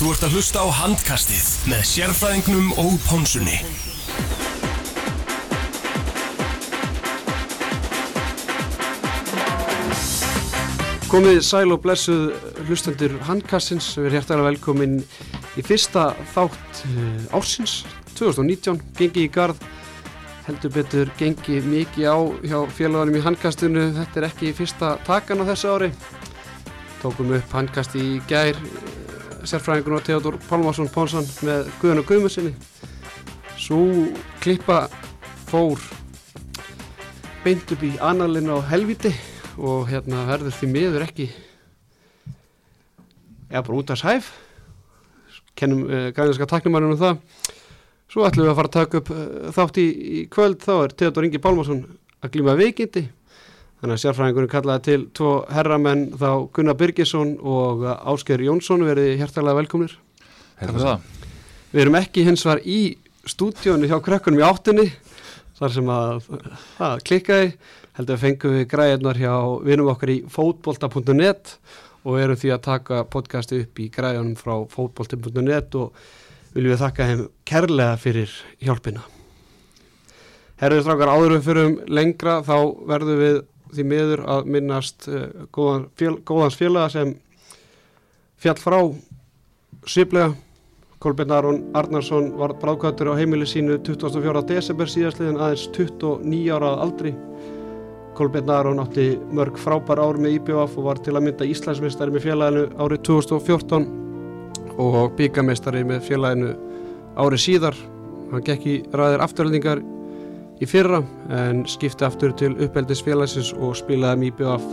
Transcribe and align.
Þú 0.00 0.14
ert 0.14 0.22
að 0.24 0.34
hlusta 0.38 0.62
á 0.64 0.68
handkastið 0.72 1.48
með 1.68 1.80
sérfræðingnum 1.84 2.68
og 2.80 2.94
pónsunni. 3.04 3.58
Komið 11.12 11.42
sæl 11.44 11.74
og 11.74 11.82
blessuð 11.84 12.30
hlustendur 12.62 13.18
handkastins, 13.28 13.90
við 13.98 14.06
erum 14.06 14.16
hjertalega 14.16 14.46
velkomin 14.46 14.94
í 15.60 15.64
fyrsta 15.68 16.06
þátt 16.32 16.80
uh, 16.88 17.36
ársins 17.36 17.82
2019, 18.14 18.80
gengi 18.96 19.26
í 19.26 19.32
gard, 19.34 19.60
heldur 20.46 20.72
betur 20.78 21.12
gengi 21.20 21.58
mikið 21.66 22.08
á 22.08 22.16
hjá 22.40 22.56
félagunum 22.78 23.20
í 23.20 23.26
handkastinu, 23.28 23.84
þetta 24.00 24.22
er 24.22 24.28
ekki 24.30 24.54
fyrsta 24.56 24.94
takan 25.04 25.44
á 25.44 25.50
þessu 25.52 25.74
ári, 25.76 25.92
tókum 27.04 27.36
upp 27.36 27.52
handkast 27.58 28.00
í 28.00 28.14
gær, 28.32 28.56
sérfræðingun 29.48 29.96
og 29.98 30.04
Theodor 30.06 30.38
Pálmarsson 30.48 30.90
Pónsson 30.92 31.26
með 31.46 31.70
Guðan 31.80 32.02
og 32.02 32.08
Guðmundssoni, 32.08 32.52
svo 33.60 33.80
klippa 34.42 34.82
fór 35.50 35.80
beint 37.44 37.72
upp 37.72 37.84
í 37.86 37.94
analinn 38.04 38.50
á 38.52 38.58
helviti 38.68 39.12
og 39.60 39.88
hérna 39.88 40.26
verður 40.28 40.56
því 40.56 40.68
miður 40.74 41.06
ekki 41.06 41.28
eða 43.50 43.64
bara 43.66 43.78
út 43.80 43.92
af 43.92 44.00
sæf. 44.00 44.28
Kennum 45.58 45.86
uh, 45.88 46.10
græðinska 46.14 46.46
taknumarinn 46.48 46.94
um 46.94 47.00
það. 47.00 47.22
Svo 48.10 48.26
ætlum 48.26 48.46
við 48.46 48.52
að 48.52 48.60
fara 48.60 48.70
að 48.70 48.76
taka 48.76 49.00
upp 49.00 49.10
uh, 49.14 49.24
þátt 49.56 49.80
í, 49.82 49.86
í 49.90 50.20
kvöld. 50.30 50.60
Þá 50.62 50.74
er 50.76 50.94
Theodor 51.02 51.26
Ingi 51.26 51.42
Pálmarsson 51.42 51.82
að 52.20 52.36
glíma 52.36 52.56
veikindi 52.58 53.08
þannig 53.80 53.96
að 53.96 54.02
sérfræðingurinn 54.04 54.52
kallaði 54.52 54.84
til 54.86 55.00
tvo 55.16 55.32
herramenn 55.52 56.06
þá 56.20 56.30
Gunnar 56.56 56.76
Birgisson 56.80 57.34
og 57.40 57.86
Ásker 58.12 58.42
Jónsson 58.44 58.84
verið 58.84 59.14
hjertalega 59.20 59.60
velkomnir 59.62 59.94
fyrir 60.60 60.80
það. 60.84 61.06
við 61.72 61.84
erum 61.86 62.00
ekki 62.00 62.26
hins 62.26 62.44
var 62.44 62.60
í 62.60 62.80
stúdíónu 63.28 63.88
hjá 63.88 63.98
krakkunum 64.04 64.42
í 64.42 64.46
áttunni 64.46 64.88
þar 65.58 65.76
sem 65.76 65.92
að 65.92 66.26
það 66.78 67.04
klikkaði 67.08 67.52
heldur 67.96 68.16
að 68.16 68.24
fengum 68.24 68.56
við 68.56 68.66
græðinar 68.70 69.20
hjá 69.20 69.34
vinum 69.66 69.92
okkar 69.92 70.12
í 70.12 70.18
fótbolta.net 70.32 71.54
og 72.08 72.16
erum 72.20 72.38
því 72.40 72.52
að 72.54 72.64
taka 72.64 73.04
podcasti 73.12 73.62
upp 73.64 73.80
í 73.80 73.88
græðunum 73.92 74.36
frá 74.40 74.54
fótbolta.net 74.72 75.76
og 75.80 75.96
viljum 76.54 76.74
við 76.74 76.82
þakka 76.82 77.08
þeim 77.10 77.24
kærlega 77.48 77.96
fyrir 78.00 78.36
hjálpina. 78.60 79.04
Herður 80.60 80.84
strákar 80.84 81.12
áður 81.12 81.34
við 81.36 81.46
fyrir 81.46 81.74
lengra 81.88 82.40
þá 82.44 82.56
verðum 82.88 83.20
við 83.20 83.38
því 83.74 83.86
miður 83.92 84.24
að 84.36 84.52
minnast 84.56 85.08
uh, 85.10 85.26
góðan 85.54 85.88
fél, 85.98 86.14
góðans 86.26 86.58
félaga 86.58 86.92
sem 86.94 87.16
fjall 88.40 88.58
frá 88.60 88.78
sviplega 89.88 90.34
Kolbjörn 91.00 91.32
Aron 91.32 91.60
Arnarsson 91.72 92.26
var 92.36 92.52
bráðkvættur 92.60 93.08
á 93.08 93.16
heimili 93.16 93.46
sínu 93.48 93.78
24. 93.86 94.42
desember 94.50 94.88
síðastliðin 94.90 95.38
aðeins 95.40 95.62
29 95.72 96.50
ára 96.52 96.74
aldri 96.84 97.14
Kolbjörn 98.18 98.52
Aron 98.52 98.82
átti 98.82 99.14
mörg 99.32 99.56
frábær 99.56 100.02
ár 100.02 100.18
með 100.20 100.36
IBF 100.36 100.76
og 100.76 100.90
var 100.90 101.00
til 101.00 101.14
að 101.16 101.24
mynda 101.24 101.48
Íslandsmeistari 101.48 102.12
með 102.12 102.26
félaginu 102.26 102.66
árið 102.76 103.00
2014 103.08 103.86
og 104.80 105.14
byggameistari 105.16 105.80
með 105.88 106.04
félaginu 106.10 106.50
árið 107.16 107.42
síðar. 107.46 107.80
Hann 108.30 108.44
gekk 108.44 108.66
í 108.68 108.76
ræðir 108.92 109.24
afturöldingar 109.24 109.80
í 110.60 110.68
fyrra 110.68 111.00
en 111.32 111.64
skipti 111.68 112.04
aftur 112.04 112.34
til 112.36 112.52
uppeldis 112.60 113.02
félagsins 113.04 113.54
og 113.56 113.76
spilaði 113.78 114.20
með 114.20 114.32
IBF 114.32 114.66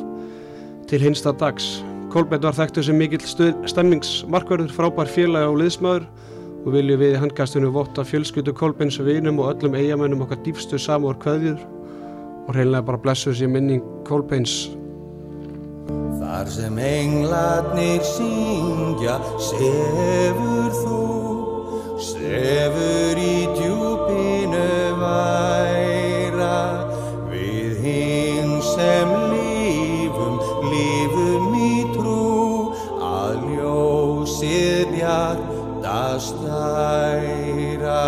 til 0.88 1.04
hinsta 1.04 1.34
dags. 1.36 1.78
Kolbjörn 2.12 2.46
var 2.48 2.56
þekktur 2.56 2.86
sem 2.88 2.98
mikill 2.98 3.24
stemningsmarkverður, 3.68 4.72
frábær 4.72 5.10
félag 5.12 5.52
og 5.52 5.60
liðsmaður. 5.62 6.08
Og 6.68 6.74
viljum 6.74 7.00
við 7.00 7.14
í 7.16 7.20
handkastunum 7.22 7.76
votta 7.76 8.04
fjölskyldu 8.08 8.52
Kolbjörns 8.56 9.00
vinum 9.04 9.40
og 9.40 9.54
öllum 9.54 9.76
eigamennum 9.80 10.24
okkar 10.26 10.42
dýfstu 10.44 10.80
samúr 10.82 11.20
kveðjur. 11.22 11.60
Og 12.48 12.56
reynilega 12.56 12.88
bara 12.88 13.02
blessu 13.04 13.36
sér 13.36 13.52
minning 13.52 13.84
Kolbeins. 14.08 14.66
Þar 16.18 16.52
sem 16.52 16.80
englarnir 16.84 18.04
syngja 18.08 19.18
sefur 19.40 20.72
þú 20.82 21.02
sefur 22.10 23.20
í 23.22 23.36
djúpinu 23.56 24.66
væra 25.00 25.87
stæra 36.22 38.02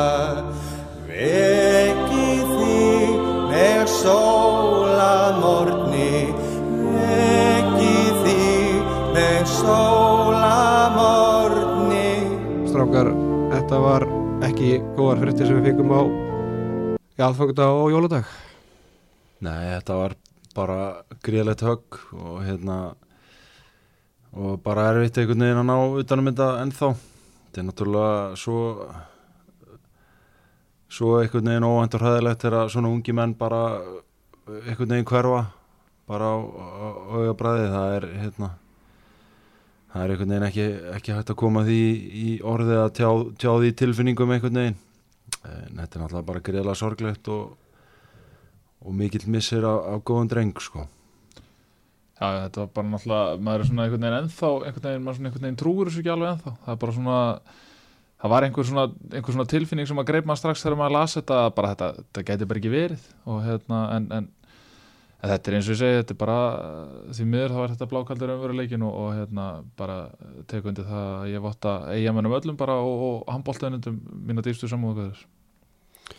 vekki 1.08 2.28
þig 2.52 3.24
með 3.50 3.82
sóla 3.94 5.14
morgni 5.40 6.12
vekki 6.96 7.96
þig 8.24 8.94
með 9.16 9.42
sóla 9.56 10.54
morgni 10.96 12.08
Strákar, 12.70 13.12
þetta 13.56 13.84
var 13.86 14.08
ekki 14.48 14.78
góðar 14.98 15.26
fréttir 15.26 15.50
sem 15.50 15.60
við 15.60 15.72
fengum 15.72 15.94
á 15.94 16.02
í 17.00 17.26
aðfangudag 17.26 17.84
og 17.84 17.92
jóladag 17.96 18.32
Nei, 19.40 19.72
þetta 19.78 19.96
var 19.96 20.18
bara 20.56 20.80
gríðlegt 21.24 21.62
högg 21.64 22.02
og 22.16 22.42
hérna 22.44 22.80
og 24.36 24.60
bara 24.64 24.90
erfitt 24.92 25.18
einhvern 25.22 25.46
veginn 25.46 25.62
að 25.64 25.70
ná 25.70 26.02
utanum 26.04 26.30
þetta 26.30 26.50
ennþá. 26.64 26.90
Þetta 27.50 27.62
er 27.64 27.66
náttúrulega 27.66 28.36
svo 28.38 28.58
svo 30.86 31.16
einhvern 31.18 31.50
veginn 31.50 31.66
óvæntur 31.66 32.04
hæðilegt 32.06 32.44
þegar 32.46 32.70
svona 32.70 32.92
ungi 32.94 33.14
menn 33.18 33.34
bara 33.38 33.62
einhvern 34.68 34.92
veginn 34.94 35.08
hverfa 35.10 35.40
bara 36.06 36.28
á 36.30 36.38
augabræði 37.18 37.72
það 37.74 37.94
er 37.96 38.06
hérna 38.22 38.50
það 39.90 40.04
er 40.04 40.14
einhvern 40.14 40.36
veginn 40.36 40.48
ekki, 40.52 40.68
ekki 40.94 41.18
hægt 41.18 41.34
að 41.34 41.40
koma 41.42 41.66
því 41.66 41.80
í 42.22 42.28
orðið 42.54 42.84
að 42.84 42.94
tjá, 43.02 43.09
tjá 43.42 43.50
því 43.56 43.74
tilfinningum 43.82 44.36
einhvern 44.36 44.62
veginn. 44.62 44.80
En 45.42 45.82
þetta 45.82 45.90
er 45.90 46.04
náttúrulega 46.04 46.30
bara 46.30 46.46
greiðlega 46.46 46.78
sorglegt 46.78 47.34
og, 47.34 47.58
og 48.86 48.98
mikill 49.02 49.26
missir 49.26 49.66
af, 49.66 49.90
af 49.96 50.06
góðan 50.06 50.30
dreng 50.30 50.54
sko 50.62 50.86
Já, 52.19 52.44
þetta 52.44 52.59
var 52.59 52.72
bara 52.75 52.90
náttúrulega, 52.91 53.35
maður 53.47 53.62
er 53.63 53.68
svona 53.69 53.84
einhvern 53.85 54.03
veginn 54.03 54.18
ennþá, 54.18 54.47
einhvern 54.68 54.85
veginn, 54.90 55.03
maður 55.06 55.18
svona 55.18 55.30
einhvern 55.30 55.46
veginn 55.46 55.59
trúur 55.62 55.88
þessu 55.88 56.02
ekki 56.02 56.09
alveg 56.12 56.31
ennþá, 56.34 56.52
það 56.66 56.74
er 56.74 56.80
bara 56.81 56.96
svona, 56.97 57.19
það 58.19 58.34
var 58.34 58.46
einhver 58.47 58.66
svona, 58.68 58.84
einhver 59.13 59.35
svona 59.38 59.52
tilfinning 59.53 59.88
sem 59.88 60.02
að 60.02 60.09
greip 60.09 60.25
maður 60.28 60.41
strax 60.41 60.63
þegar 60.66 60.81
maður 60.81 60.96
las 60.97 61.16
þetta, 61.16 61.38
að 61.46 61.53
bara 61.56 61.69
þetta, 61.72 61.88
þetta 62.02 62.24
gæti 62.28 62.47
bara 62.50 62.59
ekki 62.59 62.72
verið. 62.74 63.06
Og 63.24 63.38
hérna, 63.46 63.79
en, 63.96 64.09
en, 64.18 64.28
en 65.16 65.31
þetta 65.31 65.52
er 65.53 65.56
eins 65.56 65.69
og 65.69 65.75
ég 65.75 65.79
segi, 65.79 66.02
þetta 66.02 66.16
er 66.18 66.19
bara, 66.25 66.40
því 67.16 67.28
miður 67.31 67.56
þá 67.56 67.62
er 67.62 67.74
þetta 67.78 67.88
blákaldur 67.94 68.34
umveruleikin 68.35 68.84
og, 68.90 68.97
og 69.00 69.16
hérna, 69.16 69.46
bara 69.79 69.97
tekundi 70.52 70.84
það 70.90 71.08
að 71.13 71.31
ég 71.31 71.46
votta 71.46 71.78
eigamennum 71.94 72.35
öllum 72.35 72.59
bara 72.59 72.75
og, 72.84 73.06
og 73.06 73.31
handbóltaðinundum 73.31 74.02
mína 74.28 74.44
dýrstu 74.44 74.68
samúðakvæður. 74.68 75.24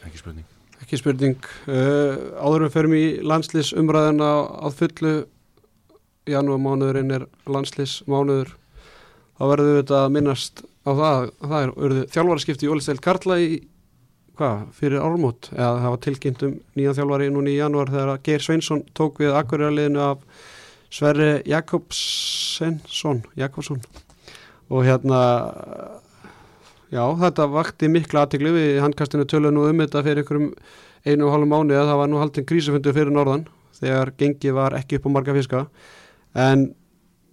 ekki 0.09 0.23
spurning. 0.23 0.49
Ekki 0.81 0.97
spurning. 0.97 1.37
Uh, 1.69 2.33
janúarmánuðurinn 6.29 7.15
er 7.17 7.27
landslýsmánuður 7.49 8.55
þá 9.39 9.45
verðum 9.51 9.71
við 9.71 9.81
þetta 9.81 10.01
að 10.05 10.15
minnast 10.17 10.65
á 10.85 10.91
það 10.91 11.21
að 11.21 11.53
það 11.53 11.61
er 11.61 11.75
verið 11.77 12.03
þjálfaraskipti 12.15 12.67
í 12.67 12.73
Ólistæl 12.75 12.99
Karla 13.05 13.39
í 13.41 13.51
hvað, 14.41 14.61
fyrir 14.77 15.05
ármót 15.05 15.51
eða 15.53 15.73
það 15.85 15.95
var 15.95 16.03
tilkynnt 16.07 16.45
um 16.47 16.55
nýjan 16.79 16.97
þjálfari 16.97 17.31
núni 17.33 17.55
í 17.55 17.59
janúar 17.61 17.93
þegar 17.93 18.23
Geir 18.25 18.45
Sveinsson 18.45 18.85
tók 18.97 19.21
við 19.21 19.37
akkurjarliðinu 19.37 20.03
af 20.05 20.23
Sverri 20.91 21.43
Jakobsson 21.47 22.81
Jakobsson. 23.39 23.83
Og 24.71 24.87
hérna 24.87 25.21
já, 26.91 27.05
þetta 27.21 27.47
vakti 27.51 27.91
mikla 27.91 28.25
aðtikli 28.25 28.53
við 28.55 28.81
handkastinu 28.83 29.27
tölu 29.29 29.53
nú 29.55 29.69
um 29.69 29.85
þetta 29.85 30.03
fyrir 30.07 30.25
einhverjum 30.25 30.51
einu 31.07 31.27
og 31.27 31.35
hálfum 31.35 31.55
mánu 31.55 31.77
að 31.79 31.89
það 31.91 32.01
var 32.03 32.11
nú 32.11 32.21
haldin 32.21 32.49
krísufundu 32.49 32.95
fyrir 32.97 33.15
norðan 33.15 33.47
þegar 33.81 34.13
gengi 34.19 34.53
var 34.57 34.77
ekki 34.79 34.99
upp 34.99 35.09
á 35.09 35.11
marga 35.15 35.37
fiska 35.37 35.65
en 36.35 36.71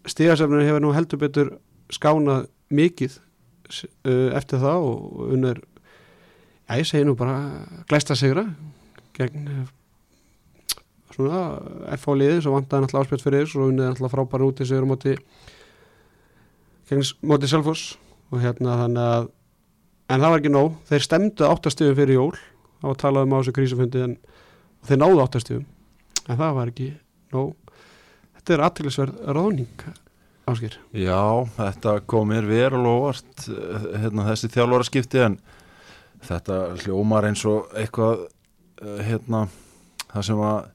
stíðasefninu 0.08 0.66
hefur 0.68 0.84
nú 0.84 0.94
heldur 0.96 1.22
betur 1.22 1.54
skánað 1.94 2.48
mikið 2.74 3.18
uh, 3.18 4.30
eftir 4.38 4.64
það 4.64 4.88
og 4.92 5.34
unnur 5.34 5.62
já 6.68 6.80
ég 6.82 6.88
segi 6.88 7.08
nú 7.08 7.16
bara 7.20 7.38
glæsta 7.88 8.16
sigra 8.16 8.48
gegn 9.18 9.68
svona 11.18 11.44
FH 11.98 12.18
liði 12.20 12.42
svo 12.44 12.54
vantaði 12.54 12.86
náttúrulega 12.86 13.06
áspjöld 13.06 13.24
fyrir 13.24 13.46
þess 13.46 13.58
og 13.58 13.72
unnið 13.72 13.88
náttúrulega 13.90 14.14
frábæra 14.14 14.50
út 14.50 14.62
í 14.62 14.68
sigur 14.70 14.90
móti 14.90 15.16
gegn 16.90 17.08
móti 17.28 17.50
Selfoss. 17.50 17.96
Og 18.28 18.42
hérna 18.44 18.76
þannig 18.82 19.06
að 19.08 19.30
en 20.12 20.22
það 20.22 20.32
var 20.32 20.42
ekki 20.42 20.52
nóg, 20.52 20.74
þeir 20.88 21.04
stemdu 21.04 21.48
áttastöðum 21.48 21.96
fyrir 21.96 22.18
jól. 22.18 22.34
Það 22.82 22.90
var 22.90 23.00
talað 23.02 23.28
um 23.28 23.36
á 23.36 23.38
þessu 23.40 23.54
krísufundi 23.56 24.04
en 24.04 24.18
þeir 24.88 25.02
náðu 25.02 25.24
áttastöðum 25.24 25.66
en 26.28 26.40
það 26.42 26.58
var 26.60 26.72
ekki 26.74 26.90
nóg 27.34 27.67
þetta 28.48 28.56
er 28.56 28.64
aðtæklusverð 28.70 29.24
ráðning 29.36 29.88
Áskir 30.48 30.78
Já, 30.96 31.44
þetta 31.58 31.98
kom 32.08 32.30
mér 32.32 32.46
verulega 32.48 32.96
óvart 32.96 33.48
eh, 33.52 33.88
hérna, 34.06 34.24
þessi 34.30 34.48
þjálfara 34.54 34.88
skipti 34.88 35.20
en 35.26 35.36
þetta 36.24 36.60
hljómar 36.86 37.28
eins 37.28 37.44
og 37.50 37.68
eitthvað 37.76 38.24
eh, 38.80 39.02
hérna, 39.10 39.42
það 40.14 40.28
sem 40.30 40.44
að 40.48 40.70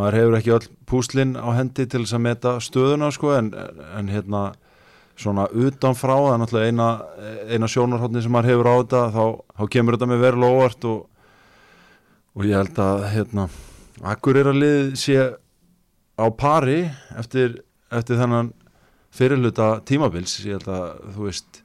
maður 0.00 0.16
hefur 0.16 0.38
ekki 0.38 0.54
öll 0.56 0.70
púslinn 0.88 1.36
á 1.36 1.48
hendi 1.58 1.84
til 1.84 2.06
þess 2.06 2.16
að 2.16 2.24
meta 2.24 2.54
stöðuna 2.64 3.10
sko, 3.12 3.34
en, 3.36 3.52
en 3.98 4.08
hérna 4.08 4.42
svona 5.20 5.44
utanfrá, 5.52 6.14
það 6.16 6.32
er 6.32 6.40
náttúrulega 6.40 6.72
eina, 6.72 6.88
eina 7.52 7.68
sjónarhóttni 7.68 8.24
sem 8.24 8.32
maður 8.32 8.54
hefur 8.54 8.70
á 8.72 8.74
þetta 8.78 9.02
þá, 9.12 9.24
þá 9.60 9.64
kemur 9.76 9.98
þetta 9.98 10.08
með 10.14 10.24
verulega 10.24 10.56
óvart 10.56 10.88
og, 10.88 11.04
og 12.38 12.48
ég 12.48 12.56
held 12.56 12.80
að 12.86 13.06
hérna, 13.12 13.48
akkur 14.14 14.40
er 14.40 14.52
að 14.54 14.62
lið 14.62 14.92
sé 15.02 15.18
á 16.20 16.26
pari 16.36 16.82
eftir, 17.18 17.60
eftir 17.90 18.20
þennan 18.20 18.52
fyrirluta 19.14 19.80
tímabils. 19.88 20.38
Ég 20.44 20.60
held 20.60 20.68
að 20.70 21.14
þú 21.16 21.26
veist 21.26 21.62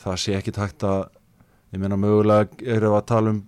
það 0.00 0.20
sé 0.22 0.36
ekki 0.38 0.54
takt 0.56 0.86
að 0.86 1.08
ég 1.74 1.82
meina 1.82 1.98
mögulega 2.00 2.62
erum 2.62 2.94
við 2.94 3.00
að 3.00 3.08
tala 3.10 3.32
um 3.34 3.40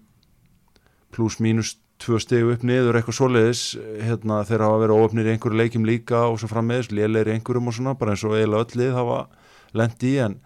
pluss 1.14 1.38
mínus 1.40 1.76
tvö 1.98 2.20
stegu 2.22 2.52
upp 2.54 2.64
niður 2.66 2.98
eitthvað 2.98 3.16
svoleiðis 3.18 3.62
hérna 4.06 4.42
þeir 4.46 4.64
hafa 4.66 4.82
verið 4.84 5.00
óöfnir 5.02 5.28
í 5.28 5.32
einhverju 5.32 5.58
leikjum 5.58 5.86
líka 5.88 6.20
og 6.28 6.38
svo 6.38 6.50
frammeðis, 6.50 6.92
léleir 6.94 7.30
í 7.30 7.34
einhverjum 7.34 7.70
og 7.70 7.74
svona 7.74 7.94
bara 7.98 8.14
eins 8.14 8.22
og 8.26 8.36
eiginlega 8.36 8.66
öll 8.66 8.82
lið 8.82 8.98
hafa 8.98 9.16
lendi 9.78 10.12
í 10.12 10.20
en 10.22 10.36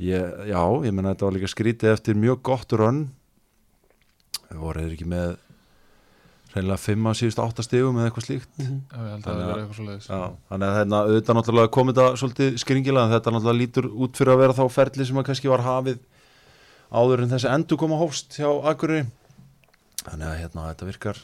ég, 0.00 0.34
já, 0.50 0.60
ég 0.60 0.92
meina 0.92 1.14
þetta 1.14 1.28
var 1.28 1.36
líka 1.38 1.52
skrítið 1.54 1.94
eftir 1.94 2.20
mjög 2.20 2.42
gott 2.50 2.76
rönn. 2.76 3.06
Voruð 4.50 4.88
þeir 4.88 4.96
ekki 4.98 5.08
með 5.08 5.38
reynilega 6.54 6.80
fimm 6.82 7.06
að 7.10 7.18
síðust 7.20 7.40
átta 7.44 7.62
stegum 7.62 7.98
eða 8.00 8.10
eitthvað 8.10 8.26
slíkt. 8.26 8.48
Já, 8.58 8.66
ég 8.66 9.10
held 9.12 9.24
að 9.24 9.24
það 9.24 9.24
Þannig 9.24 9.50
að- 9.50 10.06
Já, 10.10 10.20
þannig 10.50 10.66
að 10.70 10.78
hérna, 10.80 11.00
auðvitað 11.06 11.36
náttúrulega 11.38 11.72
komið 11.76 11.98
þetta 12.00 12.20
svolítið 12.22 12.58
skringilega, 12.64 13.04
en 13.06 13.14
þetta 13.14 13.34
náttúrulega 13.36 13.60
lítur 13.60 13.86
út 13.90 14.18
fyrir 14.18 14.32
að 14.34 14.40
vera 14.42 14.56
þá 14.58 14.64
ferli 14.74 15.06
sem 15.06 15.20
að 15.20 15.26
kannski 15.30 15.52
var 15.52 15.62
hafið 15.66 16.00
áður 16.90 17.22
en 17.22 17.30
þessi 17.30 17.50
endur 17.54 17.78
koma 17.78 17.98
hófst 18.00 18.38
hjá 18.40 18.50
Akureyri. 18.72 19.06
Þannig 20.02 20.26
að 20.26 20.38
hérna, 20.42 20.66
þetta 20.74 20.88
virkar 20.90 21.16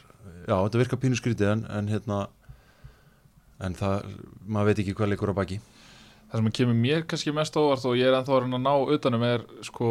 já, 0.46 0.54
þetta 0.62 0.82
virkar 0.84 1.02
pínu 1.02 1.18
skrítið 1.18 1.52
en, 1.56 1.66
en 1.74 1.88
hérna 1.90 2.20
en 3.66 3.74
það, 3.74 4.04
maður 4.46 4.70
veit 4.70 4.82
ekki 4.84 4.94
hvað 4.94 5.10
leikur 5.14 5.32
á 5.34 5.38
baki. 5.40 5.58
Það 6.26 6.40
sem 6.42 6.50
kemur 6.58 6.74
mér 6.78 7.04
kannski 7.06 7.32
mest 7.34 7.54
á 7.54 7.62
óvart 7.62 7.84
og 7.86 7.94
ég 7.98 8.08
er 8.10 8.16
ennþá 8.18 8.34
að 8.42 8.56
ná 8.58 8.72
utanum 8.94 9.22
er 9.26 9.44
sko, 9.64 9.88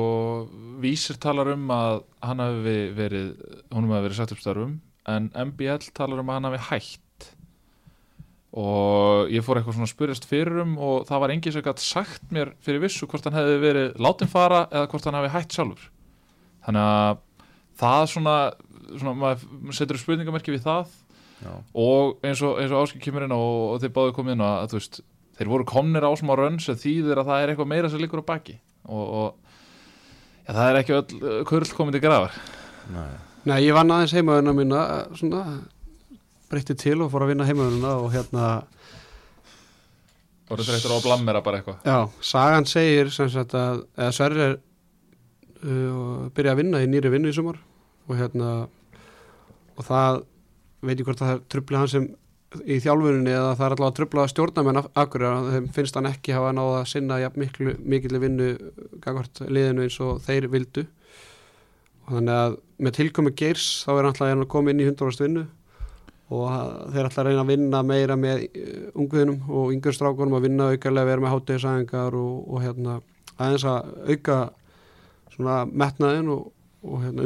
vísir 0.84 1.16
talar 1.20 1.54
um 1.54 1.64
að 1.72 2.02
hann 2.22 2.44
hafi 2.44 2.76
verið 2.96 3.30
honum 3.72 3.94
hafi 3.96 4.08
verið 4.10 4.20
sagt 4.20 4.36
upp 4.36 4.42
starfum 4.44 4.76
en 5.12 5.32
MBL 5.34 5.90
talar 5.96 6.22
um 6.22 6.32
að 6.32 6.40
hann 6.40 6.50
hafi 6.50 6.62
hætt. 6.70 7.02
Og 8.56 9.32
ég 9.34 9.44
fór 9.44 9.60
eitthvað 9.60 9.78
svona 9.78 9.92
spyrjast 9.92 10.28
fyrir 10.30 10.62
um 10.64 10.78
og 10.80 11.08
það 11.10 11.24
var 11.24 11.34
enginn 11.34 11.56
sem 11.56 11.66
gætt 11.66 11.84
sagt 11.84 12.30
mér 12.36 12.54
fyrir 12.64 12.84
vissu 12.86 13.08
hvort 13.12 13.26
hann 13.28 13.36
hefði 13.36 13.58
verið 13.64 13.98
látin 14.00 14.32
fara 14.32 14.66
eða 14.70 14.90
hvort 14.92 15.10
hann 15.10 15.18
hafi 15.20 15.34
hætt 15.34 15.58
sjálfur. 15.58 15.90
Þannig 16.66 16.92
að 16.92 17.18
það 17.82 18.06
svona, 18.14 18.36
svona 18.96 19.16
maður 19.20 19.76
setur 19.76 20.00
spurningamerki 20.02 20.56
við 20.56 20.64
það. 20.70 20.94
Já, 21.44 21.52
og 21.76 22.24
eins 22.24 22.40
og, 22.48 22.62
og 22.64 22.78
áskil 22.80 23.02
kemur 23.04 23.26
inn 23.26 23.36
á 23.36 23.38
og, 23.38 23.64
og 23.74 23.84
þeir 23.84 23.92
báðu 23.98 24.16
komið 24.16 24.38
inn 24.38 24.46
á 24.48 24.50
að 24.64 24.78
veist 24.78 25.02
þeir 25.36 25.52
voru 25.52 25.68
komnir 25.68 26.08
á 26.08 26.12
smá 26.16 26.34
rönn 26.40 26.62
sem 26.64 26.78
þýðir 26.80 27.22
að 27.22 27.30
það 27.30 27.42
er 27.42 27.52
eitthvað 27.52 27.72
meira 27.72 27.92
sem 27.92 28.02
liggur 28.02 28.24
á 28.24 28.30
baki. 28.32 28.56
Og, 28.88 29.06
og 29.20 30.46
já, 30.46 30.52
það 30.54 30.68
er 30.70 30.80
ekki 30.80 30.96
öll 30.96 31.20
uh, 31.20 31.40
kurl 31.50 31.72
komið 31.78 31.98
til 31.98 32.04
grafar. 32.06 32.38
Nei, 32.94 33.10
Nei, 33.46 33.60
ég 33.62 33.76
vann 33.78 33.94
aðeins 33.94 34.14
heimaðuna 34.18 34.54
mína 34.58 34.84
svona 35.14 35.42
breytti 36.50 36.76
til 36.82 36.98
og 37.06 37.12
fór 37.14 37.26
að 37.26 37.34
vinna 37.34 37.46
heimaðuna 37.46 37.92
og 38.02 38.08
hérna 38.14 38.46
voru 40.50 40.66
þeir 40.66 40.78
eftir 40.80 40.94
á 40.94 41.06
blammera 41.06 41.44
bara 41.46 41.60
eitthvað? 41.60 41.86
Já, 41.86 42.10
sagan 42.26 42.66
segir 42.70 43.12
sem 43.14 43.30
sagt 43.34 43.54
að 43.58 43.84
eða 43.98 44.16
Sverri 44.18 44.44
er 44.48 44.58
uh, 45.62 46.26
byrja 46.34 46.56
að 46.56 46.62
vinna 46.62 46.82
í 46.82 46.90
nýri 46.90 47.14
vinnu 47.14 47.30
í 47.30 47.38
sumar 47.38 47.62
og 48.06 48.18
hérna 48.18 48.52
og 49.76 49.88
það 49.88 50.22
veit 50.86 51.00
ég 51.00 51.08
hvort 51.08 51.22
að 51.22 51.30
það 51.30 51.36
er 51.36 51.48
trubli 51.54 51.82
hann 51.82 51.92
sem 51.92 52.12
í 52.64 52.78
þjálfuninni 52.82 53.34
eða 53.34 53.56
það 53.58 53.66
er 53.66 53.74
allavega 53.76 53.92
að 53.92 53.98
trubla 54.00 54.28
stjórnamenn 54.32 54.80
af 54.80 54.92
akkurir 55.02 55.50
þeim 55.54 55.72
finnst 55.76 55.98
hann 55.98 56.10
ekki 56.10 56.36
hafa 56.36 56.54
náða 56.56 56.82
að 56.82 56.92
sinna 56.94 57.18
jafn 57.22 57.42
miklu, 57.42 57.74
mikilli 57.82 58.22
vinnu 58.22 58.52
gangvart 59.04 59.42
liðinu 59.50 59.86
eins 59.86 59.98
og 60.02 60.22
þeir 60.26 60.48
vildu 60.54 60.86
þannig 62.10 62.40
að 62.40 62.58
með 62.86 62.98
tilkomi 63.00 63.34
geirs 63.40 63.68
þá 63.86 63.92
er 63.96 64.10
alltaf 64.10 64.32
að 64.34 64.48
koma 64.52 64.74
inn 64.74 64.84
í 64.84 64.88
100 64.90 65.24
vinnu 65.26 65.46
og 66.36 66.46
að- 66.50 66.94
þeir 66.94 67.06
að 67.22 67.28
reyna 67.30 67.44
að 67.44 67.52
vinna 67.54 67.84
meira 67.86 68.16
með 68.18 68.46
uh, 68.50 68.88
unguðinum 68.98 69.50
og 69.50 69.74
yngur 69.76 69.94
strákunum 69.96 70.38
að 70.40 70.48
vinna 70.50 70.72
aukarlega, 70.74 71.10
vera 71.12 71.22
með 71.22 71.36
hátegisæðingar 71.36 72.18
og, 72.18 72.36
og 72.50 72.64
hérna 72.66 73.00
aðeins 73.38 73.68
að 73.70 73.92
auka 74.10 74.40
svona 75.36 75.66
metnaðin 75.68 76.32
og, 76.34 76.48
og 76.86 77.04
hérna, 77.04 77.26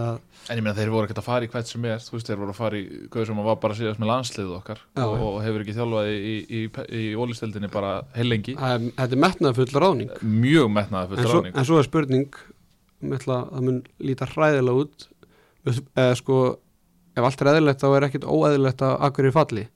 að 0.00 0.18
en 0.44 0.58
ég 0.58 0.64
meina 0.64 0.76
þeir 0.76 0.90
voru 0.92 1.06
ekkert 1.08 1.20
að 1.22 1.26
fara 1.26 1.46
í 1.46 1.50
hvert 1.50 1.68
sem 1.70 1.84
er 1.88 2.02
þú 2.04 2.16
veist 2.16 2.28
þeir 2.28 2.40
voru 2.40 2.52
að 2.52 2.58
fara 2.58 2.78
í 2.78 2.84
gauð 3.12 3.26
sem 3.30 3.38
var 3.46 3.58
bara 3.62 3.76
síðast 3.78 4.00
með 4.02 4.10
landsliðu 4.10 4.56
okkar 4.58 4.80
Já, 4.82 5.04
og, 5.06 5.22
og 5.28 5.38
hefur 5.44 5.64
ekki 5.64 5.76
þjálfað 5.78 6.10
í, 6.10 6.18
í, 6.24 6.38
í, 6.60 6.64
í 7.00 7.04
ólisteldinni 7.16 7.70
bara 7.72 7.94
heilengi 8.16 8.56
þetta 8.58 9.08
er 9.08 9.22
metnaðfull 9.24 9.70
ráðning. 9.72 10.12
Mjög 10.20 10.68
svo, 10.76 11.40
ráðning. 11.40 11.56
en 11.56 11.68
svo 11.68 11.80
er 11.80 11.88
spurning 11.88 12.38
ætla, 13.12 13.38
það 13.52 13.62
mun 13.68 13.82
líta 14.00 14.26
hræðilega 14.30 14.80
út. 14.84 15.08
Eða 15.96 16.14
sko 16.20 16.38
ef 17.16 17.22
allt 17.28 17.42
er 17.44 17.50
eðlilegt 17.52 17.80
þá 17.84 17.88
er 17.96 18.06
ekkit 18.08 18.24
óeðlilegt 18.28 18.82
að 18.82 18.96
akkur 19.08 19.28
er 19.30 19.34
falli. 19.36 19.66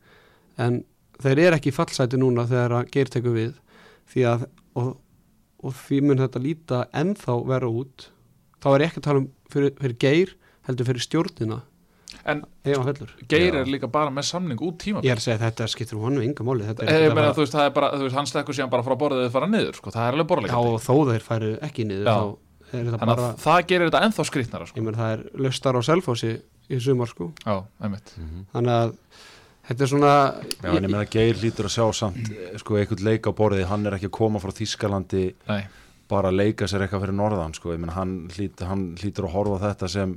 En 0.59 0.81
þeir 1.23 1.39
eru 1.47 1.57
ekki 1.59 1.71
í 1.73 1.77
fallsæti 1.77 2.19
núna 2.21 2.47
þegar 2.49 2.77
að 2.81 2.91
geir 2.97 3.13
tekur 3.15 3.37
við. 3.37 3.55
Því 4.09 4.25
að 4.33 4.47
og, 4.79 4.93
og 5.63 5.75
því 5.85 6.01
mun 6.09 6.19
þetta 6.25 6.43
líta 6.45 6.83
ennþá 6.97 7.39
vera 7.49 7.69
út. 7.71 8.09
Þá 8.63 8.69
er 8.75 8.87
ekki 8.89 9.03
að 9.03 9.07
tala 9.09 9.23
um 9.25 9.29
fyrir, 9.53 9.75
fyrir 9.79 9.99
geir 10.03 10.37
heldur 10.69 10.89
fyrir 10.89 11.05
stjórnina. 11.05 11.61
En 12.29 12.43
Geir 13.29 13.55
Já. 13.55 13.61
er 13.63 13.69
líka 13.71 13.89
bara 13.93 14.11
með 14.13 14.27
samning 14.29 14.61
út 14.65 14.77
tíma 14.83 15.01
ég 15.05 15.13
er 15.13 15.21
að 15.21 15.25
segja 15.25 15.37
að 15.39 15.43
þetta 15.47 15.67
skiptir 15.73 15.97
að 17.13 17.15
meina 17.15 17.29
fara- 17.29 17.37
þú 17.39 17.43
veist 17.45 17.55
það 17.57 17.67
er 17.69 17.73
bara 17.77 17.89
þú 17.95 18.03
veist 18.05 18.17
hann 18.19 18.29
stekkur 18.29 18.57
síðan 18.57 18.71
bara 18.73 18.85
frá 18.85 18.95
borðið 19.01 19.23
eða 19.25 19.33
fara 19.37 19.49
niður 19.53 19.79
sko. 19.79 19.93
Það 19.95 20.05
er 20.09 20.17
alveg 20.17 20.27
já 20.27 20.29
borðleikandi 20.33 20.73
og 20.75 20.83
þó 20.85 20.95
þeir 21.13 21.25
færu 21.29 21.51
ekki 21.69 21.87
niður 21.89 22.09
Já. 22.09 22.17
þá 22.19 22.37
er 22.73 22.85
þetta 22.85 23.01
þannig 23.01 23.13
bara 23.15 23.27
að 23.29 23.43
það 23.45 23.65
gerir 23.73 23.91
þetta 23.91 24.05
ennþá 24.07 24.29
skrýtnara 24.29 24.69
sko 24.69 24.81
ég 24.81 24.87
menn 24.87 24.99
það 24.99 25.15
er 25.17 25.25
löstar 25.47 25.79
á 25.79 25.83
selfósi 25.89 26.33
í 26.69 26.81
sumar 26.85 27.11
sko 27.11 27.33
já, 27.45 27.57
einmitt 27.83 28.15
þannig 28.53 28.75
að 28.75 28.95
þetta 29.69 29.85
er 29.85 29.91
svona 29.93 30.15
já, 30.63 30.71
en 30.71 30.85
ég 30.85 30.89
meina 30.89 31.09
Geir 31.13 31.43
lítur 31.43 31.69
að 31.69 31.75
sjá 31.77 31.87
samt 31.97 32.31
sko, 32.61 32.79
einhvern 32.81 33.05
leik 33.05 33.29
á 33.29 33.33
borðið, 33.37 33.67
hann 33.73 33.89
er 33.89 33.99
ekki 33.99 34.09
að 34.11 34.17
koma 34.21 34.41
frá 34.43 34.55
Þískalandi 34.57 35.25
Nei. 35.49 35.61
bara 36.09 36.33
að 36.33 36.41
leika 36.41 36.69
sér 36.69 36.87
eitthvað 36.87 37.07
fyrir 37.07 37.19
norðan 37.19 37.57
sko. 37.57 37.75
ég 37.75 37.83
meina 37.83 37.97
hann, 37.97 38.17
hlýt, 38.33 38.65
hann 38.65 38.91
hlýtur 39.01 39.29
að 39.29 39.37
horfa 39.37 39.61
þetta 39.67 39.93
sem 39.93 40.17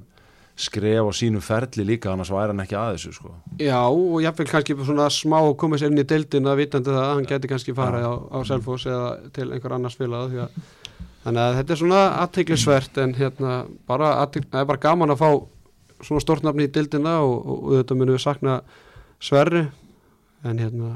skref 0.62 1.08
á 1.08 1.12
sínu 1.15 1.39
ferli 1.41 1.86
líka 1.88 2.12
annars 2.12 2.29
væri 2.31 2.51
hann 2.51 2.63
ekki 2.63 2.77
að 2.77 2.93
þessu 2.98 3.13
sko. 3.15 3.34
já 3.60 3.79
og 3.79 4.20
jáfnvel 4.22 4.50
kannski 4.51 4.75
svona 4.77 5.08
smá 5.10 5.39
að 5.39 5.77
sér 5.79 5.89
inn 5.91 6.03
í 6.03 6.08
deildina 6.08 6.55
vitandi 6.60 6.91
það 6.91 7.05
að 7.05 7.15
hann 7.15 7.29
geti 7.31 7.51
kannski 7.51 7.75
farið 7.75 8.08
á, 8.08 8.13
á 8.36 8.39
selfós 8.48 8.86
eða 8.86 9.31
til 9.36 9.50
einhver 9.51 9.77
annars 9.77 9.98
félag 10.00 10.31
því 10.31 10.43
að 10.46 10.62
þannig 11.25 11.42
að 11.44 11.58
þetta 11.60 11.74
er 11.75 11.82
svona 11.82 12.01
aðteglisvert 12.24 12.98
en 13.04 13.16
hérna 13.18 13.56
bara 13.90 14.13
það 14.25 14.62
er 14.62 14.70
bara 14.70 14.84
gaman 14.88 15.13
að 15.13 15.22
fá 15.22 15.30
svona 16.01 16.24
stort 16.24 16.44
nafni 16.46 16.66
í 16.66 16.72
deildina 16.74 17.20
og, 17.22 17.36
og, 17.46 17.63
og 17.68 17.78
þetta 17.80 17.98
munum 18.00 18.18
við 18.18 18.24
sakna 18.25 18.60
Sverri 19.22 19.68
en 20.50 20.62
hérna 20.62 20.92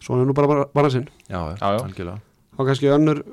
svona 0.00 0.22
er 0.22 0.28
nú 0.30 0.34
bara 0.38 0.66
balansinn 0.74 1.08
já, 1.28 1.40
Já, 1.58 1.66
já. 1.74 1.80
algjörlega. 1.82 2.20
Og 2.58 2.66
kannski 2.68 2.90
önnur 2.94 3.24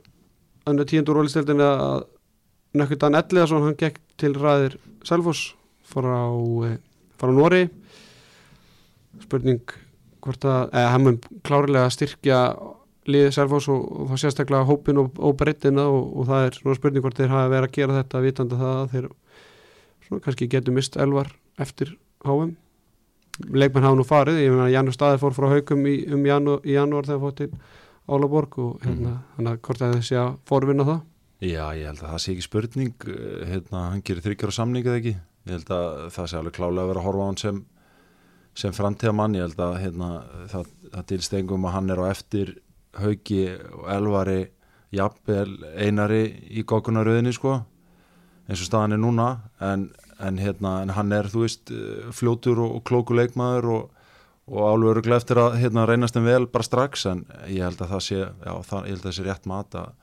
önnur 0.67 0.87
tíundur 0.89 1.19
rólistildin 1.19 1.61
að 1.63 2.05
Nökkutan 2.77 3.15
Elliðason 3.15 3.63
hann 3.63 3.77
gekk 3.79 4.01
til 4.19 4.33
ræðir 4.35 4.75
Selfoss 5.07 5.53
frá, 5.87 6.27
eh, 6.67 6.77
frá 7.17 7.31
Nóri 7.31 7.69
spurning 9.23 9.61
hvort 10.21 10.43
að 10.45 10.73
eða, 10.73 10.89
hann 10.91 11.05
mun 11.05 11.19
klárlega 11.47 11.89
styrkja 11.93 12.41
liðið 13.07 13.33
Selfoss 13.37 13.69
og, 13.71 13.81
og 13.87 14.11
þá 14.11 14.23
sérstaklega 14.23 14.67
hópin 14.67 15.01
og, 15.01 15.17
og 15.17 15.35
breytina 15.39 15.87
og, 15.87 16.11
og 16.19 16.29
það 16.29 16.47
er 16.47 16.59
svona 16.59 16.77
spurning 16.79 17.05
hvort 17.05 17.19
þeir 17.19 17.33
hafa 17.33 17.51
verið 17.53 17.69
að 17.69 17.75
gera 17.79 17.97
þetta 18.01 18.23
vitandi 18.25 18.61
það 18.61 18.77
að 18.77 18.93
þeir 18.95 19.09
svona 20.07 20.25
kannski 20.25 20.49
getur 20.51 20.75
mist 20.75 20.97
elvar 20.99 21.33
eftir 21.61 21.95
HM 22.27 22.55
leikmenn 23.45 23.85
hafa 23.85 23.97
nú 23.97 24.05
farið, 24.07 24.39
ég 24.41 24.53
meina 24.53 24.69
Janus 24.71 24.97
Staði 24.97 25.19
fór 25.21 25.35
frá 25.35 25.49
haugum 25.51 25.85
í, 25.89 25.97
um 26.13 26.25
janu, 26.25 26.57
í 26.65 26.73
janúar 26.73 27.07
þegar 27.07 27.23
fór 27.23 27.35
til 27.37 27.49
Álaborg 28.07 28.57
og 28.63 28.85
hérna, 28.85 29.17
þannig 29.35 29.53
að 29.53 29.63
hvort 29.67 29.83
að 29.83 29.95
þessi 29.97 30.19
að 30.21 30.29
forvinna 30.47 30.85
það? 30.87 31.01
Já, 31.43 31.63
ég 31.77 31.89
held 31.91 32.01
að 32.01 32.13
það 32.13 32.21
sé 32.23 32.33
ekki 32.33 32.45
spurning 32.45 33.07
eh, 33.13 33.41
hérna, 33.51 33.81
hann 33.91 34.03
gerir 34.05 34.23
þryggjar 34.25 34.53
á 34.55 34.57
samning 34.57 34.87
eða 34.87 35.01
ekki? 35.01 35.15
Ég 35.17 35.53
held 35.53 35.73
að 35.75 35.89
það 36.15 36.29
sé 36.31 36.39
alveg 36.39 36.55
klálega 36.55 36.85
að 36.85 36.91
vera 36.91 37.03
að 37.03 37.07
horfa 37.09 37.27
á 37.27 37.29
hann 37.29 37.41
sem, 37.41 37.59
sem 38.57 38.77
framtíðamann 38.77 39.37
ég 39.37 39.45
held 39.45 39.61
að 39.67 39.75
hérna, 39.83 40.09
það, 40.53 40.71
það 40.95 41.05
dýrst 41.11 41.37
engum 41.41 41.67
að 41.67 41.75
hann 41.77 41.93
er 41.93 42.01
á 42.01 42.05
eftir 42.09 42.53
haugi 43.01 43.43
og 43.73 43.89
elvari 43.93 44.39
jafnvel 44.95 45.57
einari 45.75 46.23
í 46.53 46.63
gókunaröðinni 46.67 47.33
sko 47.35 47.57
eins 48.47 48.63
og 48.63 48.69
staðan 48.69 48.95
er 48.95 49.01
núna 49.01 49.27
en, 49.63 49.89
en, 50.23 50.39
hérna, 50.39 50.81
en 50.85 50.93
hann 50.95 51.13
er 51.15 51.29
þú 51.31 51.43
veist 51.43 51.71
eh, 51.73 52.09
fljótur 52.15 52.61
og, 52.63 52.79
og 52.79 52.83
klóku 52.87 53.17
leikmaður 53.17 53.69
og, 53.75 54.09
og 54.47 54.67
alveg 54.69 54.93
öruglega 54.95 55.21
eftir 55.21 55.41
að 55.43 55.59
hérna, 55.61 55.85
reynast 55.89 56.15
þeim 56.15 56.29
vel 56.29 56.49
bara 56.51 56.67
strax 56.67 57.07
en 57.11 57.25
ég 57.51 57.65
held 57.67 57.83
að 57.83 57.95
það 57.95 58.03
sé, 58.07 58.19
já, 58.23 58.53
það, 58.71 58.91
að 58.93 59.05
það 59.05 59.17
sé 59.17 59.27
rétt 59.27 59.49
mat 59.51 59.79
að, 59.81 59.93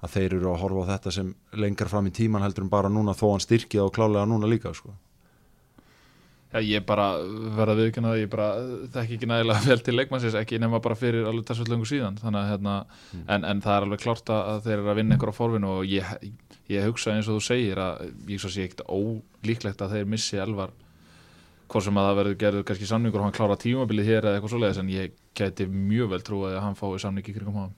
að 0.00 0.16
þeir 0.16 0.38
eru 0.38 0.52
að 0.52 0.60
horfa 0.64 0.86
á 0.86 0.90
þetta 0.94 1.14
sem 1.18 1.34
lengar 1.66 1.90
fram 1.90 2.10
í 2.10 2.14
tíman 2.14 2.46
heldur 2.46 2.66
en 2.66 2.72
bara 2.72 2.92
núna 2.92 3.16
þó 3.18 3.26
hann 3.32 3.46
styrkið 3.46 3.86
og 3.88 3.94
klálega 3.96 4.28
núna 4.30 4.50
líka 4.50 4.74
sko. 4.76 4.94
Já, 6.50 6.58
ég 6.66 6.82
bara 6.82 7.12
verða 7.54 7.76
viðkynna 7.78 8.10
það, 8.10 8.20
ég 8.24 8.30
bara 8.32 8.46
þekki 8.90 9.16
ekki 9.16 9.30
nægilega 9.30 9.66
vel 9.70 9.82
til 9.86 9.94
leikmannsins, 9.94 10.36
ekki 10.40 10.58
nema 10.58 10.80
bara 10.82 10.98
fyrir 10.98 11.28
alveg 11.30 11.46
þessu 11.46 11.66
löngu 11.70 11.86
síðan, 11.86 12.18
þannig 12.18 12.40
að 12.40 12.50
hérna, 12.50 12.76
en, 13.22 13.46
en 13.46 13.62
það 13.62 13.76
er 13.76 13.86
alveg 13.86 14.02
klárt 14.02 14.32
að 14.34 14.62
þeir 14.64 14.76
eru 14.80 14.90
að 14.90 14.98
vinna 14.98 15.18
ykkur 15.18 15.30
á 15.30 15.38
forvinu 15.38 15.70
og 15.76 15.86
ég, 15.86 16.10
ég 16.72 16.88
hugsa 16.88 17.14
eins 17.14 17.30
og 17.30 17.38
þú 17.38 17.44
segir 17.46 17.82
að 17.84 18.02
ég 18.34 18.42
svo 18.42 18.50
sé 18.50 18.66
ekkert 18.66 18.82
ólíklegt 18.90 19.84
að 19.86 19.94
þeir 19.94 20.10
missi 20.10 20.42
elvar 20.42 20.74
hvort 21.70 21.86
sem 21.86 22.02
að 22.02 22.08
það 22.08 22.18
verður 22.18 22.38
gerður 22.42 22.66
kannski 22.66 22.88
samningur 22.90 23.22
og 23.22 23.28
hann 23.28 23.36
klára 23.36 23.58
tímabilið 23.60 24.10
hér 24.10 24.26
eða 24.26 24.40
eitthvað 24.40 24.54
svoleiðis 24.56 24.82
en 24.82 24.90
ég 24.90 25.14
gæti 25.38 25.68
mjög 25.70 26.10
vel 26.16 26.22
trúið 26.26 26.56
að 26.56 26.64
hann 26.64 26.78
fái 26.78 26.98
samning 26.98 27.30
í 27.30 27.34
kringum 27.36 27.60
hann 27.62 27.76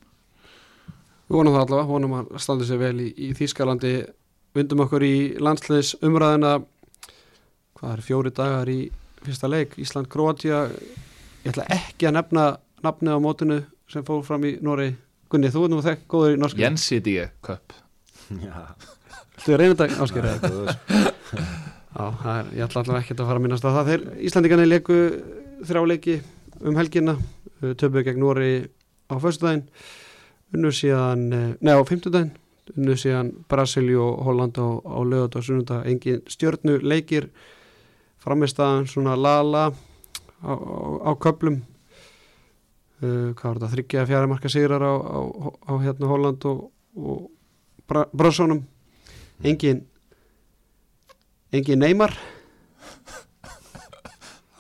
Við 1.29 1.39
vonum 1.39 1.55
það 1.55 1.63
allavega, 1.67 1.89
vonum 1.89 2.15
að 2.19 2.31
standa 2.45 2.65
sér 2.69 2.81
vel 2.81 2.97
í, 3.05 3.09
í 3.17 3.29
Þýskalandi, 3.37 3.93
vindum 4.57 4.83
okkur 4.85 5.05
í 5.07 5.17
landsliðs 5.41 5.95
umræðina 6.05 6.57
hvað 7.83 7.97
er 7.97 8.03
fjóri 8.07 8.31
dagar 8.31 8.69
í 8.71 8.81
fyrsta 9.27 9.49
leik, 9.51 9.75
Ísland-Kroatia 9.83 10.61
ég 11.43 11.51
ætla 11.51 11.67
ekki 11.75 12.07
að 12.07 12.17
nefna 12.21 12.45
nafni 12.87 13.11
á 13.11 13.19
mótinu 13.23 13.57
sem 13.91 14.05
fór 14.07 14.23
fram 14.27 14.47
í 14.47 14.57
Nóri 14.63 14.93
Gunni, 15.33 15.51
þú 15.51 15.65
er 15.67 15.73
nú 15.73 15.81
þekk 15.83 16.03
góður 16.13 16.35
í 16.37 16.39
norsku 16.39 16.61
Jensidíu 16.61 17.25
Cup. 17.43 17.73
Já, 18.37 18.75
Þú 19.43 19.55
er 19.55 19.63
reynið 19.63 19.79
dag 19.81 19.95
áskýrið 20.05 20.29
það 20.29 20.35
er 20.37 20.53
góður. 20.53 20.75
Já, 21.93 22.05
það 22.23 22.37
er, 22.37 22.51
ég 22.53 22.67
ætla 22.67 22.83
allavega 22.83 23.01
ekki 23.03 23.17
að 23.17 23.25
fara 23.31 23.41
að 23.41 23.47
minnast 23.47 23.65
á 23.67 23.71
það. 23.73 23.89
Þeir 23.89 24.05
Íslandingarnir 24.29 24.69
leiku 24.69 24.99
þrjá 25.71 25.83
leiki 25.89 26.19
um 26.63 26.79
helgina. 26.79 27.17
Töpuðu 27.63 28.05
gegn 28.07 28.23
Nóri 28.23 28.53
á 29.09 29.15
föstudaginn. 29.25 29.65
Unnu 30.53 30.73
síðan, 30.77 31.25
nei 31.59 31.73
á 31.73 31.81
fimmtudaginn. 31.89 32.35
Unnu 32.77 32.99
síðan 33.01 33.33
Brasilíu 33.51 34.05
og 34.05 34.23
Holland 34.29 34.61
á, 34.61 34.69
á 34.85 34.99
lögut 35.01 35.41
og 35.41 35.49
sunnunda 35.49 35.81
engin 35.89 36.23
stjörnu 36.31 36.79
leikir 36.85 37.31
framistaðan 38.23 38.87
svona 38.91 39.17
lala 39.19 39.69
á, 39.69 39.73
á, 40.47 40.53
á 41.07 41.11
köplum 41.23 41.61
uh, 43.03 43.31
hvað 43.35 43.47
var 43.49 43.61
þetta, 43.61 43.73
þryggja 43.77 44.07
fjara 44.11 44.31
marka 44.31 44.51
sigrar 44.53 44.83
á, 44.83 44.93
á, 44.95 45.21
á 45.69 45.73
hérna 45.83 46.11
Holland 46.11 46.47
og, 46.51 46.69
og 46.97 47.31
Bra 47.89 48.07
Brassónum 48.15 48.63
engin 49.43 49.83
engin 51.53 51.83
Neymar. 51.83 52.15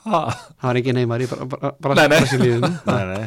Það 0.02 0.66
var 0.66 0.80
engin 0.80 0.98
Neymar 0.98 1.22
í 1.24 1.28
Bra 1.30 1.46
Bra 1.46 1.70
Bra 1.78 1.94
Nei, 1.96 2.08
nei. 2.10 2.18
Brasilíu 2.18 2.58
Nei, 2.62 2.74
nei, 3.12 3.22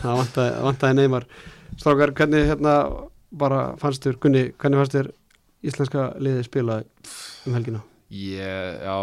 Það 0.00 0.18
vantaði 0.66 0.98
Neymar. 0.98 1.26
Strákar, 1.80 2.12
hvernig 2.18 2.48
hérna 2.50 2.74
bara 3.30 3.60
fannst 3.80 4.04
þér, 4.04 4.18
Gunni, 4.20 4.42
hvernig 4.58 4.82
fannst 4.82 4.96
þér 4.98 5.12
íslenska 5.70 6.08
liðið 6.20 6.48
spila 6.48 6.80
um 7.46 7.56
helgina? 7.56 7.84
Ég, 8.10 8.80
já 8.82 8.96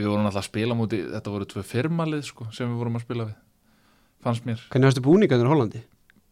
Við 0.00 0.06
vorum 0.08 0.26
alltaf 0.26 0.40
að 0.42 0.48
spila 0.48 0.74
múti 0.78 0.98
Þetta 1.06 1.32
voru 1.34 1.46
tvö 1.50 1.62
firmalið 1.66 2.24
sko, 2.30 2.46
sem 2.56 2.66
við 2.70 2.80
vorum 2.80 2.96
að 2.98 3.04
spila 3.06 3.26
við 3.28 3.36
Fannst 4.24 4.46
mér 4.48 4.62
Hvernig 4.72 4.96
þér 4.96 5.04
búningarnir 5.06 5.46
á 5.46 5.52
Hollandi? 5.54 5.82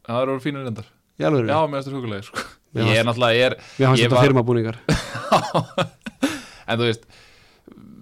Það 0.09 0.23
eru 0.25 0.39
fínur 0.45 0.67
reyndar 0.67 0.89
Í 1.19 1.27
alveg, 1.29 1.49
Já, 1.51 1.59
mér 1.67 1.79
finnst 1.79 1.89
það 1.91 1.97
hugulega 1.99 2.27
sko. 2.29 2.43
Mér 2.77 2.89
Ég 2.93 2.99
er 3.01 3.07
náttúrulega 3.09 3.39
ég 3.39 3.47
er, 3.49 3.57
mér 3.79 3.89
fannst 3.91 4.03
þetta 4.05 4.19
var- 4.19 4.27
firma 4.29 4.45
búningar 4.49 4.77
En 6.69 6.79
þú 6.81 6.89
veist 6.89 7.07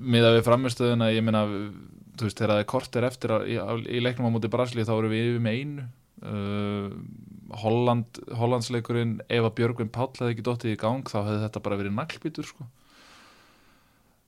Miða 0.07 0.33
við 0.37 0.43
framistöðuna 0.47 1.11
Ég 1.15 1.25
meina, 1.27 1.45
þú 2.17 2.27
veist, 2.29 2.39
þegar 2.41 2.53
það 2.55 2.63
er 2.65 2.69
korter 2.73 3.07
eftir 3.09 3.33
á, 3.37 3.39
í, 3.45 3.57
í 3.97 4.03
leiknum 4.05 4.29
á 4.29 4.35
móti 4.35 4.51
Brasilíu 4.53 4.87
þá 4.89 4.95
erum 4.97 5.13
við 5.15 5.29
yfir 5.31 5.45
með 5.47 5.61
einu 5.61 5.87
uh, 6.27 6.89
Holland, 7.63 8.21
Hollandsleikurinn 8.41 9.17
ef 9.29 9.45
að 9.49 9.55
Björgvin 9.61 9.91
Páll 9.95 10.11
hefði 10.19 10.33
ekki 10.35 10.45
dottið 10.47 10.73
í 10.75 10.81
gang 10.81 11.05
þá 11.09 11.19
hefði 11.23 11.43
þetta 11.47 11.63
bara 11.67 11.79
verið 11.81 11.95
naglbítur 11.97 12.49
sko. 12.49 12.67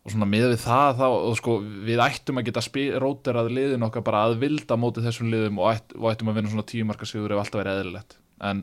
Og 0.04 0.12
svona 0.14 0.28
miða 0.30 0.52
við 0.52 0.62
það 0.62 0.92
þá, 1.00 1.06
og 1.08 1.34
sko, 1.36 1.56
við 1.88 2.04
ættum 2.04 2.40
að 2.40 2.48
geta 2.48 2.62
róterað 3.02 3.50
liðin 3.52 3.88
okkar 3.88 4.06
bara 4.06 4.22
að 4.28 4.38
vilda 4.44 4.78
móti 4.80 5.04
þessum 5.04 5.32
liðum 5.32 5.58
og, 5.60 5.74
ætt, 5.74 5.96
og 5.98 6.12
ættum 6.12 6.30
að 6.30 6.38
vinna 6.38 6.52
svona 6.52 6.68
tíumarka 6.70 7.08
sigur 7.08 7.34
ef 7.34 7.42
alltaf 7.42 7.60
verið 7.60 7.82
eðlilegt. 7.82 8.16
En 8.40 8.62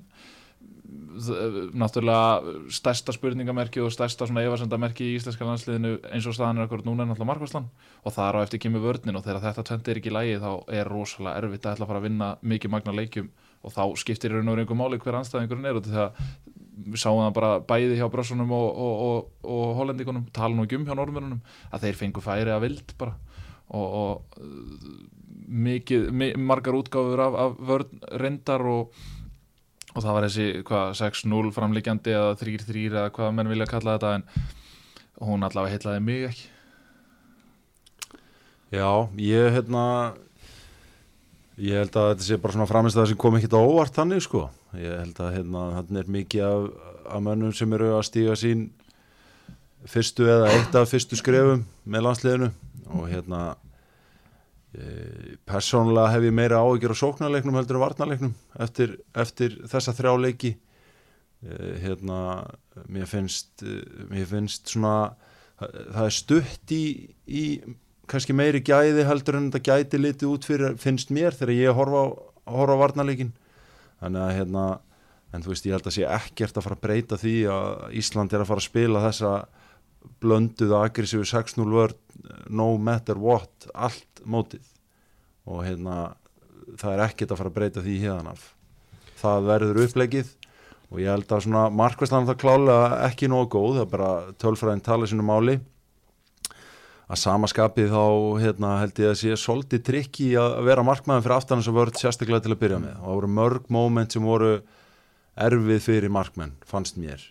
náttúrulega 1.75 2.69
stærsta 2.73 3.13
spurningamerki 3.15 3.81
og 3.83 3.91
stærsta 3.93 4.27
svona 4.27 4.43
efasendamerki 4.45 5.05
í 5.07 5.15
íslenska 5.19 5.47
landsliðinu 5.47 5.95
eins 6.11 6.27
og 6.27 6.35
staðan 6.35 6.59
er 6.59 6.67
akkur 6.67 6.83
núna 6.85 7.05
er 7.05 7.09
náttúrulega 7.09 7.31
markværslan 7.31 7.69
og 8.03 8.15
þar 8.15 8.39
á 8.41 8.43
eftir 8.43 8.61
kemur 8.65 8.83
vörnin 8.83 9.17
og 9.17 9.23
þegar 9.25 9.43
þetta 9.47 9.65
tvent 9.69 9.89
er 9.91 9.99
ekki 10.01 10.11
í 10.11 10.15
lægi 10.15 10.41
þá 10.43 10.51
er 10.79 10.91
rosalega 10.91 11.41
erfitt 11.41 11.65
að 11.65 11.77
ætla 11.77 11.87
að 11.87 11.91
fara 11.91 12.01
að 12.01 12.07
vinna 12.09 12.29
mikið 12.41 12.73
magna 12.75 12.95
leikjum. 12.99 13.31
Og 13.65 13.73
þá 13.73 13.83
skiptir 13.97 14.33
í 14.33 14.37
raun 14.37 14.51
og 14.51 14.59
reyngu 14.59 14.77
máli 14.77 14.99
hver 15.01 15.19
anstæðingurinn 15.21 15.69
er 15.71 15.79
og 15.79 15.87
þegar 15.87 16.11
við 16.75 17.01
sáum 17.01 17.21
það 17.23 17.35
bara 17.37 17.51
bæði 17.69 17.99
hjá 17.99 18.07
brössunum 18.11 18.51
og, 18.55 18.67
og, 18.85 19.03
og, 19.07 19.49
og 19.55 19.75
hollendíkunum 19.79 20.27
tala 20.35 20.55
nú 20.55 20.65
ekki 20.65 20.79
um 20.79 20.87
hjá 20.87 20.95
normörunum 20.97 21.41
að 21.71 21.87
þeir 21.87 21.99
fengu 22.01 22.23
færi 22.23 22.53
að 22.53 22.65
vild 22.67 22.95
bara. 22.99 23.15
Og, 23.75 24.23
uh, 24.37 25.15
mikið, 25.45 26.09
mi 26.11 26.31
margar 26.37 26.77
útgáfur 26.77 27.21
af, 27.21 27.37
af 27.39 27.61
vörn 27.69 28.01
reyndar 28.21 28.65
og 28.65 28.91
það 29.95 30.11
var 30.17 30.27
þessi 30.27 30.47
hvað, 30.67 30.91
6-0 30.99 31.53
framlíkjandi 31.55 32.15
eða 32.15 32.35
3-3 32.41 32.85
eða 32.89 33.07
hvað 33.15 33.33
menn 33.37 33.51
vilja 33.51 33.69
kalla 33.69 33.95
þetta 33.95 34.13
en 34.19 34.27
hún 35.23 35.47
allavega 35.47 35.77
heitlaði 35.77 36.03
mig 36.03 36.27
ekki. 36.29 36.51
Já, 38.75 38.89
ég 39.21 39.53
hérna 39.55 39.85
ég 41.61 41.79
held 41.79 41.95
að 41.95 42.09
þetta 42.11 42.27
sé 42.27 42.37
bara 42.41 42.55
svona 42.57 42.67
framist 42.67 42.97
að 42.97 43.05
það 43.05 43.11
sem 43.13 43.19
kom 43.23 43.37
ekkit 43.37 43.55
á 43.55 43.61
óvart 43.61 43.95
þannig 43.95 44.23
sko 44.25 44.47
ég 44.81 44.97
held 45.01 45.21
að 45.23 45.35
hérna 45.37 45.67
hann 45.77 45.99
er 45.99 46.09
mikið 46.11 46.45
af, 46.47 46.65
af 47.15 47.23
mönnum 47.25 47.53
sem 47.55 47.75
eru 47.77 47.93
að 47.97 48.07
stíga 48.09 48.35
sín 48.39 48.67
fyrstu 49.89 50.25
eða 50.29 50.49
eitt 50.53 50.75
af 50.77 50.89
fyrstu 50.89 51.17
skrefum 51.19 51.63
með 51.85 52.05
landsliðinu. 52.07 52.49
Og 52.95 53.07
hérna 53.11 53.41
e, 54.73 55.37
persónulega 55.47 56.13
hef 56.15 56.27
ég 56.27 56.35
meira 56.35 56.61
áhyggjur 56.63 56.95
á 56.97 57.01
sóknarleiknum 57.03 57.57
heldur 57.59 57.79
en 57.79 57.85
varnarleiknum 57.85 58.35
eftir, 58.65 58.97
eftir 59.13 59.59
þessa 59.69 59.93
þrjá 59.97 60.13
leiki. 60.21 60.55
E, 61.45 61.55
hérna 61.85 62.19
mér 62.89 63.09
finnst 63.09 63.65
e, 63.65 63.79
mér 64.11 64.29
finnst 64.29 64.73
svona 64.73 65.15
það 65.59 66.03
er 66.03 66.15
stutt 66.15 66.75
í, 66.75 66.85
í 67.27 67.43
kannski 68.09 68.35
meiri 68.35 68.61
gæði 68.65 69.05
heldur 69.07 69.39
en 69.39 69.49
þetta 69.49 69.63
gæti 69.71 70.01
litið 70.01 70.31
út 70.33 70.47
fyrir 70.47 70.77
finnst 70.81 71.13
mér 71.15 71.35
þegar 71.37 71.55
ég 71.55 71.77
horfa 71.77 72.01
á, 72.01 72.07
horfa 72.57 72.75
á 72.75 72.81
varnarleikin 72.83 73.31
þannig 74.01 74.25
að 74.25 74.35
hérna 74.39 74.65
en 75.35 75.43
þú 75.43 75.51
veist 75.51 75.67
ég 75.67 75.75
held 75.75 75.89
að 75.89 75.95
sé 75.97 76.07
ekkert 76.07 76.57
að 76.57 76.65
fara 76.65 76.77
að 76.77 76.83
breyta 76.85 77.19
því 77.19 77.35
að 77.51 77.69
Ísland 78.01 78.33
er 78.33 78.43
að 78.43 78.51
fara 78.51 78.63
að 78.63 78.69
spila 78.69 79.03
þessa 79.03 79.33
blönduða 80.21 80.83
aggressífu 80.85 81.25
6-0 81.27 81.65
vörd 81.73 81.97
no 82.53 82.75
matter 82.77 83.17
what 83.19 83.67
allt 83.73 84.21
mótið. 84.23 84.63
Og 85.49 85.65
hérna 85.65 86.15
það 86.79 86.93
er 86.93 87.05
ekkert 87.07 87.33
að 87.33 87.41
fara 87.41 87.51
að 87.51 87.57
breyta 87.59 87.85
því 87.85 87.99
hérna 88.05 88.35
það 89.19 89.47
verður 89.49 89.81
upplegið 89.85 90.33
og 90.91 91.01
ég 91.01 91.09
held 91.11 91.31
að 91.33 91.45
svona 91.45 91.63
markvæslan 91.73 92.27
það 92.29 92.41
klálega 92.43 92.99
ekki 93.07 93.29
nógu 93.31 93.49
góð, 93.55 93.79
það 93.79 93.85
er 93.85 93.91
bara 93.95 94.11
tölfræðin 94.41 94.85
tala 94.85 95.09
sinu 95.09 95.25
máli 95.25 95.57
að 97.05 97.21
samaskapið 97.21 97.91
þá 97.93 98.05
hérna, 98.41 98.71
held 98.81 99.01
ég 99.03 99.11
að 99.11 99.19
sé 99.19 99.37
svolítið 99.37 99.83
trikki 99.85 100.31
að 100.41 100.57
vera 100.65 100.85
markmaðin 100.85 101.25
fyrir 101.25 101.37
aftan 101.37 101.61
að 101.61 101.77
vörð 101.77 102.01
sérstaklega 102.01 102.45
til 102.45 102.55
að 102.55 102.61
byrja 102.63 102.81
með. 102.81 102.97
Og 102.97 103.05
það 103.05 103.19
voru 103.19 103.31
mörg 103.35 103.69
moment 103.75 104.15
sem 104.15 104.25
voru 104.25 104.51
erfið 105.45 105.81
fyrir 105.85 106.13
markmenn, 106.13 106.55
fannst 106.65 106.97
mér. 106.97 107.21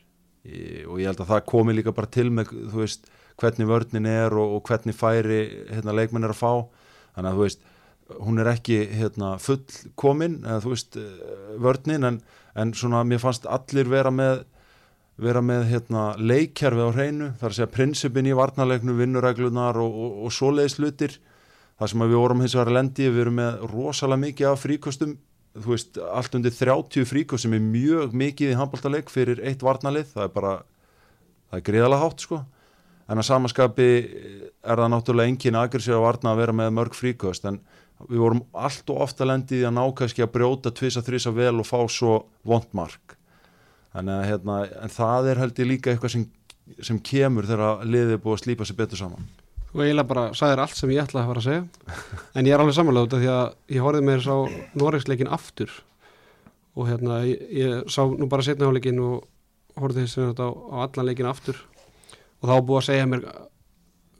Í- 0.44 0.84
og 0.86 1.00
ég 1.00 1.10
held 1.10 1.24
að 1.24 1.32
það 1.32 1.46
komi 1.50 1.74
líka 1.74 1.94
bara 1.96 2.12
til 2.12 2.28
með, 2.30 2.52
þú 2.70 2.82
veist, 2.84 3.10
hvernig 3.40 3.70
vörnin 3.70 4.06
er 4.06 4.34
og, 4.38 4.58
og 4.58 4.66
hvernig 4.68 4.94
færi 4.94 5.40
hérna, 5.72 5.96
leikmenn 5.96 6.28
er 6.28 6.34
að 6.34 6.42
fá, 6.42 6.52
þannig 7.16 7.30
að 7.30 7.38
þú 7.38 7.46
veist 7.48 7.70
hún 8.20 8.40
er 8.42 8.50
ekki 8.52 8.78
hérna, 8.94 9.34
full 9.40 9.62
komin, 9.98 10.42
eða 10.44 10.60
þú 10.62 10.74
veist 10.74 10.98
eh, 11.00 11.30
vörnin, 11.64 12.04
en, 12.04 12.18
en 12.54 12.74
svona 12.76 13.02
mér 13.08 13.22
fannst 13.22 13.48
allir 13.50 13.88
vera 13.90 14.12
með 14.14 14.44
vera 15.20 15.42
með 15.44 15.68
hérna, 15.70 16.04
leikjarfi 16.18 16.82
á 16.82 16.90
hreinu 16.90 17.28
þar 17.38 17.52
að 17.52 17.58
segja 17.58 17.74
prinsipin 17.74 18.26
í 18.26 18.34
varnarleiknu 18.34 18.96
vinnureglunar 18.98 19.78
og, 19.78 19.94
og, 19.94 20.16
og 20.26 20.34
svoleiðis 20.34 20.78
hlutir. 20.80 21.18
Þar 21.78 21.90
sem 21.90 22.02
við 22.04 22.18
vorum 22.18 22.42
hins 22.42 22.54
vegar 22.54 22.74
lendi 22.74 23.06
við 23.10 23.22
erum 23.24 23.38
með 23.38 23.62
rosalega 23.70 24.22
mikið 24.24 24.50
af 24.50 24.62
fríkostum 24.62 25.14
þú 25.54 25.70
veist, 25.70 25.98
allt 26.02 26.34
undir 26.34 26.54
30 26.54 27.06
fríkost 27.06 27.46
sem 27.46 27.54
er 27.54 27.62
mjög 27.62 28.14
mikið 28.18 28.52
í 28.52 28.58
handbóltaleik 28.58 29.10
fyrir 29.12 29.42
eitt 29.46 29.62
varnarlið, 29.62 30.10
það 30.14 30.26
er 30.26 30.34
bara 30.34 30.54
það 31.50 31.58
er 31.60 31.66
greiðalega 31.68 32.02
hátt 32.02 32.26
sko. 32.26 32.40
En 33.04 33.20
að 33.20 33.28
samaskapi 33.28 33.88
er 33.94 34.80
það 34.80 34.90
náttúrulega 34.90 35.30
engin 35.30 35.58
aggressív 35.60 35.98
að 35.98 36.06
varna 36.06 36.32
að 36.32 36.40
vera 36.40 36.56
með 36.56 36.70
mörg 36.78 36.96
fríkost. 36.96 37.44
En 37.46 37.60
við 38.08 38.22
vorum 38.24 38.42
allt 38.56 38.90
og 38.90 39.02
ofta 39.04 39.28
lendið 39.28 39.62
í 39.62 39.66
að 39.68 39.76
ná 39.76 39.84
kannski 39.98 40.24
að 40.24 40.32
brjóta 40.34 40.72
tvisa 40.74 41.04
þrisa 41.04 41.34
vel 41.36 41.58
og 41.60 41.68
fá 41.68 41.78
svo 41.92 42.24
vondmark 42.48 43.13
þannig 43.94 44.14
að 44.18 44.26
hérna, 44.28 44.58
en 44.84 44.92
það 44.92 45.30
er 45.32 45.40
held 45.44 45.60
ég 45.62 45.68
líka 45.70 45.92
eitthvað 45.94 46.12
sem, 46.16 46.26
sem 46.82 46.98
kemur 47.04 47.46
þegar 47.48 47.84
liðið 47.86 48.14
er 48.16 48.22
búið 48.24 48.36
að 48.38 48.42
slípa 48.44 48.66
sér 48.68 48.78
betur 48.82 49.00
saman. 49.00 49.26
Þú 49.70 49.82
eiginlega 49.82 50.10
bara 50.10 50.24
sagðir 50.38 50.62
allt 50.64 50.78
sem 50.78 50.92
ég 50.94 51.02
ætlaði 51.02 51.24
að 51.24 51.30
fara 51.32 51.42
að 51.42 51.46
segja. 51.48 52.18
En 52.38 52.46
ég 52.46 52.54
er 52.54 52.62
alveg 52.62 52.76
samanlega 52.76 53.08
út 53.08 53.14
af 53.16 53.22
því 53.24 53.30
að 53.34 53.46
ég 53.74 53.86
horfið 53.86 54.04
mér 54.06 54.22
sá 54.22 54.34
Noregsleikin 54.78 55.30
aftur. 55.34 55.72
Og 56.74 56.88
hérna 56.90 57.20
ég, 57.26 57.42
ég 57.54 57.88
sá 57.90 58.02
nú 58.06 58.28
bara 58.30 58.44
setna 58.46 58.68
áleikin 58.70 59.00
og 59.02 59.24
horfið 59.80 60.04
þessi 60.04 60.28
á, 60.38 60.46
á 60.46 60.76
allan 60.86 61.08
leikin 61.10 61.26
aftur. 61.30 61.58
Og 62.42 62.50
þá 62.50 62.54
búið 62.66 62.80
að 62.80 62.86
segja 62.90 63.08
mér 63.10 63.24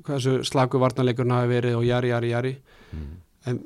hversu 0.05 0.35
slagu 0.45 0.81
varnarleikurinn 0.83 1.35
hafi 1.35 1.53
verið 1.55 1.79
og 1.79 1.87
jari, 1.87 2.11
jari, 2.13 2.33
jari. 2.35 2.55
Mm. 2.95 3.13
en 3.51 3.57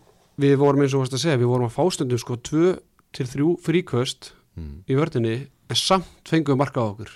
við 0.40 0.54
vorum 0.60 0.80
eins 0.84 0.94
og 0.96 1.02
varst 1.02 1.16
að 1.18 1.24
segja 1.24 1.40
við 1.40 1.50
vorum 1.50 1.66
að 1.68 1.74
fástundum 1.74 2.20
sko 2.20 2.36
2 2.48 2.68
til 3.16 3.26
3 3.32 3.48
fríkvöst 3.64 4.32
Mm. 4.58 4.82
í 4.90 4.94
vördinni 4.98 5.34
en 5.68 5.78
samt 5.78 6.28
fengum 6.28 6.54
við 6.54 6.60
marka 6.62 6.84
á 6.84 6.88
okkur. 6.88 7.10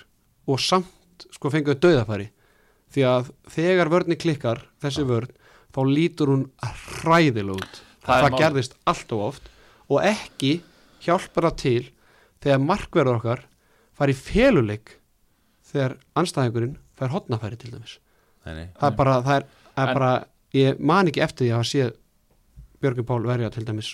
Og 0.49 0.61
samt 0.61 1.27
sko 1.33 1.51
fengum 1.53 1.73
við 1.73 1.81
döðafæri 1.85 2.27
því 2.93 3.05
að 3.09 3.31
þegar 3.49 3.91
vörni 3.93 4.17
klikkar 4.19 4.61
þessi 4.83 5.05
vörn, 5.09 5.31
þá 5.73 5.81
lítur 5.89 6.33
hún 6.33 6.45
hræðilega 7.01 7.57
út. 7.57 7.81
Það 8.03 8.19
það, 8.19 8.27
er 8.27 8.37
gerðist 8.43 8.77
allt 8.89 9.15
og 9.15 9.25
oft. 9.29 9.49
Og 9.89 10.03
ekki 10.05 10.53
hjálpar 11.03 11.49
það 11.49 11.57
til 11.63 11.81
þegar 12.43 12.63
markverður 12.67 13.19
okkar 13.19 13.43
fari 13.97 14.13
í 14.13 14.19
feluleik 14.19 14.97
þegar 15.73 15.97
anstæðingurinn 16.19 16.77
fær 16.99 17.13
hotnafæri 17.13 17.57
til 17.59 17.73
dæmis. 17.73 17.97
Nei, 18.45 18.53
nei. 18.53 18.67
það 18.77 18.87
er 18.89 18.95
bara, 18.99 19.17
það 19.23 19.35
er, 19.39 19.49
það 19.73 19.89
er 19.89 19.97
bara 19.97 20.13
ég 20.53 20.79
man 20.91 21.09
ekki 21.09 21.23
eftir 21.23 21.47
því 21.47 21.53
að 21.57 21.67
séð 21.69 21.93
Björgur 22.83 23.07
Pál 23.07 23.23
verja 23.25 23.51
til 23.53 23.63
dæmis 23.65 23.93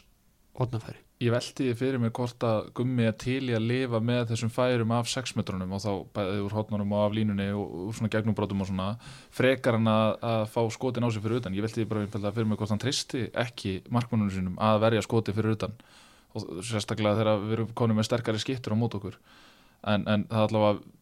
hotnafæri 0.60 1.00
Ég 1.20 1.34
velti 1.34 1.66
því 1.68 1.74
fyrir 1.75 2.00
mig 2.00 2.13
hvort 2.16 2.44
að 2.48 2.70
gummi 2.80 3.04
er 3.04 3.16
til 3.20 3.50
í 3.50 3.56
að 3.58 3.66
lifa 3.68 4.00
með 4.00 4.30
þessum 4.30 4.51
færum 4.56 4.94
af 4.96 5.10
6 5.12 5.34
metrunum 5.36 5.74
og 5.75 5.82
þá 5.84 5.89
bæðið 6.16 6.46
úr 6.46 6.54
hotnunum 6.56 6.94
og 6.96 7.01
af 7.04 7.18
línunni 7.18 7.48
og 7.51 7.74
úr 7.89 7.98
svona 7.98 8.12
gegnumbrotum 8.13 8.63
og 8.63 8.70
svona 8.70 8.86
frekar 9.36 9.75
hann 9.75 9.89
að, 9.92 10.13
að 10.30 10.44
fá 10.54 10.62
skotin 10.72 11.04
á 11.04 11.12
sig 11.12 11.25
fyrir 11.25 11.42
utan. 11.42 11.58
Ég 11.60 11.66
velti 11.66 11.82
því 11.82 11.89
bara 11.92 12.32
fyrir 12.32 12.48
mig 12.48 12.62
hvort 12.62 12.72
hann 12.72 12.80
tristi 12.80 13.25
ekki 13.36 13.74
markmannunum 13.92 14.32
sínum 14.32 14.56
að 14.63 14.80
verja 14.86 15.04
skoti 15.04 15.36
fyrir 15.36 15.58
utan 15.58 15.75
og 16.32 16.48
sérstaklega 16.70 17.20
þegar 17.20 17.44
við 17.44 17.58
erum 17.58 17.75
konum 17.84 18.00
með 18.00 18.08
sterkari 18.08 18.39
skiptur 18.39 18.80
á 18.80 18.80
mót 18.80 18.96
okkur. 18.96 19.20
En, 19.92 20.08
en 20.08 20.24
það 20.32 20.46
allavega, 20.46 20.96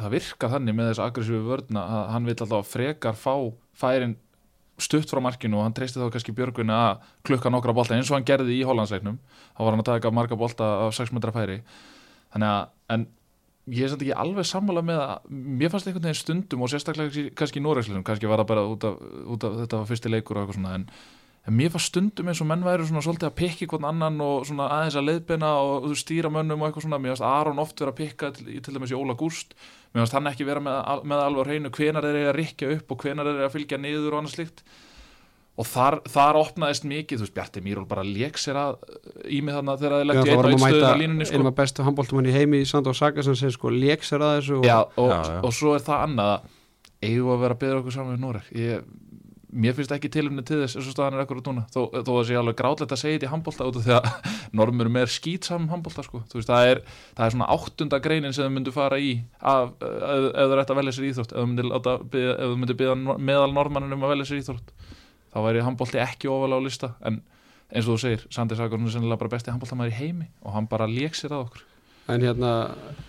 það 0.00 0.16
virkar 0.16 0.54
þannig 0.56 0.80
með 0.80 0.92
þessa 0.94 1.10
aggressífu 1.10 1.44
vörna 1.52 1.84
að 1.84 2.10
hann 2.14 2.32
vil 2.32 2.38
allavega 2.38 2.72
frekar 2.72 3.20
fá 3.28 3.34
færin 3.76 4.16
stutt 4.82 5.10
frá 5.12 5.20
markinu 5.22 5.60
og 5.60 5.66
hann 5.66 5.76
treysti 5.76 6.00
þá 6.00 6.10
kannski 6.14 6.34
Björgvin 6.36 6.72
að 6.74 7.00
klukka 7.28 7.52
nokkra 7.52 7.74
bolta 7.76 7.96
eins 7.96 8.10
og 8.10 8.18
hann 8.18 8.26
gerði 8.28 8.58
í 8.58 8.66
Hollandsleiknum. 8.66 9.18
Þá 9.56 9.62
var 9.64 9.72
hann 9.74 9.84
að 9.84 9.90
taka 9.92 10.12
marga 10.14 10.38
bolta 10.40 10.68
af 10.86 10.94
6 10.96 11.12
metra 11.16 11.32
færi. 11.34 11.60
Þannig 12.34 12.50
að, 12.54 12.68
en 12.96 13.06
ég 13.70 13.84
er 13.86 13.92
samt 13.92 14.02
ekki 14.04 14.16
alveg 14.24 14.46
sammála 14.48 14.82
með 14.86 15.00
að 15.04 15.30
mér 15.30 15.72
fannst 15.72 15.88
einhvern 15.90 16.06
veginn 16.08 16.20
stundum 16.20 16.64
og 16.64 16.70
sérstaklega 16.72 17.30
kannski- 17.38 17.60
í 17.60 17.64
Noregsleiknum, 17.64 18.04
kannski 18.06 18.30
var 18.30 18.42
það 18.42 18.50
bara 18.50 18.66
út 18.66 18.86
af, 18.88 19.00
út 19.34 19.44
af 19.46 19.58
þetta 19.62 19.80
var 19.82 19.90
fyrsti 19.90 20.12
leikur 20.12 20.38
og 20.38 20.42
eitthvað 20.44 20.58
svona 20.60 20.74
en, 20.78 20.86
en 21.48 21.56
mér 21.56 21.70
fannst 21.72 21.88
stundum 21.90 22.28
eins 22.28 22.40
og 22.44 22.48
menn 22.50 22.64
væri 22.66 22.84
svona 22.86 23.00
svolítið 23.04 23.30
að 23.30 23.36
pikki 23.40 23.66
hvern 23.70 23.86
annan 23.88 24.20
og 24.20 24.44
svona 24.46 24.66
aðeins 24.76 24.98
að 25.00 25.06
leiðbeina 25.08 25.50
og 25.64 25.86
þú 25.86 25.92
veist, 25.94 26.04
stýra 26.04 26.30
mönnum 26.34 26.60
og 26.60 26.68
eitthvað 26.68 26.84
svona. 26.86 26.98
Mér 27.00 27.14
fannst 27.16 27.26
Aron 27.30 27.62
oft 27.64 27.80
vera 27.80 27.94
að 27.94 28.00
pikka 28.02 28.30
til, 28.36 28.60
til 28.60 28.76
dæmis 28.76 28.92
í 28.92 28.98
Óla 29.00 29.16
Gúst. 29.18 29.56
Mér 29.94 30.04
fannst 30.04 30.18
hann 30.18 30.28
ekki 30.30 30.46
vera 30.46 30.60
með, 30.62 30.78
með 31.08 31.24
alveg 31.24 31.40
á 31.42 31.48
hreinu 31.48 31.72
hvenar 31.74 32.06
er 32.10 32.20
að 32.28 32.36
rikja 32.36 32.70
upp 32.76 32.92
og 32.94 33.02
hvenar 33.06 33.32
er 33.32 33.42
að 33.48 33.54
fylgja 33.56 33.80
niður 33.80 34.12
og 34.14 34.20
annað 34.22 34.36
slíkt. 34.36 34.62
Og 35.60 35.66
þar, 35.68 35.96
þar 36.08 36.38
opnaðist 36.40 36.84
mikið, 36.88 37.18
þú 37.20 37.24
veist, 37.26 37.34
Bjarti 37.36 37.60
Mýról 37.64 37.88
bara 37.88 38.04
lék 38.06 38.38
sér 38.40 38.56
að 38.56 38.78
í 39.28 39.40
mig 39.44 39.52
þannig 39.56 39.80
þegar 39.82 39.92
það 39.92 39.98
er 39.98 40.06
Já, 40.06 40.10
lagt 40.12 40.20
í 40.20 40.30
einn 40.30 40.38
og 40.38 40.44
að 40.46 40.52
einn 40.54 40.62
stöðun 40.62 40.86
á 40.94 41.00
línunni 41.02 41.26
sko. 41.26 41.36
einum 41.40 41.50
af 41.50 41.56
bestu 41.58 41.84
handbóltumann 41.84 42.28
í 42.30 42.32
heimi 42.36 42.60
í 42.62 42.68
Sandó 42.70 42.94
Saga 42.96 43.24
sem 43.26 43.36
segir 43.36 43.56
sko 43.58 43.72
lék 43.74 44.06
sér 44.06 44.24
að 44.24 44.36
þessu 44.38 44.56
og 44.60 44.64
já, 44.70 44.78
og, 44.94 45.10
Já, 45.10 45.18
já. 45.34 45.40
og 45.44 45.52
svo 45.58 45.74
er 45.76 45.84
það 45.84 46.04
annað. 46.06 46.32
Að 46.38 47.10
eigum 47.10 47.26
við 47.28 47.34
að 47.34 47.42
vera 47.44 47.56
að 47.58 47.60
byrja 47.66 47.80
okkur 47.82 47.96
saman 47.98 48.14
við 48.14 48.22
Noreg? 48.24 48.48
Ég, 48.56 48.88
mér 49.50 49.74
finnst 49.74 49.92
ekki 49.94 50.10
tilumni 50.12 50.42
til 50.46 50.60
þess 50.60 50.78
eins 50.78 50.88
og 50.88 50.94
staðan 50.94 51.16
er 51.16 51.24
ekkur 51.24 51.40
út 51.40 51.48
núna. 51.50 51.64
Þó, 51.74 51.80
þó 52.06 52.10
að 52.14 52.22
sé 52.28 52.36
alveg 52.38 52.58
grátlegt 52.58 52.94
að 52.94 53.00
segja 53.00 53.18
þetta 53.18 53.28
í 53.28 53.30
handbólta 53.32 53.66
út 53.70 53.78
af 53.80 53.86
því 53.86 53.94
að 53.96 54.28
normur 54.60 54.90
er 55.00 55.10
skýtsam 55.10 55.66
handbólta 55.72 56.04
sko. 56.06 56.22
Það, 56.30 56.68
er, 56.72 56.82
það 57.18 57.24
er 57.26 57.34
svona 57.34 57.48
áttunda 57.56 58.00
greinin 58.04 58.36
sem 58.36 58.46
þau 58.46 58.54
myndu 58.56 58.74
fara 58.74 59.00
í 59.00 59.12
af, 59.40 59.74
ef, 59.80 60.28
ef 60.30 60.52
þau 60.52 60.62
ætti 60.62 60.74
að 60.74 60.80
velja 60.80 60.96
sér 60.96 61.08
íþrótt 61.10 61.34
ef 61.34 61.40
þau 61.40 62.56
myndu, 62.60 62.78
byggja 62.78 63.18
meðal 63.18 63.50
normannin 63.56 63.96
um 63.96 64.06
að 64.06 64.14
velja 64.14 64.30
sér 64.30 64.42
íþrótt 64.44 64.72
þá 65.30 65.38
væri 65.46 65.66
handbólti 65.66 66.02
ekki 66.02 66.30
ofalega 66.30 66.62
á 66.62 66.66
lista. 66.66 66.94
En 67.06 67.20
eins 67.70 67.86
og 67.86 67.96
þú 67.96 68.00
segir, 68.02 68.24
Sandi 68.34 68.58
Sagur 68.58 68.80
er 68.82 68.94
sennilega 68.94 69.20
bara 69.22 69.34
besti 69.34 69.52
handbóltamæður 69.52 69.94
í 69.94 69.98
heimi 70.00 70.30
og 70.42 70.54
hann 70.56 70.70
bara 70.70 70.90
lék 70.90 71.18
sér 71.18 71.36
að 71.36 71.46
okkur 71.46 71.66
en 72.10 72.26
hérna, 72.26 72.54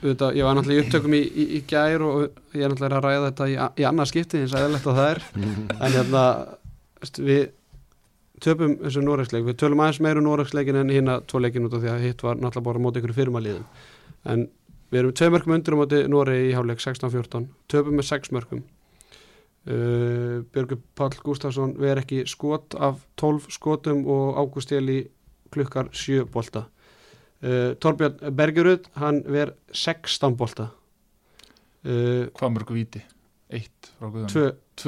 auðvitað, 0.02 0.38
ég 0.38 0.48
var 0.48 0.58
náttúrulega 0.58 0.82
í 0.82 0.86
upptökum 0.86 1.16
í, 1.18 1.22
í, 1.22 1.48
í 1.58 1.64
gær 1.70 2.06
og 2.06 2.22
ég 2.58 2.66
er 2.66 2.74
náttúrulega 2.74 3.00
að 3.00 3.08
ræða 3.08 3.30
þetta 3.30 3.50
í, 3.50 3.58
í 3.82 3.88
annað 3.90 4.12
skipti 4.12 4.42
eins 4.42 4.56
og 4.56 4.62
eðlilegt 4.62 4.92
að 4.92 5.02
það 5.02 5.12
er. 5.16 5.24
En 5.82 5.96
hérna, 5.98 6.24
við 7.18 7.44
töpum 8.42 8.76
þessu 8.82 9.04
Noregsleik, 9.06 9.46
við 9.46 9.60
tölum 9.62 9.84
aðeins 9.84 10.02
meira 10.04 10.22
um 10.22 10.28
Noregsleikin 10.28 10.80
en 10.82 10.92
hérna 10.94 11.20
tvo 11.30 11.42
leikin 11.42 11.68
út 11.68 11.76
af 11.78 11.84
því 11.84 11.92
að 11.94 12.06
hitt 12.08 12.24
var 12.26 12.40
náttúrulega 12.40 12.68
bara 12.68 12.82
á 12.82 12.84
móti 12.86 13.02
ykkur 13.02 13.16
fyrirmaliðum 13.18 13.66
en 14.32 14.46
við 14.92 15.02
erum 15.02 15.16
tvei 15.18 15.30
mörgum 15.34 15.56
undir 15.56 15.78
á 15.78 15.82
móti 15.82 16.02
Noregi 16.10 16.50
í 16.50 16.56
hálfleik 16.58 16.82
16-14, 16.84 17.48
töpum 17.72 17.98
með 18.00 18.08
6 18.10 18.34
mörgum 18.36 18.64
uh, 19.70 20.42
Björgur 20.54 20.82
Pall 20.98 21.18
Gustafsson 21.22 21.76
ver 21.82 22.02
ekki 22.02 22.24
skot 22.30 22.78
af 22.78 23.04
12 23.22 23.50
skotum 23.54 24.04
og 24.10 24.42
Ágúst 24.42 24.74
Eli 24.76 25.04
klukkar 25.54 25.92
7 25.94 26.26
bolta 26.34 26.66
uh, 27.44 27.72
Torbjörn 27.82 28.36
Bergerud 28.38 28.90
hann 29.02 29.24
ver 29.28 29.56
16 29.74 30.38
bolta. 30.40 30.70
Uh, 31.82 32.30
hvað 32.38 32.56
mörgu 32.58 32.78
víti? 32.78 33.04
Eitt 33.52 33.92
frá 34.00 34.12
Guðan 34.14 34.32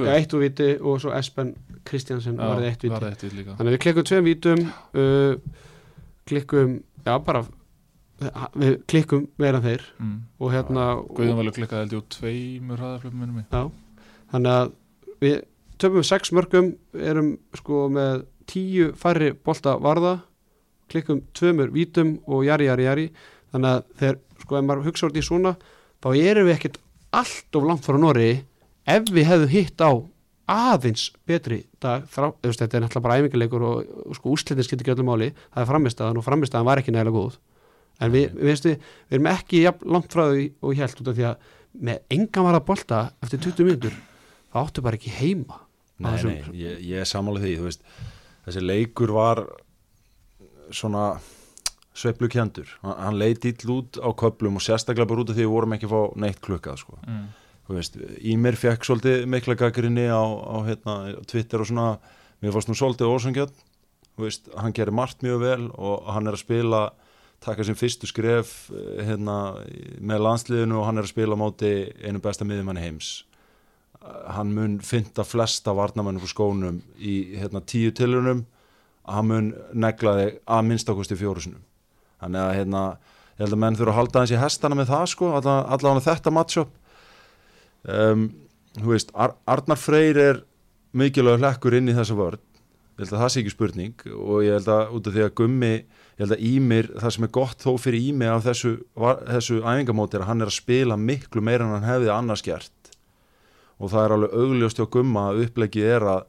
ja, 0.07 0.13
eitt 0.15 0.33
úr 0.33 0.45
viti 0.45 0.69
og 0.79 1.01
svo 1.03 1.11
Espen 1.17 1.51
Kristjansen 1.87 2.37
Já, 2.37 2.45
varði 2.47 2.69
eitt 2.69 2.85
viti 2.85 3.31
líka. 3.33 3.57
Þannig 3.57 3.73
að 3.73 3.75
við 3.75 3.81
klikkum 3.83 4.07
tveim 4.07 4.27
vítum 4.29 4.63
uh, 4.69 5.63
klikkum, 6.29 6.77
já 7.03 7.13
bara 7.25 7.43
við 8.55 8.77
klikkum 8.89 9.25
meira 9.41 9.61
þeir 9.63 9.83
mm. 9.97 10.19
og 10.39 10.53
hérna 10.53 10.85
Guðjón 11.09 11.39
Valur 11.39 11.55
klikkaði 11.55 11.83
held 11.83 11.95
ég 11.95 12.01
úr 12.01 12.11
tveimur 12.13 12.79
hraðaflöfum 12.79 13.23
minnum 13.23 13.41
já, 13.43 13.63
þannig 14.31 14.59
að 14.59 14.71
við 15.23 15.35
töfum 15.81 16.05
sex 16.07 16.31
mörgum 16.35 16.69
erum 16.93 17.33
sko 17.57 17.87
með 17.91 18.23
tíu 18.49 18.91
færri 18.99 19.33
bolta 19.33 19.75
varða 19.81 20.19
klikkum 20.93 21.21
tveimur 21.35 21.73
vítum 21.73 22.15
og 22.29 22.45
jari, 22.47 22.69
jari, 22.69 22.87
jari. 22.87 23.05
Þannig 23.53 23.69
að 23.69 23.85
þegar, 23.99 24.19
sko, 24.43 24.57
ef 24.57 24.65
maður 24.67 24.87
hugsa 24.87 25.09
út 25.09 25.19
í 25.19 25.25
svona 25.25 25.53
þá 26.03 26.09
erum 26.15 26.49
við 26.49 26.55
ekkert 26.57 26.81
allt 27.13 27.59
of 27.59 27.67
langt 27.69 27.85
frá 27.85 27.99
Nóri 28.01 28.31
ef 28.89 29.09
við 29.13 29.29
hefðum 29.29 29.53
hitt 29.53 29.83
á 29.83 29.91
aðeins 30.53 31.07
betri 31.29 31.61
dag, 31.81 32.03
þrá, 32.11 32.33
þetta 32.43 32.77
er 32.77 32.83
náttúrulega 32.83 33.05
bara 33.05 33.17
æfingarleikur 33.21 33.63
og, 33.63 33.91
og 34.09 34.17
sko 34.17 34.33
úslitin 34.33 34.65
skiptir 34.65 34.83
ekki 34.83 34.95
öllu 34.97 35.05
máli. 35.07 35.29
Það 35.53 35.63
er 35.63 35.69
framistaðan 35.69 36.19
og 36.19 36.25
framistaðan 36.25 36.67
var 36.67 36.81
ekki 36.81 36.93
nægilega 36.95 37.15
góð. 37.15 37.37
En 38.03 38.11
við, 38.11 38.33
við, 38.33 38.49
veistu, 38.49 38.73
við 39.07 39.19
erum 39.19 39.29
ekki 39.31 39.61
langt 39.93 40.11
frá 40.11 40.25
því 40.33 40.47
og 40.59 40.73
ég 40.73 40.83
held 40.83 41.03
út 41.03 41.11
af 41.13 41.19
því 41.19 41.27
að 41.29 41.51
með 41.73 42.01
engan 42.13 42.47
var 42.47 42.57
að 42.57 42.65
bolta 42.67 42.99
eftir 43.23 43.41
20 43.47 43.67
mínútur 43.67 43.95
þá 44.53 44.57
áttu 44.61 44.83
bara 44.85 44.99
ekki 44.99 45.13
heima 45.17 45.61
Nei, 46.03 46.17
nei, 46.25 46.39
ég, 46.57 46.79
ég 46.89 47.07
sammála 47.07 47.39
því 47.39 47.53
veist, 47.63 47.83
þessi 48.43 48.63
leikur 48.65 49.13
var 49.13 49.43
svona 50.73 51.05
sveiflu 51.93 52.29
kjandur, 52.33 52.69
hann, 52.81 52.97
hann 53.05 53.19
leit 53.21 53.45
ill 53.45 53.75
út 53.75 53.99
á 54.01 54.09
köplum 54.17 54.57
og 54.57 54.65
sérstaklega 54.65 55.09
bara 55.09 55.23
út 55.23 55.33
af 55.33 55.37
því 55.37 55.45
við 55.45 55.53
vorum 55.53 55.75
ekki 55.77 55.89
að 55.89 55.93
fá 55.93 56.19
neitt 56.25 56.41
klukkað 56.43 56.81
sko. 56.81 56.99
mm. 57.05 57.25
Veist, 57.73 57.95
Ímir 58.27 58.57
fekk 58.59 58.83
svolítið 58.83 59.21
mikla 59.31 59.55
gaggrinni 59.55 60.09
á, 60.11 60.19
á 60.19 60.57
hérna, 60.67 60.95
Twitter 61.31 61.61
og 61.63 61.69
svona. 61.69 61.93
Mér 62.43 62.51
fannst 62.51 62.67
nú 62.67 62.75
svolítið 62.75 63.07
ósangjöld 63.07 63.53
hann 64.17 64.73
gerir 64.73 64.93
margt 64.93 65.23
mjög 65.23 65.41
vel 65.41 65.69
og 65.73 66.05
hann 66.13 66.27
er 66.27 66.37
að 66.37 66.43
spila 66.43 66.81
taka 67.43 67.63
sem 67.63 67.75
fyrstu 67.75 68.07
skref 68.07 68.69
eh, 68.71 69.03
hérna, 69.07 69.57
með 69.99 70.23
landsliðinu 70.23 70.79
og 70.79 70.87
hann 70.87 70.97
er 70.97 71.07
að 71.07 71.13
spila 71.13 71.35
á 71.35 71.41
móti 71.41 71.71
einu 72.03 72.21
besta 72.23 72.45
miðjumanni 72.45 72.83
heims. 72.83 73.25
Hann 74.03 74.53
mun 74.53 74.79
finna 74.83 75.23
flesta 75.23 75.73
varnamennum 75.75 76.23
frá 76.23 76.31
skónum 76.31 76.81
í 76.99 77.35
hérna, 77.39 77.63
tíu 77.63 77.91
tilunum 77.95 78.45
að 79.03 79.19
hann 79.19 79.29
mun 79.29 79.53
negla 79.73 80.17
þig 80.19 80.41
að 80.47 80.65
minnstakosti 80.69 81.19
fjórusunum 81.19 81.63
þannig 82.23 82.43
að 82.43 82.55
hérna, 82.59 82.83
ég 83.33 83.43
held 83.43 83.57
að 83.57 83.61
menn 83.63 83.77
þurfa 83.79 83.93
að 83.93 83.99
halda 83.99 84.23
í 84.23 84.39
hestana 84.43 84.79
með 84.79 84.93
það 84.93 85.05
sko, 85.11 85.33
allavega 85.37 85.75
alla 85.75 86.05
þetta 86.07 86.33
matchup. 86.33 86.71
Um, 87.83 88.25
þú 88.79 88.93
veist, 88.93 89.11
Ar 89.13 89.35
Arnar 89.49 89.79
Freyr 89.79 90.19
er 90.21 90.41
mikilvæg 90.95 91.41
hlekkur 91.41 91.75
inn 91.77 91.91
í 91.91 91.97
þessa 91.97 92.17
vörn. 92.17 92.41
Ég 92.93 93.03
held 93.03 93.15
að 93.15 93.23
það 93.23 93.31
sé 93.33 93.41
ekki 93.41 93.53
spurning 93.55 94.03
og 94.13 94.43
ég 94.45 94.53
held 94.53 94.69
að 94.69 94.91
út 94.93 95.07
af 95.09 95.15
því 95.15 95.23
að 95.25 95.35
gummi 95.39 95.73
ég 95.73 96.21
held 96.21 96.35
að 96.35 96.43
Ímir, 96.45 96.89
það 97.01 97.13
sem 97.15 97.25
er 97.25 97.31
gott 97.33 97.63
þó 97.65 97.71
fyrir 97.81 98.09
Ími 98.11 98.27
af 98.29 98.43
þessu, 98.45 98.73
þessu 99.25 99.57
æfingamóti 99.63 100.19
er 100.19 100.23
að 100.23 100.29
hann 100.29 100.45
er 100.45 100.51
að 100.51 100.59
spila 100.59 100.97
miklu 101.01 101.41
meira 101.41 101.65
en 101.65 101.73
hann 101.73 101.87
hefði 101.89 102.11
annars 102.13 102.45
gert. 102.45 102.91
Og 103.81 103.89
það 103.89 104.05
er 104.05 104.15
alveg 104.15 104.37
augljóst 104.43 104.79
hjá 104.79 104.85
gumma 104.93 105.25
að 105.31 105.41
upplegið 105.47 105.89
er 105.95 106.05
að 106.13 106.27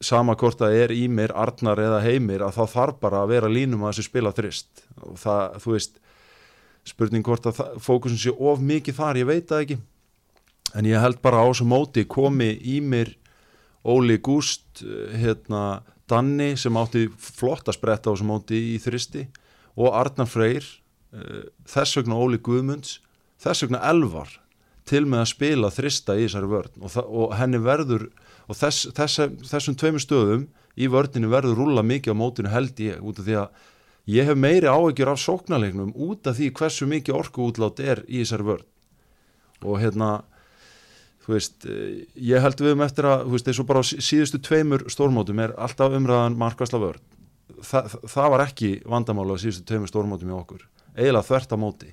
sama 0.00 0.34
hvort 0.38 0.58
það 0.60 0.76
er 0.80 0.94
Ímir, 0.96 1.32
Arnar 1.36 1.80
eða 1.82 2.00
Heimir 2.04 2.44
að 2.46 2.56
þá 2.56 2.74
þarf 2.74 3.00
bara 3.02 3.22
að 3.24 3.32
vera 3.34 3.50
línum 3.52 3.82
að 3.84 3.94
þessu 3.94 4.06
spila 4.08 4.32
þrist. 4.32 4.84
Og 5.04 5.18
það, 5.20 5.58
þú 5.60 5.74
veist 5.76 6.00
spurning 6.88 7.24
hvort 7.26 7.46
að 7.50 7.58
það- 7.60 7.80
fókusin 7.84 8.20
sé 8.22 8.32
of 8.32 8.60
mikið 8.64 8.96
þar, 8.96 9.20
ég 9.20 9.28
veit 9.28 9.46
það 9.50 9.64
ekki. 9.66 9.78
En 10.74 10.84
ég 10.86 11.00
held 11.02 11.20
bara 11.22 11.42
á 11.42 11.46
þessu 11.50 11.66
móti 11.68 12.06
komi 12.08 12.54
Ímir 12.78 13.14
Óli 13.84 14.18
Gúst 14.18 14.82
hérna, 14.82 15.82
Danni 16.08 16.56
sem 16.56 16.74
átti 16.74 17.08
flotta 17.08 17.72
spretta 17.72 18.10
á 18.10 18.14
þessu 18.14 18.26
móti 18.26 18.58
í 18.74 18.78
þristi 18.82 19.28
og 19.76 19.94
Arnar 19.94 20.26
Freyr 20.26 20.64
eh, 21.14 21.44
þess 21.66 21.96
vegna 22.00 22.18
Óli 22.18 22.38
Guðmunds 22.38 22.98
þess 23.40 23.62
vegna 23.64 23.80
Elvar 23.88 24.32
til 24.90 25.04
með 25.06 25.22
að 25.22 25.30
spila 25.30 25.70
þrista 25.70 26.16
í 26.18 26.26
þessari 26.26 26.50
vörn. 26.50 26.72
Og, 26.82 26.96
og 26.98 27.34
henni 27.38 27.60
verður 27.62 28.08
og 28.50 28.58
þess, 28.58 28.88
þess, 28.96 29.20
þessum 29.46 29.76
tveimur 29.78 30.02
stöðum 30.02 30.48
í 30.74 30.88
vörninu 30.90 31.30
verður 31.30 31.60
rúlla 31.60 31.84
mikið 31.86 32.16
á 32.16 32.20
mótinu 32.20 32.50
held 32.50 32.80
ég 32.82 32.98
út 32.98 33.20
af 33.22 33.28
því 33.28 33.36
að 33.44 33.68
ég 34.10 34.26
hef 34.26 34.40
meiri 34.42 34.70
áhyggjur 34.70 35.12
af 35.12 35.22
sóknarleiknum 35.22 35.94
út 35.94 36.26
af 36.26 36.38
því 36.38 36.50
hversu 36.58 36.88
mikið 36.90 37.20
orku 37.20 37.46
útlát 37.46 37.82
er 37.84 38.02
í 38.08 38.24
þessari 38.24 38.48
vörn. 38.48 38.66
Og 39.62 39.78
hérna 39.82 40.10
þú 41.24 41.36
veist, 41.36 41.66
eh, 41.68 42.06
ég 42.16 42.42
held 42.42 42.58
við 42.58 42.74
um 42.74 42.82
eftir 42.82 43.06
að 43.06 43.24
þú 43.28 43.36
veist, 43.36 43.48
eins 43.48 43.60
og 43.60 43.70
bara 43.70 43.86
síðustu 43.86 44.42
tveimur 44.42 44.86
stórmótum 44.90 45.40
er 45.44 45.54
alltaf 45.56 45.94
umræðan 45.94 46.38
markvæsla 46.40 46.80
vörn. 46.80 47.06
Þa, 47.60 47.80
það, 48.08 48.30
var 48.30 48.46
ekki 48.46 48.70
vandamála 48.88 49.38
síðustu 49.38 49.66
tveimur 49.68 49.90
stórmótum 49.90 50.30
í 50.30 50.38
okkur 50.38 50.66
eiginlega 50.96 51.26
þvert 51.28 51.54
á 51.54 51.56
móti. 51.60 51.90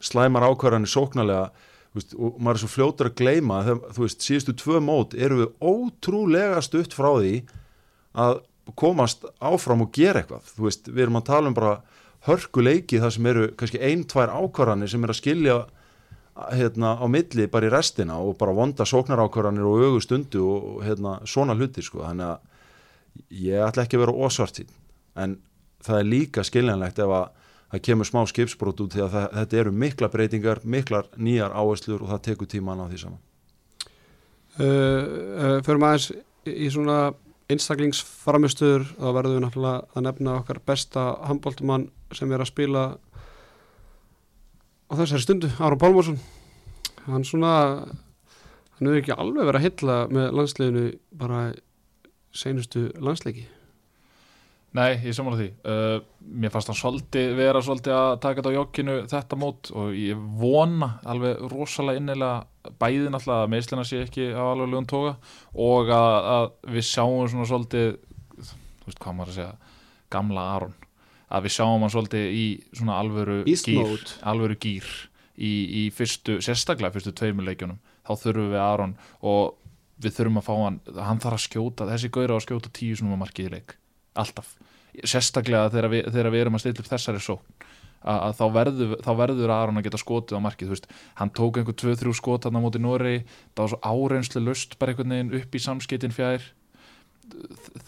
Slæmar 0.00 0.46
ákvarðanir 0.46 0.90
sóknarlega 0.90 1.50
veist, 2.00 2.16
og 2.16 2.36
maður 2.40 2.58
er 2.58 2.62
svo 2.62 2.72
fljótur 2.72 3.10
að 3.10 3.16
gleyma 3.20 3.62
þegar, 3.66 3.94
þú 3.96 4.04
veist, 4.04 4.26
síðustu 4.26 4.56
tvö 4.62 4.82
mót 4.84 5.16
eru 5.16 5.40
við 5.42 5.70
ótrúlega 5.72 6.62
stutt 6.64 6.96
frá 6.96 7.10
því 7.16 7.34
að 8.16 8.40
komast 8.78 9.26
áfram 9.38 9.84
og 9.84 9.92
gera 9.94 10.22
eitthvað 10.22 10.50
þú 10.56 10.66
veist, 10.66 10.90
við 10.90 11.06
erum 11.06 11.20
að 11.20 11.28
tala 11.28 11.50
um 11.50 11.56
bara 11.56 11.76
hörkuleiki 12.26 13.00
þar 13.02 13.14
sem 13.14 13.30
eru 13.30 13.48
kannski 13.58 13.82
ein, 13.84 14.04
tvær 14.08 14.32
ákvarðanir 14.34 14.90
sem 14.90 15.04
er 15.06 15.12
að 15.12 15.20
skilja 15.20 15.58
hérna, 16.52 16.96
á 17.00 17.06
milli 17.08 17.46
bara 17.48 17.68
í 17.68 17.72
restina 17.72 18.18
og 18.20 18.36
bara 18.40 18.54
vonda 18.56 18.84
sóknarákvarðanir 18.88 19.68
og 19.68 19.84
ögu 19.86 20.02
stundu 20.04 20.42
og 20.44 20.84
hérna, 20.84 21.20
svona 21.24 21.56
hluti 21.56 21.84
sko. 21.84 22.02
þannig 22.04 22.34
að 22.34 23.36
ég 23.46 23.62
ætla 23.64 23.86
ekki 23.86 23.96
að 23.96 24.04
vera 24.04 24.26
ósvartinn 24.26 24.74
en 25.16 25.38
það 25.86 26.00
er 26.00 26.10
líka 26.10 26.44
skiljanlegt 26.44 26.98
ef 27.00 27.14
að 27.20 27.45
það 27.76 27.84
kemur 27.90 28.08
smá 28.08 28.22
skipsbrót 28.30 28.80
út 28.84 28.96
því 28.96 29.04
að 29.04 29.14
það, 29.14 29.26
þetta 29.38 29.60
eru 29.60 29.72
mikla 29.84 30.10
breytingar, 30.12 30.62
miklar 30.64 31.08
nýjar 31.16 31.54
áherslur 31.54 32.02
og 32.04 32.12
það 32.14 32.24
tekur 32.30 32.50
tíman 32.50 32.82
á 32.82 32.86
því 32.88 33.00
saman. 33.02 33.22
Uh, 34.56 34.66
uh, 34.66 35.56
Förum 35.66 35.84
aðeins 35.84 36.10
í 36.48 36.68
svona 36.72 36.98
einstaklingsframistur 37.52 38.86
þá 38.96 39.08
verðum 39.14 39.36
við 39.36 39.44
náttúrulega 39.44 39.82
að 39.92 40.06
nefna 40.08 40.38
okkar 40.40 40.62
besta 40.66 41.04
handbóltumann 41.28 41.90
sem 42.16 42.32
er 42.32 42.42
að 42.42 42.50
spila 42.50 42.86
á 44.86 44.92
þessari 44.94 45.22
stundu, 45.22 45.50
Ára 45.60 45.78
Pálmarsson. 45.78 46.18
Hann 47.06 47.26
svona 47.26 47.52
hann 48.76 48.88
hefur 48.88 49.00
ekki 49.02 49.14
alveg 49.14 49.50
verið 49.50 49.60
að 49.60 49.66
hylla 49.68 49.98
með 50.12 50.32
landsliðinu 50.40 50.86
bara 51.20 51.42
seinustu 52.36 52.88
landsleiki 53.00 53.46
Nei, 54.76 54.98
ég 55.06 55.14
samanlega 55.16 55.42
því. 55.42 55.50
Uh, 55.64 56.16
Mér 56.26 56.50
fannst 56.52 56.68
hann 56.68 56.76
svolítið 56.76 57.36
vera 57.38 57.60
svolítið 57.62 57.94
að 57.94 58.08
taka 58.24 58.40
þetta 58.40 58.50
á 58.50 58.56
jogginu 58.56 58.94
þetta 59.10 59.36
mót 59.38 59.68
og 59.78 59.92
ég 59.94 60.24
vona 60.40 60.88
alveg 61.06 61.44
rosalega 61.52 62.00
innilega 62.00 62.72
bæði 62.80 63.12
náttúrulega 63.14 63.44
að 63.44 63.52
meðslina 63.52 63.84
sé 63.86 64.00
ekki 64.02 64.26
á 64.34 64.42
alveg 64.42 64.72
lögum 64.72 64.88
toga 64.90 65.12
og 65.54 65.92
að, 65.94 66.16
að 66.34 66.48
við 66.74 66.88
sjáum 66.88 67.30
svona 67.30 67.46
svolítið 67.46 67.88
þú 68.42 68.90
veist 68.90 69.00
hvað 69.04 69.16
maður 69.20 69.32
að 69.32 69.38
segja 69.38 69.72
gamla 70.16 70.48
Aron. 70.56 70.74
Að 71.26 71.46
við 71.46 71.56
sjáum 71.56 71.86
hann 71.86 71.94
svolítið 71.94 72.26
í 72.34 72.44
svona 72.72 72.98
alvöru 73.02 73.38
gýr, 73.46 74.04
alvöru 74.26 74.58
gýr 74.66 74.90
í, 75.38 75.52
í 75.86 75.86
fyrstu, 75.94 76.40
sérstaklega 76.42 76.94
fyrstu 76.98 77.14
tveimur 77.14 77.46
leikjunum. 77.46 77.78
Þá 78.06 78.12
þurfum 78.26 78.52
við 78.52 78.62
Aron 78.66 78.98
og 79.22 79.56
við 80.02 80.18
þurfum 80.18 80.42
að 80.42 80.48
fá 80.50 80.54
hann 80.58 80.78
hann 80.98 81.22
þarf 81.22 81.38
að 81.38 81.46
skjóta, 81.46 81.90
þessi 81.94 82.12
gaur 82.14 82.34
á 82.34 82.36
að 82.36 82.46
skjóta 82.48 82.72
tíu 82.74 82.98
svona 82.98 83.18
markið 83.22 83.48
í 83.48 83.54
leik, 83.56 83.78
alltaf 84.18 84.56
sérstaklega 85.04 85.72
þegar 85.74 85.90
við, 85.92 86.12
þegar 86.14 86.32
við 86.32 86.44
erum 86.44 86.58
að 86.58 86.64
stilla 86.64 86.84
upp 86.84 86.92
þessari 86.92 87.24
sókn 87.24 87.66
að, 88.06 88.18
að 88.18 88.36
þá, 88.38 88.44
verður, 88.54 88.94
þá 89.04 89.10
verður 89.20 89.52
Aron 89.54 89.80
að 89.80 89.88
geta 89.88 90.00
skotið 90.00 90.38
á 90.38 90.44
markið 90.46 90.72
veist, 90.72 90.88
hann 91.18 91.32
tók 91.34 91.60
einhver 91.60 91.76
2-3 91.82 92.14
skot 92.16 92.46
hann 92.46 92.58
á 92.58 92.62
móti 92.62 92.82
Noregi, 92.82 93.24
það 93.54 93.62
var 93.64 93.72
svo 93.72 93.80
áreinslu 93.82 94.42
lust 94.44 94.78
bara 94.80 94.94
einhvern 94.94 95.14
veginn 95.16 95.34
upp 95.40 95.56
í 95.56 95.62
samskiptin 95.62 96.14
fjær. 96.14 96.44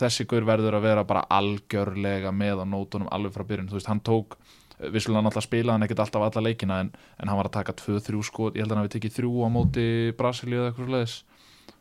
Þessi 0.01 0.27
gaur 0.27 0.47
verður 0.49 0.79
að 0.81 0.87
vera 0.89 1.05
bara 1.07 1.27
algjörlega 1.31 2.33
með 2.35 2.65
á 2.65 2.67
nótunum 2.67 3.11
alveg 3.15 3.37
frá 3.37 3.47
byrjun, 3.47 3.69
þú 3.71 3.79
veist, 3.79 3.91
hann 3.91 4.03
tók 4.03 4.39
vissulega 4.79 5.25
náttúrulega 5.27 5.47
spila 5.47 5.75
hann 5.75 5.85
ekkert 5.87 6.05
alltaf 6.05 6.23
alla 6.23 6.43
leikina 6.43 6.81
en, 6.85 6.91
en 7.19 7.31
hann 7.31 7.39
var 7.39 7.49
að 7.49 7.57
taka 7.59 7.75
2-3 7.79 8.21
skot. 8.27 8.59
Ég 8.59 8.63
held 8.63 8.73
að 8.73 8.77
hann 8.77 8.85
hafi 8.85 8.95
tekið 8.95 9.17
þrjú 9.17 9.33
á 9.43 9.49
móti 9.51 9.87
Brasilíu 10.19 10.61
eða 10.61 10.69
eitthvað 10.71 10.87
svoleiðis 10.87 11.17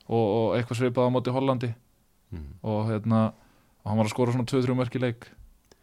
og, 0.08 0.24
og 0.24 0.48
eitthvað 0.58 0.80
svipað 0.82 1.10
á 1.10 1.14
móti 1.14 1.34
Hollandi. 1.36 1.70
Og 2.66 2.90
hérna 2.90 3.22
og 3.88 3.92
hann 3.94 4.02
var 4.02 4.10
að 4.10 4.16
skora 4.18 4.34
svona 4.36 4.50
2-3 4.52 4.76
mörk 4.76 4.96
í 5.00 5.00
leik 5.00 5.30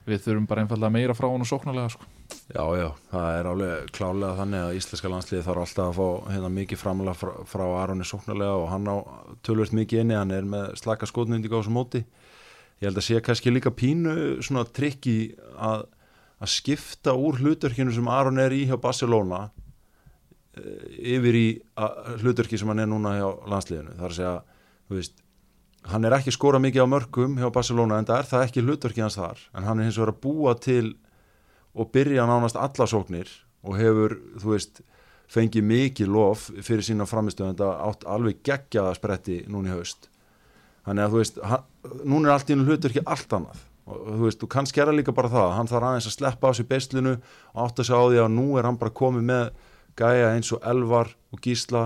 við 0.05 0.21
þurfum 0.27 0.49
bara 0.49 0.65
einfallega 0.65 0.93
meira 0.93 1.17
frá 1.17 1.31
hann 1.31 1.41
og 1.41 1.49
sóknarlega 1.49 1.95
sko. 1.95 2.07
Já, 2.53 2.65
já, 2.77 2.89
það 3.09 3.39
er 3.39 3.49
alveg 3.49 3.87
klálega 3.97 4.37
þannig 4.41 4.65
að 4.65 4.79
íslenska 4.79 5.13
landsliði 5.13 5.45
þarf 5.47 5.63
alltaf 5.65 5.87
að 5.87 5.97
fá 5.97 6.33
hérna, 6.35 6.51
mikið 6.59 6.81
framlega 6.81 7.17
frá, 7.17 7.33
frá 7.49 7.65
Aronni 7.81 8.09
sóknarlega 8.09 8.59
og 8.61 8.69
hann 8.73 8.91
á 8.93 8.97
tölvöld 9.47 9.73
mikið 9.77 10.03
inni, 10.05 10.19
hann 10.19 10.35
er 10.35 10.49
með 10.49 10.75
slaka 10.81 11.09
skotnundík 11.09 11.57
á 11.57 11.59
þessu 11.59 11.73
móti. 11.73 12.05
Ég 12.83 12.89
held 12.91 13.01
að 13.01 13.07
sé 13.09 13.25
kannski 13.25 13.55
líka 13.55 13.73
pínu 13.73 14.15
svona 14.45 14.67
trikki 14.69 15.17
að, 15.57 15.87
að 16.37 16.53
skipta 16.53 17.17
úr 17.17 17.41
hlutverkinu 17.41 17.95
sem 17.95 18.13
Aron 18.13 18.43
er 18.43 18.53
í 18.53 18.65
hjá 18.69 18.77
Barcelona 18.81 19.47
eh, 20.59 21.17
yfir 21.17 21.41
í 21.41 21.47
hlutverki 22.21 22.61
sem 22.61 22.69
hann 22.69 22.85
er 22.85 22.93
núna 22.93 23.17
hjá 23.17 23.29
landsliðinu. 23.55 23.97
Það 23.97 24.09
er 24.09 24.13
að 24.13 24.19
segja, 24.21 24.39
þú 24.85 25.01
veist, 25.01 25.24
hann 25.91 26.07
er 26.07 26.17
ekki 26.17 26.33
skora 26.33 26.61
mikið 26.63 26.87
á 26.87 26.89
mörgum 26.89 27.37
hjá 27.41 27.51
Barcelona 27.53 27.99
en 28.01 28.09
það 28.09 28.21
er 28.21 28.29
það 28.31 28.45
ekki 28.47 28.65
hlutverki 28.65 29.05
hans 29.05 29.19
þar. 29.21 29.43
En 29.53 29.67
hann 29.69 29.81
er 29.81 29.89
hins 29.89 29.99
vegar 30.01 30.15
að 30.15 30.23
búa 30.25 30.55
til 30.57 30.95
og 31.75 31.91
byrja 31.93 32.25
nánast 32.29 32.59
alla 32.61 32.87
sóknir 32.89 33.31
og 33.65 33.77
hefur, 33.79 34.17
þú 34.41 34.55
veist 34.55 34.81
fengið 35.31 35.67
mikið 35.69 36.11
lof 36.13 36.49
fyrir 36.63 36.85
sína 36.85 37.07
framistöðenda 37.09 37.71
átt 37.85 38.05
alveg 38.09 38.43
geggjaða 38.47 38.97
spretti 38.97 39.43
núna 39.51 39.73
í 39.73 39.77
haust. 39.77 40.09
Þannig 40.85 41.07
að 41.07 41.15
þú 41.15 41.21
veist, 41.23 41.39
hann, 41.51 41.69
núna 42.05 42.29
er 42.29 42.35
allt 42.35 42.51
í 42.51 42.57
einu 42.57 42.67
hlutverki 42.69 43.05
allt 43.05 43.37
annað. 43.37 43.63
Og 43.85 44.05
þú 44.09 44.23
veist, 44.25 44.41
þú 44.41 44.49
kannski 44.53 44.81
er 44.81 44.89
það 44.89 44.99
líka 45.01 45.17
bara 45.17 45.33
það 45.33 45.55
hann 45.59 45.69
þarf 45.69 45.89
aðeins 45.91 46.09
að 46.09 46.17
sleppa 46.17 46.49
á 46.49 46.53
sig 46.57 46.69
beislinu 46.69 47.15
átt 47.53 47.81
að 47.81 47.89
segja 47.89 48.01
á 48.01 48.09
því 48.09 48.21
að 48.23 48.35
nú 48.37 48.47
er 48.57 48.69
hann 48.69 48.81
bara 48.81 48.97
komið 49.01 49.27
með 49.29 49.45
gæja 49.99 50.31
eins 50.33 50.53
og 50.57 50.65
Elvar 50.65 51.13
og 51.33 51.43
Gísla 51.45 51.85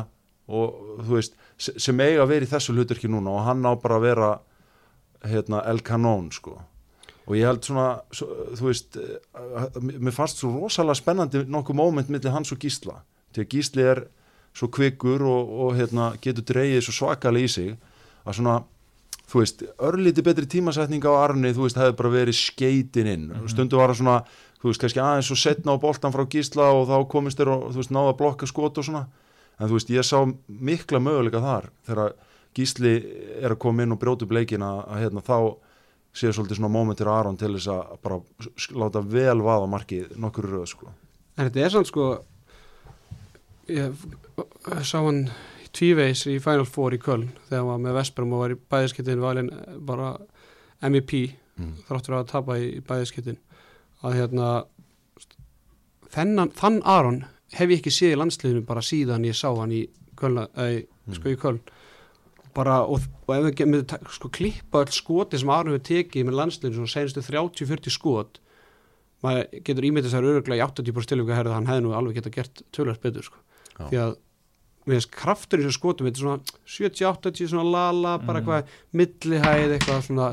og 0.48 1.00
þú 1.02 1.16
veist 1.16 1.34
sem 1.58 2.00
eiga 2.00 2.22
að 2.24 2.32
vera 2.32 2.46
í 2.46 2.50
þessu 2.50 2.74
hlutverki 2.74 3.10
núna 3.10 3.34
og 3.34 3.46
hann 3.48 3.66
á 3.66 3.72
bara 3.80 3.98
að 3.98 4.06
vera 4.06 4.28
hérna, 5.26 5.62
El 5.66 5.82
Canón 5.82 6.30
sko. 6.34 6.56
Og 7.28 7.36
ég 7.36 7.44
held 7.44 7.66
svona, 7.66 7.98
svo, 8.14 8.28
þú 8.56 8.68
veist 8.70 8.96
eh, 8.96 9.80
mér 9.84 10.14
fannst 10.16 10.40
svo 10.40 10.52
rosalega 10.54 10.96
spennandi 10.96 11.42
nokkuð 11.50 11.76
móment 11.76 12.12
millir 12.12 12.32
hans 12.32 12.54
og 12.54 12.62
Gísla. 12.62 13.02
Því 13.34 13.44
að 13.44 13.52
Gísli 13.52 13.84
er 13.84 14.04
svo 14.56 14.70
kvikur 14.72 15.24
og, 15.26 15.52
og 15.66 15.76
hérna, 15.76 16.12
getur 16.24 16.46
dreigið 16.48 16.86
svo 16.86 16.96
svakalega 17.02 17.50
í 17.50 17.52
sig 17.52 17.74
að 18.24 18.38
svona 18.38 18.56
þú 19.28 19.42
veist, 19.42 19.64
örlíti 19.84 20.24
betri 20.24 20.48
tímasetning 20.48 21.04
á 21.04 21.12
Arni, 21.12 21.52
þú 21.52 21.66
veist, 21.66 21.78
hefði 21.78 21.96
bara 21.98 22.12
verið 22.14 22.38
skeitin 22.38 23.10
inn. 23.12 23.26
Stundu 23.50 23.76
var 23.76 23.92
það 23.92 24.00
svona, 24.00 24.18
þú 24.62 24.70
veist, 24.70 24.82
kannski 24.84 25.02
aðeins 25.04 25.32
og 25.34 25.40
setna 25.42 25.76
á 25.76 25.82
boltan 25.82 26.14
frá 26.14 26.24
Gísla 26.32 26.70
og 26.72 26.88
þá 26.88 26.96
komist 27.12 27.40
þér 27.40 27.52
og 27.52 27.66
þú 27.74 27.82
veist, 27.82 27.92
náða 27.92 28.16
blokka 28.22 28.48
skot 28.48 28.80
og 28.80 28.88
svona 28.88 29.04
en 29.58 29.68
þú 29.68 29.74
veist, 29.78 29.90
ég 29.90 30.06
sá 30.06 30.18
mikla 30.48 31.00
möguleika 31.02 31.40
þar 31.42 31.70
þegar 31.88 32.12
Gísli 32.58 32.92
er 33.42 33.52
að 33.54 33.58
koma 33.62 33.84
inn 33.84 33.92
og 33.94 34.00
brjóta 34.00 34.24
upp 34.26 34.32
leikina 34.34 34.70
að 34.88 35.02
hérna, 35.04 35.22
þá 35.22 35.36
séu 36.18 36.32
svolítið 36.34 36.58
svona 36.58 36.72
mómentir 36.74 37.06
á 37.10 37.14
Aron 37.20 37.36
til 37.38 37.52
þess 37.54 37.68
að 37.70 37.92
bara 38.02 38.18
láta 38.82 39.02
vel 39.04 39.36
vaða 39.44 39.68
markið 39.70 40.16
nokkur 40.18 40.48
röð 40.50 40.64
sko. 40.72 40.88
En 41.36 41.46
þetta 41.46 41.60
er 41.66 41.74
sann 41.74 41.86
sko 41.86 42.06
ég 43.68 43.94
sá 44.82 44.96
hann 45.04 45.28
tvíveis 45.76 46.24
í 46.32 46.38
Final 46.42 46.66
Four 46.66 46.96
í 46.96 47.00
Köln 47.02 47.28
þegar 47.50 47.60
hann 47.60 47.68
var 47.70 47.82
með 47.84 47.98
Vesperum 48.00 48.32
og 48.34 48.42
var 48.46 48.54
í 48.54 48.58
bæðiskettin 48.72 49.20
valin 49.22 49.52
eh, 49.52 49.76
bara 49.78 50.14
MEP 50.88 51.14
Mm. 51.58 51.72
þráttur 51.88 52.14
að 52.14 52.28
tapa 52.30 52.54
í, 52.54 52.66
bæðiskettin 52.86 53.38
að 54.06 54.12
hérna 54.14 54.48
þennan, 56.14 56.52
þann 56.54 56.76
Aron 56.86 57.16
hef 57.52 57.70
ég 57.70 57.78
ekki 57.80 57.90
séð 57.94 58.14
í 58.14 58.18
landsliðinu 58.20 58.64
bara 58.66 58.80
síðan 58.84 59.24
ég 59.28 59.34
sá 59.38 59.48
hann 59.56 59.72
í 59.72 59.88
Köln, 60.18 60.48
eh, 60.58 60.82
sko 61.14 61.30
í 61.30 61.36
Köln 61.38 61.60
bara 62.54 62.80
og, 62.84 63.00
og 63.28 63.34
ef 63.36 63.44
við 63.46 63.54
getum 63.60 64.08
sko 64.10 64.28
klippa 64.34 64.82
öll 64.82 64.92
skoti 64.92 65.38
sem 65.38 65.48
Aron 65.52 65.72
hefur 65.72 65.84
tekið 65.86 66.26
með 66.26 66.38
landsliðinu 66.40 66.76
svona 66.80 66.92
senustu 66.94 67.22
30-40 67.22 67.94
skot 67.94 68.40
maður 69.22 69.46
getur 69.66 69.86
ímyndið 69.88 70.10
sér 70.12 70.26
öruglega 70.26 70.62
í 70.62 70.66
80% 70.66 71.12
tilvíka 71.12 71.36
herrið 71.38 71.52
að 71.52 71.58
hann 71.58 71.68
hefði 71.70 71.84
nú 71.86 71.92
alveg 71.98 72.18
geta 72.18 72.30
gert 72.34 72.62
tölvægt 72.74 73.02
betur 73.02 73.22
sko. 73.26 73.38
Já. 73.78 73.86
því 73.90 73.98
að 74.02 74.16
við 74.88 74.94
veist 74.96 75.10
kraftur 75.12 75.60
í 75.60 75.64
þessu 75.66 75.78
skotum 75.78 76.06
þetta 76.08 76.18
er 76.18 76.24
svona 76.24 76.58
70-80 76.66 77.50
svona 77.52 77.70
lala 77.70 78.12
bara 78.18 78.40
Mhm. 78.40 78.48
eitthvað 78.48 78.64
millihæð 78.98 79.74
eitthvað 79.78 80.02
svona 80.06 80.28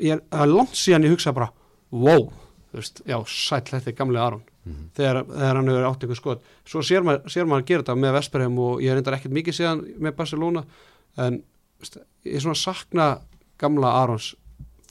er 0.00 0.20
það 0.30 0.42
er 0.44 0.52
langt 0.54 0.74
síðan 0.80 1.04
ég 1.06 1.12
hugsa 1.14 1.32
bara 1.36 1.50
wow, 1.92 2.30
þú 2.72 2.80
veist, 2.80 3.02
já 3.06 3.16
sæll 3.26 3.64
þetta 3.70 3.88
er 3.92 3.96
gamli 3.98 4.18
Aron 4.60 4.74
Mhm. 4.74 4.90
þegar, 4.94 5.24
þegar 5.24 5.56
hann 5.56 5.68
hefur 5.68 5.86
átt 5.88 6.02
eitthvað 6.04 6.16
skot 6.20 6.42
svo 6.68 6.80
sér 6.84 7.02
maður, 7.02 7.22
sér 7.32 7.46
maður 7.48 7.62
að 7.62 7.66
gera 7.70 7.82
þetta 7.82 7.94
með 7.96 8.12
Vesperheim 8.18 8.58
og 8.58 8.80
ég 8.84 8.92
reyndar 8.94 9.14
ekkert 9.16 9.32
mikið 9.32 9.56
síðan 9.56 9.80
með 9.98 10.16
Barcelona 10.16 10.64
en 11.16 11.42
ég 12.24 12.40
svona 12.42 12.54
sakna 12.60 13.06
gamla 13.58 13.92
Arons 14.02 14.34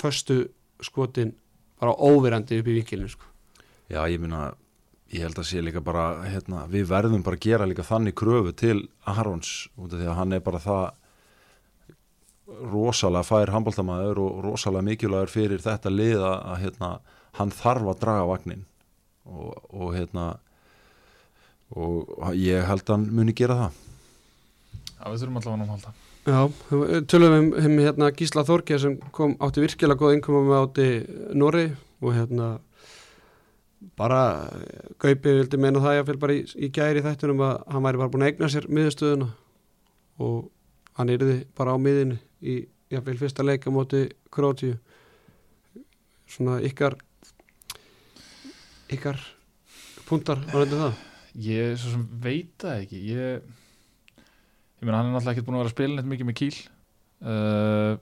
föstu 0.01 0.49
skotin 0.81 1.33
bara 1.79 1.93
óverandi 1.93 2.59
upp 2.59 2.67
í 2.67 2.73
vinkilinu 2.79 3.09
sko. 3.09 3.25
Já, 3.89 4.01
ég 4.09 4.19
minna, 4.19 4.53
ég 5.13 5.21
held 5.21 5.35
að 5.35 5.45
sé 5.45 5.61
líka 5.61 5.81
bara, 5.83 6.23
hérna, 6.25 6.65
við 6.67 6.87
verðum 6.89 7.23
bara 7.23 7.37
að 7.37 7.45
gera 7.45 7.65
líka 7.69 7.83
þannig 7.85 8.15
kröfu 8.15 8.55
til 8.55 8.87
Arons 9.05 9.67
út 9.77 9.93
af 9.93 9.99
því 9.99 10.07
að 10.09 10.15
hann 10.15 10.33
er 10.33 10.39
bara 10.39 10.59
það 10.59 10.91
rosalega 12.73 13.23
fær 13.27 13.51
handbóltamæður 13.53 14.17
og 14.23 14.43
rosalega 14.47 14.85
mikilvægur 14.87 15.29
fyrir 15.29 15.61
þetta 15.61 15.91
lið 15.93 16.23
að 16.25 16.57
hérna, 16.63 16.89
hann 17.37 17.51
þarf 17.53 17.85
að 17.93 17.99
draga 18.01 18.25
vagnin 18.29 18.65
og, 19.25 19.57
og 19.73 19.95
hérna 19.95 20.29
og 21.69 22.31
ég 22.33 22.65
held 22.65 22.85
að 22.87 22.95
hann 22.95 23.09
muni 23.13 23.35
gera 23.37 23.57
það. 23.59 23.81
Já, 24.99 25.03
við 25.03 25.19
þurfum 25.21 25.41
allavega 25.41 25.65
að 25.65 25.73
halda. 25.75 25.97
Já, 26.29 26.39
tölum 27.09 27.33
við 27.33 27.39
um, 27.39 27.51
um 27.65 27.77
hérna, 27.79 28.09
Gísla 28.13 28.43
Þorgeir 28.45 28.81
sem 28.83 28.97
kom 29.15 29.35
átti 29.41 29.63
virkilega 29.63 30.01
góð 30.01 30.17
innkomma 30.17 30.41
með 30.45 30.63
átti 30.63 30.87
Norri 31.39 31.67
og 32.01 32.15
hérna 32.15 32.49
bara 33.99 34.21
Gaupi 34.99 35.35
vildi 35.39 35.59
meina 35.61 35.81
það 35.83 35.99
ég 35.99 36.11
bara 36.19 36.35
í, 36.35 36.43
í 36.55 36.69
gæri 36.75 37.03
þættunum 37.05 37.43
að 37.47 37.55
hann 37.71 37.85
væri 37.85 38.01
bara 38.01 38.11
búin 38.13 38.25
að 38.25 38.33
egna 38.33 38.49
sér 38.51 38.67
miðurstöðuna 38.67 39.29
og 40.19 40.49
hann 40.99 41.13
yrði 41.15 41.37
bara 41.55 41.75
á 41.75 41.77
miðinu 41.79 42.19
í 42.43 42.59
jafnvel 42.91 43.17
fyrsta 43.21 43.45
leika 43.45 43.71
móti 43.71 44.07
Krótíu 44.33 44.75
svona 46.29 46.59
ykkar 46.65 46.97
ykkar 48.97 49.21
puntar 50.09 50.41
á 50.49 50.55
reyndu 50.57 50.79
það? 50.79 50.99
Ég 51.45 51.77
svo 51.77 51.93
sem 51.93 52.05
veit 52.23 52.53
það 52.61 52.83
ekki. 52.83 53.01
Ég 53.13 53.57
Ég 54.79 54.87
meina 54.87 55.01
hann 55.01 55.09
er 55.09 55.15
náttúrulega 55.17 55.35
ekkert 55.35 55.47
búin 55.49 55.57
að 55.57 55.63
vera 55.63 55.69
að 55.69 55.75
spila 55.75 55.95
neitt 55.97 56.07
mikið 56.07 56.27
með 56.29 56.37
kýl 56.39 56.57
uh, 57.27 57.93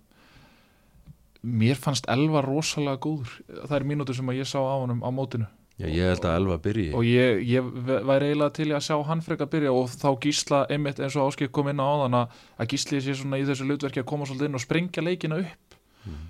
Mér 1.48 1.80
fannst 1.80 2.08
Elva 2.12 2.42
rosalega 2.44 3.00
góður. 3.02 3.32
Það 3.48 3.76
er 3.78 3.86
mínútur 3.88 4.18
sem 4.18 4.30
að 4.30 4.40
ég 4.42 4.50
sá 4.50 4.58
á 4.60 4.76
honum 4.78 5.00
á 5.06 5.10
mótinu. 5.14 5.48
Já, 5.78 5.86
ég 5.86 6.10
held 6.10 6.26
að 6.26 6.36
Elva 6.40 6.58
byrji. 6.62 6.88
Og 6.98 7.06
ég, 7.06 7.44
ég 7.46 7.68
væri 7.86 8.32
eiginlega 8.32 8.56
til 8.58 8.68
að 8.74 8.84
sjá 8.88 8.96
hann 9.06 9.22
frekar 9.24 9.50
byrja 9.54 9.74
og 9.78 9.92
þá 9.94 10.08
gísla 10.26 10.64
einmitt 10.74 11.00
eins 11.00 11.16
og 11.16 11.30
Áskip 11.30 11.54
kom 11.54 11.70
inn 11.70 11.82
á 11.82 11.86
áðan 11.86 12.18
að, 12.24 12.40
að 12.58 12.72
gísli 12.74 13.02
sé 13.06 13.14
svona 13.16 13.40
í 13.40 13.46
þessu 13.48 13.68
hlutverki 13.70 14.02
að 14.02 14.10
koma 14.10 14.28
svolítið 14.28 14.50
inn 14.50 14.58
og 14.60 14.66
sprengja 14.66 15.06
leikina 15.06 15.40
upp. 15.44 15.78
Mhm. 16.04 16.26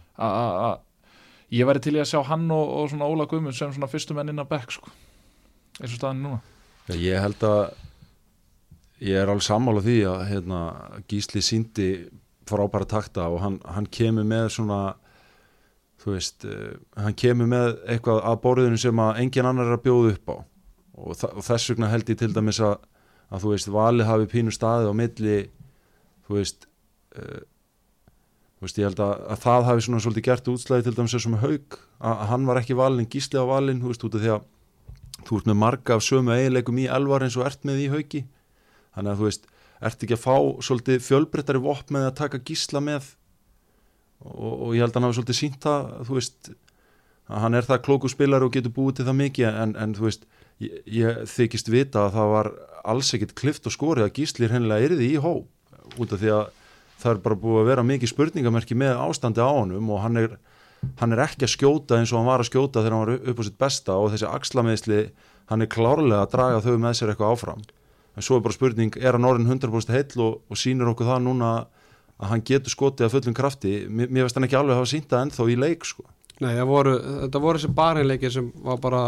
Ég 1.53 1.67
væri 1.67 1.83
til 1.83 1.95
í 1.95 2.01
að 2.03 2.11
sjá 2.11 2.21
hann 2.27 2.47
og, 2.51 2.69
og 2.81 2.91
svona 2.91 3.07
Óla 3.07 3.27
Guðmund 3.29 3.55
sem 3.55 3.73
svona 3.73 3.89
fyrstu 3.91 4.15
menn 4.17 4.33
inn 4.33 4.43
að 4.43 4.51
bekk 4.51 4.77
sko. 4.77 4.93
eins 5.79 5.91
og 5.93 5.99
staðin 5.99 6.23
núna 6.25 6.39
Já, 6.87 6.95
ég 6.95 7.19
held 7.19 7.43
að 7.43 7.61
ég 9.03 9.19
er 9.19 9.29
alveg 9.29 9.45
sammála 9.45 9.83
því 9.85 9.97
að 10.09 10.21
hérna, 10.31 10.61
Gísli 11.09 11.43
síndi 11.45 11.89
frábæra 12.47 12.87
takta 12.87 13.27
og 13.29 13.41
hann, 13.43 13.59
hann 13.67 13.87
kemur 13.91 14.25
með 14.27 14.49
svona 14.55 14.79
þú 16.01 16.13
veist, 16.15 16.45
uh, 16.47 16.77
hann 16.99 17.17
kemur 17.17 17.49
með 17.51 17.73
eitthvað 17.89 18.21
að 18.29 18.39
borðinu 18.45 18.79
sem 18.81 19.03
að 19.03 19.19
engin 19.23 19.49
annar 19.49 19.69
er 19.69 19.77
að 19.77 19.83
bjóða 19.87 20.13
upp 20.15 20.31
á 20.31 20.37
og, 20.37 21.11
og 21.13 21.43
þess 21.45 21.73
vegna 21.73 21.91
held 21.91 22.09
ég 22.11 22.19
til 22.21 22.31
dæmis 22.33 22.61
að, 22.63 22.77
að 23.29 23.43
þú 23.43 23.53
veist, 23.53 23.71
valið 23.73 24.09
hafi 24.09 24.31
pínu 24.31 24.55
staði 24.55 24.89
á 24.89 24.93
milli 24.97 25.37
þú 26.27 26.39
veist 26.39 26.67
uh, 27.17 27.41
veist, 28.65 28.79
ég 28.81 28.87
held 28.87 29.01
að, 29.03 29.13
að 29.33 29.41
það 29.43 29.67
hafi 29.67 29.85
svona 29.85 30.03
svolítið 30.03 30.27
gert 30.27 30.47
útslæði 30.51 30.87
til 30.87 30.95
dæmis 30.97 31.13
þessum 31.13 31.37
haug 31.43 31.77
að, 31.77 32.23
hann 32.31 32.47
var 32.49 32.61
ekki 32.61 32.77
valin, 32.77 33.09
Gísli 33.11 33.37
á 33.37 33.45
valin 33.45 33.81
þú 33.83 33.91
veist, 33.91 34.05
út 34.07 34.17
af 34.17 34.23
því 34.23 34.31
að 34.33 34.47
þú 35.27 35.39
ert 35.39 35.49
með 35.49 35.59
marga 35.61 35.97
af 35.97 36.05
sömu 36.05 36.33
eiginleikum 36.33 36.81
í 36.81 36.87
elvar 36.97 37.25
eins 37.25 37.37
og 37.37 37.45
ert 37.47 37.65
með 37.67 37.83
í 37.83 37.87
hauki. 37.93 38.23
Þannig 38.95 39.11
að 39.11 39.21
þú 39.21 39.27
veist, 39.27 39.47
ert 39.89 40.05
ekki 40.05 40.17
að 40.17 40.23
fá 40.23 40.35
svolítið 40.67 41.03
fjölbreyttari 41.05 41.61
vopn 41.63 41.97
með 41.97 42.07
að 42.09 42.17
taka 42.21 42.41
gísla 42.47 42.81
með? 42.83 43.11
Og, 44.25 44.53
og 44.53 44.69
ég 44.73 44.81
held 44.81 44.93
að 44.93 44.99
hann 44.99 45.07
hafi 45.07 45.19
svolítið 45.19 45.39
sínt 45.41 45.59
það 45.61 45.91
þú 46.07 46.17
veist, 46.17 46.51
að 47.27 47.43
hann 47.43 47.57
er 47.59 47.67
það 47.67 47.83
klóku 47.85 48.11
spilar 48.11 48.45
og 48.45 48.53
getur 48.55 48.73
búið 48.73 48.99
til 48.99 49.07
það 49.09 49.19
mikið 49.21 49.49
en, 49.51 49.75
en 49.77 49.95
þú 49.97 50.07
veist, 50.07 50.25
ég, 50.63 50.79
ég 50.89 51.19
þykist 51.29 51.69
vita 51.69 52.07
að 52.07 52.15
það 52.17 52.31
var 52.33 52.51
alls 52.87 53.11
ekkit 53.13 53.35
klift 53.37 53.67
og 53.69 53.75
skorið 53.75 54.07
að 54.07 54.15
gíslir 54.17 54.53
að 56.97 57.03
það 57.03 57.11
er 57.13 57.21
bara 57.27 57.37
búið 57.43 57.59
að 57.61 57.69
vera 57.71 57.83
mikið 57.85 58.11
spurningamerki 58.11 58.75
með 58.77 58.97
ástandi 59.05 59.41
á 59.45 59.49
honum 59.53 59.89
og 59.93 60.01
hann 60.01 60.17
er, 60.17 60.37
hann 60.99 61.13
er 61.13 61.21
ekki 61.27 61.45
að 61.45 61.53
skjóta 61.53 61.97
eins 61.99 62.11
og 62.13 62.19
hann 62.21 62.29
var 62.31 62.41
að 62.43 62.49
skjóta 62.49 62.81
þegar 62.81 62.95
hann 62.97 63.05
var 63.05 63.13
upp 63.31 63.41
á 63.41 63.43
sitt 63.47 63.57
besta 63.61 63.97
og 64.01 64.11
þessi 64.13 64.29
axlameðsli 64.33 64.99
hann 65.51 65.61
er 65.63 65.69
klárlega 65.71 66.23
að 66.25 66.31
draga 66.33 66.61
þau 66.65 66.77
með 66.81 66.97
sér 66.99 67.13
eitthvað 67.13 67.33
áfram. 67.37 67.61
En 68.17 68.25
svo 68.25 68.35
er 68.39 68.41
bara 68.43 68.55
spurning, 68.57 68.95
er 68.97 69.13
hann 69.13 69.27
orðin 69.29 69.47
100% 69.47 69.93
heill 69.93 70.21
og, 70.25 70.39
og 70.49 70.57
sýnir 70.57 70.89
okkur 70.89 71.05
það 71.07 71.21
núna 71.27 71.51
að 72.17 72.31
hann 72.31 72.41
getur 72.49 72.73
skotið 72.73 73.05
að 73.05 73.13
fullum 73.13 73.35
krafti? 73.37 73.73
Mér, 73.87 74.09
mér 74.09 74.25
veist 74.25 74.35
hann 74.39 74.47
ekki 74.47 74.57
alveg 74.57 74.79
hafa 74.79 74.89
sínt 74.89 75.05
það 75.11 75.27
ennþá 75.27 75.45
í 75.53 75.57
leik 75.61 75.85
sko. 75.85 76.03
Nei, 76.41 76.55
voru, 76.65 76.95
þetta 77.27 77.41
voru 77.41 77.61
þessi 77.61 77.69
bareinleikir 77.77 78.33
sem 78.33 78.49
var 78.65 78.81
bara, 78.81 79.03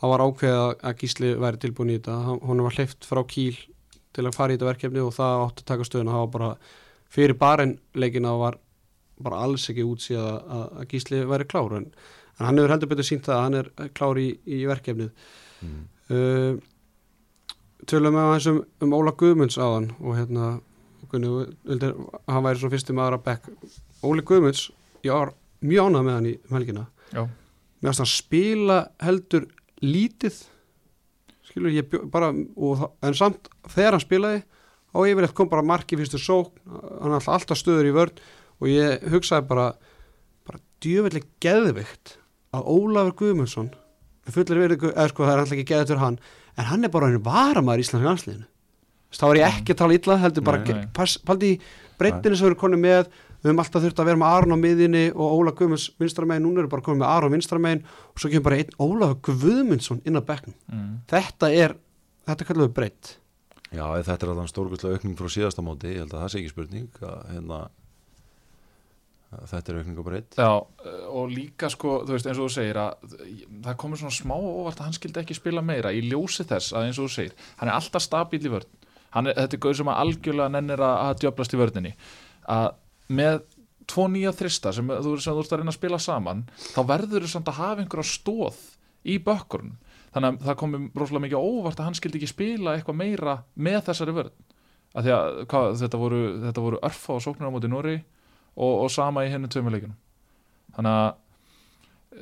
það 0.00 0.12
var 0.14 0.24
ákveðið 0.24 0.56
að- 0.64 0.82
að 0.88 0.96
Gísli 1.04 1.34
væri 1.44 1.60
tilbúin 1.62 1.92
í 1.92 1.98
þetta, 2.00 2.16
Hann- 2.24 2.64
var 2.64 2.76
hleyft 2.78 3.04
frá 3.08 3.20
kýl 3.28 3.56
til 4.16 4.24
að 4.26 4.34
fara 4.34 4.52
í 4.52 4.56
þetta 4.56 4.70
verkefni 4.72 5.04
og 5.04 5.12
það 5.14 5.44
átti 5.46 5.62
að 5.62 5.68
taka 5.70 5.84
stöðuna, 5.88 6.16
það 6.16 6.24
var 6.24 6.32
bara 6.34 6.50
fyrir 7.10 7.36
bareinleikina 7.38 8.32
var 8.38 8.58
bara 9.20 9.42
alls 9.44 9.68
ekki 9.70 9.84
útsíð 9.84 10.20
að, 10.22 10.36
að, 10.56 10.64
að 10.80 10.88
Gísli 10.94 11.22
væri 11.28 11.46
klár, 11.50 11.76
en, 11.76 11.88
en 12.38 12.48
hann 12.48 12.60
hefur 12.60 12.74
heldur 12.74 12.90
betur 12.92 13.06
sínt 13.06 13.28
að 13.28 13.42
hann 13.44 13.58
er 13.60 13.70
klár 13.96 14.20
í, 14.20 14.28
í 14.46 14.64
verkefnið. 14.70 15.10
mm. 15.64 15.80
Uh, 16.10 16.56
tölum 17.86 18.16
við 18.16 18.24
aðeins 18.24 18.46
um, 18.50 18.56
um 18.82 18.94
Óla 18.96 19.12
Guðmunds 19.18 19.58
áðan 19.60 19.92
og 20.00 20.16
hérna, 20.18 20.48
Gunni, 21.10 21.28
vildir, 21.66 21.94
hann 22.30 22.44
væri 22.44 22.60
svona 22.60 22.74
fyrsti 22.74 22.94
maður 22.94 23.16
að 23.18 23.22
bekk. 23.28 23.46
Óli 24.06 24.24
Guðmunds, 24.26 24.64
ég 25.06 25.14
var 25.14 25.32
mjög 25.60 25.90
ánað 25.90 26.06
með 26.06 26.16
hann 26.16 26.28
í 26.30 26.34
mér 27.80 27.88
finnst 27.88 28.02
hann 28.02 28.10
spila 28.10 28.78
heldur 29.00 29.46
lítið 29.80 30.40
skilur 31.48 31.74
ég 31.74 31.94
bara 32.12 32.30
og, 32.30 32.84
en 33.02 33.16
samt 33.16 33.48
þegar 33.72 33.96
hann 33.96 34.04
spilaði 34.04 34.42
á 34.90 34.98
yfirleitt 34.98 35.36
kom 35.36 35.50
bara 35.50 35.66
marki 35.66 35.98
fyrstu 35.98 36.18
sókn 36.20 36.52
hann 36.70 37.14
er 37.14 37.20
alltaf, 37.20 37.58
stöður 37.58 37.90
í 37.90 37.94
vörn 37.94 38.22
og 38.60 38.70
ég 38.70 39.06
hugsaði 39.12 39.48
bara 39.50 39.68
bara 40.46 40.62
djöfellig 40.82 41.26
geðvikt 41.42 42.16
að 42.56 42.66
Ólafur 42.74 43.16
Guðmundsson 43.22 43.70
fullir 44.30 44.62
verið, 44.62 44.90
eða 44.92 45.10
sko 45.10 45.26
það 45.26 45.32
er 45.32 45.42
alltaf 45.42 45.56
ekki 45.56 45.70
geðið 45.72 45.90
til 45.90 46.00
hann 46.02 46.18
en 46.56 46.68
hann 46.68 46.86
er 46.86 46.92
bara 46.92 47.10
einu 47.10 47.22
varamæður 47.24 47.82
í 47.82 47.86
Íslandska 47.86 48.08
landsliðinu. 48.10 48.46
Þá 49.10 49.24
er 49.26 49.38
ég 49.40 49.56
ekki 49.56 49.74
að 49.74 49.80
tala 49.80 49.96
illa 49.96 50.16
heldur 50.22 50.44
bara, 50.46 50.76
paldi 51.26 51.50
breyttinu 51.98 52.38
sem 52.38 52.46
erum 52.46 52.60
konið 52.60 52.82
með 52.84 53.08
við 53.40 53.48
höfum 53.48 53.62
alltaf 53.62 53.82
þurft 53.82 54.02
að 54.02 54.10
vera 54.10 54.20
með 54.20 54.34
Aron 54.36 54.54
á 54.54 54.58
miðinni 54.60 55.04
og 55.14 55.38
Óla 55.40 55.54
Guðmunds 55.56 55.86
vinstramegin, 55.98 56.44
núna 56.44 56.62
við 56.62 56.70
bara 56.74 56.84
komið 56.86 57.00
með 57.00 57.10
Aron 57.10 57.34
vinstramegin 57.34 57.82
og 57.88 58.20
svo 58.20 58.30
kemur 58.30 58.46
bara 58.46 58.60
einn 58.60 58.76
Ólafur 58.84 59.40
Guðmundsson 59.40 60.02
inn 60.04 60.20
á 60.20 60.22
bekknum. 60.22 60.56
Mm. 60.68 60.92
þetta 61.10 61.50
er, 61.56 61.74
þetta 62.28 62.46
Já, 63.70 63.84
þetta 64.02 64.26
er 64.26 64.32
alveg 64.32 64.50
stórgustlega 64.50 64.98
aukning 64.98 65.18
frá 65.18 65.28
síðasta 65.30 65.62
móti, 65.62 65.92
ég 65.94 66.02
held 66.04 66.14
að 66.16 66.24
það 66.24 66.32
sé 66.32 66.40
ekki 66.40 66.52
spurning 66.54 67.04
að, 67.06 67.20
hérna, 67.30 67.60
þetta 69.52 69.72
er 69.72 69.78
aukning 69.80 70.02
og 70.02 70.08
breytt 70.08 70.40
Já, 70.40 70.50
og 71.14 71.30
líka 71.30 71.70
sko, 71.70 72.00
þú 72.02 72.16
veist, 72.16 72.26
eins 72.26 72.40
og 72.40 72.48
þú 72.48 72.54
segir 72.56 72.80
að 72.82 73.14
það 73.68 73.78
komur 73.84 74.02
svona 74.02 74.16
smá 74.18 74.34
óvart 74.34 74.80
að 74.80 74.88
hann 74.88 74.98
skildi 74.98 75.22
ekki 75.22 75.38
spila 75.38 75.62
meira 75.62 75.94
í 75.94 76.02
ljósi 76.08 76.48
þess 76.50 76.74
að 76.74 76.88
eins 76.88 76.98
og 76.98 77.06
þú 77.06 77.14
segir 77.14 77.48
hann 77.60 77.70
er 77.70 77.76
alltaf 77.78 78.06
stabíl 78.06 78.42
í 78.42 78.54
hann 79.14 79.30
er, 79.30 79.38
þetta 79.38 79.56
er 79.56 79.62
gauð 79.64 79.78
sem 79.80 79.90
að 79.90 80.02
algjörlega 80.04 80.54
nennir 80.54 80.84
að, 80.86 80.96
að 81.04 81.16
djöblast 81.24 81.54
í 81.54 81.60
vörninni. 81.60 81.92
Að 82.50 82.68
með 83.10 83.40
tvo 83.90 84.06
nýja 84.10 84.32
þrista 84.36 84.72
sem 84.74 84.90
þú, 84.90 85.14
sem 85.18 85.34
þú 85.34 85.44
ert 85.44 85.54
að 85.54 85.62
reyna 85.62 85.72
að 85.72 85.78
spila 85.78 86.00
saman 86.02 86.44
þá 86.70 86.80
verður 86.92 87.26
þú 87.26 87.32
samt 87.32 87.50
að 87.50 87.58
hafa 87.58 87.82
einhverja 87.82 88.10
stóð 88.10 88.60
í 89.02 89.16
bökkurinn 89.24 89.72
þannig 90.14 90.30
að 90.30 90.46
það 90.48 90.60
komur 90.62 90.86
rosalega 91.00 91.24
mikið 91.26 91.48
óvart 91.50 91.80
að 91.80 91.88
hann 91.88 91.98
skildi 91.98 92.20
ekki 92.20 92.30
spila 92.30 92.76
eitthvað 92.76 93.00
meira 93.00 93.36
með 93.54 93.80
þessari 93.88 94.16
vörn. 94.16 94.32
Að 94.90 95.06
því 95.06 95.12
að 95.14 95.40
hvað, 95.52 95.72
þetta 95.84 95.98
voru, 96.00 96.22
þetta 96.44 96.64
voru 96.64 96.80
örfa 96.88 97.16
og 97.16 97.22
sóknir 97.22 97.46
á 97.46 97.54
móti 97.54 97.70
Nóri 97.70 97.98
og, 98.56 98.72
og 98.84 98.88
sama 98.90 99.22
í 99.26 99.30
henni 99.30 99.50
tveimurleikinu 99.50 99.94
þannig 100.76 100.96
að 100.96 101.10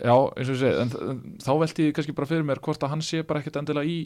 já, 0.04 0.14
eins 0.14 0.48
og 0.48 0.54
ég 0.54 0.60
segi, 0.62 0.72
en, 0.82 0.92
en 1.10 1.20
þá 1.44 1.52
velti 1.62 1.88
ég 1.88 1.96
kannski 1.96 2.16
bara 2.16 2.28
fyrir 2.30 2.46
mér 2.46 2.62
hvort 2.64 2.84
að 2.84 2.92
hann 2.94 3.04
sé 3.04 3.22
bara 3.26 3.42
ekkert 3.42 3.60
endilega 3.62 3.88
í 3.88 3.98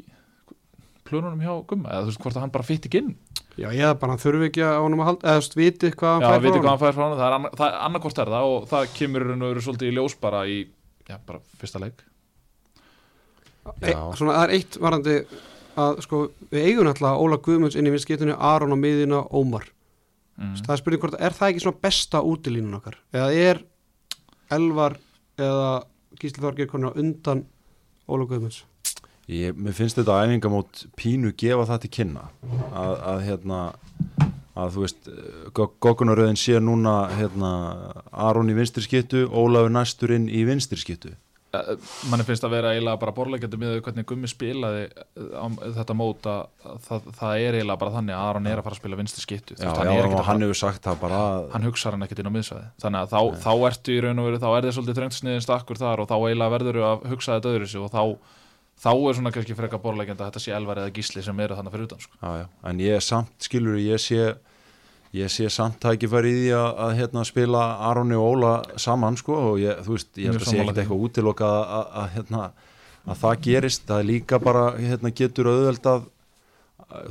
plönunum 1.09 1.43
hjá 1.43 1.55
Gumma 1.69 1.91
eða 1.91 2.07
þú 2.07 2.13
veist 2.13 2.23
hvort 2.25 2.39
að 2.39 2.45
hann 2.47 2.55
bara 2.55 2.67
fytt 2.67 2.87
ekki 2.89 3.03
inn. 3.03 3.13
Já, 3.59 3.67
ég 3.69 3.83
er 3.85 3.99
bara, 4.01 4.15
hann 4.15 4.23
þurfi 4.23 4.49
ekki 4.49 4.63
að 4.65 4.79
honum 4.81 5.03
að 5.03 5.11
halda 5.11 5.27
eða 5.27 5.41
þú 5.41 5.43
veist, 5.43 5.59
viti 5.59 5.91
hvað 5.93 6.15
hann 6.15 6.23
já, 6.23 6.29
fær 6.29 6.39
frá 6.39 6.47
hvað 6.47 6.57
honum 6.57 6.71
hann 6.71 6.83
fær 6.83 6.97
frá 6.97 7.05
hann 7.05 7.19
það 7.19 7.27
er, 7.27 7.37
anna, 7.37 7.53
það 7.59 7.77
annarkvort 7.89 8.23
er 8.23 8.33
það 8.37 8.53
og 8.53 8.71
það 8.71 8.95
kemur 8.97 9.27
raun 9.29 9.43
og 9.43 9.53
veru 9.53 9.65
svolítið 9.67 9.91
í 9.91 9.97
ljós 9.99 10.17
bara 10.23 10.47
í 10.49 10.59
já, 11.11 11.17
bara 11.27 11.43
fyrsta 11.61 11.83
leik 11.83 12.07
e, 13.83 13.93
svona, 14.19 14.37
það 14.37 14.45
er 14.45 14.55
eitt 14.57 14.79
varandi 14.83 15.17
að 15.83 16.03
sko, 16.05 16.23
við 16.53 16.67
eigum 16.69 16.91
alltaf 16.91 17.21
Óla 17.23 17.39
Guðmunds 17.43 17.79
inn 17.79 17.89
í 17.89 17.95
vinskiptinu, 17.95 18.37
Aron 18.37 18.75
á 18.75 18.79
miðina, 18.79 19.23
Ómar. 19.33 19.69
Mm. 20.41 20.57
það 20.65 20.75
er 20.75 20.81
spurning 20.81 21.03
hvort, 21.03 21.17
er 21.21 21.35
það 21.37 21.51
ekki 21.53 21.63
svona 21.67 21.83
besta 21.85 22.23
útilínun 22.25 22.79
okkar? 22.79 22.97
Eða 23.13 23.33
er 23.37 23.63
Elvar 24.53 24.97
eða 25.41 25.71
Gísli 26.21 26.43
Þorgir 26.43 26.69
konar 26.71 26.97
undan 26.99 27.45
Óla 28.09 28.27
Guðmunds? 28.29 28.63
Ég, 29.31 29.55
mér 29.55 29.77
finnst 29.77 30.01
þetta 30.01 30.19
æfingamót 30.25 30.87
pínu 30.99 31.31
gefa 31.39 31.69
það 31.69 31.85
til 31.85 31.93
kynna 31.99 32.25
að, 32.73 32.95
að 33.13 33.21
hérna 33.29 33.61
að 34.59 34.75
þú 34.75 34.85
veist 34.85 35.11
Gokkunaröðin 35.57 36.41
sé 36.41 36.59
núna 36.61 37.07
hérna, 37.15 37.53
Aron 38.13 38.51
í 38.53 38.57
vinstri 38.57 38.85
skittu 38.85 39.25
Ólafur 39.29 39.73
næstur 39.73 40.13
inn 40.17 40.29
í 40.29 40.43
vinstri 40.49 40.81
Eh, 41.53 41.73
manni 42.09 42.25
finnst 42.25 42.47
að 42.47 42.55
vera 42.55 42.71
eiginlega 42.73 42.97
bara 43.03 43.13
borlegjandi 43.13 43.59
með 43.61 43.75
hvernig 43.85 44.07
Gummi 44.09 44.29
spilaði 44.31 44.87
eh, 44.89 45.57
þetta 45.77 45.97
mót 45.99 46.25
að 46.25 46.71
það, 46.87 47.09
það 47.19 47.41
er 47.43 47.57
eiginlega 47.59 47.81
bara 47.83 47.93
þannig 47.99 48.17
að 48.17 48.29
Aron 48.29 48.47
er 48.49 48.63
að 48.63 48.65
fara 48.65 48.79
að 48.79 48.81
spila 48.81 48.99
vinstri 49.03 49.25
skittu 49.27 49.57
Já, 49.59 49.67
hann, 49.69 49.91
já, 49.91 49.93
er 49.93 50.07
að 50.07 50.15
hann 50.15 50.25
fara, 50.25 50.39
hefur 50.47 50.59
sagt 50.63 50.89
það 50.89 51.03
bara 51.03 51.19
hann 51.53 51.67
hugsar 51.69 51.93
hann 51.93 52.07
ekkert 52.07 52.23
inn 52.23 52.31
á 52.33 52.37
miðsvæði 52.39 52.71
þannig 52.87 53.03
að 53.03 53.13
þá, 53.13 53.45
þá 53.45 53.67
ertu 53.69 53.93
í 53.93 53.99
raun 54.01 54.23
og 54.23 54.29
veru 54.31 54.41
þá 54.41 54.49
er 54.49 54.69
þið 54.69 54.77
svolítið 54.79 54.99
þröngsniðin 55.03 55.45
stakkur 55.45 55.83
þar 55.83 56.05
og 56.07 56.09
þá 56.09 56.17
eiginlega 56.23 56.55
verður 56.57 56.81
að 56.89 57.05
hugsa 57.13 57.37
þetta 57.37 57.53
öðru 57.53 57.69
sig 57.69 57.85
og 57.85 57.93
þá, 57.93 58.03
þá 58.87 58.91
er 58.95 59.19
svona 59.21 59.35
kannski 59.37 59.59
freka 59.61 59.83
borlegjandi 59.85 60.25
að 60.25 60.33
þetta 60.33 60.45
sé 60.47 60.57
elvar 60.57 60.81
eða 60.81 60.95
gísli 60.97 61.27
sem 61.29 61.45
eru 61.45 61.61
þannig 61.61 61.77
fyrir 61.77 61.91
utan 61.91 62.01
sko. 62.07 62.17
já, 62.17 62.49
en 62.73 62.81
ég 62.81 63.05
samt 63.05 63.51
skilur 63.51 63.77
ég 63.77 64.01
sé 64.01 64.33
ég 65.13 65.33
sé 65.33 65.49
samt 65.53 65.79
tækifæri 65.83 66.33
í 66.33 66.39
því 66.39 66.53
að, 66.57 66.69
að 66.87 66.95
hérna, 67.01 67.25
spila 67.29 67.63
Aroni 67.91 68.17
og 68.17 68.29
Óla 68.31 68.53
saman 68.81 69.19
sko, 69.21 69.37
og 69.53 69.61
ég, 69.61 69.83
þú 69.85 69.97
veist, 69.97 70.11
ég 70.17 70.33
held 70.33 70.41
að 70.41 70.49
sé 70.49 70.61
ekkert 70.63 70.83
eitthvað 70.83 71.07
útiloka 71.09 71.49
að, 71.49 71.63
að, 71.77 71.87
að, 72.01 72.11
hérna, 72.17 72.43
að 73.03 73.23
það 73.23 73.39
gerist. 73.47 73.87
Það 73.89 74.03
er 74.03 74.09
líka 74.09 74.41
bara 74.43 74.67
hérna, 74.79 75.15
getur 75.23 75.51
auðveldað 75.53 76.09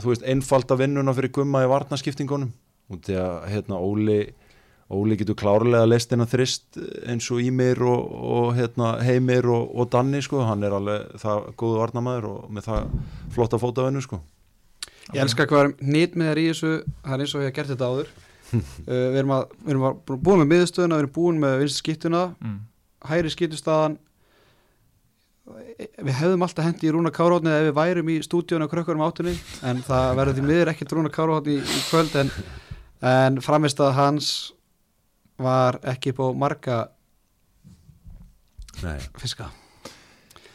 þú 0.01 0.13
veist, 0.13 0.27
einfalda 0.33 0.77
vinnuna 0.79 1.15
fyrir 1.17 1.33
gumma 1.35 1.63
í 1.65 1.71
varnaskiptingunum 1.71 2.53
og 2.91 3.03
því 3.05 3.19
að 3.21 3.35
hérna, 3.53 3.81
Óli 3.81 4.21
Óli 4.91 5.15
getur 5.15 5.37
klárlega 5.39 5.87
leist 5.87 6.11
inn 6.11 6.23
að 6.25 6.33
þrist 6.33 6.77
eins 7.07 7.29
og 7.31 7.39
Ímir 7.39 7.79
og, 7.87 8.09
og 8.11 8.49
hérna, 8.57 8.97
Heimir 8.99 9.47
og, 9.47 9.69
og 9.71 9.87
Danni 9.93 10.19
sko, 10.23 10.41
hann 10.43 10.65
er 10.67 10.75
alveg 10.75 11.13
það 11.21 11.45
góðu 11.61 11.79
varnamæður 11.79 12.27
og 12.27 12.49
með 12.51 12.67
það 12.67 12.89
flotta 13.31 13.59
fótavennu 13.61 14.03
sko 14.03 14.19
Ég 15.11 15.23
elska 15.25 15.47
hvað 15.49 15.63
er 15.65 15.73
nýtt 15.95 16.17
með 16.19 16.31
þér 16.31 16.41
í 16.41 16.45
þessu 16.51 16.73
það 16.81 17.15
er 17.15 17.23
eins 17.25 17.33
og 17.35 17.41
ég 17.41 17.49
hef 17.49 17.57
gert 17.57 17.71
þetta 17.73 17.89
áður. 17.91 18.13
Uh, 18.51 18.61
við 19.13 19.19
erum, 19.21 19.33
að, 19.35 19.57
við 19.63 19.73
erum 19.73 19.89
að 19.89 20.15
búin 20.27 20.41
með 20.43 20.49
miðstöðuna 20.53 20.97
við 20.97 21.03
erum 21.03 21.13
búin 21.17 21.41
með 21.41 21.57
vinstri 21.61 21.83
skýttuna 21.85 22.23
mm. 22.35 22.57
hæri 23.11 23.31
skýttustadan 23.31 23.99
við 26.01 26.15
hefðum 26.19 26.43
alltaf 26.45 26.67
hendi 26.67 26.87
í 26.87 26.91
Rúna 26.93 27.11
Kárótni 27.15 27.51
ef 27.51 27.67
við 27.69 27.77
værum 27.79 28.11
í 28.11 28.17
stúdíun 28.23 28.63
á 28.63 28.71
krökkurum 28.71 29.03
áttunni 29.05 29.33
en 29.67 29.81
það 29.87 30.11
verður 30.19 30.37
því 30.37 30.43
miður 30.47 30.71
ekkert 30.73 30.95
Rúna 30.95 31.11
Kárótni 31.13 31.57
í, 31.57 31.63
í 31.63 31.81
kvöld 31.87 32.17
en, 32.21 32.31
en 33.11 33.39
framist 33.43 33.81
að 33.83 33.95
hans 33.97 34.31
var 35.41 35.79
ekki 35.87 36.13
på 36.17 36.31
marga 36.37 36.85
Nei, 38.81 38.97
fiska. 39.19 39.49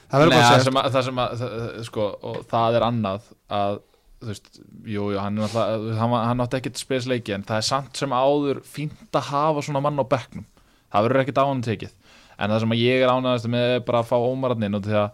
Það 0.06 0.22
verður 0.22 0.32
Nei, 0.32 0.38
bara 0.38 0.46
það 0.46 0.46
að 0.46 0.56
segja. 0.56 0.64
sem 0.64 0.78
að, 0.80 0.88
það 0.94 1.04
sem 1.06 1.20
að 1.20 1.34
það, 1.40 1.84
sko, 1.88 2.06
og 2.30 2.38
það 2.50 2.78
er 2.78 2.86
annað 2.86 3.28
að 3.58 3.78
þú 4.26 4.32
veist, 4.34 4.50
jú, 4.84 5.04
jú, 5.14 5.18
hann, 5.22 5.38
náttúrulega- 5.38 5.96
hann, 6.00 6.14
hann 6.26 6.42
átti 6.44 6.58
ekkert 6.60 6.80
spesleiki 6.82 7.34
en 7.36 7.44
það 7.46 7.60
er 7.62 7.66
samt 7.70 7.96
sem 8.02 8.10
áður 8.16 8.60
fínt 8.66 9.16
að 9.16 9.28
hafa 9.30 9.62
svona 9.64 9.82
mann 9.86 10.02
á 10.02 10.04
bekknum. 10.04 10.44
Það 10.92 11.06
verður 11.08 11.22
ekkert 11.24 11.40
á 11.42 11.46
hann 11.46 11.62
tekið. 11.62 11.92
En 12.38 12.50
það 12.50 12.60
sem 12.60 12.74
ég 12.76 13.02
er 13.02 13.12
ánægast 13.14 13.48
með 13.48 13.74
er 13.76 13.84
bara 13.86 14.02
að 14.02 14.10
fá 14.10 14.16
ómaraninn 14.20 14.74
og 14.76 14.82
því 14.84 14.96
að 15.00 15.10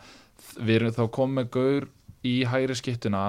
við 0.59 0.75
erum 0.81 0.97
þá 0.97 1.05
komið 1.19 1.51
gaur 1.55 1.89
í 2.25 2.35
hægri 2.45 2.75
skittuna 2.79 3.23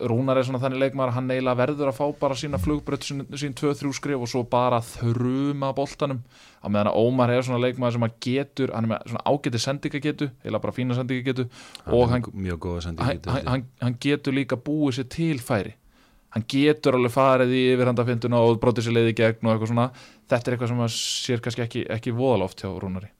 Rúnar 0.00 0.38
er 0.40 0.46
svona 0.48 0.60
þannig 0.62 0.80
leikmaður 0.80 1.10
að 1.10 1.16
hann 1.18 1.30
eiginlega 1.34 1.58
verður 1.60 1.88
að 1.90 1.96
fá 1.98 2.04
bara 2.20 2.36
sína 2.40 2.58
flugbrödd 2.62 3.02
sín, 3.04 3.24
sín 3.36 3.52
2-3 3.58 3.90
skrif 3.98 4.22
og 4.24 4.30
svo 4.32 4.40
bara 4.48 4.78
þruma 4.80 5.72
boltanum. 5.76 6.22
Á 6.60 6.66
meðan 6.72 6.88
að 6.92 7.00
Ómar 7.02 7.32
er 7.34 7.44
svona 7.44 7.60
leikmaður 7.60 7.96
sem 7.98 8.06
að 8.06 8.14
getur 8.24 8.72
hann 8.74 8.86
er 8.88 8.92
með 8.94 9.04
svona 9.12 9.24
ágæti 9.28 9.60
sendingagetu 9.64 10.28
eiginlega 10.30 10.62
bara 10.64 10.76
fína 10.76 10.96
sendingagetu 10.96 11.46
og 11.92 12.08
hann, 12.12 12.24
er 12.24 12.40
mjög 12.46 12.58
góða 12.64 12.82
sendi 12.86 13.04
hann, 13.04 13.20
hann, 13.46 13.66
hann, 13.80 13.98
getur 14.00 14.36
líka 14.36 14.56
búið 14.56 14.98
sér 15.00 15.08
til 15.12 15.38
færi. 15.44 15.74
Hann 16.30 16.44
getur 16.46 16.94
alveg 16.94 17.10
farið 17.14 17.52
í 17.58 17.62
yfirhandafinduna 17.74 18.40
og 18.46 18.60
brotið 18.62 18.86
sér 18.86 18.94
leiði 18.96 19.16
gegn 19.18 19.48
og 19.48 19.52
eitthvað 19.54 19.72
svona. 19.72 19.88
Þetta 20.30 20.46
er 20.50 20.56
eitthvað 20.56 20.72
sem 20.72 20.84
að 20.84 20.92
sér 20.96 21.42
kannski 21.44 21.64
ekki, 21.66 21.86
ekki 21.96 22.12
voðaloft 22.14 22.62
hjá 22.62 22.70
Rúnari. 22.70 23.10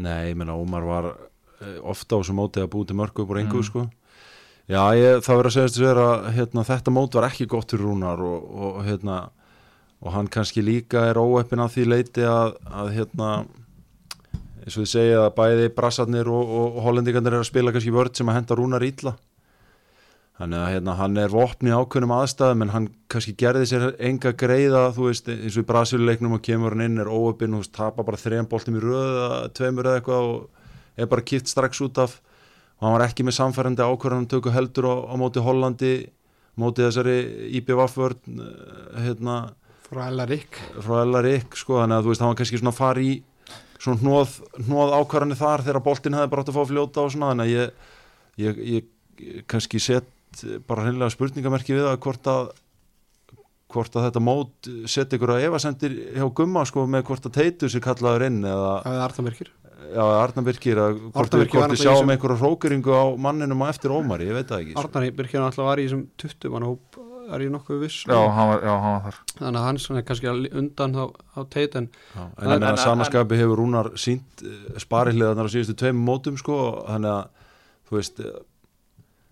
Nei, 0.00 0.30
ég 0.30 0.36
meina 0.36 0.54
Ómar 0.60 0.84
var 0.84 1.08
eh, 1.14 1.78
ofta 1.80 2.14
á 2.14 2.20
þessu 2.20 2.36
móti 2.36 2.60
að 2.60 2.68
búi 2.74 2.84
til 2.86 2.98
mörgu 3.00 3.24
upp 3.24 3.32
úr 3.32 3.40
engu 3.40 3.62
Mm. 3.62 3.66
sko 3.70 3.86
Já, 4.70 4.84
ég, 4.94 5.18
það 5.26 5.38
verður 5.40 5.48
að 5.48 5.54
segja 5.56 5.70
þess 5.74 6.00
að 6.00 6.26
hérna, 6.36 6.62
þetta 6.68 6.92
mót 6.94 7.16
var 7.16 7.24
ekki 7.26 7.46
gott 7.50 7.72
fyrir 7.72 7.88
Rúnar 7.88 8.20
og, 8.22 8.42
og, 8.54 8.76
hérna, 8.86 9.16
og 9.98 10.14
hann 10.14 10.30
kannski 10.30 10.62
líka 10.62 11.08
er 11.10 11.18
óeppin 11.18 11.62
að 11.64 11.72
því 11.74 11.86
leiti 11.88 12.22
að, 12.22 12.54
að 12.70 12.92
hérna, 12.94 13.30
eins 14.62 14.76
og 14.76 14.84
þið 14.84 14.92
segja 14.92 15.24
að 15.24 15.34
bæði 15.40 15.66
brassarnir 15.74 16.30
og, 16.30 16.54
og, 16.60 16.78
hollendingarnir 16.86 17.34
er 17.34 17.42
að 17.42 17.50
spila 17.50 17.74
kannski 17.74 17.96
vörð 17.98 18.20
sem 18.20 18.30
að 18.30 18.38
henda 18.38 18.60
Rúnar 18.60 18.86
ítla 18.86 19.16
þannig 20.38 20.62
að 20.62 20.72
hérna, 20.76 20.96
hann 21.02 21.20
er 21.24 21.34
vopni 21.34 21.74
ákveðnum 21.74 22.16
aðstæðum 22.20 22.64
en 22.64 22.74
hann 22.76 22.88
kannski 23.10 23.34
gerði 23.42 23.66
sér 23.72 23.90
enga 23.98 24.36
greiða 24.38 24.86
þú 24.94 25.10
veist, 25.10 25.34
eins 25.34 25.58
og 25.58 25.66
í 25.66 25.70
Brasiluleiknum 25.74 26.38
og 26.38 26.46
kemur 26.46 26.78
hann 26.78 26.86
inn 26.86 27.02
er 27.02 27.10
óöppin 27.10 27.58
og 27.58 27.66
tapar 27.74 28.06
bara 28.06 28.22
þrejum 28.22 28.48
boltum 28.48 28.78
í 28.78 28.86
röð 28.86 29.10
eða 29.18 29.44
tveimur 29.58 29.90
eða 29.90 29.98
eitthvað 29.98 30.30
og 30.30 30.74
er 30.94 31.10
bara 31.10 31.26
kipt 31.26 31.50
strax 31.50 31.82
út 31.82 32.06
af 32.06 32.20
og 32.80 32.86
hann 32.86 32.96
var 32.96 33.06
ekki 33.06 33.26
með 33.28 33.38
samfærandi 33.38 33.84
ákvörðan 33.84 34.28
tökku 34.30 34.52
heldur 34.54 34.88
á, 34.88 34.94
á 35.12 35.14
móti 35.20 35.44
Hollandi 35.44 35.94
móti 36.60 36.84
þessari 36.84 37.16
IPVF-vörn 37.60 38.44
hérna, 39.04 39.36
frá 39.86 40.06
Ella 40.08 40.26
Rík 40.28 40.58
frá 40.80 41.02
Ella-Rík 41.04 41.56
sko, 41.58 41.80
þannig 41.82 42.00
að 42.00 42.06
þú 42.06 42.12
veist, 42.12 42.24
hann 42.24 42.32
var 42.32 42.40
kannski 42.40 42.60
svona 42.60 42.74
að 42.74 42.80
fara 42.80 43.04
í 43.04 43.12
svona 43.80 44.00
hnóð, 44.02 44.38
hnóð 44.66 44.94
ákvarðanir 44.98 45.40
þar 45.40 45.64
þegar 45.66 45.84
boltinn 45.84 46.16
hefði 46.16 46.32
bara 46.32 46.44
átt 46.44 46.50
að 46.52 46.56
fá 46.56 46.62
að 46.62 46.72
fljóta 46.72 47.04
og 47.04 47.12
svona. 47.14 47.30
Þannig 47.32 47.46
að 47.46 47.52
ég, 47.54 47.92
ég, 48.44 48.58
ég, 48.74 49.44
kannski 49.50 49.80
sett 49.82 50.42
bara 50.68 50.84
hreinlega 50.86 51.14
spurningamerki 51.14 51.76
við 51.76 51.88
að 51.88 52.02
hvort 52.04 52.28
að 52.30 52.50
hvort 53.70 53.94
að 53.94 54.08
þetta 54.08 54.22
mót 54.26 54.68
setja 54.90 55.16
ykkur 55.16 55.30
að 55.36 55.44
efasendir 55.46 55.92
hjá 56.16 56.24
gumma 56.34 56.64
sko 56.66 56.88
með 56.90 57.04
hvort 57.06 57.28
að 57.28 57.36
teitur 57.36 57.70
sér 57.70 57.84
kallaður 57.84 58.24
inn 58.26 58.40
eða 58.42 58.72
það 58.82 58.96
er 58.96 59.04
Arnabyrkir 59.04 59.50
já, 59.90 60.00
að 60.04 60.16
Arnar 60.22 60.44
Birkir 60.46 60.80
hvort 61.14 61.36
í 61.36 61.78
sjáum 61.80 62.10
einhverja 62.12 62.40
hrókeringu 62.42 62.92
á 62.94 63.04
manninum 63.16 63.62
á 63.64 63.70
eftir 63.72 63.94
Ómari, 63.94 64.28
ég 64.30 64.36
veit 64.36 64.48
það 64.50 64.64
ekki 64.64 64.74
sko. 64.76 64.84
Arnar 64.88 65.14
Birkir 65.20 65.40
alltaf 65.44 65.64
var 65.70 65.80
í 65.82 65.86
þessum 65.88 66.04
20 66.20 66.52
mann 66.54 66.66
hóp 66.68 67.00
er 67.30 67.44
ég 67.44 67.50
nokkuð 67.54 67.82
viss? 67.84 67.98
Já, 68.10 68.18
hann 68.34 68.48
var, 68.50 68.62
já, 68.66 68.72
hann 68.82 68.94
var 68.96 69.02
þar. 69.06 69.18
Þannig 69.38 69.60
að 69.60 69.66
hann 69.68 69.80
svona 69.84 70.02
kannski 70.08 70.30
að 70.30 70.46
undan 70.60 70.96
þá 70.96 71.02
á 71.38 71.40
teit 71.54 71.76
en 71.78 71.88
Já, 72.16 72.22
en 72.26 72.30
En- 72.42 72.48
meina 72.54 72.70
en- 72.72 72.80
samaskapi 72.84 73.38
hefur 73.38 73.60
Rúnar 73.62 73.90
sínt 73.94 74.42
sparihliðarnar 74.82 75.46
á 75.46 75.52
síðustu 75.54 75.76
tveim 75.78 76.00
mótum 76.06 76.38
sko, 76.40 76.56
þannig 76.88 77.12
að 77.14 77.28
þú 77.90 77.98
veist 78.00 78.20
eh, 78.24 78.40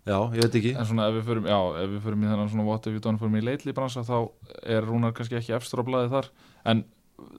já, 0.07 0.19
ég 0.37 0.47
veit 0.47 0.59
ekki. 0.63 0.75
En 0.79 0.87
svona 0.87 1.09
ef 1.11 1.19
við 1.19 1.27
förum, 1.33 1.51
já, 1.51 1.59
ef 1.83 1.91
við 1.97 2.01
förum 2.07 2.23
í 2.23 2.31
þennan 2.31 2.53
svona 2.55 2.69
what 2.71 2.87
if 2.87 2.95
you 2.95 3.03
don't 3.03 3.19
förum 3.19 3.35
í 3.41 3.43
leitli 3.51 3.75
bransa 3.75 4.07
þá 4.07 4.31
er 4.63 4.87
Rúnar 4.87 5.13
kannski 5.19 5.41
ekki 5.41 5.57
efstur 5.59 5.83
á 5.83 5.89
blaði 5.91 6.13
þar. 6.15 6.31
En 6.71 6.85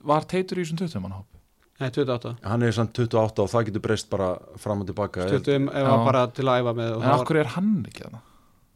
var 0.04 0.28
teitur 0.28 0.60
í 0.60 0.66
þessum 0.66 0.82
20 0.84 1.00
mann 1.00 1.16
hóp 1.22 1.39
nei 1.80 1.88
28 1.88 2.34
hann 2.44 2.66
er 2.66 2.76
samt 2.76 2.98
28 3.00 3.44
og 3.44 3.50
það 3.52 3.70
getur 3.70 3.84
breyst 3.86 4.10
bara 4.12 4.34
fram 4.60 4.84
og 4.84 4.90
tilbaka. 4.90 5.26
20 5.30 5.70
ef 5.70 5.88
hann 5.90 6.04
bara 6.06 6.26
til 6.36 6.46
að 6.46 6.62
æfa 6.62 6.76
með 6.76 6.94
og 6.98 7.02
en 7.06 7.14
af 7.14 7.24
hverju 7.24 7.42
er 7.44 7.52
hann 7.56 7.72
ekki 7.88 8.06
þarna? 8.06 8.22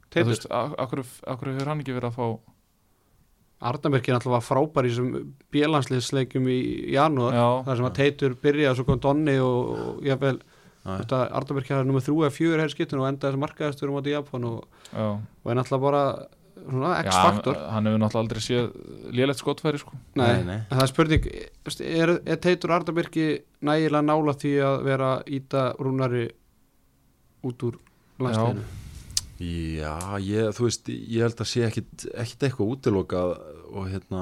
Þú 0.05 0.17
teitur. 0.17 0.33
veist, 0.33 0.51
af 0.51 0.90
hverju 0.90 1.55
hefur 1.55 1.73
hann 1.73 1.85
ekki 1.85 1.97
verið 1.97 2.11
að 2.12 2.19
fá 2.19 2.27
Arnabyrkir 3.64 4.17
alltaf 4.17 4.33
var 4.35 4.43
frábær 4.45 4.85
í 4.85 4.90
þessum 4.93 5.12
bílansliðsleikjum 5.55 6.49
í 6.53 6.59
janúar 6.93 7.37
já, 7.37 7.47
þar 7.69 7.79
sem 7.79 7.88
að 7.88 7.97
teitur 8.01 8.35
byrjaði 8.43 8.77
svo 8.77 8.85
kom 8.88 9.01
Donni 9.01 9.37
og, 9.40 10.03
ég 10.05 10.21
vel 10.21 10.37
Já, 10.85 10.99
þetta 10.99 11.21
Arnabyrkir 11.38 11.79
er 11.79 11.87
nummið 11.88 12.09
þrjú 12.11 12.25
eða 12.27 12.35
fjögur 12.35 12.61
hér 12.61 12.73
skiptun 12.75 13.01
og 13.01 13.07
endaði 13.09 13.31
þessum 13.31 13.45
markaðistur 13.47 13.93
um 13.93 14.01
átti 14.01 14.11
í 14.11 14.17
Japan 14.19 14.49
og, 14.51 14.83
já. 14.90 15.07
og 15.17 15.49
er 15.49 15.57
náttúrulega 15.57 15.85
bara 15.87 16.03
svona 16.64 16.92
X-faktor 17.05 17.59
hann, 17.59 17.72
hann 17.74 17.88
hefur 17.90 18.00
náttúrulega 18.03 18.22
aldrei 18.24 18.44
séð 18.44 18.70
lélegt 19.14 19.40
skotfæri 19.42 19.81
sko. 19.83 19.92
Nei, 20.16 20.27
Nei, 20.27 20.44
nei. 20.48 20.57
en 20.64 20.77
það 20.79 20.85
er 20.87 20.92
spurning 20.92 21.29
er, 21.85 22.14
er 22.24 22.40
Teitur 22.44 22.72
Arnabyrki 22.79 23.27
nægilega 23.68 24.07
nála 24.09 24.35
því 24.40 24.55
að 24.68 24.79
vera 24.88 25.11
íta 25.38 25.66
rúnari 25.81 26.24
út 27.44 27.66
úr 27.68 27.79
landsleginu 28.22 28.64
Já, 29.44 30.14
ég, 30.22 30.53
þú 30.55 30.68
veist, 30.68 30.88
ég 30.88 31.24
held 31.27 31.40
að 31.42 31.48
sé 31.50 31.64
ekkit, 31.66 32.05
ekkit 32.14 32.44
eitthvað 32.46 32.68
útilokað 32.77 33.33
og 33.74 33.88
hérna, 33.90 34.20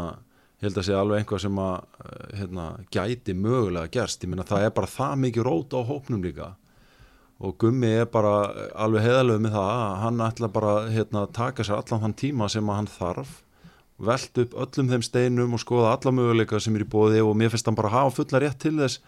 ég 0.57 0.65
held 0.71 0.79
að 0.81 0.87
sé 0.89 0.95
alveg 0.97 1.21
einhvað 1.21 1.43
sem 1.45 1.59
að 1.61 1.75
eh, 2.07 2.31
hérna, 2.41 2.65
gæti 2.97 3.35
mögulega 3.37 3.93
gerst, 3.93 4.25
ég 4.25 4.33
meina 4.33 4.47
það 4.49 4.65
er 4.67 4.73
bara 4.79 4.89
það 4.89 5.19
mikið 5.27 5.47
rót 5.51 5.77
á 5.77 5.81
hópnum 5.85 6.25
líka 6.25 6.49
og 7.43 7.57
Gummi 7.59 7.91
er 8.03 8.11
bara 8.11 8.35
alveg 8.79 9.03
heðalög 9.07 9.41
með 9.43 9.57
það 9.57 9.71
að 9.77 9.97
hann 10.03 10.21
ætla 10.27 10.51
bara 10.53 10.75
hérna, 10.93 11.25
að 11.25 11.33
taka 11.39 11.67
sér 11.67 11.81
allan 11.81 12.05
þann 12.05 12.21
tíma 12.23 12.49
sem 12.53 12.69
að 12.71 12.79
hann 12.79 12.93
þarf 12.93 13.33
velt 14.03 14.39
upp 14.43 14.55
öllum 14.65 14.93
þeim 14.93 15.05
steinum 15.07 15.57
og 15.57 15.63
skoða 15.63 15.97
alla 15.97 16.15
möguleika 16.15 16.61
sem 16.63 16.77
er 16.79 16.87
í 16.87 16.93
bóði 16.95 17.23
og 17.23 17.35
mér 17.39 17.53
finnst 17.53 17.69
hann 17.69 17.79
bara 17.79 17.93
hafa 17.93 18.15
fulla 18.19 18.43
rétt 18.43 18.61
til 18.63 18.77
þess 18.79 19.03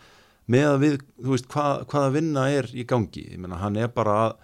með 0.51 0.67
að 0.71 0.83
við, 0.83 0.97
þú 1.25 1.31
veist, 1.33 1.47
hvað, 1.55 1.87
hvaða 1.91 2.11
vinna 2.15 2.49
er 2.53 2.69
í 2.75 2.85
gangi, 2.89 3.25
ég 3.33 3.41
meina 3.41 3.63
hann 3.63 3.79
er 3.81 3.89
bara 3.95 4.19
að 4.27 4.35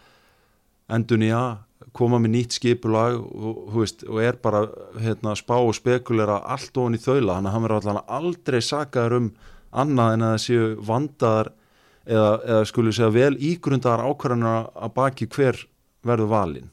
endun 0.96 1.26
í 1.26 1.30
að 1.34 1.58
koma 1.96 2.20
með 2.22 2.34
nýtt 2.34 2.56
skipulag 2.58 3.18
og, 3.18 3.62
veist, 3.74 4.04
og 4.08 4.20
er 4.22 4.38
bara 4.42 4.64
hérna, 5.00 5.34
spá 5.38 5.56
og 5.58 5.74
spekulera 5.76 6.40
allt 6.44 6.76
ofan 6.78 6.96
í 6.96 7.00
þaula. 7.02 7.38
Að 7.38 7.50
hann 7.54 7.64
verður 7.66 7.80
allan 7.80 8.12
aldrei 8.20 8.60
sakaður 8.62 9.16
um 9.18 9.30
annað 9.70 10.14
en 10.14 10.26
að 10.26 10.34
það 10.34 10.44
séu 10.44 10.68
vandaðar 10.86 11.52
eða, 12.06 12.30
eða 12.44 12.66
skulu 12.68 12.92
segja 12.94 13.10
vel 13.14 13.34
ígrundaðar 13.36 14.06
ákvarðanar 14.08 14.70
að 14.74 14.94
baki 14.96 15.28
hver 15.30 15.58
verður 16.06 16.30
valinn. 16.32 16.70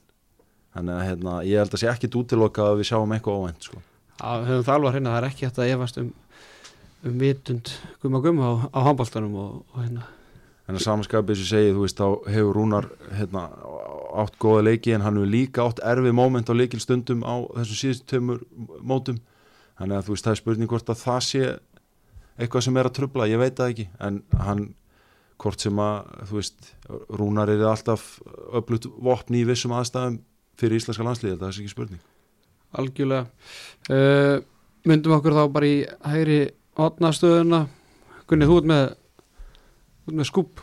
Þannig 0.78 0.94
að 0.94 1.08
hérna, 1.08 1.38
ég 1.48 1.62
held 1.62 1.74
að 1.74 1.82
sé 1.82 1.90
ekkit 1.92 2.18
útilokað 2.20 2.72
að 2.72 2.82
við 2.82 2.90
sjáum 2.92 3.14
eitthvað 3.16 3.40
óvænt 3.42 3.70
sko. 3.70 3.82
Já, 4.18 4.30
höfum 4.46 4.66
það 4.66 4.76
alveg 4.76 4.90
að 4.90 4.96
hreina, 4.96 5.14
það 5.14 5.20
er 5.20 5.28
ekki 5.30 5.48
hægt 5.48 5.60
að 5.62 5.72
efast 5.74 5.98
um, 6.02 6.12
um 7.06 7.18
vitund 7.22 7.74
gumma 8.04 8.22
gumma 8.22 8.52
á, 8.52 8.54
á 8.74 8.80
handbóltanum 8.88 9.36
og, 9.42 9.58
og 9.74 9.82
hérna. 9.82 10.06
En 10.68 10.76
að 10.76 10.84
samanskapið 10.84 11.40
sem 11.40 11.48
segið, 11.48 11.74
þú 11.78 11.84
veist, 11.86 12.02
þá 12.02 12.32
hefur 12.34 12.58
Rúnar 12.58 12.90
hérna, 13.16 13.46
átt 14.20 14.36
góða 14.42 14.66
leiki 14.68 14.94
en 14.96 15.06
hann 15.06 15.20
hefur 15.20 15.32
líka 15.32 15.64
átt 15.64 15.80
erfið 15.80 16.18
móment 16.18 16.52
á 16.52 16.54
leikilstundum 16.60 17.24
á 17.24 17.36
þessum 17.56 17.80
síðustu 17.82 18.10
tömur 18.12 18.42
mótum. 18.84 19.22
Þannig 19.80 20.00
að 20.00 20.10
þú 20.10 20.16
veist, 20.16 20.28
það 20.28 20.34
er 20.34 20.42
spurning 20.42 20.72
hvort 20.74 20.92
að 20.92 21.04
það 21.06 21.22
sé 21.24 21.44
eitthvað 22.38 22.66
sem 22.68 22.78
er 22.78 22.90
að 22.90 22.98
trubla, 22.98 23.30
ég 23.32 23.42
veit 23.42 23.56
það 23.58 23.72
ekki 23.74 23.88
en 24.04 24.20
hann, 24.44 24.66
hvort 25.42 25.62
sem 25.62 25.80
að 25.82 26.12
þú 26.30 26.40
veist, 26.40 26.70
Rúnar 27.20 27.52
er 27.54 27.64
alltaf 27.70 28.06
öflut 28.58 28.88
vopn 29.04 29.38
í 29.38 29.44
vissum 29.48 29.76
aðstæðum 29.78 30.20
fyrir 30.58 30.82
íslenska 30.82 31.06
landslíði, 31.06 31.38
það 31.38 31.50
er 31.50 31.60
ekki 31.62 31.74
spurning. 31.74 32.06
Algjörlega. 32.78 33.28
Uh, 33.88 34.40
myndum 34.88 35.18
okkur 35.18 35.38
þá 35.38 35.44
bara 35.54 35.70
í 35.70 35.78
hægri 36.08 36.40
hotnastöðuna 36.78 37.68
Gunni, 38.28 38.48
þú 38.50 38.58
ert 38.60 38.68
með 38.68 38.86
með 40.12 40.28
skúp. 40.28 40.62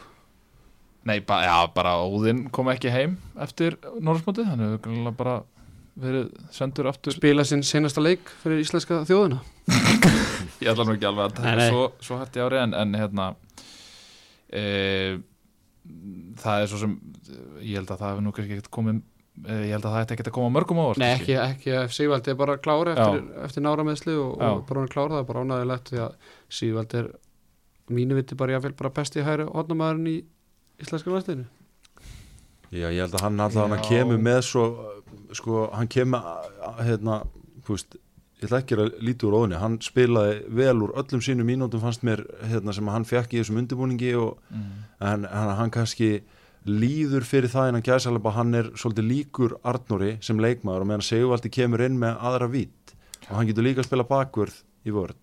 Nei, 1.09 1.19
ba 1.25 1.39
já, 1.45 1.57
bara 1.73 1.97
Óðinn 2.05 2.47
kom 2.53 2.69
ekki 2.73 2.93
heim 2.93 3.19
eftir 3.41 3.77
Norðsmótið, 4.01 4.49
hann 4.49 4.65
hefur 4.65 5.17
bara 5.17 5.39
verið 6.01 6.31
sendur 6.53 6.89
aftur. 6.91 7.15
Spila 7.15 7.45
sinn 7.47 7.63
senasta 7.65 8.03
leik 8.03 8.29
fyrir 8.43 8.65
íslenska 8.65 9.03
þjóðuna 9.09 9.41
ég 10.63 10.71
ætla 10.73 10.87
nú 10.87 10.95
ekki 10.97 11.09
alveg 11.09 11.29
að 11.29 11.37
taka 11.39 11.55
nei. 11.59 11.69
svo, 11.71 11.85
svo 12.03 12.19
hætti 12.21 12.43
ári 12.45 12.61
en, 12.61 12.75
en 12.77 12.97
hérna 12.99 13.31
e, 14.55 14.63
það 16.41 16.63
er 16.63 16.71
svo 16.71 16.81
sem 16.85 16.95
ég 17.61 17.77
held 17.79 17.91
að 17.91 17.99
það 18.05 18.13
hefur 18.13 18.25
nú 18.25 18.35
kannski 18.37 18.57
ekkert 18.57 18.71
komið 18.77 19.01
e, 19.01 19.59
ég 19.67 19.75
held 19.75 19.89
að 19.89 19.97
það 19.97 20.01
ætti 20.05 20.17
ekkert 20.17 20.31
að 20.31 20.37
koma 20.39 20.55
mörgum 20.55 20.81
á 20.81 20.87
Nei, 21.03 21.11
ekki, 21.17 21.37
ekki 21.41 21.75
ef 21.81 21.97
Sigvaldi 21.97 22.33
er 22.33 22.39
bara 22.41 22.57
klári 22.63 22.95
eftir, 22.95 23.27
eftir 23.45 23.67
nára 23.67 23.87
meðsli 23.87 24.17
og, 24.21 24.39
og 24.39 24.65
bara 24.69 24.81
hann 24.81 24.89
er 24.89 24.95
klára, 24.95 25.13
það 25.17 25.25
er 25.25 25.29
bara 25.33 25.45
ánægilegt 25.45 25.93
því 25.93 26.03
að 26.07 26.31
Sigvaldi 26.61 27.03
er 27.03 27.11
mínu 27.93 28.17
viti 28.17 28.39
bara 28.39 28.57
jáfnvel 28.57 28.77
bara 28.79 28.95
besti 28.97 29.25
hægri 29.25 29.49
hotnamaðurinn 29.51 30.09
í 30.09 30.17
íslenska 30.81 31.13
landsliðinu. 31.13 31.45
Já, 32.75 32.89
ég 32.91 33.05
held 33.05 33.15
að 33.15 33.27
hann 33.27 33.43
alltaf 33.45 33.69
hann 33.71 33.85
kemur 33.87 34.23
með 34.23 34.41
svo, 34.49 34.65
sko, 35.37 35.67
hann 35.77 35.91
kemur 35.93 36.25
hérna, 36.83 37.21
þú 37.67 37.77
veist 37.77 37.99
ég 38.45 38.51
ætla 38.51 38.61
ekki 38.63 38.77
að 38.79 38.95
líti 39.05 39.27
úr 39.29 39.37
óðinni, 39.39 39.59
hann 39.61 39.81
spilaði 39.85 40.39
vel 40.61 40.77
úr 40.85 40.95
öllum 41.01 41.23
sínum 41.25 41.49
mínútum 41.49 41.83
fannst 41.83 42.05
mér 42.07 42.25
hérna, 42.45 42.75
sem 42.77 42.89
hann 42.93 43.07
fekk 43.09 43.35
í 43.35 43.41
þessum 43.41 43.61
undirbúningi 43.63 44.15
og 44.21 44.39
mm. 44.53 44.71
en 45.01 45.27
hann, 45.31 45.53
hann 45.61 45.73
kannski 45.75 46.11
líður 46.69 47.27
fyrir 47.29 47.53
það 47.53 47.71
en 47.71 47.81
að 47.81 47.91
gæsalaba 47.91 48.33
hann 48.39 48.57
er 48.57 48.71
svolítið 48.81 49.09
líkur 49.11 49.59
Arnóri 49.69 50.15
sem 50.25 50.41
leikmaður 50.41 50.85
og 50.85 50.91
meðan 50.91 51.05
Sigvaldi 51.05 51.53
kemur 51.53 51.85
inn 51.85 51.99
með 52.01 52.23
aðra 52.31 52.49
vít 52.53 52.95
og 53.29 53.37
hann 53.37 53.49
getur 53.51 53.67
líka 53.67 53.83
að 53.83 53.91
spila 53.91 54.09
bakvörð 54.09 54.63
í 54.85 54.95
vörð 54.95 55.21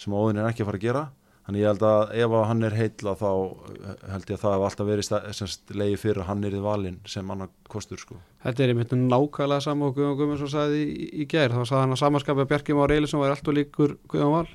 sem 0.00 0.16
óðin 0.16 0.42
er 0.42 0.48
ekki 0.48 0.64
að 0.64 0.72
fara 0.72 0.80
að 0.80 0.86
gera. 0.86 1.02
Þannig 1.42 1.62
ég 1.62 1.72
held 1.72 1.84
að 1.86 2.12
ef 2.22 2.34
að 2.38 2.44
hann 2.48 2.66
er 2.66 2.74
heitla 2.78 3.12
þá 3.18 3.30
eh, 3.30 4.02
held 4.12 4.28
ég 4.30 4.36
að 4.36 4.42
það 4.42 4.52
hef 4.54 4.66
alltaf 4.68 4.88
verið 4.88 5.78
leiði 5.80 5.96
fyrir 5.98 6.22
að 6.22 6.28
hann 6.28 6.44
er 6.46 6.54
í 6.54 6.62
valinn 6.62 7.00
sem 7.10 7.32
annar 7.34 7.50
kostur 7.70 8.02
sko 8.02 8.18
Þetta 8.42 8.64
er 8.64 8.72
einmitt 8.72 8.92
nákvæmlega 8.96 9.62
sama 9.62 9.86
og 9.86 9.94
Guðjón 9.96 10.16
Guðmundsson 10.18 10.50
sagði 10.50 10.80
í, 10.82 11.06
í 11.22 11.26
gær, 11.30 11.52
þá 11.54 11.62
sagði 11.62 11.82
hann 11.84 11.94
að 11.94 12.00
samanskapið 12.00 12.44
að 12.44 12.50
Bjarki 12.50 12.74
Már 12.78 12.94
Eilisson 12.94 13.22
var 13.22 13.34
alltaf 13.34 13.54
líkur 13.54 13.94
Guðjón 14.10 14.32
Val. 14.34 14.48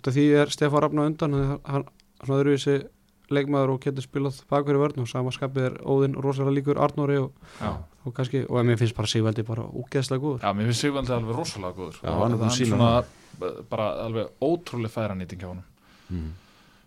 Út 0.00 0.08
af 0.08 0.16
því 0.16 0.24
er 0.40 0.52
Stefán 0.54 0.84
Rafn 0.86 1.02
á 1.02 1.04
undan 1.04 1.36
hann, 1.36 1.60
hann 1.68 1.84
svona 2.24 2.40
öðruvísi 2.40 2.76
leikmaður 3.30 3.74
og 3.76 3.84
getur 3.84 4.06
spilað 4.06 4.40
bakverði 4.50 4.80
vörn 4.82 5.02
og 5.04 5.10
samanskapið 5.10 5.66
er 5.68 5.76
Óðinn 5.84 6.16
rosalega 6.18 6.56
líkur 6.56 6.80
Arnóri 6.82 7.20
og, 7.20 7.36
og 8.02 8.14
kannski, 8.16 8.42
og 8.48 8.64
mér 8.66 8.80
finnst 8.80 8.96
bara 8.96 9.12
Sigvaldi 9.12 9.44
bara 9.46 9.68
úgeðslega 9.68 10.24
góður. 10.24 10.40
Já, 10.42 10.56
mér 10.56 10.70
finnst 10.70 10.86
Sigvaldi 10.86 11.14
alveg 11.14 11.38
rosalega 11.38 11.76
góður. 11.76 12.00
Já, 12.00 12.10
Og 12.10 12.24
hann 12.24 12.38
er 12.40 12.56
svona, 12.56 12.90
bara 13.70 13.90
alveg 14.06 14.32
ótrúlega 14.42 14.96
færanýting 14.96 15.44
hjá 15.44 15.50
honum. 15.52 15.66
Mm. 16.10 16.30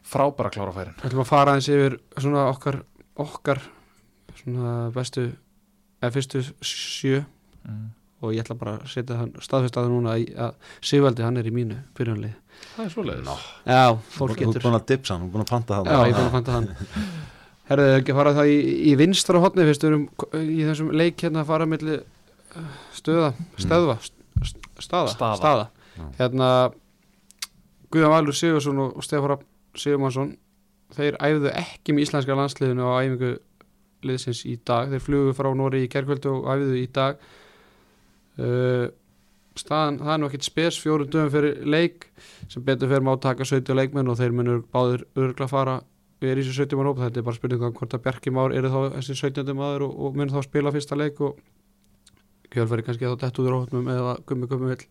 frábæra 0.04 0.52
klára 0.52 0.74
færin. 0.76 0.96
Við 1.00 1.08
ætlum 1.10 1.24
að 1.24 1.30
fara 1.30 1.54
eins 1.56 1.70
yfir 1.72 1.96
svona 2.18 2.48
okkar 2.52 2.82
okkar 3.24 3.62
svona 4.42 4.74
bestu 4.94 5.30
eða 6.04 6.14
fyrstu 6.18 6.42
sjö 6.68 7.22
mm. 7.24 7.84
og 8.24 8.34
ég 8.36 8.44
ætla 8.44 8.58
bara 8.60 8.76
að 8.82 8.92
setja 8.94 9.18
hann 9.22 9.32
staðfest 9.44 9.80
að 9.80 9.90
núna 9.94 10.18
í- 10.20 10.30
að 10.36 10.54
Sigvaldi 10.84 11.24
hann 11.26 11.40
er 11.40 11.48
í 11.50 11.54
mínu 11.56 11.80
byrjunlið 11.98 12.36
Það 12.76 12.86
er 12.86 12.92
svoleiðis 12.94 13.26
Ná. 13.28 13.36
Já, 13.68 13.84
Þú 13.96 14.18
fólk 14.20 14.34
ert 14.36 14.44
búin 14.44 14.54
getur 14.58 14.76
að 14.78 14.86
dipsa 14.92 15.16
hann, 15.16 15.24
þú 15.24 15.26
ert 15.28 15.34
búin 15.34 15.46
að 15.46 15.52
panta 15.54 15.78
hann 15.80 15.88
Já, 15.90 15.98
ég 16.04 16.14
er 16.14 16.20
búin 16.20 16.30
að 16.30 16.36
fanta 16.38 16.58
hann 16.58 16.70
Herðu, 17.70 17.88
ekki 18.02 18.12
að 18.14 18.18
fara 18.20 18.34
það 18.36 18.50
í, 18.52 18.58
í 18.92 18.94
vinstra 19.00 19.40
hotni 19.40 19.66
fyrst 19.70 19.86
erum 19.88 20.02
í 20.44 20.58
þessum 20.68 20.90
leik 21.00 21.22
hérna 21.24 21.42
að 21.46 21.50
fara 21.54 21.68
milli 21.72 21.96
uh, 21.96 22.74
stöða, 22.98 23.30
stöðva 23.64 23.96
st- 24.04 24.26
st- 24.44 24.68
staða, 24.84 25.14
Staða. 25.40 25.68
Já. 25.96 26.08
hérna 26.20 26.50
Guðan 27.94 28.12
Valur 28.14 28.36
Sigursson 28.36 28.80
og 28.84 29.04
Stefán 29.06 29.40
Sigurmansson 29.80 30.34
þeir 30.94 31.16
æfðu 31.24 31.52
ekki 31.58 31.96
með 31.96 32.06
íslenska 32.08 32.36
landsliðinu 32.38 32.86
á 32.90 32.92
æfingu 33.02 33.32
liðsins 34.08 34.44
í 34.50 34.58
dag, 34.66 34.92
þeir 34.92 35.06
flugu 35.06 35.38
frá 35.38 35.50
Nóri 35.56 35.86
í 35.86 35.92
kerkvöldu 35.92 36.34
og 36.40 36.52
æfðu 36.54 36.76
í 36.82 36.90
dag. 36.94 37.24
Uh, 38.40 38.90
staðan, 39.60 40.00
það 40.02 40.14
er 40.14 40.22
nú 40.22 40.30
ekkit 40.30 40.48
spes. 40.48 40.78
Fjórum 40.82 41.10
dögum 41.14 41.34
fyrir 41.34 41.66
leik 41.70 42.08
sem 42.50 42.64
betur 42.66 42.90
fyrir 42.92 43.06
má 43.06 43.14
taka 43.22 43.46
17 43.46 43.78
leikmenn 43.78 44.10
og 44.10 44.20
þeir 44.20 44.36
munur 44.36 44.64
báður 44.74 45.06
örgla 45.16 45.50
fara 45.52 45.80
við 46.24 46.32
erum 46.32 46.44
í 46.44 46.48
þessu 46.48 46.64
17 46.64 46.80
mann 46.80 46.88
hóp, 46.88 47.02
þetta 47.04 47.20
er 47.20 47.26
bara 47.28 47.38
spurning 47.38 47.66
um 47.68 47.74
hvort 47.76 47.94
að 47.98 48.04
Bjarki 48.06 48.32
Már 48.32 48.54
eru 48.56 48.72
þá 48.72 48.80
þessi 48.96 49.16
17. 49.20 49.52
maður 49.60 49.88
og, 49.90 49.98
og 50.08 50.20
mun 50.20 50.32
þá 50.32 50.40
spila 50.46 50.72
fyrsta 50.72 50.98
leik 50.98 51.20
og 51.24 51.42
kjölfæri 52.54 52.86
kannski 52.88 53.10
þá 53.10 53.18
dett 53.26 53.42
úr 53.44 53.56
hópnum 53.58 53.90
eða 53.92 54.14
gummi 54.30 54.48
gummi 54.48 54.72
vill 54.72 54.86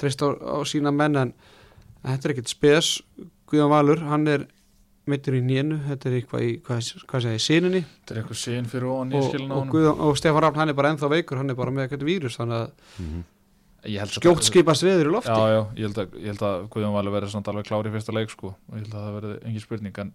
treyst 0.00 0.24
á, 0.24 0.34
á 0.34 0.58
sína 0.66 0.90
menn 0.94 1.20
en, 1.20 1.34
þetta 2.02 2.28
er 2.28 2.34
ekkit 2.34 2.50
spes. 2.50 2.90
Guðjón 3.46 3.70
Valur, 3.70 4.02
hann 4.08 4.26
er 4.32 4.48
mittur 5.12 5.36
í 5.38 5.42
nénu, 5.44 5.78
þetta 5.90 6.08
er 6.10 6.16
eitthvað 6.20 6.46
í 6.48 6.52
hvað, 6.66 6.88
hvað 7.12 7.26
segja, 7.26 7.38
í 7.38 7.44
síninni 7.46 7.82
Þetta 7.84 8.14
er 8.16 8.20
eitthvað 8.22 8.40
sín 8.42 8.70
fyrir 8.72 8.88
ofan 8.92 9.12
í 9.12 9.20
og, 9.20 9.28
skilin 9.30 9.52
á 9.52 9.54
og, 9.54 9.60
honum. 9.62 9.72
Guðjón, 9.76 10.00
og 10.08 10.18
Stefán 10.20 10.44
Rafn, 10.46 10.60
hann 10.62 10.72
er 10.72 10.78
bara 10.78 10.92
ennþá 10.94 11.12
veikur 11.12 11.40
hann 11.42 11.52
er 11.54 11.58
bara 11.58 11.74
með 11.76 11.86
eitthvað 11.86 12.08
vírus, 12.10 12.38
þannig 12.40 12.58
að 12.62 12.72
Mhm. 13.02 13.22
Ég 13.82 13.98
held 13.98 14.12
að- 14.14 14.20
skjótt 14.22 14.44
skipast 14.46 14.84
viður 14.86 15.08
í 15.08 15.10
lofti. 15.10 15.32
Já, 15.34 15.48
já, 15.50 15.62
ég 15.74 15.82
held 15.88 15.96
að, 15.98 16.12
ég 16.22 16.28
held 16.30 16.42
að 16.46 16.68
Guðjón 16.70 16.92
Valur 16.94 17.12
verði 17.16 17.30
samt 17.32 17.48
alveg 17.50 17.64
klári 17.66 17.90
í 17.90 17.94
fyrsta 17.96 18.12
leik 18.14 18.30
sko. 18.30 18.52
Og 18.70 18.76
ég 18.78 18.84
held 18.84 18.94
að 18.94 19.02
það 19.02 19.16
verði 19.16 19.32
engin 19.48 19.64
spurning 19.64 19.98
en, 19.98 20.12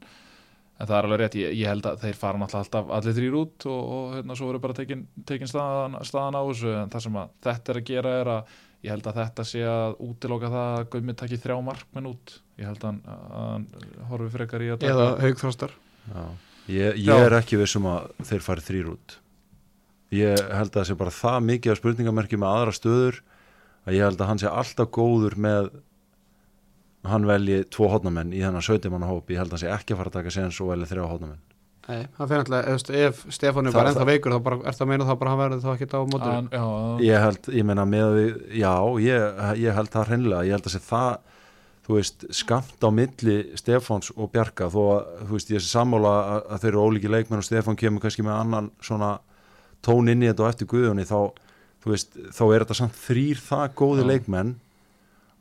en 0.80 0.88
það 0.88 0.96
er 0.98 1.04
alveg 1.10 1.20
rétt, 1.20 1.36
ég, 1.36 1.52
ég 1.60 1.68
held 1.68 1.84
að 1.84 2.00
þeir 2.06 2.16
fara 2.16 2.40
alltaf 2.48 2.88
allir 2.96 3.18
þrýr 3.18 3.36
út 3.42 3.66
og, 3.68 3.82
og 3.98 4.16
hérna 4.16 4.38
svo 4.40 4.48
verður 4.48 4.62
bara 4.64 4.78
tekin, 4.80 5.04
tekin 5.28 5.52
staðan, 5.52 6.00
staðan 6.08 6.40
á 6.40 6.44
þessu. 6.48 6.72
En 6.84 6.90
það 6.96 7.04
sem 7.10 7.20
að 7.20 7.30
þetta 7.44 7.70
er 7.76 7.82
að 7.82 7.88
gera 7.92 8.14
er 8.22 8.32
að 8.38 8.56
ég 8.88 8.90
held 8.96 9.04
að 9.12 9.20
þetta 9.20 9.44
sé 9.52 9.62
að 9.68 9.96
útiloka 10.08 10.48
það 10.56 10.72
að 10.80 10.90
Guðmi 10.96 11.18
takki 11.20 11.42
þrjá 11.44 11.58
markmenn 11.68 12.08
út 12.14 12.40
ég 12.58 12.66
held 12.66 12.84
að 12.88 13.00
hann, 13.08 13.66
horfi 14.10 14.30
frekar 14.34 14.66
í 14.66 14.72
að 14.74 14.82
taka 14.82 14.94
eða 14.94 15.08
haugþrástar 15.24 15.74
Já. 16.08 16.24
Ég, 16.68 17.00
ég 17.00 17.24
er 17.28 17.36
ekki 17.38 17.58
vissum 17.60 17.86
að 17.88 18.10
þeir 18.28 18.44
fari 18.44 18.64
þrýr 18.64 18.88
út. 18.92 19.14
Ég 20.16 20.40
held 20.52 20.70
að 20.72 20.78
það 20.82 20.86
sé 20.90 20.96
bara 21.00 21.14
það 21.16 21.38
mikið 21.48 21.72
af 21.74 21.80
spurningamerki 21.82 22.40
með 22.40 22.56
aðra 22.58 22.74
stöður 22.76 23.20
að 23.88 23.96
ég 23.98 24.04
held 24.08 24.22
að 24.24 24.30
hann 24.32 24.42
sé 24.42 24.48
alltaf 24.52 24.90
góður 24.96 25.36
með 25.48 25.70
hann 27.08 27.28
velji 27.28 27.62
tvo 27.72 27.88
hodnamenn 27.92 28.34
í 28.36 28.42
þennan 28.44 28.64
17 28.66 28.92
manna 28.92 29.08
hóp 29.12 29.30
ég 29.32 29.40
held 29.40 29.52
að 29.52 29.58
hann 29.58 29.64
sé 29.64 29.70
ekki 29.72 29.96
að 29.96 30.02
fara 30.02 30.12
að 30.12 30.18
taka 30.20 30.34
séns 30.36 30.60
og 30.64 30.72
velja 30.74 30.90
þrjá 30.90 31.06
hodnamenn 31.08 31.44
Nei, 31.88 32.02
það 32.18 32.32
fyrir 32.34 32.42
alltaf, 32.44 32.66
ef, 32.68 32.90
ef 33.00 33.20
Stefán 33.32 33.68
er 33.70 33.72
Það- 33.72 33.78
bara 33.80 33.92
ennþá 33.94 34.08
veikur 34.10 34.34
þá 34.36 34.40
bara, 34.44 34.58
er 34.68 34.76
það 34.76 34.84
að 34.84 34.90
meina 34.92 35.06
þá 35.08 35.14
bara 35.22 35.32
hann 35.32 35.40
verði 35.40 35.60
þá 35.64 35.70
ekki 35.72 35.88
á 35.88 36.02
mótur 36.12 37.06
ég 37.06 37.22
held, 37.24 37.48
ég 37.56 37.68
meina 37.70 37.86
með 37.88 38.08
við 38.18 38.34
já, 38.60 38.74
ég, 39.06 39.40
ég 39.64 39.78
held 39.78 39.92
það 39.94 40.10
hreinlega. 40.12 40.42
Ég 40.50 40.58
held 40.58 40.68
að 40.68 40.76
sé 40.76 40.82
það 40.84 41.37
þú 41.88 41.96
veist, 41.96 42.26
skamt 42.36 42.84
á 42.84 42.90
milli 42.92 43.38
Stefáns 43.56 44.12
og 44.16 44.32
Bjarka 44.34 44.68
þó 44.72 44.80
að, 44.92 45.12
þú 45.24 45.38
veist, 45.38 45.52
ég 45.54 45.64
sé 45.64 45.72
sammála 45.72 46.14
að, 46.20 46.40
að 46.52 46.64
þeir 46.64 46.72
eru 46.74 46.84
ólíki 46.84 47.12
leikmenn 47.12 47.40
og 47.40 47.48
Stefán 47.48 47.80
kemur 47.80 48.04
kannski 48.04 48.26
með 48.28 48.40
annan 48.42 48.72
svona 48.84 49.12
tón 49.86 50.12
inn 50.12 50.26
í 50.26 50.28
þetta 50.28 50.44
og 50.44 50.50
eftir 50.52 50.70
guðunni 50.74 51.08
þá, 51.08 51.20
þú 51.84 51.94
veist, 51.94 52.18
þá 52.36 52.44
er 52.48 52.66
þetta 52.66 52.80
samt 52.82 52.98
þrýr 53.00 53.44
það 53.46 53.68
góði 53.80 54.04
Já. 54.04 54.10
leikmenn 54.12 54.56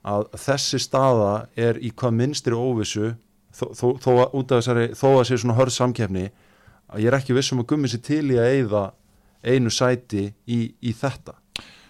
að 0.07 0.29
þessi 0.39 0.81
staða 0.85 1.33
er 1.59 1.81
í 1.83 1.91
hvað 1.91 2.19
minnstri 2.21 2.55
óvissu 2.55 3.17
þó, 3.51 3.67
þó, 3.75 3.87
þó, 4.05 4.11
að, 4.13 4.29
út 4.39 4.53
af 4.53 4.63
þessari, 4.63 4.87
þó 4.95 5.09
að 5.17 5.25
sé 5.27 5.41
svona 5.43 5.59
hörð 5.59 5.75
samkeppni 5.75 6.29
að 6.87 7.03
ég 7.03 7.11
er 7.11 7.19
ekki 7.19 7.35
vissum 7.35 7.65
að 7.65 7.73
gummi 7.73 7.91
sér 7.91 8.05
til 8.07 8.23
í 8.31 8.39
að 8.39 8.53
eyða 8.53 8.85
einu 9.43 9.73
sæti 9.75 10.29
í, 10.47 10.61
í 10.79 10.95
þetta 10.95 11.35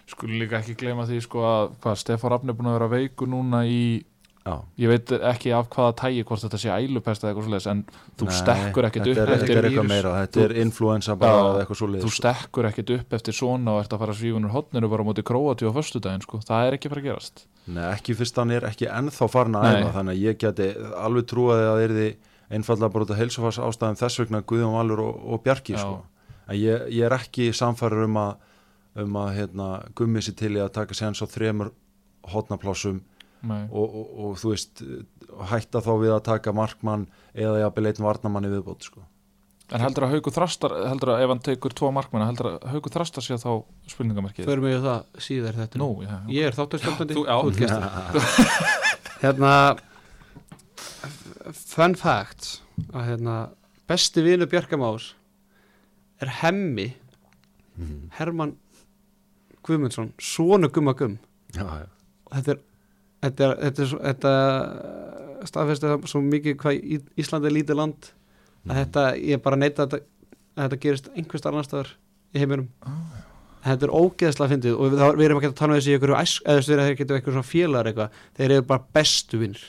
Skulle 0.07 0.39
líka 0.39 0.61
ekki 0.63 0.77
gleyma 0.79 1.05
því 1.05 1.17
sko 1.25 1.43
að 1.45 1.73
hvað 1.83 1.97
Stefán 1.99 2.33
Rafn 2.33 2.53
er 2.53 2.57
búin 2.57 2.71
að 2.71 2.77
vera 2.79 2.93
veiku 2.93 3.27
núna 3.29 3.65
í 3.67 3.81
Já, 4.47 4.55
ég 4.79 4.91
veit 4.93 5.11
ekki 5.33 5.51
af 5.57 5.67
hvaða 5.75 5.95
tægi 5.99 6.23
hvort 6.29 6.43
þetta 6.45 6.59
sé 6.63 6.71
ælupest 6.71 7.25
eða 7.25 7.33
eitthvað 7.33 7.47
svoleiðis 7.49 7.67
en 7.73 7.81
þú 8.21 8.27
Nei, 8.29 8.35
stekkur 8.37 8.87
ekkit 8.87 9.03
upp 9.03 9.09
er, 9.11 9.17
þetta 9.17 9.35
eftir 9.37 9.57
er 9.57 9.67
eitthvað 9.67 9.73
vírus. 9.75 9.89
meira, 9.91 10.13
þetta 10.23 10.45
er 10.45 10.55
influensa 10.63 11.17
bara 11.19 11.41
eða 11.41 11.65
eitthvað 11.65 11.81
svo 11.81 11.89
þú 12.05 12.13
stekkur 12.15 12.69
ekkit 12.71 12.93
upp 12.97 13.17
eftir 13.19 13.35
svona 13.35 13.75
og 13.75 13.81
ert 13.83 13.97
að 13.97 14.03
fara 14.05 14.15
svífunur 14.15 14.55
hotninu 14.55 14.91
bara 14.93 15.07
móti 15.09 15.25
króati 15.27 15.67
á 15.67 15.73
föstudaginn 15.75 16.23
sko, 16.23 16.39
það 16.47 16.67
er 16.69 16.77
ekki 16.79 16.93
fara 16.93 17.03
að 17.03 17.09
gerast. 17.11 17.47
Nei, 17.67 17.85
ekki 17.91 18.15
fyrst 18.15 18.37
hann 18.39 18.55
er 18.55 18.69
ekki 18.71 18.87
ennþá 18.87 19.29
farin 19.35 19.59
að 19.59 19.67
æfa 19.81 19.93
þannig 19.99 20.15
að 20.15 20.23
ég 20.23 20.39
geti 20.39 20.69
alveg 20.95 21.27
trúaði 21.27 21.67
að 21.67 21.75
það 21.75 21.83
er 21.87 22.17
einfallega 22.57 22.93
bara 22.95 23.03
út 23.03 23.11
af 23.11 23.19
heilsufars 23.19 23.59
ástæðum 23.59 23.99
þess 23.99 24.21
vegna 24.23 24.43
Guðjón 24.47 24.77
Valur 24.79 25.01
og, 25.03 25.17
og 25.27 25.43
Bjarki 25.43 25.75
sko. 25.75 26.05
en 26.47 26.55
ég, 26.55 26.87
ég 26.95 27.03
er 27.03 27.17
ekki 27.19 27.51
samfæður 27.51 28.05
um 28.07 28.17
að 28.23 28.37
um 28.97 29.17
að 29.21 29.35
hérna, 29.37 29.67
og, 33.51 33.85
og, 33.85 34.07
og 34.25 34.39
þú 34.41 34.53
veist 34.53 34.83
hætta 35.51 35.83
þá 35.85 35.93
við 36.03 36.15
að 36.15 36.25
taka 36.31 36.55
markmann 36.57 37.07
eða 37.35 37.67
jafnvel 37.67 37.91
einn 37.91 38.07
varnamann 38.07 38.49
í 38.49 38.53
viðbót 38.55 38.89
sko. 38.89 39.05
En 39.75 39.83
heldur 39.83 40.07
að 40.07 40.13
Hauku 40.15 40.31
Þrastar, 40.31 40.75
heldur 40.87 41.11
að 41.17 41.25
ef 41.25 41.33
hann 41.33 41.41
tekur 41.43 41.75
tvo 41.75 41.89
markmanna, 41.95 42.29
heldur 42.29 42.53
að 42.53 42.69
Hauku 42.71 42.93
Þrastar 42.95 43.25
sé 43.27 43.39
þá 43.43 43.51
spurningamarkið? 43.91 44.47
Förum 44.47 44.69
við 44.69 44.85
það 44.85 45.25
síðar 45.27 45.59
þetta 45.59 45.81
Nú, 45.83 45.89
já, 46.05 46.13
já. 46.13 46.21
Ég 46.37 46.47
er 46.47 46.55
gestur. 47.59 48.29
Hérna 49.25 49.53
Fun 51.57 51.95
fact 51.99 52.61
að 52.93 53.11
hérna 53.11 53.35
besti 53.89 54.23
vinu 54.25 54.47
Bjarkamás 54.51 55.13
er 56.23 56.31
hemmi 56.43 56.89
Herman 58.17 58.57
Guðmundsson 59.67 60.13
Sónu 60.19 60.71
Gumma 60.73 60.95
Gumm 60.97 61.19
já, 61.55 61.63
já. 61.63 61.87
og 62.27 62.33
þetta 62.37 62.55
er 62.55 62.63
þetta, 63.25 63.49
er, 63.49 63.55
þetta, 63.65 63.83
er, 63.87 63.95
þetta 64.11 64.35
staðfesti 65.51 65.91
það 65.91 66.09
svo 66.11 66.23
mikið 66.27 66.57
hvað 66.63 66.81
Í- 66.97 67.05
Ísland 67.23 67.47
er 67.49 67.55
lítið 67.57 67.81
land 67.81 68.11
að 68.67 68.81
þetta, 68.83 69.07
ég 69.23 69.43
bara 69.45 69.61
neita 69.61 69.87
að 69.87 69.95
þetta, 69.97 70.05
að 70.57 70.65
þetta 70.67 70.81
gerist 70.87 71.09
einhvers 71.15 71.47
annar 71.51 71.69
staðar 71.69 71.93
í 72.35 72.43
heiminum. 72.43 72.69
Þetta 73.67 73.87
er 73.89 73.95
ógeðslega 73.99 74.53
fyndið 74.55 74.77
og 74.79 74.93
þá- 74.95 75.17
við 75.19 75.25
erum 75.27 75.41
ekki 75.41 75.51
að 75.51 75.57
tala 75.59 75.75
um 75.75 75.81
þessi 75.81 75.97
æsk 75.97 76.43
eða 76.47 76.55
þú 76.55 76.61
veist, 76.61 76.69
þeir 76.87 76.99
getur 77.01 77.17
eitthvað 77.17 77.37
svona 77.37 77.51
félagar 77.51 77.91
eitthvað. 77.91 78.21
Þeir 78.39 78.51
eru 78.57 78.67
bara 78.71 78.85
bestu 78.95 79.39
vinnir 79.43 79.65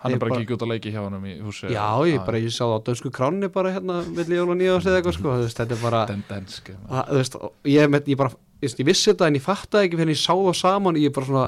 Hann 0.00 0.14
er 0.16 0.20
bara 0.22 0.38
ekki 0.40 0.54
út 0.56 0.62
að 0.64 0.70
leiki 0.72 0.90
hjá 0.94 1.02
hann 1.04 1.24
í 1.28 1.34
húsi. 1.44 1.68
Já, 1.68 1.84
ég 2.08 2.22
bara, 2.24 2.38
ég 2.40 2.52
sá 2.54 2.62
það 2.64 2.78
á 2.80 2.84
dönsku 2.88 3.10
kránni 3.12 3.50
bara 3.52 3.72
hérna, 3.74 3.98
alveg 4.00 4.56
nýja 4.56 4.76
ást 4.78 4.88
eða 4.88 5.00
eitthvað 5.02 5.16
sko, 5.18 5.34
veist, 5.42 5.58
þetta 5.60 5.76
er 5.76 5.82
bara 5.82 6.00
Den 6.08 6.22
denski 6.30 6.76
að, 6.88 7.10
veist, 7.18 7.36
ég, 7.68 7.90
með, 7.92 8.08
ég 8.08 8.16
bara, 8.16 8.32
ég, 8.64 8.76
vissi 8.88 9.10
þetta 9.12 9.28
en 9.28 9.36
ég 9.36 9.44
fattaði 9.44 9.90
ekki 9.90 10.00
fyrir 10.00 10.14
ég 10.14 10.22
sá 10.22 10.32
það 10.32 10.56
saman 10.56 10.96
ég 10.96 11.12
bara 11.12 11.28
svona 11.28 11.44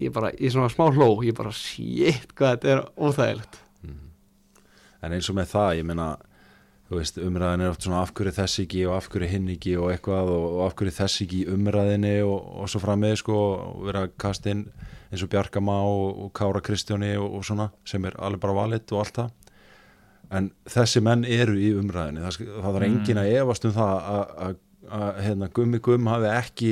ég 0.00 0.12
bara, 0.14 0.30
ég 0.40 0.52
svona 0.54 0.70
smá 0.72 0.86
hló 0.94 1.10
ég 1.26 1.36
bara, 1.38 1.52
shit, 1.54 2.32
hvað 2.38 2.56
þetta 2.56 2.72
er 2.74 2.82
óþægilegt. 2.96 3.60
En 5.00 5.14
eins 5.16 5.28
og 5.32 5.36
með 5.38 5.48
það, 5.54 5.70
ég 5.80 5.86
meina 5.88 6.06
þú 6.90 6.98
veist, 6.98 7.18
umræðin 7.22 7.62
er 7.64 7.70
oft 7.72 7.84
svona 7.86 8.00
af 8.04 8.10
hverju 8.18 8.32
þess 8.36 8.60
ekki 8.64 8.80
og 8.90 8.96
af 8.98 9.06
hverju 9.12 9.28
hinn 9.30 9.46
ekki 9.54 9.76
og 9.78 9.92
eitthvað 9.94 10.32
og, 10.34 10.46
og 10.58 10.62
af 10.66 10.74
hverju 10.80 10.94
þess 10.96 11.20
ekki 11.24 11.38
umræðinni 11.54 12.16
og, 12.26 12.48
og 12.60 12.68
svo 12.72 12.80
fram 12.82 13.00
með 13.04 13.14
sko 13.22 13.36
og 13.38 13.84
vera 13.86 14.02
að 14.08 14.16
kasta 14.20 14.50
inn 14.52 14.64
eins 15.10 15.22
og 15.24 15.30
Bjarkama 15.32 15.76
og, 15.86 16.08
og 16.26 16.32
Kára 16.36 16.60
Kristjáni 16.66 17.12
og, 17.16 17.28
og 17.38 17.46
svona 17.46 17.68
sem 17.88 18.04
er 18.10 18.18
alveg 18.18 18.42
bara 18.42 18.56
valit 18.58 18.92
og 18.92 19.04
allt 19.04 19.20
það. 19.22 19.30
En 20.36 20.50
þessi 20.70 21.00
menn 21.06 21.24
eru 21.26 21.56
í 21.58 21.70
umræðinni 21.78 22.26
það, 22.26 22.42
það 22.66 22.76
er 22.80 22.86
engin 22.90 23.22
að 23.22 23.32
efast 23.40 23.64
um 23.70 23.76
það 23.78 23.94
að- 24.10 24.58
hérna, 25.24 25.46
Gummi 25.54 25.78
Gumm 25.84 26.06
hafi 26.10 26.28
ekki 26.34 26.70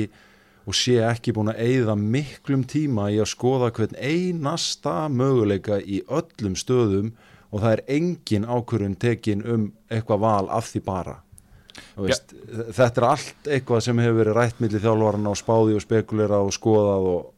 og 0.67 0.75
sé 0.77 0.99
ekki 1.05 1.33
búin 1.35 1.51
að 1.53 1.63
eyða 1.65 1.95
miklum 1.99 2.65
tíma 2.67 3.09
í 3.13 3.19
að 3.21 3.31
skoða 3.31 3.71
hvern 3.75 3.95
einasta 3.97 5.07
möguleika 5.09 5.79
í 5.79 6.03
öllum 6.05 6.57
stöðum 6.59 7.13
og 7.49 7.63
það 7.63 7.71
er 7.71 7.83
engin 7.95 8.45
ákvörðun 8.45 8.99
tekin 9.01 9.43
um 9.47 9.65
eitthvað 9.89 10.23
val 10.25 10.49
af 10.53 10.69
því 10.69 10.83
bara. 10.85 11.17
Þú 11.95 12.05
veist, 12.05 12.33
þetta 12.75 13.01
er 13.01 13.07
allt 13.07 13.51
eitthvað 13.55 13.83
sem 13.85 14.01
hefur 14.03 14.17
verið 14.19 14.37
rætt 14.37 14.63
millir 14.63 14.83
þjálfarna 14.83 15.31
og 15.31 15.39
spáði 15.39 15.77
og 15.77 15.83
spekulera 15.83 16.41
og 16.43 16.51
skoðað 16.55 17.07
og 17.13 17.29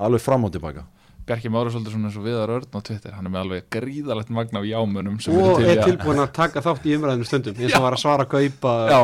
alveg 0.00 0.24
fram 0.24 0.48
og 0.48 0.54
tilbaka. 0.54 0.84
Bjarki 1.28 1.50
Mári 1.52 1.70
er 1.70 1.74
svolítið 1.74 1.94
svona 1.94 2.08
eins 2.08 2.16
og 2.18 2.24
Viðar 2.26 2.52
Örn 2.56 2.74
á 2.74 2.80
Twitter. 2.82 3.12
Hann 3.14 3.28
er 3.28 3.32
með 3.32 3.44
alveg 3.44 3.66
gríðalegt 3.70 4.32
magna 4.34 4.62
af 4.62 4.66
jámunum 4.66 5.20
sem 5.22 5.36
og 5.36 5.60
er 5.62 5.82
tilbúin 5.84 6.22
að 6.24 6.32
taka 6.34 6.62
þátt 6.64 6.88
í 6.88 6.96
umræðinu 6.96 7.28
stundum 7.28 7.60
eins 7.60 7.76
og 7.76 7.84
var 7.84 7.96
að 7.96 8.02
svara 8.02 8.26
að 8.26 8.32
kaupa. 8.32 8.72
Já, 8.90 9.00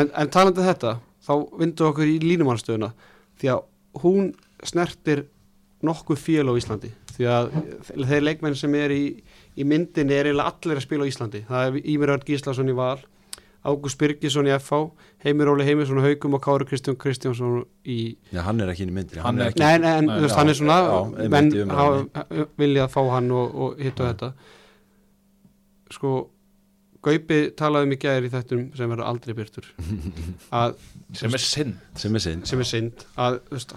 en, 0.00 0.08
en 0.08 0.32
talandi 0.32 0.62
um 0.62 0.68
þetta 0.70 0.94
þá 1.28 1.34
vindu 1.60 1.88
okkur 1.90 2.08
í 2.08 2.16
línumannstöðuna 2.24 2.92
því 3.40 3.52
að 3.54 3.66
hún 4.02 4.32
snertir 4.66 5.26
nokkuð 5.84 6.18
fél 6.24 6.48
á 6.48 6.58
Íslandi 6.58 6.90
því 7.18 7.28
að 7.34 7.52
þeir 8.08 8.24
leikmenn 8.24 8.56
sem 8.58 8.74
er 8.78 8.94
í, 8.94 9.04
í 9.58 9.66
myndinni 9.66 10.16
er 10.16 10.30
eiginlega 10.30 10.52
allir 10.54 10.78
að 10.78 10.84
spila 10.86 11.06
á 11.06 11.10
Íslandi. 11.10 11.44
Það 11.48 11.64
er 11.68 11.88
Ímir 11.94 12.12
Örn 12.14 12.26
Gíslason 12.26 12.70
í 12.70 12.76
Val 12.78 12.98
Ágúst 13.66 13.98
Birgisson 13.98 14.46
í 14.46 14.52
FH 14.54 14.78
Heimir 15.24 15.50
Óli 15.50 15.66
Heimisson 15.66 15.98
á 15.98 16.06
Haugum 16.06 16.36
og 16.38 16.42
Kári 16.44 16.66
Kristján 16.68 16.96
Kristjánsson 16.98 17.64
í 17.82 18.14
Já, 18.30 18.44
hann 18.46 18.62
er 18.62 18.70
ekki 18.70 18.86
inn 18.86 18.92
í 18.92 18.96
myndinni 19.00 19.24
Hann 19.24 19.40
er 19.42 19.50
ekki, 19.50 19.62
Nei, 19.64 19.80
nei, 19.82 19.94
en 19.98 20.10
þú 20.12 20.20
veist, 20.24 20.36
hann 20.38 20.52
er 20.52 20.58
svona 20.60 20.78
menn 21.34 21.50
hafa 21.72 22.46
viljað 22.60 22.92
fá 22.94 23.00
hann 23.16 23.32
og, 23.34 23.58
og 23.58 23.82
hitt 23.82 23.98
og 23.98 24.12
þetta. 24.12 24.30
Sko 25.98 26.12
Gaupi 27.06 27.40
talaði 27.58 27.86
um 27.86 27.94
í 27.94 27.98
gæðir 28.02 28.26
í 28.26 28.30
þettum 28.32 28.62
sem 28.74 28.90
verður 28.90 29.06
aldrei 29.06 29.34
byrtur 29.38 29.68
að, 30.60 30.74
sem 31.16 31.36
er 31.36 31.44
sinn 31.44 31.76
sem 31.98 32.18
er 32.18 32.24
sinn 32.24 32.44
sem 32.48 32.62
er 32.64 32.68
synd. 32.68 33.04
Að, 33.20 33.40
veist, 33.52 33.74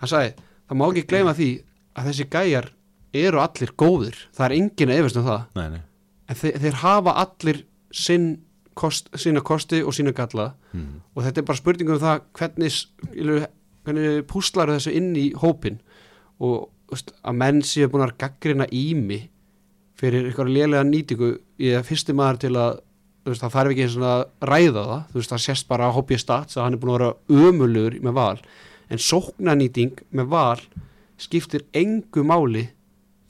hann 0.00 0.12
sagði, 0.12 0.34
það 0.68 0.80
má 0.80 0.86
ekki 0.86 1.06
gleyma 1.10 1.34
því 1.36 1.50
að 1.96 2.10
þessi 2.10 2.28
gæjar 2.36 2.70
eru 3.16 3.40
allir 3.40 3.72
góðir, 3.80 4.18
það 4.36 4.46
er 4.46 4.56
enginn 4.58 4.92
að 4.92 5.00
efast 5.02 5.20
um 5.20 5.26
það. 5.26 5.44
Nei, 5.56 5.66
nei. 5.72 5.82
en 6.28 6.40
þeir, 6.42 6.58
þeir 6.64 6.78
hafa 6.82 7.16
allir 7.22 7.62
sinn 7.96 8.28
kost, 8.76 9.08
sína 9.16 9.42
kosti 9.46 9.80
og 9.82 9.96
sína 9.96 10.12
galla. 10.16 10.50
Mm. 10.76 11.00
og 11.14 11.24
þetta 11.24 11.40
er 11.40 11.48
bara 11.48 11.60
spurning 11.62 11.92
um 11.94 12.00
það 12.02 12.24
hvernig, 12.36 12.80
hvernig 13.86 14.24
púslar 14.28 14.74
þessu 14.74 14.92
inn 14.98 15.14
í 15.16 15.30
hópin 15.40 15.78
og 16.44 16.68
veist, 16.92 17.14
að 17.24 17.38
menn 17.40 17.62
séu 17.64 17.88
búin 17.90 18.04
að 18.04 18.18
gaggrina 18.20 18.66
ími 18.68 19.22
fyrir 20.00 20.26
eitthvað 20.28 20.50
lélega 20.52 20.84
nýtingu 20.84 21.30
ég 21.62 21.78
er 21.78 21.86
fyrsti 21.86 22.14
maður 22.16 22.40
til 22.44 22.52
að 22.60 22.80
þú 23.26 23.32
veist, 23.32 23.42
það 23.42 23.54
þarf 23.56 23.72
ekki 23.74 23.84
eins 23.86 23.96
og 23.98 24.06
að 24.06 24.24
ræða 24.52 24.82
það 24.86 25.04
þú 25.12 25.18
veist, 25.20 25.32
það 25.32 25.44
sést 25.46 25.68
bara 25.68 25.88
að 25.88 25.96
hópið 25.96 26.20
stats 26.22 26.56
að 26.56 26.64
hann 26.66 26.76
er 26.76 26.82
búin 26.82 26.92
að 26.94 26.98
vera 26.98 27.48
ömulugur 27.50 27.96
með 28.06 28.16
val. 28.20 28.38
En 28.92 29.02
sóknanýting 29.02 29.96
með 30.14 30.28
val 30.30 30.60
skiptir 31.18 31.64
engu 31.74 32.22
máli 32.28 32.68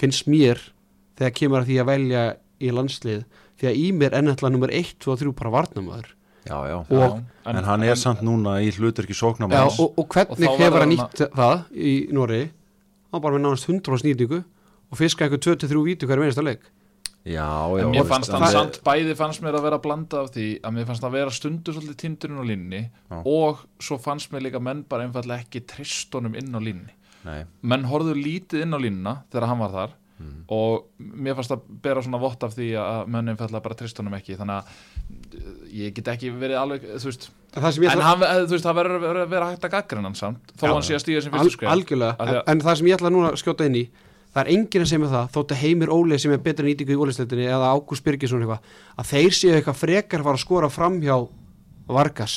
finnst 0.00 0.26
mér 0.28 0.60
þegar 1.16 1.32
kemur 1.38 1.62
að 1.62 1.70
því 1.70 1.78
að 1.80 1.88
velja 1.92 2.24
í 2.60 2.72
landslið 2.74 3.22
því 3.56 3.68
að 3.70 3.78
Ímir 3.86 4.10
er 4.12 4.18
ennættilega 4.20 4.52
nummer 4.52 4.72
1, 4.74 4.90
2 5.00 5.12
og 5.14 5.20
3 5.22 5.32
bara 5.38 5.54
varnamöður 5.54 6.12
Já, 6.46 6.58
já. 6.70 6.76
Og- 6.90 7.22
En, 7.46 7.64
hann 7.64 7.82
er 7.82 7.94
samt 7.94 8.20
núna 8.22 8.58
í 8.62 8.68
hlutverki 8.74 9.14
Já, 9.14 9.20
sóknamanns 9.22 9.78
og, 9.80 9.94
og 9.98 10.06
hvernig 10.12 10.50
hefur 10.58 10.82
hann 10.82 10.92
nýtt 10.92 11.22
það 11.34 11.64
í 11.72 11.94
Nóri 12.12 12.42
hann 13.12 13.22
bara 13.22 13.34
með 13.38 13.44
nánast 13.46 13.68
100 13.70 13.98
snýtingu 14.02 14.42
og 14.96 15.00
fiska 15.04 15.26
eitthvað 15.28 15.44
23 15.60 15.84
vítu 15.90 16.08
hverju 16.08 16.24
einasta 16.26 16.44
leik. 16.46 16.64
Já, 17.26 17.42
já 17.74 17.82
En 17.82 17.90
mér 17.90 18.04
veist, 18.04 18.08
fannst 18.12 18.30
hann 18.30 18.42
er- 18.46 18.54
samt, 18.54 18.76
bæði 18.86 19.14
fannst 19.18 19.42
mér 19.42 19.56
að 19.58 19.64
vera 19.66 19.78
að 19.80 19.82
blanda 19.82 20.20
af 20.22 20.28
því 20.30 20.44
að 20.62 20.74
mér 20.76 20.84
fannst 20.86 21.02
að 21.08 21.16
vera 21.16 21.30
stundu 21.34 21.72
svolítið 21.74 21.96
tindurinn 22.04 22.38
á 22.38 22.44
línni 22.46 22.82
Já. 23.10 23.16
og 23.26 23.64
svo 23.82 23.98
fannst 23.98 24.30
mér 24.30 24.44
líka 24.46 24.60
menn 24.62 24.84
bara 24.88 25.02
einfallega 25.08 25.42
ekki 25.42 25.64
tristunum 25.66 26.36
inn 26.38 26.54
á 26.54 26.60
línni 26.62 26.94
Nei, 27.26 27.42
menn 27.66 27.82
horfðu 27.90 28.14
lítið 28.14 28.62
inn 28.62 28.70
á 28.70 28.78
línna 28.78 29.16
þegar 29.32 29.48
hann 29.50 29.58
var 29.58 29.70
þar 29.74 29.90
Mhm. 30.16 30.44
og 30.48 30.84
mér 31.02 31.34
fannst 31.34 31.50
að 31.50 31.60
bera 31.82 32.00
svona 32.00 32.20
vott 32.22 32.42
af 32.46 32.54
því 32.54 32.70
að 32.78 33.08
menn 33.08 33.26
einfallega 33.28 33.60
bara 33.62 33.74
tristunum 33.74 34.14
ekki. 34.14 34.36
Þannig 34.38 34.62
að 34.62 34.64
uh, 35.34 35.66
ég 35.68 35.92
get 35.98 36.06
ekki 36.08 36.30
verið 36.32 36.56
alveg 36.56 36.86
þú 36.96 37.04
veist, 37.10 37.28
en 37.52 37.62
það 37.62 37.72
sem 37.74 37.82
ég 37.84 37.90
en 37.92 37.98
ætla, 37.98 38.06
hann, 38.06 38.22
eh, 38.22 38.46
þú 38.46 38.54
veist, 38.54 38.64
það 38.64 38.78
verður 38.80 39.18
að 39.26 39.28
vera 39.34 39.50
hægt 39.50 39.66
að 39.66 39.74
gaggrina 39.74 40.02
hann 40.08 40.14
samt 40.14 40.54
þó 40.56 40.62
Já. 40.64 40.72
hann 40.72 40.82
sé 40.86 40.94
að 40.94 41.02
stíga 41.04 41.22
sem 41.22 41.32
fyrstu 41.32 41.50
skrif 41.58 41.68
algjörlega. 41.74 42.16
Af 42.18 42.28
því 42.28 42.32
en, 42.32 42.40
að- 42.40 42.48
en 42.54 42.60
það 42.60 42.76
sem 42.76 42.86
ég 42.86 42.96
ætla 42.96 43.10
núna 43.12 43.32
að 43.34 43.42
skjóta 43.42 43.66
inn 43.66 43.74
í 43.76 43.88
það 44.36 44.42
er 44.44 44.50
enginn 44.52 44.84
að 44.84 44.90
segja 44.92 45.02
með 45.02 45.14
það 45.16 45.30
þótt 45.36 45.54
að 45.56 45.62
Heimir 45.64 45.92
Óli 45.96 46.18
sem 46.20 46.34
er 46.36 46.42
betra 46.44 46.66
nýtingu 46.68 46.92
í 46.92 46.98
ólisleitinni 47.00 47.46
eða 47.48 47.70
Ágúst 47.72 48.04
Birgisson 48.04 48.44
eitthvað 48.44 48.70
að 49.00 49.10
þeir 49.14 49.36
séu 49.40 49.54
eitthvað 49.56 49.80
frekar 49.80 50.24
fara 50.26 50.36
að 50.36 50.44
skora 50.44 50.68
fram 50.72 50.98
hjá 51.00 51.16
Vargas 51.88 52.34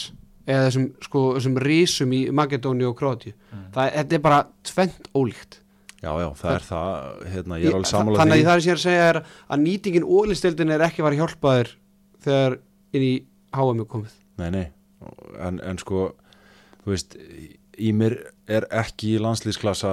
eða 0.50 0.68
þessum, 0.70 0.86
sko, 1.06 1.24
þessum 1.38 1.58
rísum 1.62 2.14
í 2.16 2.22
Makedóni 2.34 2.88
og 2.88 2.95
Króti 2.97 3.34
Mm. 3.50 3.66
það 3.74 3.91
þetta 3.97 4.16
er 4.16 4.22
bara 4.22 4.39
tvent 4.64 5.08
ólíkt. 5.18 5.56
Já, 6.00 6.12
já, 6.22 6.28
það 6.39 6.52
er 6.56 6.64
það 6.70 7.24
hérna, 7.34 7.58
ég 7.60 7.66
er 7.68 7.76
alveg 7.76 7.89
sammála 7.89 8.20
þannig 8.22 8.34
að 8.34 8.39
því 8.39 8.45
það 8.47 8.56
er 8.56 8.62
sem 8.62 8.70
ég 8.70 8.74
er 8.74 8.80
að 8.80 8.84
segja 8.86 9.08
er 9.10 9.18
að 9.50 9.64
nýtingin 9.66 10.06
ólisteildin 10.08 10.72
er 10.72 10.84
ekki 10.86 11.02
að 11.02 11.06
fara 11.08 11.16
að 11.18 11.22
hjálpa 11.24 11.54
þér 11.58 11.72
þegar 12.24 12.56
inn 12.93 13.04
í 13.10 13.16
HM 13.58 13.82
er 13.84 13.89
komið. 13.93 14.14
Nei, 14.39 14.50
nei, 14.56 14.66
en, 15.50 15.60
en 15.60 15.82
sko 15.82 16.06
þú 16.86 16.93
veist, 16.93 17.18
Ímir 17.80 18.16
er 18.47 18.66
ekki 18.76 19.16
í 19.18 19.20
landslýsklassa 19.24 19.91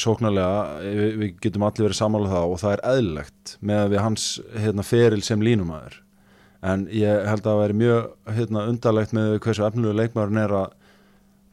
sóknarlega, 0.00 0.62
við, 0.84 1.10
við 1.20 1.34
getum 1.44 1.66
allir 1.66 1.88
verið 1.88 1.98
sammála 1.98 2.28
um 2.28 2.34
það 2.34 2.54
og 2.54 2.62
það 2.62 2.76
er 2.76 2.84
eðlilegt 2.92 3.56
með 3.60 3.82
að 3.82 3.92
við 3.94 4.02
hans 4.04 4.28
hérna, 4.54 4.86
feril 4.86 5.22
sem 5.26 5.44
línumæður. 5.44 6.00
En 6.64 6.86
ég 6.88 7.26
held 7.28 7.42
að 7.44 7.50
það 7.50 7.60
væri 7.60 7.76
mjög 7.82 8.32
hérna, 8.38 8.64
undarlegt 8.72 9.12
með 9.16 9.36
hversu 9.44 9.66
efnilegu 9.66 9.98
leikmaðurinn 10.00 10.42
er 10.46 10.56
að 10.62 10.72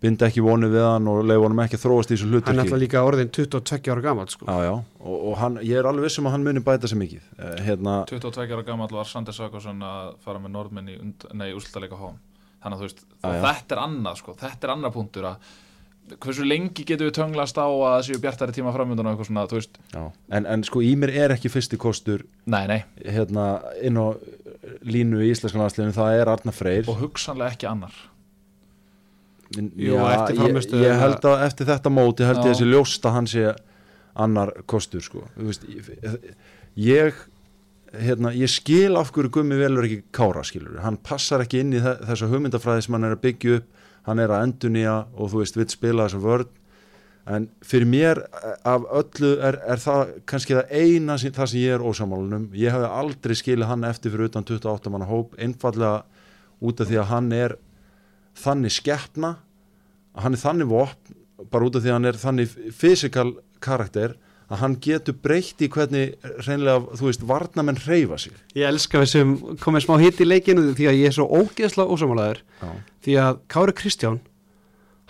binda 0.02 0.26
ekki 0.26 0.42
vonu 0.42 0.70
við 0.72 0.82
hann 0.82 1.10
og 1.12 1.20
leiða 1.30 1.44
honum 1.44 1.60
ekki 1.62 1.78
að 1.78 1.84
þróast 1.84 2.10
í 2.12 2.16
þessu 2.16 2.30
hann 2.48 2.56
er 2.56 2.64
alltaf 2.64 2.80
líka 2.82 3.04
orðin 3.06 3.30
22 3.38 3.92
ára 3.94 4.04
gammal 4.06 4.30
sko. 4.32 4.48
Já, 4.50 4.64
já, 4.66 4.72
og, 5.04 5.18
og 5.30 5.36
hann, 5.38 5.60
ég 5.62 5.78
er 5.78 5.90
alveg 5.90 6.08
vissum 6.08 6.30
að 6.30 6.36
hann 6.36 6.48
muni 6.48 6.64
bæta 6.66 6.90
sig 6.90 6.98
mikið. 6.98 7.28
Eh, 7.38 7.60
hérna, 7.68 8.00
22 8.10 8.48
ára 8.48 8.66
gammal 8.66 8.90
var 8.90 9.10
Sander 9.10 9.36
Sakarsson 9.36 9.84
að 9.86 10.16
fara 10.26 10.42
með 10.42 10.56
norðmenn 10.56 10.90
í, 10.90 10.96
úrslutaleika 11.54 12.00
HM. 12.00 12.18
Þannig 12.64 12.78
að 12.78 12.82
þú 12.82 12.88
veist, 12.88 13.04
Já, 13.12 13.28
já. 13.36 13.44
þetta 13.46 13.76
er 13.78 13.84
annað 13.84 14.18
sko, 14.24 14.36
þetta 14.42 14.68
er 14.68 14.74
annað 14.76 14.96
punktur 14.98 15.28
að 15.30 15.52
hversu 16.22 16.44
lengi 16.44 16.84
getum 16.84 17.08
við 17.08 17.14
tönglast 17.16 17.56
á 17.56 17.64
að 17.66 17.84
það 17.86 18.02
séu 18.10 18.20
bjartari 18.24 18.56
tíma 18.58 18.74
framöndan 18.76 19.08
og 19.08 19.14
eitthvað 19.14 19.30
svona, 19.30 19.46
þú 19.48 19.60
veist, 19.62 19.78
en, 20.36 20.46
en 20.46 20.64
sko 20.68 20.82
Ímir 20.84 21.14
er 21.16 21.32
ekki 21.38 21.52
fyrsti 21.54 21.80
kostur 21.80 22.26
nei, 22.52 22.66
nei. 22.68 22.80
hérna 23.06 23.46
inn 23.82 23.96
á 24.02 24.12
línu 24.84 25.22
í 25.24 25.30
íslenskan 25.32 25.62
landsliðinu 25.64 25.96
það 25.96 26.18
er 26.20 26.32
Arna 26.34 26.52
Freyr. 26.54 26.90
Og 26.92 27.00
hugsanlega 27.02 27.56
ekki 27.56 27.70
annar. 27.70 27.96
Jú, 29.52 29.96
Já, 29.98 30.30
ég, 30.32 30.60
ég 30.80 31.00
held 31.02 31.26
að 31.28 31.42
eftir 31.48 31.68
þetta 31.68 31.92
móti 31.92 32.24
held 32.28 32.40
ég 32.46 32.54
þessi 32.54 32.68
ljóst 32.70 33.04
að 33.08 33.16
hann 33.18 33.28
sé 33.28 33.50
annar 34.22 34.52
kostur 34.70 35.04
sko. 35.04 35.26
Veist, 35.36 35.66
ég, 35.68 35.90
ég 36.80 37.20
hérna, 37.92 38.32
ég 38.38 38.52
skil 38.52 38.96
af 39.00 39.12
hverju 39.12 39.32
Gummi 39.36 39.58
velur 39.60 39.88
ekki 39.88 40.02
kára 40.16 40.44
skilur, 40.48 40.78
hann 40.86 40.96
passar 41.04 41.44
ekki 41.44 41.60
inn 41.66 41.74
í 41.76 41.82
þe- 41.84 41.98
þessa 42.08 42.30
hugmyndafræði 42.32 42.86
sem 42.86 42.96
hann 42.96 43.10
er 43.10 43.18
að 43.18 43.24
byggja 43.26 43.58
upp 43.60 43.81
hann 44.08 44.22
er 44.22 44.34
að 44.34 44.48
endunýja 44.48 44.96
og 45.14 45.32
þú 45.32 45.44
veist 45.44 45.60
vill 45.60 45.70
spila 45.72 46.08
þessa 46.08 46.24
vörn. 46.24 46.58
En 47.32 47.46
fyrir 47.62 47.86
mér 47.86 48.24
af 48.66 48.88
öllu 48.98 49.36
er, 49.46 49.60
er 49.70 49.82
það 49.82 50.16
kannski 50.30 50.58
það 50.58 50.72
eina 50.74 51.20
sem, 51.22 51.34
það 51.36 51.52
sem 51.52 51.62
ég 51.62 51.76
er 51.76 51.84
ósamálunum 51.86 52.48
ég 52.58 52.74
hefði 52.74 52.90
aldrei 52.98 53.36
skilið 53.38 53.70
hann 53.70 53.86
eftir 53.86 54.14
fyrir 54.14 54.32
utan 54.32 54.48
28 54.48 54.94
manna 54.94 55.10
hóp, 55.10 55.36
einfallega 55.38 56.02
út 56.62 56.82
af 56.82 56.90
því 56.90 56.98
að 56.98 57.12
hann 57.12 57.30
er 57.38 57.56
þannig 58.42 58.74
skeppna 58.74 59.36
hann 60.18 60.34
er 60.34 60.42
þannig 60.42 60.72
vopn 60.72 61.20
bara 61.52 61.68
út 61.68 61.78
af 61.78 61.86
því 61.86 61.92
að 61.92 61.98
hann 62.00 62.10
er 62.10 62.20
þannig 62.22 62.58
fysikal 62.78 63.30
karakter 63.62 64.18
að 64.52 64.60
hann 64.60 64.74
getur 64.84 65.16
breytt 65.24 65.62
í 65.64 65.70
hvernig 65.72 66.18
reynlega, 66.46 66.82
þú 67.00 67.08
veist, 67.08 67.22
varnamenn 67.30 67.78
hreyfa 67.86 68.18
sig. 68.20 68.34
Ég 68.58 68.68
elska 68.68 69.06
sem 69.08 69.38
komið 69.64 69.86
smá 69.86 69.96
hitt 70.02 70.20
í 70.20 70.28
leikinu 70.28 70.74
því 70.76 70.90
að 70.92 71.00
ég 71.00 71.08
er 71.12 71.16
svo 71.16 71.28
ógeðslega 71.32 71.88
ósamálaður 71.96 72.42
Já. 72.60 72.72
því 73.08 73.16
að 73.24 73.40
Kári 73.56 73.76
Kristján 73.80 74.20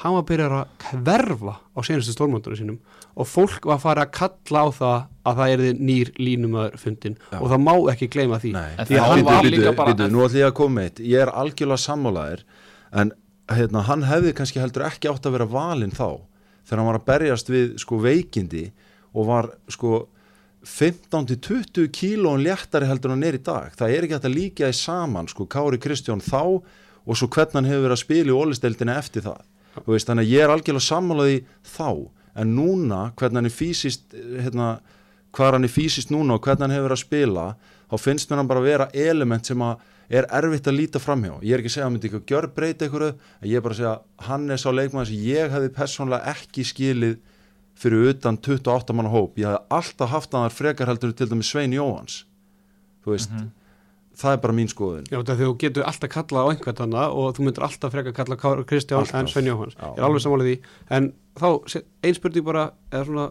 hann 0.02 0.14
var 0.16 0.24
að 0.24 0.30
byrja 0.32 0.50
að 0.62 0.94
hverfa 1.06 1.56
á 1.74 1.80
senastu 1.86 2.14
stórmóndunum 2.16 2.58
sínum 2.58 2.78
og 3.22 3.28
fólk 3.30 3.66
var 3.70 3.76
að 3.78 3.84
fara 3.84 4.06
að 4.08 4.14
kalla 4.18 4.62
á 4.66 4.68
það 4.74 5.00
að 5.30 5.40
það 5.42 5.52
erði 5.56 5.72
nýr 5.90 6.12
línumöður 6.18 6.78
fundin 6.82 7.18
Já. 7.30 7.38
og 7.42 7.50
það 7.52 7.62
má 7.66 7.74
ekki 7.94 8.08
gleyma 8.16 8.40
því. 8.42 8.52
Nei, 8.56 8.72
En 8.80 8.86
Því 8.90 8.98
að 8.98 9.10
hann 9.12 9.26
var 9.28 9.44
líka 9.46 9.74
bara- 9.78 9.94
bíddu, 9.94 10.08
nú 10.10 10.24
ætlum 10.26 10.40
ég 10.42 10.48
að 10.48 10.54
koma 10.62 10.82
eitt. 10.86 11.00
Ég 11.02 11.22
er 11.22 11.30
algjörlega 11.34 11.82
sammálaðir 11.86 12.44
en 12.94 13.12
hérna, 13.52 13.84
hann 13.86 14.04
hefði 14.10 14.34
kannski 14.34 14.62
heldur 14.64 14.86
ekki 14.88 15.10
átt 15.12 15.26
að 15.26 15.36
vera 15.38 15.46
valinn 15.46 15.92
þá 15.94 16.22
þegar 16.66 16.78
hann 16.82 16.90
var 16.90 17.00
að 17.02 17.06
berjast 17.12 17.50
við 17.50 17.78
sko 17.84 18.00
veikindi 18.02 18.72
og 19.14 19.28
var 19.28 19.50
sko 19.72 20.06
15-20 20.68 21.90
kílóin 21.96 22.44
léttari 22.46 22.86
heldur 22.90 23.16
hann 23.16 23.26
er 23.26 23.40
í 23.40 23.44
dag. 23.44 23.74
Það 23.78 23.96
er 23.96 24.06
ekki 24.06 24.18
hægt 24.18 24.30
að 24.30 24.38
líka 24.38 24.70
í 24.70 24.78
saman 24.78 25.30
sko 25.32 25.48
Kári 25.50 25.80
Kristján 25.82 26.22
þá 26.22 26.62
og 26.62 27.18
svo 27.18 27.28
hvernig 27.34 27.58
hann 27.58 27.70
hefur 27.70 27.88
verið 27.88 27.98
að 27.98 28.04
spila 28.04 28.32
í 28.32 28.38
ólisteildina 28.38 28.98
eftir 29.02 29.26
það. 29.26 29.42
Veist, 29.88 30.08
þannig 30.10 30.28
að 30.28 30.34
ég 30.36 30.44
er 30.44 30.54
algjörlega 30.54 30.86
sammálaði 30.86 31.38
þá. 31.66 31.90
En 32.42 32.54
núna 32.56 33.00
hvernig 33.18 33.42
hann 33.42 33.50
er 33.50 33.56
fysiskt 33.56 34.14
hérna, 34.14 34.68
hvað 35.36 35.58
hann 35.58 35.68
er 35.68 35.74
fysiskt 35.74 36.14
núna 36.14 36.38
og 36.38 36.46
hvernig 36.46 36.68
hann 36.68 36.76
hefur 36.76 36.90
verið 36.90 37.00
að 37.00 37.06
spila 37.06 37.48
þá 37.92 37.98
finnst 38.00 38.30
mér 38.32 38.42
hann 38.42 38.52
bara 38.52 38.62
að 38.62 38.70
vera 38.70 38.88
element 38.96 39.48
sem 39.48 39.64
að 39.66 39.88
er 40.12 40.28
erfitt 40.36 40.68
að 40.68 40.78
líta 40.78 41.00
framhjá 41.00 41.38
ég 41.40 41.56
er 41.56 41.62
ekki 41.62 41.72
að 41.72 41.76
segja 41.76 41.84
að 41.84 41.88
hann 41.88 41.96
myndi 41.96 42.10
ekki 42.10 42.20
að 42.20 42.32
gjör 42.32 42.48
breyta 42.56 42.88
en 42.88 43.48
ég 43.48 43.58
er 43.58 43.64
bara 43.66 43.76
að 43.76 43.80
segja 43.80 43.94
hann 44.28 44.50
er 44.52 44.60
sá 44.60 44.70
leikmann 44.72 45.08
sem 45.08 45.24
ég 45.24 45.52
hefði 45.52 45.72
persónlega 45.76 46.34
ekki 46.36 46.66
skilið 46.68 47.18
fyrir 47.82 48.12
utan 48.14 48.38
28 48.38 48.94
manna 48.94 49.10
hóp. 49.14 49.40
Ég 49.42 49.50
hefði 49.50 49.80
alltaf 49.80 50.14
haft 50.14 50.36
hann 50.36 50.46
þar 50.48 50.58
frekar 50.58 50.92
heldur 50.92 51.12
en 51.12 51.18
til 51.18 51.32
dæmis 51.32 51.50
Svein 51.50 51.74
Jóhans 51.76 52.22
þú 53.02 53.16
veist, 53.16 53.34
það 54.22 54.36
er 54.36 54.42
bara 54.44 54.56
mín 54.56 54.70
skoðun. 54.70 55.08
Já, 55.10 55.20
þú 55.26 55.52
getur 55.62 55.88
alltaf 55.90 56.12
kallað 56.14 56.48
á 56.48 56.52
einhvern 56.54 56.84
annað 56.86 57.18
og 57.18 57.36
þú 57.38 57.48
myndir 57.48 57.66
alltaf 57.66 57.94
frekar 57.96 58.16
kalla 58.18 58.38
Kári 58.38 58.66
Kristján 58.70 59.02
Alltaf. 59.02 59.20
en 59.20 59.32
Sven 59.32 59.50
Jóhanns. 59.50 59.76
Já. 59.78 59.88
Ég 59.88 60.02
er 60.02 60.08
alveg 60.08 60.26
sammálið 60.26 60.50
því. 60.50 60.56
En 60.98 61.14
þá, 61.40 61.48
se- 61.74 61.84
ein 62.04 62.18
spurning 62.18 62.46
bara 62.46 62.72
eða 62.92 63.06
svona, 63.06 63.28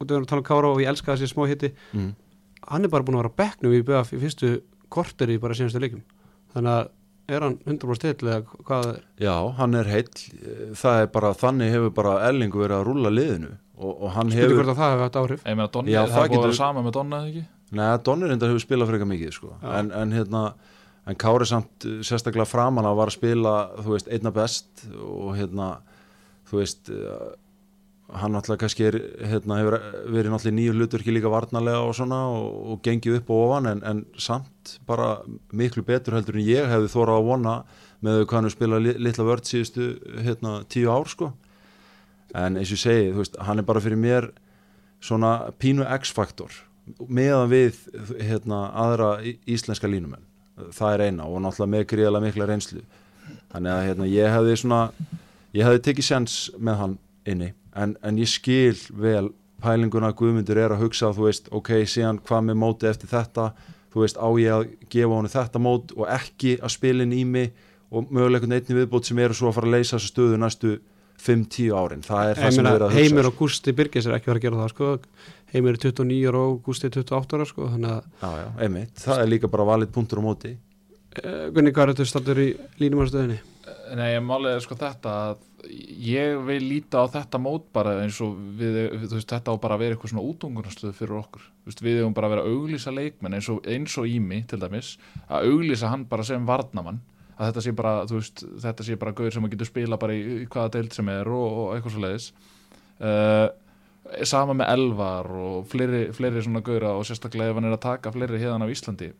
út 0.00 0.10
af 0.10 0.20
að 0.20 0.28
tala 0.28 0.42
um 0.42 0.48
Kára 0.50 0.72
og 0.72 0.82
ég 0.82 0.88
elska 0.92 1.16
þessi 1.16 1.32
smá 1.32 1.46
hitti 1.48 1.72
mm. 1.92 2.14
hann 2.68 2.84
er 2.84 2.92
bara 2.92 3.06
búin 3.06 3.16
að 3.16 3.24
vera 3.24 3.32
á 3.32 3.40
bekknum 3.40 3.72
í 3.72 3.82
BF 3.86 4.12
í 4.12 4.20
fyrstu 4.20 4.52
korteri 4.92 5.38
bara 5.40 5.56
síðanstu 5.56 5.80
leikum 5.80 6.02
þannig 6.52 6.72
að 6.74 6.90
er 7.28 7.42
hann 7.42 7.56
100% 7.64 7.96
still 7.96 8.28
eða 8.28 8.42
hvað 8.66 8.88
er? 8.92 9.00
Já, 9.18 9.34
hann 9.56 9.74
er 9.74 9.88
heill. 9.90 10.10
Það 10.78 11.00
er 11.00 11.08
bara, 11.14 11.32
þannig 11.34 11.72
hefur 11.72 11.94
bara 11.96 12.18
Ellingu 12.28 12.60
verið 12.60 12.76
að 12.76 12.86
rúlla 12.90 13.10
liðinu 13.10 13.56
og, 13.76 13.92
og 13.92 14.14
hann 14.16 14.30
spurning 14.32 14.42
hefur 14.46 14.58
hvort 14.60 14.72
að 14.72 14.80
það 14.80 14.94
hefur 14.94 15.04
haft 15.06 15.20
áhrif 15.20 15.44
Ég 15.44 15.58
meina, 15.58 15.68
Donni, 15.72 15.92
Já, 15.92 16.02
það, 16.10 16.24
er 16.24 16.34
búið 16.36 16.56
sama 16.58 16.82
með 16.86 16.96
Donna, 16.96 17.20
eða 17.22 17.32
ekki? 17.32 17.44
Nei, 17.76 17.86
Donner 18.06 18.34
enda 18.34 18.50
hefur 18.50 18.62
spilað 18.62 18.92
frekar 18.92 19.08
mikið 19.10 19.32
sko. 19.34 19.54
En, 19.66 19.90
en 19.90 20.12
hérna 20.14 20.42
en 21.06 21.18
Kári 21.18 21.46
samt 21.48 21.86
uh, 21.86 21.98
sérstaklega 22.06 22.48
framan 22.48 22.86
að 22.86 23.00
var 23.00 23.10
að 23.10 23.18
spila 23.18 23.56
þú 23.80 23.96
veist, 23.96 24.12
einna 24.12 24.32
best 24.34 24.86
og 25.02 25.34
hérna, 25.38 25.72
þú 26.50 26.60
veist 26.60 26.92
uh, 26.94 27.32
hann 28.14 28.36
náttúrulega 28.36 28.62
kannski 28.62 28.86
er 28.86 28.98
hérna, 29.26 29.58
hefur 29.60 29.78
verið 30.14 30.30
náttúrulega 30.30 30.58
nýju 30.60 30.76
hluturki 30.76 31.14
líka 31.14 31.32
varnarlega 31.32 31.82
og 31.82 31.96
svona 31.98 32.20
og, 32.30 32.60
og 32.72 32.84
gengið 32.86 33.18
upp 33.20 33.32
og 33.34 33.42
ofan 33.48 33.70
en, 33.72 33.82
en 33.86 34.04
samt 34.14 34.76
bara 34.86 35.16
miklu 35.50 35.82
betur 35.86 36.14
heldur 36.18 36.38
en 36.38 36.46
ég 36.46 36.70
hefði 36.70 36.92
þórað 36.94 37.18
að 37.18 37.32
vona 37.32 37.56
með 38.06 38.22
hvað 38.22 38.38
hann 38.38 38.46
hefur 38.46 38.58
spilað 38.60 38.86
li, 38.86 38.94
litla 39.08 39.26
vörd 39.26 39.50
síðustu 39.50 39.88
hérna, 40.22 40.60
tíu 40.70 40.92
ár 40.94 41.10
sko 41.10 41.32
en 42.34 42.56
eins 42.56 42.72
og 42.72 42.80
segi, 42.80 43.10
þú 43.12 43.22
veist, 43.22 43.36
hann 43.46 43.58
er 43.62 43.66
bara 43.68 43.82
fyrir 43.84 44.00
mér 44.00 44.30
svona 45.00 45.52
pínu 45.60 45.86
X-faktor 46.00 46.54
meðan 47.08 47.50
við 47.50 47.78
hérna, 48.22 48.70
aðra 48.74 49.18
íslenska 49.46 49.90
línumenn 49.90 50.24
það 50.56 50.94
er 50.94 51.04
eina 51.10 51.26
og 51.28 51.42
náttúrulega 51.44 51.72
með 51.72 51.86
gríðalega 51.92 52.24
mikla 52.24 52.48
reynslu. 52.48 52.82
Þannig 53.52 53.72
að 53.72 53.86
hérna, 53.86 54.08
ég 54.10 54.32
hefði 54.32 54.58
svona 54.62 54.80
ég 55.56 55.66
hefði 55.66 55.82
tekið 55.88 56.08
sens 56.08 56.36
með 56.56 56.80
hann 56.80 56.98
inni. 57.28 57.52
En, 57.76 57.96
en 58.02 58.20
ég 58.20 58.30
skil 58.30 58.76
vel 58.96 59.30
pælinguna 59.62 60.12
Guðmundur 60.16 60.60
er 60.60 60.74
að 60.74 60.86
hugsa 60.86 61.12
þú 61.16 61.28
veist, 61.28 61.48
ok, 61.54 61.72
síðan 61.88 62.20
hvað 62.24 62.48
með 62.48 62.60
móti 62.62 62.88
eftir 62.88 63.12
þetta? 63.12 63.50
Þú 63.92 64.02
veist, 64.04 64.20
á 64.20 64.28
ég 64.40 64.52
að 64.52 64.66
gefa 64.92 65.12
honum 65.12 65.32
þetta 65.32 65.62
mót 65.62 65.94
og 65.96 66.10
ekki 66.12 66.56
að 66.60 66.74
spila 66.76 67.06
inn 67.06 67.16
í 67.16 67.22
mig 67.24 67.52
og 67.90 68.10
mögulega 68.10 68.44
einhvern 68.44 68.56
einni 68.58 68.78
viðbót 68.80 69.08
sem 69.08 69.20
eru 69.22 69.36
svo 69.36 69.50
að 69.50 69.58
fara 69.58 69.70
að 69.70 69.76
leysa 69.76 69.96
þessu 69.96 70.12
stöðu 70.12 70.40
næstu 70.42 70.72
5-10 71.26 71.72
árin, 71.76 72.04
það 72.06 72.30
er 72.30 72.40
það 72.40 72.54
sem 72.56 72.62
meina, 72.62 72.74
er 72.76 72.84
að 72.86 72.92
hugsa 72.94 73.02
Heimir 73.02 73.30
og 73.30 73.40
Gústi 73.40 73.74
Birgis 73.76 74.06
er 74.06 74.16
ekki 74.16 74.30
verið 74.30 74.40
að 74.40 74.46
gera 74.46 74.60
það 74.62 74.72
sko. 74.74 74.92
Heimir 75.52 75.76
er 75.76 75.82
29 75.82 76.30
ára 76.30 76.44
og 76.46 76.60
Gústi 76.66 76.88
er 76.88 76.96
28 77.00 77.38
ára 77.38 77.48
sko. 77.50 77.68
þannig 77.74 77.92
að 77.96 78.06
Já, 78.22 78.30
já, 78.42 78.46
einmitt, 78.66 78.94
það 79.02 79.24
er 79.24 79.32
líka 79.34 79.52
bara 79.52 79.68
valið 79.72 79.92
punktur 79.96 80.22
á 80.22 80.26
móti 80.26 80.54
uh, 80.54 81.44
Gunni, 81.54 81.74
hvað 81.74 81.82
er 81.84 81.94
þetta 81.94 82.08
stattur 82.12 82.42
í 82.42 82.48
línumarstöðinni? 82.82 83.38
Nei, 83.96 84.08
ég 84.12 84.22
málið 84.22 84.56
er 84.56 84.64
sko 84.64 84.78
þetta 84.78 85.12
að 85.26 85.44
ég 86.06 86.38
vil 86.46 86.60
líta 86.62 87.02
á 87.02 87.06
þetta 87.10 87.40
mót 87.42 87.66
bara 87.74 87.96
eins 88.02 88.18
og 88.24 88.36
við, 88.58 88.78
þú 89.06 89.16
veist, 89.16 89.30
þetta 89.30 89.54
á 89.54 89.62
bara 89.62 89.76
að 89.76 89.82
vera 89.82 89.96
eitthvað 89.96 90.12
svona 90.12 90.26
útungunarstöðu 90.30 90.94
fyrir 90.96 91.18
okkur 91.20 91.44
veist, 91.66 91.82
við 91.82 92.00
hefum 92.00 92.14
bara 92.16 92.28
að 92.28 92.34
vera 92.36 92.44
að 92.46 92.54
auglýsa 92.54 92.94
leikmenn 92.94 93.38
eins 93.38 93.50
og, 93.52 93.60
eins 93.66 93.96
og 93.98 94.08
Ími 94.10 94.42
til 94.48 94.60
dæmis 94.62 94.94
að 95.26 95.50
auglýsa 95.50 95.90
hann 95.92 96.06
bara 96.10 96.26
sem 96.26 96.46
varnamann 96.46 97.00
að 97.36 97.50
þetta 97.50 97.64
sé 97.64 97.74
bara, 97.76 97.92
þú 98.08 98.18
veist, 98.20 98.42
þetta 98.64 98.86
sé 98.86 98.96
bara 99.00 99.14
gauður 99.16 99.36
sem 99.36 99.46
að 99.46 99.54
getur 99.54 99.70
spila 99.70 100.00
bara 100.00 100.16
í, 100.16 100.24
í 100.42 100.48
hvaða 100.48 100.74
deild 100.78 100.96
sem 100.96 101.12
er 101.12 101.30
og, 101.32 101.46
og 101.60 101.70
eitthvað 101.74 101.94
svo 101.96 102.04
leiðis 102.04 102.28
uh, 103.04 103.46
sama 104.26 104.56
með 104.56 104.72
Elvar 104.76 105.30
og 105.36 105.66
fleiri, 105.70 106.02
fleiri 106.16 106.44
svona 106.44 106.64
gauðra 106.64 106.94
og 106.96 107.06
sérstaklega 107.08 107.52
ef 107.52 107.58
hann 107.58 107.68
er 107.68 107.76
að 107.76 107.84
taka 107.86 108.12
fleiri 108.14 108.40
hérna 108.40 108.68
á 108.68 108.72
Íslandi 108.72 109.10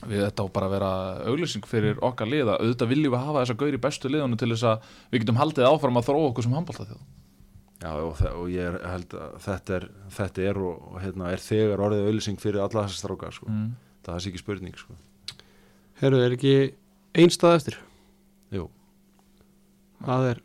við 0.00 0.24
þetta 0.24 0.44
á 0.44 0.52
bara 0.52 0.68
að 0.68 0.74
vera 0.76 0.90
auglýsing 1.28 1.66
fyrir 1.68 1.98
okkar 2.04 2.28
liða, 2.30 2.58
auðvitað 2.60 2.92
viljum 2.92 3.14
við 3.14 3.24
hafa 3.24 3.42
þessa 3.42 3.58
gaur 3.60 3.76
í 3.76 3.80
bestu 3.84 4.12
liðunum 4.12 4.40
til 4.40 4.50
þess 4.54 4.68
að 4.70 4.92
við 5.12 5.24
getum 5.24 5.40
haldið 5.40 5.68
áfram 5.68 6.00
að 6.00 6.06
þróa 6.08 6.28
okkur 6.30 6.46
sem 6.46 6.56
handbólta 6.56 6.88
þjóð 6.88 7.02
Já, 7.80 7.94
og, 7.96 8.18
og 8.36 8.48
ég 8.52 8.74
held 8.84 9.14
að 9.16 9.36
þetta 9.40 9.76
er, 9.78 9.84
þetta 10.12 10.42
er 10.50 10.58
og, 10.60 10.80
og 10.90 10.98
hérna, 11.00 11.30
er 11.32 11.40
þegar 11.40 11.82
orðið 11.86 12.08
auðlýsing 12.10 12.40
fyrir 12.40 12.60
alla 12.60 12.84
þessar 12.84 12.98
strákar 12.98 13.32
sko. 13.32 13.48
mm. 13.48 13.70
það 14.04 14.18
er 14.18 14.26
ekki 14.30 14.42
spurning 14.42 14.76
sko. 14.76 14.96
Herru, 16.00 16.18
er 16.20 16.34
ekki 16.36 16.52
ein 17.14 17.32
stað 17.34 17.56
eftir? 17.60 17.78
Jú, 18.54 18.68
Það 20.04 20.28
er 20.30 20.42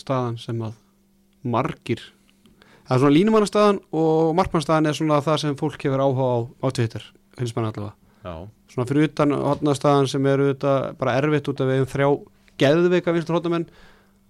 staðan 0.00 0.38
sem 0.40 0.60
að 0.62 0.76
margir 1.42 2.02
Það 2.82 2.94
er 2.96 3.00
svona 3.02 3.16
línumannastæðan 3.16 3.78
og 3.96 4.32
markmannstæðan 4.36 4.88
er 4.90 4.96
svona 4.98 5.20
það 5.24 5.36
sem 5.42 5.58
fólk 5.58 5.84
hefur 5.86 6.02
áhuga 6.02 6.24
á 6.28 6.38
á 6.60 6.66
Twitter, 6.76 7.04
finnst 7.38 7.54
mann 7.56 7.68
allavega. 7.70 7.94
Já, 8.22 8.34
svona 8.74 8.88
fyrir 8.90 9.08
utan 9.08 9.34
hotnastæðan 9.38 10.10
sem 10.10 10.26
þetta 10.26 10.72
bara 10.98 11.14
erfitt 11.20 11.48
út 11.48 11.62
af 11.62 11.70
við 11.70 11.84
um 11.84 11.88
þrjá 11.92 12.08
geðveika 12.60 13.14
vinstur 13.14 13.38
hotnamenn 13.38 13.66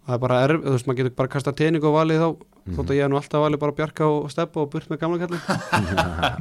það 0.07 0.15
er 0.17 0.23
bara 0.25 0.41
erfitt, 0.47 0.65
þú 0.67 0.75
veist, 0.75 0.89
maður 0.89 1.01
getur 1.01 1.15
bara 1.21 1.33
kasta 1.33 1.55
tening 1.57 1.85
og 1.87 1.95
valið 1.95 2.23
þá, 2.23 2.29
þótt 2.77 2.91
að 2.93 2.97
ég 2.99 3.05
er 3.07 3.13
nú 3.13 3.19
alltaf 3.21 3.45
valið 3.45 3.63
bara 3.63 3.77
bjarga 3.79 4.09
og 4.11 4.31
steppa 4.33 4.63
og 4.63 4.71
burt 4.73 4.91
með 4.91 5.03
gamla 5.03 5.19
kallin 5.23 5.43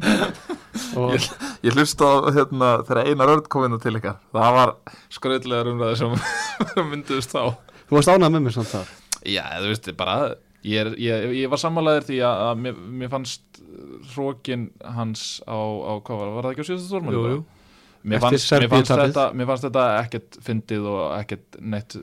og 1.01 1.28
Ég 1.62 1.76
hlusta 1.78 2.07
á 2.09 2.16
hérna 2.34 2.72
þegar 2.88 3.09
Einar 3.12 3.34
Örd 3.36 3.49
kom 3.53 3.68
inn 3.68 3.78
til 3.82 3.93
ykkar. 3.99 4.18
Það 4.34 4.55
var 4.57 4.72
skröðlegar 5.14 5.70
umræði 5.70 5.99
sem 5.99 6.16
mynduðist 6.91 7.36
þá. 7.36 7.53
Þú 7.86 7.99
varst 7.99 8.14
ánað 8.14 8.34
með 8.34 8.47
mér 8.47 8.57
samt 8.57 8.72
það 8.74 8.97
Já, 9.30 9.43
þú 9.62 9.70
veist, 9.70 9.91
bara 9.99 10.18
ég, 10.66 10.78
er, 10.82 10.91
ég, 10.97 11.26
ég 11.43 11.51
var 11.51 11.62
sammálaðir 11.62 12.07
því 12.09 12.20
að, 12.26 12.43
að 12.47 12.62
mér, 12.66 12.84
mér 13.01 13.12
fannst 13.14 13.62
hrókin 14.16 14.70
hans 14.95 15.26
á, 15.45 15.53
á 15.57 15.93
hvað 16.01 16.22
var, 16.24 16.32
var 16.38 16.47
það 16.47 16.55
ekki 16.55 16.66
á 16.66 16.70
síðastu 16.72 16.89
stórmæli? 16.89 17.20
Jú, 17.20 17.36
jú. 17.36 17.41
Mér 18.01 18.24
fannst, 18.24 18.49
mér, 18.55 18.68
fannst 18.72 18.93
þetta, 18.97 19.28
mér 19.38 19.49
fannst 19.51 19.68
þetta 19.68 19.86
ekkert 19.99 20.38
fyndið 20.41 20.88
og 20.89 21.01
ekkert 21.20 21.59
neitt 21.62 21.97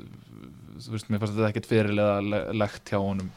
þú 0.84 0.94
veist, 0.94 1.08
mér 1.10 1.22
fannst 1.22 1.34
þetta 1.36 1.48
ekkert 1.52 1.68
fyrirlega 1.70 2.18
le- 2.28 2.44
legt 2.62 2.92
hjá 2.92 2.98
honum. 3.02 3.30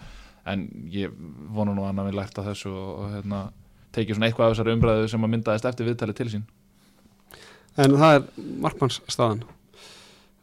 En 0.51 0.67
ég 0.93 1.11
vona 1.53 1.73
nú 1.75 1.83
að 1.83 1.91
hann 1.91 2.01
hafi 2.03 2.15
lært 2.17 2.39
af 2.41 2.47
þessu 2.49 2.71
og, 2.73 2.91
og 3.03 3.09
hérna, 3.15 3.41
tekið 3.93 4.17
svona 4.17 4.29
eitthvað 4.29 4.47
af 4.47 4.55
þessari 4.55 4.75
umræðu 4.77 5.09
sem 5.11 5.25
að 5.27 5.33
myndaðist 5.35 5.67
eftir 5.69 5.89
viðtalið 5.91 6.17
til 6.21 6.29
sín. 6.35 6.45
En 7.79 7.97
það 7.97 8.15
er 8.17 8.23
markmannsstaðan. 8.65 9.43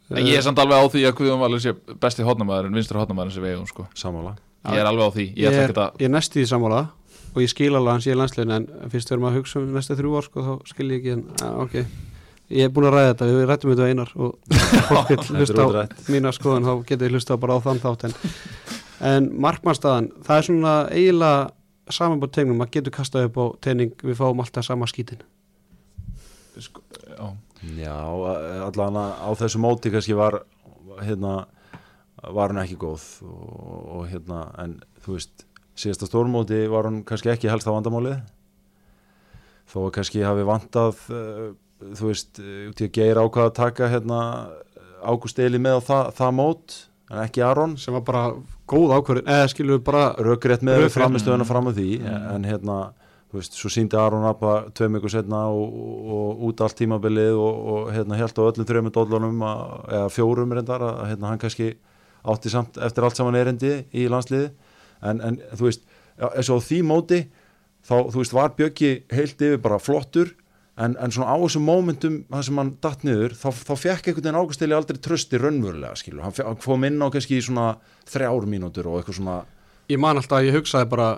En 0.08 0.24
ég 0.24 0.38
er 0.38 0.44
samt 0.46 0.60
alveg 0.62 0.80
á 0.80 0.84
því 0.88 1.02
að 1.04 1.16
Guðjón 1.18 1.42
Valur 1.42 1.60
sé 1.60 1.74
besti 2.00 2.24
hotnamaðurinn, 2.24 2.76
vinstri 2.78 2.96
hotnamaðurinn 2.96 3.34
sem 3.34 3.44
við 3.44 3.56
eigum 3.56 3.66
sko. 3.68 3.84
Sammála. 3.98 4.36
Ég 4.68 4.80
er 4.80 4.88
alveg 4.88 5.04
á 5.04 5.10
því, 5.14 5.26
ég 5.36 5.52
Ég 5.52 5.58
er, 5.66 5.74
ég 6.00 6.06
er 6.08 6.12
næst 6.14 6.36
í 6.36 6.40
því 6.40 6.46
sammála 6.50 6.80
og 7.34 7.42
ég 7.44 7.50
skil 7.52 7.74
alveg 7.76 7.92
hans 7.92 8.06
ég 8.08 8.14
er 8.14 8.18
landslegin 8.18 8.54
en 8.56 8.64
fyrst 8.90 9.10
við 9.10 9.14
erum 9.18 9.26
að 9.28 9.36
hugsa 9.38 9.60
um 9.60 9.68
næstu 9.76 9.96
þrjú 9.98 10.14
ár 10.18 10.24
sko, 10.26 10.44
þá 10.46 10.70
skil 10.72 10.88
ég 10.88 10.96
ekki 11.02 11.12
en 11.12 11.22
ja, 11.38 11.50
ok 11.60 11.76
ég 12.48 12.68
er 12.68 12.72
búin 12.72 12.88
að 12.88 12.96
ræða 12.96 13.10
þetta, 13.12 13.28
við 13.34 13.46
rættum 13.50 13.74
þetta 13.74 13.88
einar 13.92 14.12
og 14.16 14.58
fólk 14.88 15.12
vil 15.12 15.40
hlusta 15.40 15.66
á 15.66 15.70
mína 16.12 16.34
skoðan 16.36 16.68
þá 16.68 16.72
getur 16.88 17.06
við 17.06 17.16
hlusta 17.16 17.40
bara 17.40 17.58
á 17.58 17.64
þann 17.66 17.82
þátt 17.82 18.06
en, 18.08 18.16
en 19.10 19.28
markmannstaðan 19.46 20.10
það 20.26 20.40
er 20.40 20.48
svona 20.48 20.76
eiginlega 20.92 21.92
saman 21.92 22.22
búin 22.22 22.32
tegnum 22.36 22.64
að 22.64 22.72
getur 22.78 22.96
kastað 22.98 23.28
upp 23.28 23.40
á 23.40 23.44
tegning 23.68 23.92
við 24.04 24.18
fáum 24.18 24.40
alltaf 24.42 24.66
sama 24.66 24.88
skítin. 24.90 25.22
Sko, 26.58 26.82
já. 27.08 27.28
Já, 27.78 27.94
allan 28.68 28.96
á 28.98 29.30
þessu 29.34 29.58
móti 29.58 29.90
kannski 29.90 30.14
var 30.14 30.42
hérna 31.02 31.48
var 32.22 32.52
hún 32.52 32.60
ekki 32.62 32.76
góð 32.78 33.04
og, 33.26 33.78
og 33.98 34.04
hérna, 34.10 34.44
en 34.62 34.76
þú 35.02 35.16
veist 35.16 35.44
síðasta 35.78 36.06
stórmóti 36.06 36.60
var 36.70 36.86
hún 36.86 37.02
kannski 37.06 37.32
ekki 37.32 37.50
helst 37.50 37.66
á 37.66 37.74
vandamálið. 37.74 38.20
Þó 39.68 39.90
kannski 39.94 40.22
hafi 40.24 40.46
vantað 40.46 41.02
uh, 41.10 41.50
þú 41.80 42.10
veist, 42.10 42.38
uh, 42.42 42.68
út 42.70 42.82
í 42.82 42.88
að 42.88 42.94
geira 42.98 43.24
ákvað 43.26 43.50
að 43.50 43.56
taka 43.58 43.90
hérna 43.92 44.20
Ágúst 44.98 45.38
Eli 45.38 45.60
með 45.62 45.78
á 45.78 45.80
það, 45.88 46.08
það 46.18 46.32
mót 46.34 46.76
en 47.08 47.18
ekki 47.22 47.42
Aron. 47.46 47.76
Sem 47.80 47.94
var 47.94 48.02
bara 48.04 48.22
góð 48.68 48.94
ákvörðin 48.98 49.28
eða 49.32 49.68
við 49.70 49.84
bara 49.86 50.08
rökrétt 50.18 50.64
með 50.66 50.88
framistöðuna 50.92 51.46
fram 51.48 51.70
að 51.70 51.78
því 51.78 51.90
Mm. 52.02 52.34
en 52.34 52.44
hérna, 52.44 52.78
þú 53.30 53.38
veist, 53.38 53.54
svo 53.56 53.70
síndi 53.72 53.96
Aron 53.96 54.26
Abba 54.26 54.70
tveim 54.74 54.98
ykkur 54.98 55.10
setna 55.10 55.46
og, 55.48 55.72
og, 55.72 56.08
og 56.12 56.42
út 56.48 56.60
allt 56.60 56.76
tímabilið 56.76 57.36
og, 57.38 57.54
og 57.72 57.92
hérna 57.94 58.18
held 58.18 58.36
á 58.36 58.42
öllum 58.48 58.68
þrejum 58.68 58.90
dollunum 58.92 59.42
eða 59.42 60.08
fjórum 60.12 60.52
reyndar 60.52 60.82
að 60.82 61.02
hérna 61.12 61.30
hann 61.30 61.38
kannski 61.38 61.76
átti 62.28 62.50
samt 62.52 62.76
eftir 62.76 63.04
allt 63.04 63.16
saman 63.16 63.38
erindi 63.38 63.84
í 63.94 64.08
landsliði 64.10 64.50
en, 65.02 65.20
en 65.20 65.40
þú 65.54 65.68
veist, 65.68 65.84
já, 66.18 66.26
eins 66.34 66.50
og 66.50 66.64
því 66.66 66.82
móti 66.88 67.20
þá, 67.86 67.96
þú 68.10 68.18
veist, 68.18 68.34
var 68.34 68.54
Bjöggi 68.58 68.92
heilt 69.14 69.40
yfir 69.40 69.60
bara 69.62 69.78
flottur 69.78 70.34
en, 70.78 70.96
en 70.98 71.14
svona 71.14 71.34
á 71.34 71.36
þessum 71.42 71.64
mómentum 71.66 72.18
það 72.30 72.44
sem 72.48 72.60
hann 72.62 72.74
datt 72.84 73.06
niður, 73.06 73.36
þá, 73.38 73.48
þá 73.50 73.74
fekk 73.84 74.10
einhvern 74.10 74.26
veginn 74.28 74.40
Águsteli 74.40 74.76
aldrei 74.76 75.00
trösti 75.02 75.40
raunverulega, 75.40 75.94
skilur 75.98 76.26
hann, 76.26 76.36
hann 76.38 76.60
fóð 76.62 76.82
minna 76.84 77.08
á 77.08 77.12
kannski 77.14 77.40
svona 77.44 77.70
þrjár 78.08 78.46
mínútur 78.50 78.90
og 78.90 79.00
eitthvað 79.00 79.20
svona 79.20 79.40
ég 79.88 80.00
man 80.00 80.20
alltaf 80.20 80.40
að 80.40 80.50
ég 80.50 80.58
hugsaði 80.58 80.90
bara 80.92 81.10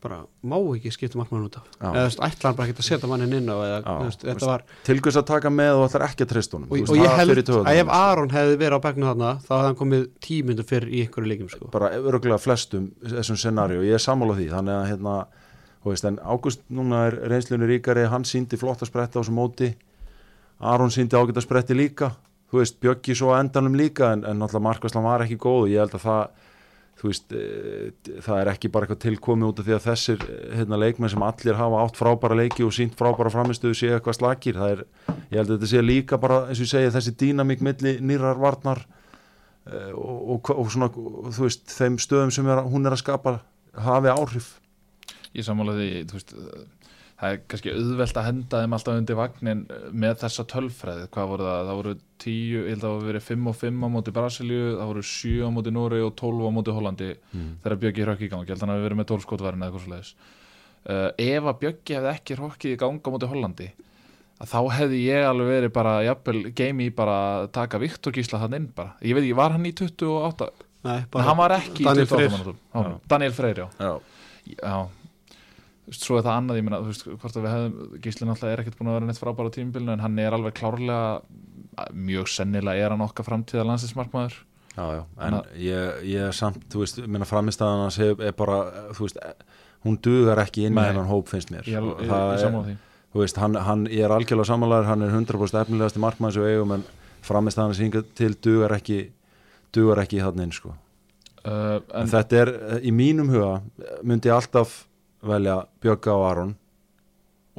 bara 0.00 0.22
má 0.48 0.56
ekki 0.72 0.92
skipta 0.94 1.18
markmann 1.20 1.44
út 1.44 1.58
af 1.60 1.66
eða 1.76 2.06
ætla 2.24 2.48
hann 2.48 2.56
bara 2.56 2.68
ekki 2.70 2.80
að 2.80 2.86
setja 2.86 3.08
mannin 3.10 3.34
inn 3.36 3.50
á 3.52 3.56
eða, 3.56 3.80
Já, 3.80 3.90
þú 3.90 4.06
veist, 4.06 4.22
þú 4.22 4.28
þetta 4.30 4.48
var 4.48 4.64
til 4.86 4.96
hvers 5.04 5.18
að 5.20 5.26
taka 5.28 5.52
með 5.52 5.72
og 5.76 5.84
ætlar 5.88 6.04
ekki 6.06 6.24
að 6.24 6.30
treysta 6.32 6.56
honum 6.56 6.72
og, 6.72 6.92
og 6.94 7.00
ég 7.00 7.16
held 7.20 7.34
að 7.36 7.50
ef 7.74 7.82
mér, 7.90 7.92
Aron 7.98 8.32
hefði 8.32 8.56
verið 8.62 8.80
á 8.80 8.84
begnu 8.86 9.08
þarna 9.10 9.32
þá 9.44 9.52
hefði 9.52 9.68
hann 9.68 9.78
komið 9.82 10.06
tímyndu 10.24 10.66
fyrr 10.70 10.88
í 10.88 11.02
einhverju 11.04 11.32
leikim 11.32 11.50
sko. 11.52 11.66
sko. 11.66 11.72
bara 11.74 11.92
örgulega 11.98 12.40
flestum 12.40 12.88
þessum 13.04 13.40
scenaríu, 13.42 13.84
ég 13.84 13.98
er 13.98 14.04
sammála 14.06 14.38
því 14.40 14.48
þannig 14.54 14.78
að 14.78 14.88
hérna, 14.94 15.16
veist, 15.88 16.04
en 16.04 16.18
Ágúst 16.20 16.60
núna 16.68 17.06
er 17.08 17.14
reynslunni 17.32 17.66
ríkari, 17.70 18.04
hann 18.12 18.24
síndi 18.28 18.58
flott 18.60 18.82
að 18.84 18.90
spretta 18.90 19.16
á 19.16 19.20
þessum 19.22 19.38
móti. 19.40 19.70
Aron 20.60 20.90
síndi 20.92 21.16
ágætt 21.16 21.38
að 21.40 21.46
spretti 21.46 21.74
líka. 21.78 22.10
Þú 22.52 22.58
veist, 22.60 22.76
Bjöggi 22.82 23.14
svo 23.16 23.32
á 23.32 23.40
endanum 23.40 23.74
líka 23.78 24.12
en, 24.12 24.24
en 24.28 24.36
náttúrulega 24.42 24.66
Markvæslan 24.66 25.06
var 25.06 25.22
ekki 25.24 25.38
góð 25.40 25.70
ég 25.72 25.80
held 25.80 25.94
að 25.96 26.04
það 26.04 26.22
þú 27.00 27.08
veist, 27.08 27.32
e, 27.32 28.18
það 28.20 28.40
er 28.42 28.48
ekki 28.52 28.68
bara 28.68 28.84
eitthvað 28.84 28.98
tilkomið 29.06 29.46
út 29.48 29.60
af 29.62 29.64
því 29.70 29.72
að 29.78 29.84
þessir 29.86 30.24
eh, 30.26 30.40
hérna, 30.58 30.76
leikmenn 30.82 31.08
sem 31.14 31.22
allir 31.24 31.56
hafa 31.56 31.78
átt 31.86 31.96
frábæra 31.96 32.36
leiki 32.36 32.66
og 32.66 32.74
sínt 32.76 32.98
frábæra 32.98 33.32
framistöðu 33.32 33.78
séu 33.78 33.94
eitthvað 33.96 34.18
slakir. 34.18 34.58
Það 34.60 34.74
er, 34.74 34.82
ég 35.30 35.38
held 35.38 35.46
að 35.46 35.54
þetta 35.54 35.70
sé 35.70 35.80
líka 35.86 36.18
bara 36.20 36.42
eins 36.50 36.60
og 36.60 36.66
ég 36.66 36.72
segi 36.74 36.90
þessi 36.98 37.14
dýnamík 37.22 37.62
milli 37.64 37.94
nýrar 38.04 38.36
varnar 38.42 38.82
eh, 38.84 39.94
og, 39.96 40.18
og, 40.36 40.50
og 40.60 40.68
svona, 40.74 40.90
þú 40.92 41.46
veist, 41.46 41.64
þeim 41.72 41.96
stöðum 42.04 42.34
sem 42.36 42.50
er, 42.52 42.60
að- 42.60 42.68
hún 42.74 42.84
er 42.90 42.98
að 42.98 43.02
skapa 43.06 43.38
hafi 43.80 44.12
áhrif 44.12 44.50
Ég 45.36 45.46
sammála 45.46 45.74
því, 45.78 45.88
þú 46.10 46.16
veist 46.18 46.32
það 47.20 47.34
er 47.34 47.40
kannski 47.52 47.72
auðvelt 47.76 48.16
að 48.16 48.26
henda 48.30 48.60
þeim 48.62 48.74
alltaf 48.76 48.96
undir 48.96 49.18
vagnin 49.18 49.58
með 49.92 50.14
þessa 50.22 50.44
tölfræði 50.48 51.08
hvað 51.12 51.26
voru 51.34 51.44
það, 51.46 51.60
það 51.68 51.78
voru 51.80 51.92
10 52.24 52.36
ég 52.54 52.68
held 52.70 52.78
að 52.80 52.86
það 52.86 52.94
voru 52.96 53.10
verið 53.10 53.26
5 53.26 53.50
og 53.50 53.58
5 53.60 53.84
á 53.84 53.88
móti 53.92 54.14
Brasilíu 54.16 54.62
það 54.78 54.90
voru 54.90 55.02
7 55.10 55.34
á 55.44 55.48
móti 55.52 55.74
Núri 55.76 56.00
og 56.06 56.14
12 56.16 56.48
á 56.48 56.50
móti 56.56 56.74
Hollandi 56.78 57.10
þegar 57.60 57.76
Bjöggi 57.84 58.06
hrökk 58.06 58.24
í 58.24 58.30
gang. 58.32 58.46
Ég 58.48 58.54
held 58.54 58.62
að 58.62 58.64
hann 58.64 58.72
hafi 58.74 58.86
verið 58.86 59.00
með 59.02 59.10
12 59.12 59.26
skotverðin 59.26 59.66
eða 59.66 59.68
eitthvað 59.68 59.84
svo 59.84 59.92
leiðis 59.92 60.14
uh, 60.88 61.10
ef 61.28 61.50
að 61.52 61.60
Bjöggi 61.60 61.98
hefði 61.98 62.12
ekki 62.14 62.38
hrokkið 62.40 62.72
í 62.72 62.80
gang 62.80 63.00
á 63.04 63.08
móti 63.12 63.30
Hollandi 63.34 63.68
að 64.40 64.48
þá 64.54 64.60
hefði 64.78 65.00
ég 65.04 65.26
alveg 65.28 65.50
verið 65.52 65.72
bara 65.76 65.94
jafnvel 66.06 66.40
game 66.56 66.86
í 66.86 66.92
bara 66.96 67.16
að 67.42 67.50
taka 67.58 67.80
Viktor 67.82 68.16
Gísla 68.16 68.40
hann 68.40 68.56
inn 68.56 68.70
bara, 68.72 68.94
ég 69.04 69.12
veit 69.12 69.26
ekki, 69.26 69.36
var 69.36 69.52
hann 69.52 69.68
í 69.68 69.74
28 69.76 70.48
Nei, 70.80 71.02
Nei, 71.04 71.24
hann 71.26 71.36
var 71.36 71.52
ekki 71.58 71.84
Daniel 71.84 72.06
í 72.06 72.08
28 72.08 72.40
Freyr. 72.72 72.94
Daniel 73.12 73.34
Freyr, 73.36 73.58
já. 73.60 73.66
Já. 73.76 73.90
Já, 74.56 74.78
svo 75.96 76.18
er 76.18 76.24
það 76.26 76.36
annað, 76.36 76.58
ég 76.60 76.66
meina, 76.66 76.80
þú 76.84 76.90
veist, 76.92 77.06
hvort 77.10 77.36
að 77.38 77.44
við 77.46 77.54
hefðum, 77.54 77.96
Gíslinn 78.04 78.32
alltaf 78.34 78.50
er 78.52 78.62
ekkert 78.62 78.78
búin 78.78 78.90
að 78.92 78.96
vera 78.98 79.08
neitt 79.08 79.20
frábæra 79.20 79.52
tímbilinu 79.54 79.92
en 79.96 80.04
hann 80.04 80.18
er 80.22 80.36
alveg 80.36 80.54
klárlega, 80.60 81.22
mjög 81.94 82.28
sennilega 82.30 82.84
er 82.86 82.94
hann 82.94 83.04
okkar 83.06 83.26
framtíða 83.26 83.64
landsinsmarkmaður. 83.68 84.36
Já, 84.76 84.84
já, 84.94 85.00
en 85.02 85.34
Þannig 85.34 85.56
ég, 85.64 85.96
ég 86.12 86.26
er 86.28 86.36
samt, 86.36 86.62
þú 86.70 86.84
veist, 86.84 87.00
minna 87.10 87.26
framistæðan 87.26 87.82
hans 87.86 87.98
er, 88.04 88.14
bara, 88.38 88.60
þú 88.94 89.06
veist, 89.08 89.18
hún 89.86 89.96
dugar 90.04 90.38
ekki 90.44 90.66
inn 90.68 90.76
í 90.76 90.78
Nei. 90.78 90.84
hennan 90.92 91.08
hóp 91.10 91.28
finnst 91.32 91.50
mér 91.50 91.66
Ég, 91.66 91.80
Og 91.82 91.98
ég, 92.04 92.10
ég, 92.12 92.42
sammála 92.44 92.66
því. 92.68 92.76
þú 93.14 93.22
veist, 93.24 93.40
hann, 93.42 93.56
hann, 93.66 93.86
ég 93.90 94.04
er 94.06 94.14
algjörlega 94.14 94.46
samanlegar 94.52 94.86
hann 94.90 95.02
er 95.02 95.10
100% 95.16 95.62
efnilegasti 95.64 96.02
markmann 96.02 96.32
sem 96.36 96.44
við 96.44 96.54
eigum 96.54 96.76
en 96.76 96.84
framistæðan 97.26 97.74
sem 97.74 97.88
hingað 97.88 98.06
til 98.20 98.30
dugar 98.46 98.76
ekki 98.76 99.00
dugar 99.74 100.02
ekki 100.04 100.20
hann 100.22 100.44
inn 100.44 100.52
sko. 100.54 100.74
Uh, 101.40 101.80
en 101.96 102.04
en 102.04 102.10
þetta 102.12 102.40
er, 102.44 102.50
í 102.84 102.92
mínum 102.92 103.30
huga 103.32 103.62
myndi 104.04 104.30
alltaf 104.32 104.82
velja 105.26 105.56
Bjögga 105.82 106.14
og 106.16 106.26
Aron 106.30 106.52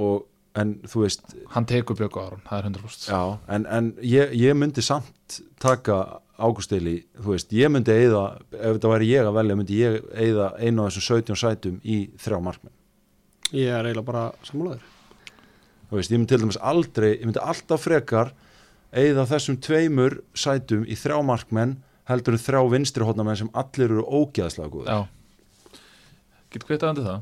og, 0.02 0.26
en 0.58 0.74
þú 0.90 1.04
veist 1.06 1.36
hann 1.54 1.66
tekur 1.70 1.96
Björg 2.00 2.18
á 2.18 2.22
Aron, 2.26 2.42
það 2.48 2.58
er 2.58 2.70
100%. 2.72 3.08
já, 3.12 3.22
en, 3.56 3.66
en 3.70 3.92
ég, 4.04 4.34
ég 4.36 4.58
myndi 4.58 4.84
samt 4.84 5.42
taka 5.62 6.02
Ágústili, 6.42 7.04
þú 7.22 7.36
veist, 7.36 7.52
ég 7.54 7.70
myndi 7.70 7.94
eigða, 7.94 8.24
ef 8.58 8.72
þetta 8.80 8.90
væri 8.96 9.12
ég 9.12 9.28
að 9.30 9.36
velja 9.38 9.56
myndi 9.60 9.76
ég 9.78 10.00
eigða 10.18 10.48
einu 10.58 10.88
af 10.88 10.96
þessum 10.96 11.22
17 11.22 11.38
sætum 11.38 11.76
í 11.86 11.98
þrjá 12.18 12.40
markmenn 12.42 12.74
ég 13.54 13.70
er 13.70 13.86
eiginlega 13.86 14.08
bara 14.08 14.24
sammálaður 14.48 14.88
þú 15.92 16.00
veist, 16.00 16.12
ég 16.16 16.18
myndi 16.22 16.32
til 16.34 16.42
dæmis 16.42 16.58
aldrei 16.74 17.10
ég 17.14 17.28
myndi 17.28 17.44
alltaf 17.46 17.86
frekar 17.86 18.34
eigða 18.92 19.28
þessum 19.30 19.60
tveimur 19.62 20.18
sætum 20.34 20.82
í 20.90 20.98
þrjá 20.98 21.20
markmenn 21.30 21.78
heldur 22.10 22.40
þrjá 22.42 22.64
vinstri 22.74 23.06
hótnamenn 23.08 23.38
sem 23.44 23.52
allir 23.54 23.92
eru 23.94 24.04
ógeðslega 24.10 24.72
góður 24.74 24.90
Já. 24.90 25.78
Getur 26.52 26.68
kveitað 26.72 26.90
undir 26.96 27.06
það? 27.08 27.22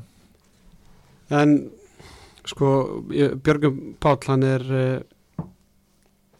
En 1.30 1.56
sko 2.48 2.68
Björgum 3.10 3.96
Páll 4.02 4.22
hann 4.26 4.42
er 4.46 4.64
eh, 4.74 5.46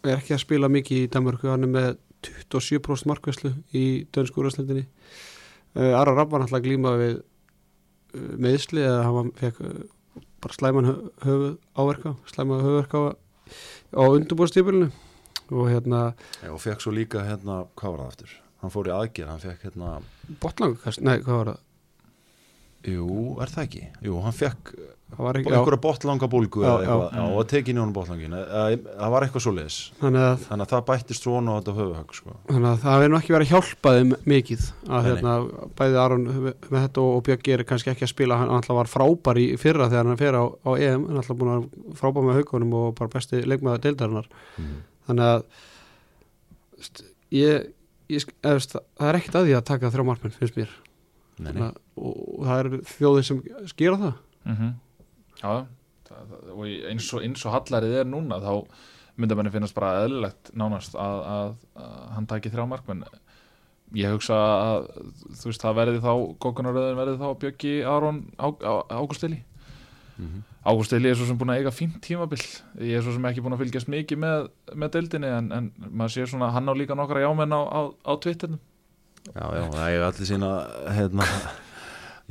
er 0.05 0.17
ekki 0.17 0.35
að 0.37 0.43
spila 0.45 0.71
mikið 0.73 1.05
í 1.05 1.11
Danmarku 1.13 1.51
hann 1.51 1.67
er 1.67 1.73
með 1.75 1.91
27% 2.25 3.09
markvæslu 3.09 3.53
í 3.77 3.85
dönsku 4.13 4.41
úrvæsleldinni 4.43 4.87
uh, 4.87 5.95
Ara 6.01 6.15
Rapp 6.17 6.33
var 6.33 6.43
náttúrulega 6.43 6.67
glíma 6.67 6.95
við 7.01 7.15
uh, 7.21 8.35
meðsli 8.41 8.85
eða 8.85 9.07
hann 9.07 9.33
fekk 9.41 9.61
bara 10.41 10.57
slæman 10.57 10.89
hö- 10.89 11.11
höfuð 11.25 11.55
áverka 11.81 12.15
slæman 12.33 12.63
höfuðverka 12.65 13.01
á, 13.01 13.05
á 13.97 14.03
undurbúrstípilinu 14.09 14.91
og 15.51 15.67
hérna 15.69 16.03
Já, 16.41 16.51
og 16.55 16.61
fekk 16.63 16.85
svo 16.85 16.93
líka 16.97 17.25
hérna, 17.27 17.65
hvað 17.77 17.95
var 17.97 18.03
það 18.05 18.13
aftur? 18.15 18.37
Hann 18.61 18.73
fór 18.75 18.89
í 18.91 18.93
aðgerð, 18.95 19.31
hann 19.33 19.43
fekk 19.43 19.67
hérna 19.69 19.93
botlangukast, 20.43 21.01
nei 21.05 21.19
hvað 21.25 21.37
var 21.41 21.53
það 21.53 21.67
jú, 22.87 23.37
er 23.43 23.51
það 23.53 23.67
ekki? 23.67 23.85
Jú, 24.07 24.21
hann 24.25 24.33
fekk 24.33 24.73
ekki, 25.11 25.51
einhverja 25.51 25.81
botlanga 25.83 26.29
bólgu 26.31 26.63
Já, 26.63 26.69
eða 26.71 26.83
eitthvað, 26.85 27.01
já. 27.11 27.19
já, 27.19 27.33
og 27.41 27.47
tekin 27.51 27.77
í 27.77 27.81
honum 27.83 27.93
botlangin 27.97 28.35
það 28.39 29.11
var 29.11 29.25
eitthvað 29.27 29.43
svo 29.45 29.53
leis 29.57 29.79
þannig 30.01 30.23
að 30.23 30.45
þannig 30.47 30.65
að 30.65 30.71
það 30.71 30.85
bættist 30.91 31.25
svona 31.27 31.51
á 31.51 31.59
þetta 31.59 31.75
höfuhögg 31.81 32.15
sko. 32.15 32.35
Þannig 32.47 32.69
að 32.71 32.79
það 32.85 32.95
hefur 32.95 33.11
nú 33.11 33.19
ekki 33.19 33.35
verið 33.35 33.49
að 33.49 33.53
hjálpa 33.57 33.93
þeim 33.97 34.13
mikið 34.33 34.69
að 34.87 35.09
hérna, 35.11 35.35
bæði 35.81 35.99
Aron 36.05 36.25
með 36.39 36.79
þetta 36.79 37.05
og, 37.05 37.19
Björk 37.27 37.51
er 37.57 37.65
kannski 37.73 37.91
ekki 37.93 38.07
að 38.07 38.13
spila 38.15 38.39
hann 38.41 38.55
alltaf 38.55 38.79
var 38.79 38.93
frábær 38.93 39.41
í 39.43 39.49
fyrra 39.61 39.91
þegar 39.91 40.07
hann 40.13 40.21
fer 40.23 40.39
á, 40.39 40.45
á 40.47 40.71
EM 40.79 41.09
hann 41.11 41.21
alltaf 41.25 41.41
búin 41.43 41.53
að 41.57 41.67
frábær 41.99 42.29
með 42.31 42.39
haugunum 42.41 42.77
og 42.85 42.95
bara 43.03 43.13
besti 43.19 43.43
leikmaður 43.45 43.83
deildarinnar 43.89 44.31
Mhm. 44.57 44.79
þannig 45.11 45.27
að 45.35 45.43
ég, 47.35 47.67
ég 48.15 48.23
st, 48.23 48.79
það 48.99 49.11
er 49.11 49.19
ekkert 49.21 49.41
að 49.43 49.51
því 49.51 49.57
að 49.59 49.67
taka 49.75 49.91
þrjá 49.91 50.07
markmenn 50.07 50.35
finnst 50.39 50.57
mér. 50.59 50.71
Þannig 51.41 51.67
og, 51.97 52.15
og 52.39 52.47
það 52.47 52.63
er 52.63 52.71
þjóðir 52.95 53.27
sem 53.31 53.43
skýra 53.73 53.99
það. 54.05 54.15
Mm 54.45 54.71
Já, 55.41 55.53
það, 56.05 56.23
það, 56.31 56.49
og 56.53 56.65
eins 56.91 57.07
og, 57.17 57.23
eins 57.25 57.45
og 57.49 57.55
hallarið 57.55 57.95
er 58.03 58.09
núna 58.11 58.41
þá 58.45 58.51
myndi 59.21 59.37
manni 59.39 59.53
finnast 59.55 59.77
bara 59.77 60.03
eðlilegt 60.05 60.51
nánast 60.57 60.97
að, 61.01 61.21
að, 61.33 61.53
að 61.81 62.01
hann 62.17 62.27
taki 62.29 62.53
þrjá 62.53 62.67
markmenn. 62.69 63.05
Ég 63.97 64.13
hugsa 64.15 64.37
að 64.37 64.91
þú 65.41 65.49
veist 65.51 65.65
það 65.65 65.79
verði 65.81 66.03
þá, 66.05 66.13
gókunaröðin 66.45 67.01
verði 67.01 67.17
þá 67.21 67.29
Bjöggi 67.43 67.73
Aron 67.89 68.21
Ágústili 68.39 69.41
Mhm. 70.21 70.43
Ágúst 70.69 70.93
Eli 70.93 71.09
er 71.09 71.17
svo 71.17 71.25
sem 71.25 71.39
búin 71.41 71.49
að 71.49 71.63
eiga 71.63 71.71
fínt 71.73 72.01
tímabil. 72.05 72.41
Ég 72.77 72.99
er 72.99 73.05
svo 73.05 73.15
sem 73.15 73.25
ekki 73.25 73.41
búin 73.41 73.55
að 73.57 73.63
fylgjast 73.63 73.89
mikið 73.89 74.19
með, 74.21 74.49
með 74.77 74.91
deildinni 74.97 75.31
en, 75.33 75.47
en 75.57 75.69
maður 75.89 76.13
sér 76.13 76.29
svona 76.29 76.51
hann 76.53 76.69
á 76.69 76.75
líka 76.77 76.97
nokkra 76.99 77.23
jámenn 77.25 77.55
á, 77.57 77.61
á, 77.65 77.81
á 78.05 78.13
Twitternum 78.21 78.61
Já, 79.31 79.45
já, 79.55 79.65
það 79.75 79.85
er 79.95 80.05
allir 80.07 80.29
sína 80.31 80.51
hérna. 80.97 81.27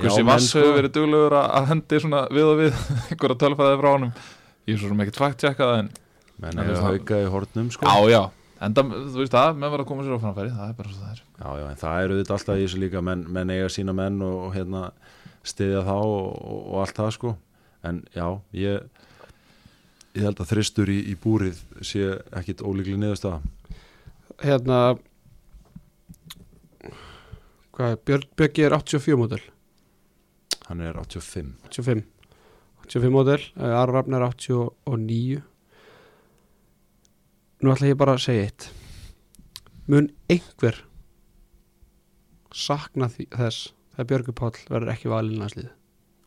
Vass 0.00 0.16
menn, 0.24 0.42
sko. 0.42 0.60
hefur 0.62 0.76
verið 0.78 0.92
duglegur 0.96 1.36
að 1.36 1.66
hendi 1.70 2.00
svona 2.00 2.20
við 2.32 2.48
og 2.48 2.60
við 2.60 2.76
einhverja 3.12 3.38
tölfræði 3.42 3.78
frá 3.82 3.88
honum? 3.92 4.12
Ég 4.68 4.74
er 4.76 4.80
svo 4.80 4.90
sem 4.92 5.02
ekkert 5.04 5.20
fakt 5.20 5.42
tjekkað 5.42 5.72
en 5.78 5.90
menn 6.40 6.56
En 6.56 6.62
er 6.64 6.76
að 6.78 6.86
hauka 6.86 7.18
í 7.20 7.26
hornum 7.30 7.68
sko. 7.74 7.84
já 7.84 8.14
já, 8.14 8.20
enda 8.64 8.84
þú 8.88 9.20
veist 9.20 9.34
það, 9.36 9.58
menn 9.60 9.74
var 9.74 9.82
að 9.84 9.88
koma 9.90 10.06
sér 10.06 10.16
á 10.16 10.22
framfæri 10.24 10.54
það 10.56 10.70
er 10.72 10.78
bara 10.78 10.92
svo 10.94 11.02
það 11.04 11.12
er. 11.12 11.20
Já, 11.40 11.48
já, 11.60 11.66
en 11.68 11.80
það 11.82 12.04
eru 12.06 12.18
þetta 12.20 12.36
alltaf 12.38 12.56
í 12.60 12.64
þessu 12.64 12.80
líka 12.80 13.02
menn, 13.10 13.26
menn 13.36 13.52
eiga 13.52 13.68
sína 13.76 13.96
menn 13.96 14.18
og, 14.24 14.38
og 14.46 14.56
hérna 14.56 14.82
stiðja 15.52 15.84
þá 15.84 15.94
og, 15.98 16.32
og, 16.40 16.58
og 16.72 16.80
allt 16.86 17.02
það 17.02 17.12
sko. 17.18 17.34
En 17.90 18.00
já, 18.16 18.26
ég 18.56 18.88
ég 20.16 20.24
held 20.26 20.40
að 20.42 20.50
þristur 20.54 20.90
í, 20.90 20.98
í 21.12 21.14
búrið 21.20 21.60
sé 21.86 22.08
ekkit 22.40 22.64
ólíkli 22.66 22.96
niðurstaða. 22.98 23.40
Hérna 24.42 24.80
hvað, 27.76 27.94
er, 27.94 28.02
Björn 28.06 28.26
Björki 28.38 28.66
er 28.66 28.76
84 28.76 29.18
módel? 29.20 29.42
Hann 30.68 30.82
er 30.84 30.98
85 31.00 31.54
85 31.70 32.04
85 32.86 33.14
módel, 33.14 33.46
Aron 33.56 33.94
Rafn 33.94 34.18
er 34.18 34.26
89 34.26 35.42
nú 37.60 37.74
ætla 37.74 37.90
ég 37.90 37.98
bara 38.00 38.16
að 38.16 38.24
segja 38.24 38.46
eitt. 38.48 38.70
Mun 39.90 40.08
einhver 40.30 40.80
sakna 42.56 43.10
þess 43.12 43.74
þegar 43.94 44.08
Björgur 44.14 44.38
Páll 44.40 44.64
verður 44.70 44.94
ekki 44.94 45.12
valinn 45.12 45.42
landslið 45.42 45.70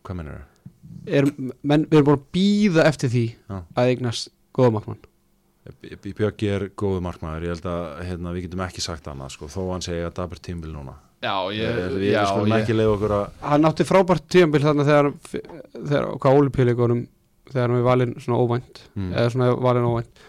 hvað 0.04 0.20
mennur 0.20 0.38
það? 0.38 0.50
er, 1.08 1.30
menn, 1.64 1.88
við 1.88 1.98
erum 2.00 2.10
búin 2.10 2.20
að 2.20 2.30
býða 2.36 2.86
eftir 2.89 3.12
því 3.14 3.24
Já. 3.32 3.58
að 3.64 3.91
eignast 3.94 4.32
góða 4.56 4.76
markmann. 4.78 5.02
Björki 6.04 6.50
er 6.52 6.68
góðu 6.80 7.00
markmaður. 7.06 7.48
Ég 7.48 7.56
held 7.56 7.68
að 7.72 7.86
hérna, 8.10 8.34
við 8.36 8.48
getum 8.48 8.64
ekki 8.66 8.84
sagt 8.84 9.08
annað 9.08 9.36
sko, 9.38 9.50
þó 9.52 9.62
hann 9.72 9.86
segja 9.86 10.10
að 10.10 10.18
dabur 10.20 10.41
tímbil 10.44 10.74
núna 10.76 10.98
já, 11.24 11.36
ég, 11.56 12.20
skulum 12.28 12.56
ekki 12.58 12.76
leiða 12.76 12.94
okkur 12.98 13.16
að 13.18 13.26
hann 13.54 13.70
átti 13.70 13.88
frábært 13.88 14.26
tíðanbíl 14.34 14.64
þarna 14.68 14.86
þegar, 14.90 15.10
þegar 15.32 16.08
hvað 16.20 16.38
ólupíleikunum 16.42 17.02
þegar 17.54 17.66
hann 17.70 17.80
var 17.80 17.88
valinn 17.90 18.14
svona 18.24 18.40
óvænt 18.44 18.84
mm, 18.96 19.10
eða 19.14 19.34
svona 19.34 19.50
valinn 19.64 19.90
óvænt. 19.90 20.22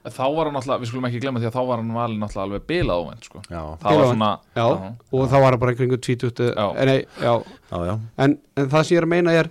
Þá 0.00 0.22
var 0.32 0.48
hann 0.48 0.56
alltaf, 0.56 0.78
við 0.80 0.88
skulum 0.88 1.06
ekki 1.10 1.18
glemma 1.20 1.40
því 1.42 1.48
að 1.50 1.56
þá 1.58 1.62
var 1.68 1.80
hann 1.82 1.90
valinn 1.92 2.22
alltaf 2.24 2.42
alveg 2.46 2.62
bilað 2.70 3.02
óvænt 3.04 3.26
sko. 3.28 3.42
já, 3.50 3.60
það 3.60 3.84
var 3.84 3.90
Bilað 3.96 4.12
svona 4.14 4.30
já, 4.56 4.66
og 5.12 5.26
þá 5.28 5.34
var 5.36 5.50
hann 5.50 5.62
bara 5.64 5.74
kringu 5.76 5.98
20 6.06 6.46
Já. 6.56 6.68
en, 6.70 6.88
nei, 6.88 7.00
já, 7.20 7.34
já, 7.70 7.82
já, 7.90 7.92
en, 8.24 8.36
en 8.56 8.70
það 8.72 8.86
sem 8.88 8.94
ég 8.96 9.02
er 9.02 9.08
að 9.08 9.12
meina 9.12 9.34
er 9.42 9.50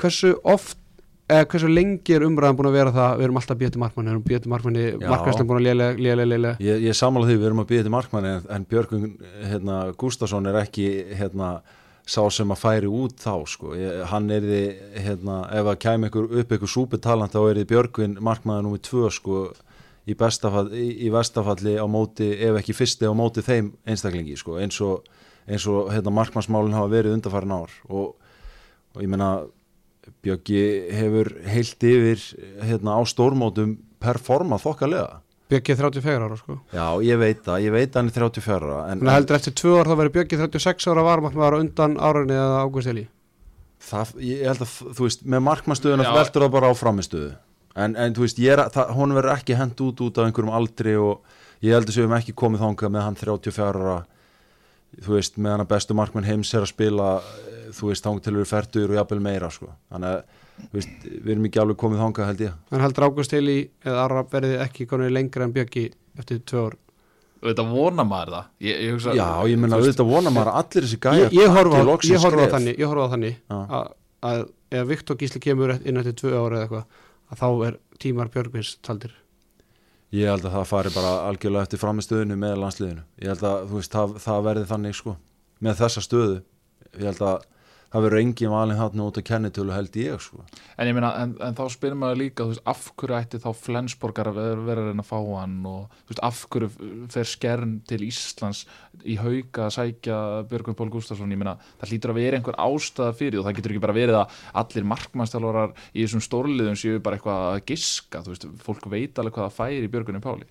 hversu 0.00 0.30
oft 0.54 0.79
eða 1.30 1.48
hversu 1.52 1.70
lengi 1.70 2.14
er 2.16 2.24
umræðan 2.26 2.58
búin 2.58 2.70
að 2.70 2.78
vera 2.78 2.94
það 2.94 3.18
við 3.18 3.26
erum 3.26 3.40
alltaf 3.40 3.58
býðið 3.60 3.74
til 3.74 3.82
markmanni, 3.82 4.10
við 4.10 4.16
erum 4.16 4.24
býðið 4.28 4.44
til 4.44 4.52
markmanni 4.54 4.86
Já. 4.86 5.10
markvæslan 5.10 5.50
búin 5.50 5.60
að 5.60 5.66
lélega, 5.68 5.98
lélega, 6.06 6.30
lélega 6.32 6.64
Ég, 6.66 6.86
ég 6.86 6.98
samála 6.98 7.28
því 7.28 7.36
við 7.36 7.50
erum 7.50 7.62
að 7.62 7.68
býða 7.70 7.86
til 7.86 7.94
markmanni 7.94 8.32
en, 8.36 8.48
en 8.56 8.66
Björgun 8.70 9.06
hérna, 9.50 9.78
Gústason 10.00 10.50
er 10.50 10.58
ekki 10.62 10.88
hérna, 11.20 11.50
sá 12.10 12.20
sem 12.34 12.50
að 12.50 12.60
færi 12.60 12.90
út 12.90 13.16
þá 13.22 13.34
sko. 13.46 13.74
ég, 13.78 14.02
hann 14.10 14.30
er 14.34 14.46
því 14.46 14.62
hérna, 15.06 15.40
ef 15.60 15.72
að 15.72 15.80
kæmi 15.84 16.10
ykkur, 16.10 16.30
upp 16.42 16.54
ykkur 16.56 16.72
súpitalant 16.74 17.34
þá 17.34 17.40
er 17.44 17.60
því 17.60 17.66
Björgun 17.70 18.18
markmanni 18.24 18.66
númið 18.66 18.84
tvö 18.88 19.12
sko, 19.14 19.44
í, 20.08 20.16
bestafall, 20.18 20.68
í, 20.74 20.88
í 21.06 21.12
vestafalli 21.14 21.76
á 21.78 21.86
móti, 21.90 22.32
ef 22.34 22.58
ekki 22.60 22.74
fyrsti 22.76 23.06
á 23.06 23.14
móti 23.14 23.44
þeim 23.46 23.72
einstaklingi 23.86 24.38
sko, 24.40 24.58
eins 24.62 24.80
og, 24.84 25.06
eins 25.46 25.68
og 25.70 25.92
hérna, 25.94 26.14
markmannsmálinn 26.18 26.76
hafa 26.76 26.90
verið 26.96 27.18
undarfærin 27.18 27.56
ár 27.60 27.74
og, 27.88 28.16
og 28.96 29.04
ég 29.04 29.10
meina 29.12 29.34
Björgi 30.24 30.62
hefur 30.92 31.32
heilt 31.48 31.86
yfir 31.90 32.24
hérna, 32.66 32.98
á 32.98 33.00
stórmótum 33.08 33.78
performa 34.00 34.58
þokkalega. 34.60 35.20
Bjöggi 35.50 35.72
er 35.74 35.78
34 35.80 36.26
ára 36.28 36.36
sko. 36.38 36.56
Já, 36.70 36.84
ég 37.02 37.18
veit 37.18 37.40
það, 37.42 37.62
ég 37.64 37.72
veit 37.74 37.96
hann 37.98 38.10
er 38.10 38.14
34 38.14 38.74
en, 38.84 39.00
Þannig 39.00 39.10
að 39.10 39.16
heldur 39.16 39.38
eftir 39.40 39.54
tvö 39.58 39.72
ár 39.80 39.88
þá 39.88 39.94
verður 39.98 40.12
Bjöggi 40.14 40.38
36 40.38 40.86
ára 40.92 41.06
varmarkmaður 41.08 41.56
á 41.58 41.62
undan 41.64 41.96
áraunni 41.98 42.36
eða 42.36 42.60
Ágúst 42.62 42.90
Eli 42.92 43.08
það, 43.82 44.12
ég 44.22 44.44
held 44.46 44.64
að, 44.64 44.74
þú 44.94 45.06
veist, 45.08 45.24
með 45.26 45.42
markmannstöðuna 45.48 46.06
Já. 46.06 46.12
veltur 46.20 46.44
það 46.44 46.54
bara 46.54 46.70
á 46.70 46.74
framistöðu 46.76 47.30
en, 47.80 47.96
en 47.96 48.14
þú 48.14 48.26
veist, 48.26 48.40
er, 48.44 48.62
hún 48.94 49.16
verður 49.16 49.34
ekki 49.34 49.58
hend 49.58 49.82
út 49.86 50.04
út 50.06 50.20
af 50.20 50.28
einhverjum 50.28 50.54
aldri 50.54 50.94
og 51.00 51.36
ég 51.64 51.74
held 51.74 51.90
að 51.90 51.96
séum 51.98 52.16
ekki 52.18 52.36
komið 52.36 52.64
þangað 52.66 52.94
með 52.94 53.06
hann 53.08 53.20
34 53.24 53.84
ára 53.84 53.98
þú 54.98 55.16
veist, 55.16 55.38
með 55.38 55.54
hann 55.54 55.64
að 55.64 55.70
bestu 55.70 55.96
markmann 55.96 56.28
heims 56.28 56.52
er 56.54 56.64
að 56.64 56.72
spila 56.72 57.08
eh, 57.20 57.70
þú 57.76 57.90
veist, 57.90 58.04
þangað 58.06 58.26
til 58.26 58.36
við 58.36 58.50
færtur 58.50 58.92
og 58.92 58.98
jafnvel 58.98 59.22
meira 59.24 59.50
sko. 59.54 59.72
þannig 59.92 60.12
að, 60.12 60.44
þú 60.60 60.78
veist, 60.78 61.08
við 61.10 61.32
erum 61.34 61.48
ekki 61.48 61.62
alveg 61.62 61.80
komið 61.80 62.04
þangað 62.04 62.30
held 62.30 62.44
ég. 62.46 62.60
En 62.70 62.84
heldur 62.84 63.08
Ágúst 63.08 63.34
Eli 63.38 63.58
eða 63.86 64.04
Arra 64.04 64.24
verði 64.34 64.60
ekki 64.66 64.86
konið 64.90 65.12
lengra 65.16 65.46
en 65.46 65.54
Bjöggi 65.56 65.86
eftir 66.18 66.42
tvö 66.44 66.64
ár? 66.66 66.78
Þetta 67.40 67.64
vona 67.70 68.04
maður 68.04 68.34
það. 68.34 68.48
Ég, 68.66 68.80
ég 68.84 68.96
hugsa, 68.96 69.12
Já, 69.16 69.28
ég 69.48 69.60
menna, 69.62 69.78
auðvitað 69.80 70.10
vona 70.10 70.32
maður 70.34 70.50
að 70.50 70.58
allir 70.60 70.84
þessi 70.84 70.98
gæja 71.00 71.22
Ég, 71.22 71.36
ég 71.38 71.54
horfa 71.54 71.78
á, 71.80 72.52
þannig, 72.52 72.74
ég 72.76 72.90
horfa 72.90 73.06
á 73.08 73.12
þannig 73.14 73.38
að, 73.56 73.94
að 74.28 74.42
ef 74.76 74.90
Viktor 74.90 75.16
Gísli 75.16 75.40
kemur 75.40 75.72
inn 75.78 76.02
eftir 76.02 76.18
tvö 76.20 76.34
ára 76.36 76.60
eða 76.60 76.66
eitthvað 76.66 77.00
að 77.30 77.40
þá 77.40 77.48
er 77.70 77.78
tímar 78.02 78.30
Björgvins 78.34 78.74
taldir 78.84 79.14
Ég 80.10 80.26
held 80.26 80.42
að 80.42 80.56
það 80.56 80.70
fari 80.72 80.90
bara 80.94 81.10
algjörlega 81.28 81.68
eftir 81.68 81.80
framistöðinu 81.80 82.36
með 82.40 82.56
landsliðinu. 82.64 83.02
Ég 83.22 83.30
held 83.30 83.44
að 83.46 83.58
veist, 83.70 83.92
það, 83.94 84.16
það 84.24 84.46
verði 84.48 84.64
þannig 84.72 84.96
sko 84.98 85.14
með 85.62 85.82
þessa 85.84 86.02
stöðu. 86.02 86.38
Ég 86.96 87.06
held 87.06 87.22
að 87.28 87.44
það 87.90 88.04
verður 88.06 88.20
engin 88.20 88.52
valin 88.52 88.78
þarna 88.78 89.06
út 89.08 89.18
á 89.18 89.22
kennitölu 89.26 89.74
held 89.74 89.96
ég 89.98 90.22
sko. 90.22 90.44
en 90.78 90.90
ég 90.90 90.96
meina, 90.96 91.10
en, 91.22 91.34
en 91.42 91.56
þá 91.58 91.62
spyrir 91.74 91.98
maður 91.98 92.20
líka 92.20 92.46
veist, 92.46 92.62
af 92.70 92.86
hverju 92.94 93.16
ætti 93.18 93.40
þá 93.42 93.48
Flensborgar 93.58 94.30
að 94.30 94.38
vera, 94.40 94.66
vera 94.68 94.84
að 94.84 94.90
reyna 94.90 95.04
að 95.04 95.10
fá 95.10 95.18
hann 95.40 95.56
og 95.70 95.96
veist, 96.10 96.22
af 96.26 96.44
hverju 96.52 96.70
fer 97.10 97.30
skern 97.30 97.74
til 97.90 98.00
Íslands 98.06 98.62
í 99.02 99.18
hauka 99.20 99.66
að 99.66 99.74
sækja 99.78 100.20
Björgun 100.50 100.78
Pól 100.78 100.90
Gustafsson, 100.94 101.34
ég 101.34 101.40
meina 101.40 101.56
það 101.80 101.94
hlýtur 101.94 102.14
að 102.14 102.22
vera 102.22 102.40
einhver 102.40 102.60
ástæða 102.62 103.18
fyrir 103.18 103.42
og 103.42 103.48
það 103.48 103.58
getur 103.58 103.74
ekki 103.74 103.84
bara 103.86 103.98
verið 103.98 104.20
að 104.22 104.40
allir 104.62 104.90
markmannstjálfarar 104.94 105.76
í 105.90 106.04
þessum 106.04 106.24
stórliðum 106.24 106.78
séu 106.78 107.02
bara 107.02 107.18
eitthvað 107.18 107.46
að 107.50 107.62
giska, 107.72 108.22
þú 108.24 108.34
veist, 108.34 108.48
fólk 108.66 108.90
veit 108.92 109.18
alveg 109.18 109.38
hvað 109.38 109.48
það 109.48 109.58
færi 109.58 109.86
í 109.86 109.92
Björgunni 109.92 110.22
Páli. 110.24 110.50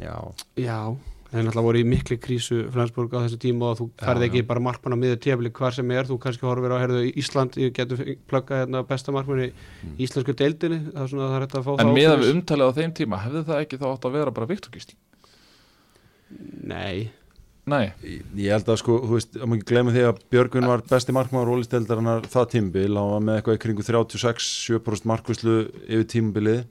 Já, 0.00 0.16
Já, 0.56 0.96
þeir 1.32 1.46
náttúrulega 1.46 1.66
voru 1.66 1.80
í 1.80 1.86
mikli 1.88 2.18
krísu 2.20 2.58
Flensburg 2.74 3.14
á 3.16 3.24
þessu 3.24 3.38
tíma 3.40 3.70
og 3.70 3.78
þú 3.80 3.86
færði 4.02 4.28
ekki 4.28 4.42
bara 4.50 4.62
markmann 4.64 4.96
á 4.96 5.02
miður 5.02 5.20
tefli 5.24 5.52
hvar 5.56 5.76
sem 5.76 5.94
er, 5.96 6.08
þú 6.10 6.18
kannski 6.22 6.48
horfir 6.48 6.74
á 6.76 6.82
herðu 6.82 7.06
Ísland, 7.22 7.56
ég 7.60 7.72
getur 7.76 8.02
pluggað 8.30 8.62
hérna 8.64 8.84
besta 8.88 9.14
markmann 9.16 9.46
í 9.46 9.48
íslensku 10.04 10.36
deildinni. 10.36 10.82
Það 10.90 11.06
er 11.06 11.10
svona 11.14 11.30
það 11.30 11.38
er 11.38 11.46
hægt 11.46 11.56
að 11.56 11.66
fá 11.66 11.72
en 11.72 11.80
það 11.82 11.96
meðan 11.96 12.12
ókeypis. 12.12 12.28
við 12.28 12.36
umtalið 12.36 12.68
á 12.68 12.76
þeim 12.78 12.94
tíma 13.00 13.22
hefði 13.24 13.42
það 13.48 13.64
ekki 13.64 13.80
þá 13.80 13.88
átt 13.92 14.06
að 14.08 14.16
vera 14.18 14.36
bara 14.36 14.50
Viktor 14.52 14.76
Gísli? 14.76 14.98
Nei, 16.72 17.10
Nei, 17.62 17.92
ég, 18.02 18.22
ég 18.34 18.50
held 18.50 18.70
að 18.72 18.78
sko, 18.80 18.96
þú 19.06 19.14
veist, 19.14 19.36
að 19.38 19.46
maður 19.46 19.60
ekki 19.60 19.68
glemja 19.70 19.92
því 19.94 20.00
að 20.08 20.22
Björgun 20.34 20.64
var 20.66 20.80
besti 20.90 21.14
markmaður 21.14 21.50
rólisteldarinnar 21.52 22.24
það 22.32 22.48
tímabil, 22.56 22.88
hann 22.98 23.12
var 23.12 23.22
með 23.22 23.36
eitthvað 23.38 23.58
í 23.58 23.60
kringu 23.62 23.84
36-7% 23.86 25.06
markvislu 25.06 25.54
yfir 25.86 26.08
tímabilið. 26.10 26.64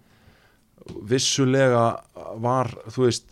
Vissulega 1.08 1.86
var, 2.44 2.74
þú 2.92 3.06
veist, 3.06 3.31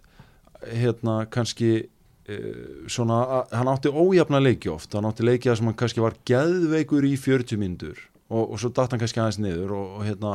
hérna 0.68 1.22
kannski 1.32 1.72
uh, 1.86 2.86
svona, 2.92 3.20
að- 3.40 3.56
hann 3.60 3.72
átti 3.72 3.92
ójafna 3.94 4.42
leiki 4.44 4.70
oft, 4.74 4.94
hann 4.98 5.08
átti 5.10 5.26
leiki 5.28 5.50
að 5.52 5.60
sem 5.62 5.70
hann 5.72 5.78
kannski 5.80 6.04
var 6.04 6.18
geðveikur 6.28 7.08
í 7.08 7.16
40 7.20 7.60
myndur 7.62 8.00
og, 8.30 8.44
og 8.54 8.60
svo 8.62 8.70
datt 8.76 8.92
hann 8.94 9.02
kannski 9.02 9.22
aðeins 9.24 9.40
niður 9.42 9.74
og, 9.78 9.92
og 10.00 10.06
hérna, 10.08 10.34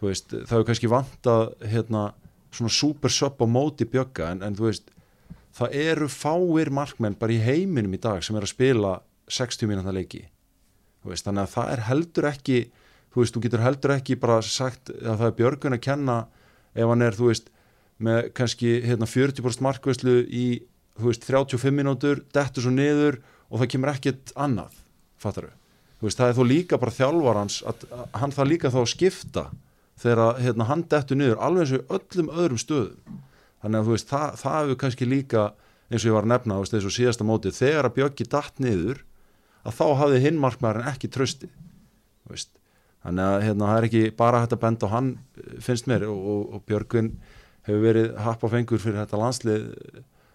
þú 0.00 0.08
veist, 0.10 0.30
það 0.34 0.54
hefur 0.56 0.68
kannski 0.70 0.90
vantað 0.92 1.44
hérna 1.70 2.04
svona 2.54 2.70
super 2.74 3.10
sub 3.10 3.40
á 3.42 3.46
móti 3.50 3.86
bjögga 3.90 4.30
en, 4.34 4.42
en 4.46 4.56
þú 4.58 4.68
veist, 4.68 4.90
það 5.54 5.74
eru 5.84 6.08
fáir 6.10 6.70
markmenn 6.74 7.16
bara 7.18 7.34
í 7.34 7.40
heiminum 7.42 7.94
í 7.94 8.00
dag 8.02 8.22
sem 8.26 8.36
er 8.38 8.46
að 8.46 8.52
spila 8.54 8.94
60 9.30 9.70
mínúta 9.70 9.92
leiki. 9.94 10.24
Veist, 11.06 11.24
þannig 11.26 11.44
að 11.46 11.52
það 11.54 11.70
er 11.74 11.82
heldur 11.88 12.26
ekki 12.30 12.58
þú 13.14 13.20
veist, 13.22 13.34
þú 13.36 13.42
getur 13.44 13.62
heldur 13.62 13.92
ekki 13.94 14.16
bara 14.18 14.38
sagt 14.42 14.90
að 14.90 15.18
það 15.20 15.26
er 15.28 15.34
Björgun 15.38 15.76
að 15.76 15.82
kenna 15.86 16.16
ef 16.74 16.88
hann 16.90 17.04
er, 17.06 17.14
þú 17.14 17.28
veist, 17.30 17.50
með 18.02 18.30
kannski 18.36 18.78
hérna 18.84 19.08
40% 19.08 19.64
markvæslu 19.64 20.16
í 20.26 20.46
veist, 21.00 21.26
35 21.26 21.74
mínútur, 21.74 22.22
dettur 22.34 22.66
svo 22.66 22.72
niður 22.74 23.20
og 23.50 23.60
það 23.60 23.70
kemur 23.74 23.92
ekkert 23.94 24.32
annað 24.34 24.80
fattar 25.20 25.52
veist, 26.02 26.18
það 26.18 26.30
er 26.30 26.38
þó 26.38 26.44
líka 26.48 26.80
bara 26.80 26.94
þjálfarans 26.94 27.60
að, 27.68 27.86
að 27.94 28.18
hann 28.20 28.34
það 28.34 28.50
líka 28.50 28.72
þá 28.74 28.80
að 28.82 28.90
skipta 28.92 29.44
þegar 30.00 30.40
hérna, 30.42 30.68
hann 30.68 30.86
dettur 30.90 31.18
niður 31.18 31.42
alveg 31.42 31.64
eins 31.64 31.74
og 31.78 31.94
öllum 31.98 32.32
öðrum 32.34 32.60
stöðum. 32.60 33.20
Þannig 33.62 33.80
að 33.80 33.90
veist, 33.92 34.10
það, 34.10 34.38
það 34.42 34.56
hefur 34.58 34.80
kannski 34.82 35.08
líka 35.08 35.44
eins 35.88 36.02
og 36.02 36.08
ég 36.10 36.16
var 36.16 36.26
að 36.26 36.32
nefna, 36.34 36.58
veist, 36.60 36.74
eins 36.76 36.88
og 36.88 36.96
síðasta 36.96 37.26
mótið 37.28 37.58
þegar 37.60 37.88
að 37.88 37.96
Bjöggi 37.98 38.26
datt 38.34 38.60
niður 38.62 39.04
að 39.64 39.78
þá 39.78 39.86
hafði 40.02 40.20
hinn 40.26 40.40
markmaðurinn 40.42 40.90
ekki 40.90 41.10
trösti 41.12 41.48
þannig 43.04 43.24
að 43.24 43.42
hérna, 43.44 43.68
það 43.68 43.78
er 43.78 43.86
ekki 43.88 44.02
bara 44.16 44.40
hægt 44.42 44.54
að 44.56 44.62
benda 44.64 44.88
á 44.88 44.94
hann 44.94 45.08
finnst 45.64 45.88
mér 45.90 46.06
og, 46.08 46.20
og, 46.34 46.42
og 46.56 46.62
Björgvin 46.68 47.10
hefur 47.64 47.84
verið 47.84 48.10
happ 48.24 48.44
á 48.44 48.48
fengur 48.52 48.82
fyrir 48.82 49.00
þetta 49.02 49.20
landslið 49.20 49.64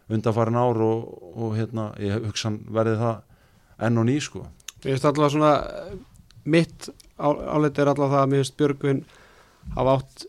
undanfarin 0.09 0.57
ár 0.57 0.81
og, 0.81 1.05
og 1.37 1.55
hérna, 1.57 1.91
ég 2.01 2.25
hugsa 2.25 2.51
verði 2.73 2.97
það 2.99 3.85
enn 3.87 4.01
og 4.01 4.09
ný 4.09 4.17
sko. 4.23 4.43
Ég 4.83 4.95
veist 4.95 5.05
alltaf 5.05 5.33
svona 5.33 5.53
mitt 6.49 6.89
áleiti 7.19 7.83
er 7.83 7.91
alltaf 7.91 8.11
það 8.11 8.21
að 8.23 8.29
mér 8.33 8.43
finnst 8.43 8.59
Björgvin 8.59 9.01
hafa 9.77 9.97
átt 9.99 10.27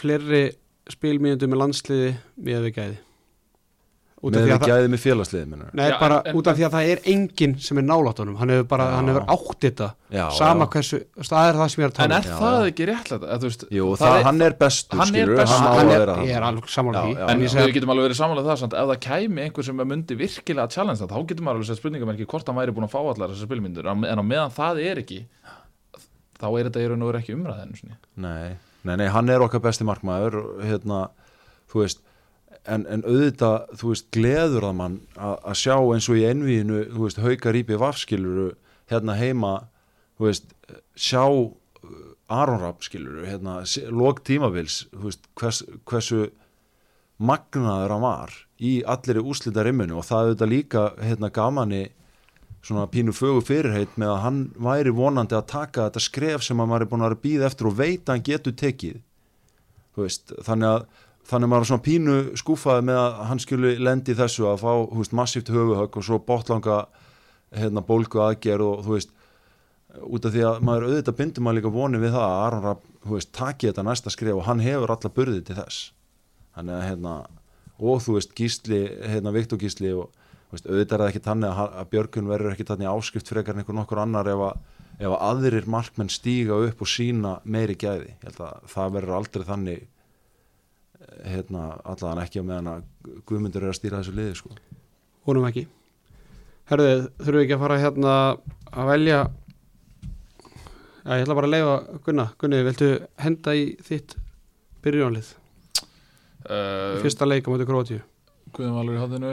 fleiri 0.00 0.44
spilmínundum 0.90 1.52
með 1.52 1.64
landsliði 1.66 2.12
við 2.40 2.70
gæði. 2.72 3.00
út 3.00 3.00
af 3.00 3.11
með 4.30 4.36
því 4.38 4.46
við 4.46 4.52
að 4.54 4.60
það 4.62 4.70
gæði 4.70 4.90
með 4.92 5.00
félagsliði 5.02 5.46
Nei, 5.72 5.88
Já, 5.90 5.94
bara 5.98 6.16
en- 6.30 6.36
út 6.38 6.46
af 6.46 6.54
því 6.58 6.64
að 6.68 6.74
það 6.76 6.90
er 6.92 7.00
enginn 7.12 7.54
sem 7.58 7.78
er 7.78 7.82
nálátt 7.88 8.18
honum, 8.22 8.36
hann 8.38 8.52
hefur 8.54 8.68
bara, 8.70 8.84
Já. 8.86 8.94
hann 8.96 9.08
hefur 9.10 9.24
átt 9.34 9.58
þetta 9.64 9.88
já, 10.14 10.24
sama 10.36 10.64
já. 10.64 10.70
hversu, 10.76 11.00
það 11.26 11.48
er 11.48 11.54
það 11.58 11.68
sem 11.72 11.82
ég 11.82 11.86
er 11.86 11.90
að 11.90 11.92
En 11.92 11.96
tala 11.98 12.14
er 12.14 12.22
Já, 12.22 12.36
það 12.38 12.54
já. 12.62 12.70
ekki 12.70 12.86
réttlega? 12.92 13.38
Veist, 13.42 13.64
Jú, 13.72 13.86
það, 13.98 14.14
er- 14.20 14.24
hann 14.28 14.42
er 14.46 14.52
bestur 14.62 14.98
hann 15.02 15.08
er 15.08 15.12
skilur, 15.12 15.36
bestur. 15.42 15.58
hann 15.58 15.66
hann 15.78 15.88
að 15.88 15.92
er, 15.92 16.08
ég 16.28 16.36
er 16.36 16.42
alveg 16.42 16.66
Já, 16.70 17.02
því 17.02 17.16
já. 17.18 17.26
En 17.32 17.40
við 17.42 17.72
getum 17.74 17.90
alveg 17.96 18.06
verið 18.06 18.20
samanlega 18.22 18.46
það 18.52 18.58
samt, 18.62 18.74
ef 18.78 18.86
það 18.92 19.00
kæmi 19.08 19.40
einhver 19.48 19.64
sem 19.64 19.76
myndi 19.82 20.14
virkilega 20.22 20.66
að 20.68 20.70
challenge 20.76 21.00
það, 21.02 21.10
þá 21.10 21.26
getur 21.32 21.42
maður 21.42 21.56
alveg 21.58 21.66
sett 21.72 21.80
spurningamerki 21.82 22.26
hvort 22.30 22.46
hann 22.46 22.56
væri 22.62 22.70
búin 22.78 22.86
að 22.86 22.94
fá 22.94 23.00
allar 23.02 23.28
þessar 23.34 23.48
spilmyndur 23.50 23.90
en 23.90 24.06
á 24.06 24.22
meðan 24.22 24.54
það 24.54 24.82
er 24.86 24.96
ekki 25.02 25.20
þá 26.38 26.46
er 26.58 26.64
þetta 26.70 26.80
í 26.82 26.88
raun 26.90 27.02
en, 32.70 32.84
en 32.86 33.04
auðvitað, 33.06 33.72
þú 33.80 33.92
veist, 33.92 34.08
gleður 34.14 34.68
það 34.68 34.76
mann 34.78 34.98
að 35.16 35.34
að 35.50 35.58
sjá 35.62 35.76
eins 35.76 36.08
og 36.10 36.20
í 36.20 36.26
envíinu 36.28 36.84
þú 36.92 37.06
veist, 37.06 37.22
haukar 37.22 37.58
íbjöð 37.58 37.82
vafskiluru 37.82 38.48
hérna 38.92 39.16
heima, 39.18 39.54
þú 40.18 40.28
veist 40.28 40.54
sjá 40.94 41.24
uh, 41.26 41.56
Aron 42.32 42.62
Rapp 42.62 42.86
skiluru, 42.86 43.26
hérna, 43.26 43.60
lok 43.90 44.22
tímabils 44.26 44.84
þú 44.92 45.08
veist, 45.08 45.26
hvers, 45.40 45.64
hversu 45.88 46.28
magnaður 47.22 47.96
hann 47.96 48.06
var 48.06 48.36
í 48.62 48.76
allir 48.88 49.20
í 49.20 49.26
úslita 49.32 49.64
rimminu 49.66 49.98
og 50.00 50.06
það 50.08 50.28
auðvitað 50.28 50.52
líka 50.52 50.86
hérna 51.02 51.30
gamani 51.34 51.84
svona 52.62 52.86
pínu 52.90 53.14
fögu 53.14 53.42
fyrirheit 53.42 53.96
með 53.98 54.12
að 54.14 54.20
hann 54.22 54.42
væri 54.62 54.92
vonandi 54.94 55.34
að 55.34 55.48
taka 55.50 55.88
þetta 55.88 56.02
skref 56.02 56.44
sem 56.46 56.60
að 56.62 56.68
maður 56.70 56.84
er 56.84 56.90
búin 56.92 57.04
að 57.04 57.14
að 57.16 57.22
býða 57.24 57.48
eftir 57.48 57.68
og 57.68 57.78
veit 57.78 58.04
að 58.04 58.12
hann 58.12 58.26
getur 58.28 58.54
tekið. 58.58 59.00
Veist, 59.98 60.34
þannig 60.46 60.68
að 60.70 60.84
þannig 61.28 61.46
að 61.46 61.52
maður 61.52 61.68
svona 61.70 61.86
pínu 61.86 62.18
skúfaði 62.40 62.86
með 62.88 63.00
að 63.00 63.18
hann 63.30 63.42
skuli 63.42 63.72
lendi 63.78 64.16
þessu 64.18 64.48
að 64.50 64.62
fá 64.64 64.72
veist, 64.92 65.16
massíft 65.16 65.52
höfuhögg 65.52 65.98
og 65.98 66.06
svo 66.06 66.18
botlanga 66.26 66.78
hérna, 67.54 67.84
bólgu 67.86 68.22
aðgerð 68.24 68.66
og 68.66 68.86
þú 68.86 68.96
veist 68.96 69.12
út 70.00 70.26
af 70.26 70.32
því 70.32 70.44
að 70.48 70.62
maður 70.64 70.88
auðvitað 70.88 71.18
bindur 71.18 71.44
maður 71.44 71.58
líka 71.60 71.72
voni 71.74 72.00
við 72.00 72.14
það 72.16 72.26
að 72.26 72.40
Aron 72.46 72.66
Rapp, 72.66 72.88
taki 73.36 73.68
þetta 73.68 73.84
næsta 73.86 74.12
skref 74.12 74.40
og 74.40 74.46
hann 74.48 74.62
hefur 74.64 74.94
alla 74.94 75.12
burði 75.12 75.42
til 75.44 75.58
þess. 75.58 75.92
Þannig 76.56 76.78
að 76.78 76.86
hérna 76.88 77.14
og 77.82 78.02
þú 78.04 78.16
veist, 78.16 78.34
gísli, 78.38 78.82
hérna 79.10 79.32
Viktor 79.34 79.60
Gísli 79.60 79.92
og 79.96 80.10
veist, 80.52 80.68
auðvitað 80.68 80.96
er 80.96 81.02
það 81.02 81.10
ekki 81.10 81.24
þannig 81.26 81.62
að, 81.62 81.74
að 81.80 81.90
Björgun 81.92 82.30
verður 82.30 82.54
ekki 82.54 82.68
þannig 82.68 82.92
áskrift 82.92 83.32
frekar 83.32 83.56
en 83.56 83.62
einhver 83.62 83.78
nokkur 83.78 84.02
annar 84.02 84.30
ef 84.32 84.44
að, 84.48 84.60
ef 84.98 85.08
að 85.10 85.24
aðrir 85.28 85.68
markmenn 85.76 86.12
stíga 86.12 86.58
upp 86.68 86.84
og 86.84 86.92
sína 86.92 87.38
meiri 87.44 87.76
gæði, 87.78 88.12
ég 88.12 88.28
held 88.28 88.42
að 88.46 88.68
það 88.72 88.96
verður 88.98 89.18
aldrei 89.18 89.46
þannig 89.48 89.86
hérna, 91.26 91.68
allan 91.84 92.22
ekki 92.22 92.42
á 92.42 92.44
meðan 92.46 92.70
að 92.72 92.82
Guðmundur 93.28 93.66
er 93.66 93.72
að 93.72 93.78
stýra 93.78 94.00
þessu 94.00 94.16
liði 94.16 94.34
sko. 94.38 94.50
honum 95.26 95.46
ekki. 95.48 95.66
Herðu, 96.70 96.90
þurfum 97.18 97.38
við 97.38 97.44
ekki 97.46 97.56
að 97.56 97.62
fara 97.64 97.78
hérna 97.82 98.16
að 98.72 98.90
velja? 98.92 99.20
Já, 101.02 101.12
ég 101.18 101.24
ætla 101.24 101.34
bara 101.34 101.48
að 101.48 101.54
leifa 101.56 102.00
Gunna, 102.06 102.26
Gunni, 102.38 102.62
viltu 102.66 102.90
henda 103.18 103.54
í 103.58 103.64
þitt 103.82 104.16
byrjónlið, 104.84 105.34
Uh, 106.42 106.98
fyrsta 106.98 107.22
leik 107.22 107.46
á 107.46 107.54
móti 107.54 107.62
Krótíu 107.62 108.00
Guðum 108.50 108.74
Valur 108.74 108.96
í 108.96 108.98
hóðinu, 108.98 109.28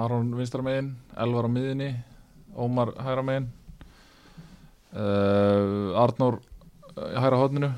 Aron 0.00 0.30
vinstra 0.32 0.62
megin, 0.64 0.94
Elvar 1.20 1.44
á 1.44 1.50
miðinni, 1.52 1.90
Ómar 2.56 2.94
hægra 2.96 3.20
megin, 3.20 3.50
uh, 4.96 5.92
Arnór 6.00 6.38
uh, 6.40 7.10
í 7.12 7.20
hægra 7.20 7.40
hóðinu 7.42 7.68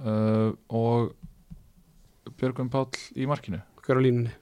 uh, 0.00 0.56
og 0.72 1.12
Björgum 2.40 2.70
Páll 2.72 3.00
í 3.16 3.26
markinu, 3.30 3.60
hver 3.84 4.00
á 4.00 4.04
línunni, 4.04 4.34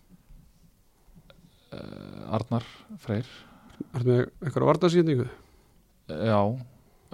uh, 1.77 2.35
Arnar 2.39 2.67
Freyr, 3.03 3.29
ertu 3.93 4.09
með 4.09 4.21
eitthvað 4.41 4.69
vartaskýndingu? 4.73 5.29
já, 6.13 6.41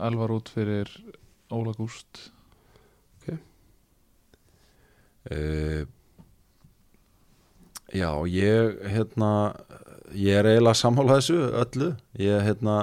Elvar 0.08 0.34
út 0.34 0.50
fyrir 0.54 0.90
Óla 1.50 1.74
Gúst, 1.76 2.28
uh, 5.28 5.86
Já, 7.88 8.10
ég 8.28 8.82
hérna 8.84 9.54
ég 10.12 10.36
er 10.36 10.46
eiginlega 10.50 10.76
sammála 10.76 11.18
þessu 11.18 11.38
öllu. 11.62 11.88
Ég 12.20 12.44
hérna 12.44 12.76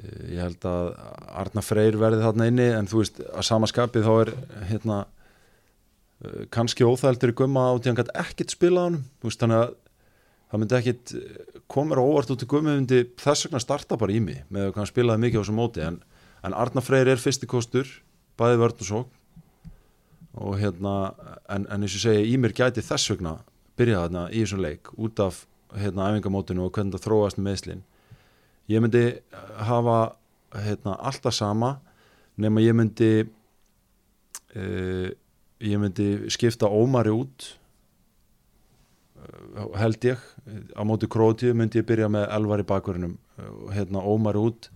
eh, 0.00 0.34
ég 0.34 0.42
held 0.42 0.66
að 0.66 0.90
Arna 1.42 1.62
Freyr 1.64 1.98
verði 2.00 2.24
þarna 2.24 2.48
inni 2.50 2.68
en 2.74 2.90
þú 2.90 3.02
veist 3.02 3.22
að 3.28 3.46
samaskapið 3.46 4.06
þá 4.08 4.12
er 4.16 4.32
hérna 4.72 4.98
eh, 5.04 5.19
kannski 6.52 6.84
óþæltur 6.84 7.32
í 7.32 7.36
gumma 7.36 7.70
á 7.70 7.72
því 7.78 7.90
hann 7.90 8.00
gæti 8.00 8.16
ekkit 8.22 8.54
spila 8.56 8.82
á 8.82 8.84
hann 8.88 8.98
veist, 9.24 9.40
þannig 9.40 9.62
að 9.62 9.74
það 10.50 10.60
myndi 10.62 10.78
ekkit 10.80 11.14
komur 11.70 12.02
óvart 12.02 12.32
út 12.34 12.44
í 12.44 12.48
gummi 12.50 12.74
myndi 12.74 13.04
þess 13.20 13.46
vegna 13.46 13.62
starta 13.62 13.98
bara 14.00 14.12
í 14.12 14.20
mig 14.24 14.42
með 14.52 14.70
að 14.70 14.80
hann 14.80 14.90
spilaði 14.90 15.24
mikið 15.24 15.40
á 15.40 15.42
þessu 15.44 15.56
móti. 15.56 15.84
En, 15.86 16.00
en 16.44 16.56
Arna 16.56 16.82
Freyr 16.84 17.08
er 17.08 17.22
fyrsti 17.22 17.48
kostur 17.48 17.88
bæði 18.40 18.60
vörn 18.60 18.82
og 18.82 18.88
sók 18.88 19.16
og 20.40 20.58
hérna 20.60 20.94
en, 21.50 21.66
en 21.66 21.82
eins 21.82 21.96
og 21.96 22.04
segja 22.04 22.26
í 22.26 22.36
mér 22.40 22.54
gæti 22.56 22.84
þess 22.84 23.12
vegna 23.12 23.38
byrja 23.78 24.04
þarna 24.04 24.26
í 24.30 24.42
þessum 24.44 24.62
leik 24.64 24.92
út 24.96 25.22
af 25.22 25.44
hérna 25.76 26.10
æfingamótinu 26.10 26.66
og 26.66 26.74
hvernig 26.74 26.96
það 26.96 27.06
þróast 27.06 27.38
með 27.38 27.48
meðslin 27.48 27.82
ég 28.70 28.84
myndi 28.84 29.04
hafa 29.66 29.98
hérna 30.54 30.96
alltaf 30.98 31.34
sama 31.34 31.76
nema 32.40 32.62
ég 32.62 32.76
myndi 32.78 33.10
uh, 33.24 35.10
ég 35.60 35.80
myndi 35.80 36.30
skipta 36.32 36.68
Ómari 36.68 37.12
út 37.12 37.46
uh, 39.20 39.66
held 39.76 40.04
ég. 40.08 40.20
Á 40.72 40.82
móti 40.86 41.08
Krótíu 41.10 41.54
myndi 41.56 41.80
ég 41.82 41.88
byrja 41.88 42.08
með 42.12 42.28
Elvar 42.36 42.62
í 42.62 42.68
bakverðinum 42.68 43.16
uh, 43.16 43.68
hérna 43.74 44.04
Ómari 44.04 44.40
út. 44.40 44.70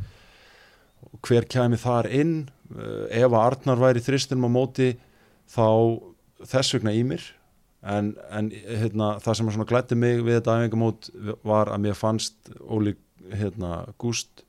Hver 1.25 1.49
kæmi 1.49 1.81
þar 1.81 2.11
inn? 2.13 2.35
Uh, 2.73 3.07
ef 3.09 3.31
að 3.31 3.41
Arnar 3.41 3.81
væri 3.81 4.05
þristinum 4.05 4.49
á 4.49 4.57
móti 4.61 4.93
þá 5.51 5.69
þess 6.45 6.77
vegna 6.77 6.95
í 6.97 7.05
mér. 7.07 7.25
En, 7.85 8.15
en 8.33 8.49
hérna, 8.53 9.19
það 9.21 9.37
sem 9.37 9.53
svona 9.53 9.69
glætti 9.69 9.97
mig 9.99 10.23
við 10.25 10.39
þetta 10.39 10.57
æfingamót 10.57 11.11
var 11.45 11.69
að 11.73 11.83
mér 11.85 11.99
fannst 11.99 12.49
Óli 12.65 12.95
hérna, 13.29 13.83
Gúst 14.01 14.45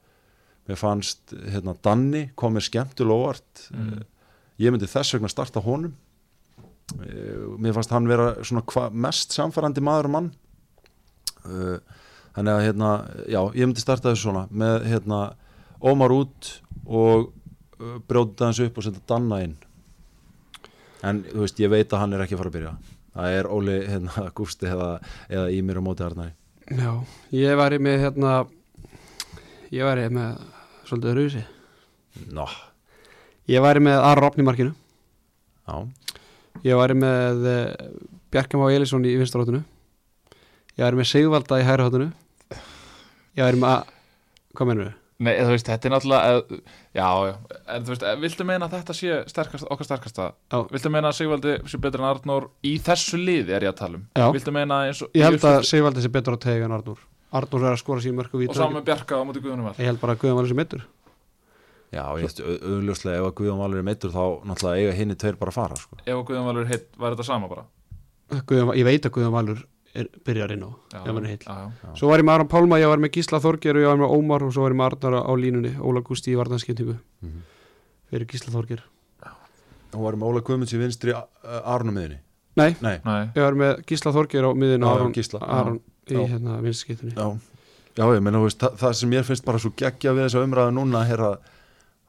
mér 0.66 0.80
fannst 0.80 1.34
hérna, 1.52 1.76
Danni 1.84 2.30
kom 2.40 2.56
mér 2.56 2.66
skemmtulega 2.66 3.28
óvart. 3.28 3.68
Mm. 3.76 4.06
ég 4.58 4.72
myndi 4.72 4.88
þess 4.88 5.16
vegna 5.16 5.30
starta 5.32 5.60
honum. 5.64 5.92
Eh, 5.92 6.05
mér 6.94 7.76
fannst 7.76 7.94
hann 7.94 8.10
vera 8.10 8.32
svona 8.46 8.64
hva, 8.70 8.90
mest 8.92 9.36
samfærandi 9.36 9.84
maður 9.84 10.10
og 10.10 10.16
mann. 10.16 10.32
Eh, 11.46 12.02
þannig 12.36 12.54
að 12.54 12.66
hérna, 12.68 12.92
já, 13.32 13.40
ég 13.56 13.68
myndi 13.68 13.84
starta 13.84 14.12
þessu 14.12 14.30
svona 14.30 14.46
með 14.52 14.88
hérna, 14.92 15.22
Ómar 15.86 16.14
út 16.16 16.48
og 16.88 17.28
uh, 17.28 17.98
brjóta 18.08 18.48
hans 18.48 18.62
upp 18.64 18.78
og 18.80 18.86
setja 18.86 19.04
Danna 19.12 19.42
inn. 19.44 19.58
En 21.06 21.20
þú 21.28 21.44
veist, 21.44 21.60
ég 21.62 21.70
veit 21.70 21.92
að 21.94 22.02
hann 22.02 22.16
er 22.16 22.24
ekki 22.24 22.38
að 22.38 22.42
fara 22.42 22.52
að 22.52 22.56
byrja. 22.56 22.72
Það 23.16 23.36
er 23.40 23.50
Óli 23.54 23.76
hérna, 23.92 24.24
Gústi 24.38 24.70
eða, 24.72 24.88
eða 25.30 25.52
Ímir 25.54 25.82
á 25.84 25.84
móti 25.86 26.06
Arnari. 26.08 26.34
Já, 26.72 26.92
ég 27.36 27.60
væri 27.60 27.78
með 27.84 28.00
hérna 28.02 28.32
ég 29.76 29.86
væri 29.86 30.08
með 30.14 30.40
svolítið 30.88 31.20
rausi 31.20 31.44
Nó, 32.34 32.48
ég 33.52 33.62
væri 33.62 33.84
með 33.84 34.00
Rofn 34.18 34.42
í 34.42 34.46
markinu. 34.48 34.72
Já, 35.68 35.76
ég 36.64 36.80
væri 36.80 36.98
með 37.00 37.48
uh, 37.52 37.64
Bjarkam 38.34 38.64
á 38.64 38.68
Elísson 38.72 39.08
í 39.08 39.16
vinstaróttinu 39.20 39.64
ég 40.76 40.84
væri 40.86 41.02
með 41.02 41.10
Sigvalda 41.12 41.60
í 41.62 41.66
hægrihóttinu 41.68 42.12
ég 43.36 43.44
væri 43.44 43.60
með 43.62 43.90
hvað 44.56 44.72
mennur 44.72 44.88
við? 44.90 45.02
Nei, 45.16 45.32
þú 45.40 45.52
veist, 45.54 45.70
þetta 45.70 45.88
er 45.88 45.94
náttúrulega 45.94 46.32
eð, 46.36 46.64
Já, 46.96 47.06
já, 47.24 47.36
en 47.72 47.86
þú 47.86 47.92
veist, 47.94 48.04
eh, 48.04 48.16
viltu 48.20 48.46
meina 48.48 48.68
að 48.68 48.74
þetta 48.76 48.96
sé 48.98 49.20
sterkast, 49.32 49.68
okkar 49.72 49.88
sterkasta. 49.88 50.26
Viltu 50.74 50.92
meina 50.92 51.12
að 51.12 51.16
Sigvaldi 51.22 51.54
sé 51.72 51.80
betur 51.80 52.04
en 52.04 52.08
Arnór 52.10 52.50
í 52.68 52.74
þessu 52.84 53.20
liði 53.22 53.56
er 53.56 53.64
ég 53.64 53.72
að 53.72 53.80
tala 53.80 54.00
um? 54.02 54.04
Já. 54.12 54.26
Viltu 54.36 54.52
meina 54.56 54.82
eins 54.90 55.00
og 55.06 55.16
ég 55.16 55.24
held 55.24 55.48
að 55.48 55.62
Sigvaldi 55.70 56.04
sé 56.04 56.12
betur 56.12 56.36
á 56.36 56.40
tegi 56.44 56.68
en 56.68 56.76
Arnúr 56.76 57.00
Arnúr 57.32 57.64
er 57.64 57.72
að 57.78 57.80
skora 57.80 58.04
sín 58.04 58.16
mörg 58.20 58.36
og 58.36 58.44
Og 58.44 58.60
saman 58.60 58.82
með 58.82 58.88
Bjarka 58.92 59.16
á 59.16 59.24
móti 59.24 59.40
Guðunum 59.44 59.70
val. 59.70 59.76
Ég 59.80 59.88
held 59.88 60.04
bara 60.04 60.16
að 60.20 60.36
var 60.36 60.44
þessi 60.44 60.60
metur 60.60 60.84
já, 61.96 62.04
ég 62.20 62.26
veist 62.28 62.42
auðljóslega 62.44 63.22
ef 63.22 63.28
að 63.30 63.34
Guðjón 63.40 63.62
Valur 63.64 63.80
er 63.82 63.86
meittur 63.88 64.12
þá 64.14 64.24
náttúrulega 64.50 64.82
eiga 64.84 64.98
hinni 65.00 65.16
tveir 65.22 65.38
bara 65.40 65.54
að 65.54 65.58
fara 65.60 65.78
sko. 65.80 65.98
Ef 66.06 66.20
Guðun 66.28 66.46
valur 66.50 66.68
heitt, 66.70 66.90
var 67.00 67.16
þetta 67.16 67.26
sama 67.30 67.48
bara? 67.52 67.64
Guðan, 68.50 68.74
ég 68.80 68.86
veit 68.88 69.06
að 69.08 69.14
Guðan 69.16 69.34
Valur 69.36 69.62
er, 69.96 70.10
byrjar 70.28 70.52
inn 70.56 70.66
á 70.68 70.72
ef 70.92 71.06
hann 71.08 71.26
er 71.30 71.38
já. 71.46 71.94
Svo 71.96 72.10
var 72.12 72.20
ég 72.20 72.28
með 72.28 72.36
Aron 72.36 72.50
Pálma, 72.52 72.80
ég 72.82 72.92
var 72.92 73.00
með 73.04 73.14
Gísla 73.16 73.40
Þorger 73.44 73.80
og 73.80 73.86
ég 73.86 73.92
var 73.94 74.02
með 74.04 74.16
Ómar 74.18 74.44
og 74.44 74.52
svo 74.56 74.66
var 74.66 74.76
ég 74.76 74.80
með 74.82 74.90
Arnar 74.92 75.18
á 75.24 75.32
línunni 75.40 75.72
Óla 75.80 76.02
Gústi 76.04 76.34
í 76.34 76.38
vartanskiptingu 76.40 76.98
Mhm. 77.24 77.42
fyrir 78.12 78.28
Gísla 78.28 78.52
Þorger 78.54 78.84
og 79.96 80.02
varum 80.04 80.24
Óla 80.28 80.42
Guðmunds 80.44 80.74
í 80.76 80.80
vinstri 80.82 81.14
uh, 81.16 81.24
Arnumiðinni 81.64 82.20
Nei, 82.56 82.76
Nei, 82.82 83.00
Nei, 83.04 83.22
ég 83.36 83.42
var 83.44 83.56
með 83.60 83.84
Gísla 83.88 84.12
Þorger 84.16 84.46
á 84.48 84.52
Já, 86.06 86.20
Já. 86.20 86.28
hérna 86.30 86.62
já. 86.62 87.38
Já, 87.96 88.04
ég 88.14 88.22
meina, 88.22 88.40
veist, 88.44 88.60
það, 88.60 88.74
það 88.78 88.94
sem 89.00 89.14
ég 89.16 89.24
finnst 89.26 89.46
bara 89.48 89.58
svo 89.64 89.72
geggja 89.80 90.12
við 90.14 90.26
þessa 90.28 90.42
umræðu 90.44 90.74
núna 90.76 91.02
er 91.10 91.22
að, 91.24 91.38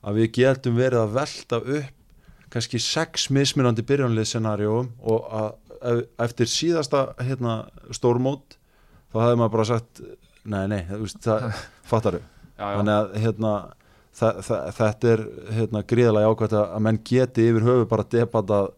að 0.07 0.21
við 0.21 0.29
getum 0.39 0.77
verið 0.79 1.03
að 1.03 1.15
velta 1.17 1.61
upp 1.61 2.51
kannski 2.55 2.79
sex 2.81 3.27
mismunandi 3.35 3.83
byrjunlið 3.87 4.29
scenarióum 4.31 4.93
og 5.03 5.25
að 5.35 5.49
ef- 5.91 6.05
eftir 6.29 6.51
síðasta 6.51 7.01
hérna, 7.27 7.57
stórmót 7.95 8.55
þá 9.13 9.19
hefði 9.25 9.41
maður 9.41 9.55
bara 9.57 9.67
sagt 9.73 10.03
nei, 10.47 10.63
nei, 10.71 10.83
veist, 10.93 11.19
það 11.27 11.49
fattar 11.91 12.21
já. 12.21 12.23
þannig 12.61 12.95
að 12.95 13.17
hérna, 13.25 13.53
þa 14.17 14.31
þa 14.47 14.61
þetta 14.79 15.11
er 15.17 15.25
hérna, 15.59 15.83
gríðalega 15.91 16.31
jákvæmt 16.31 16.57
að 16.63 16.85
menn 16.87 17.01
geti 17.11 17.49
yfir 17.51 17.67
höfu 17.67 17.89
bara 17.91 18.07
debatað 18.15 18.71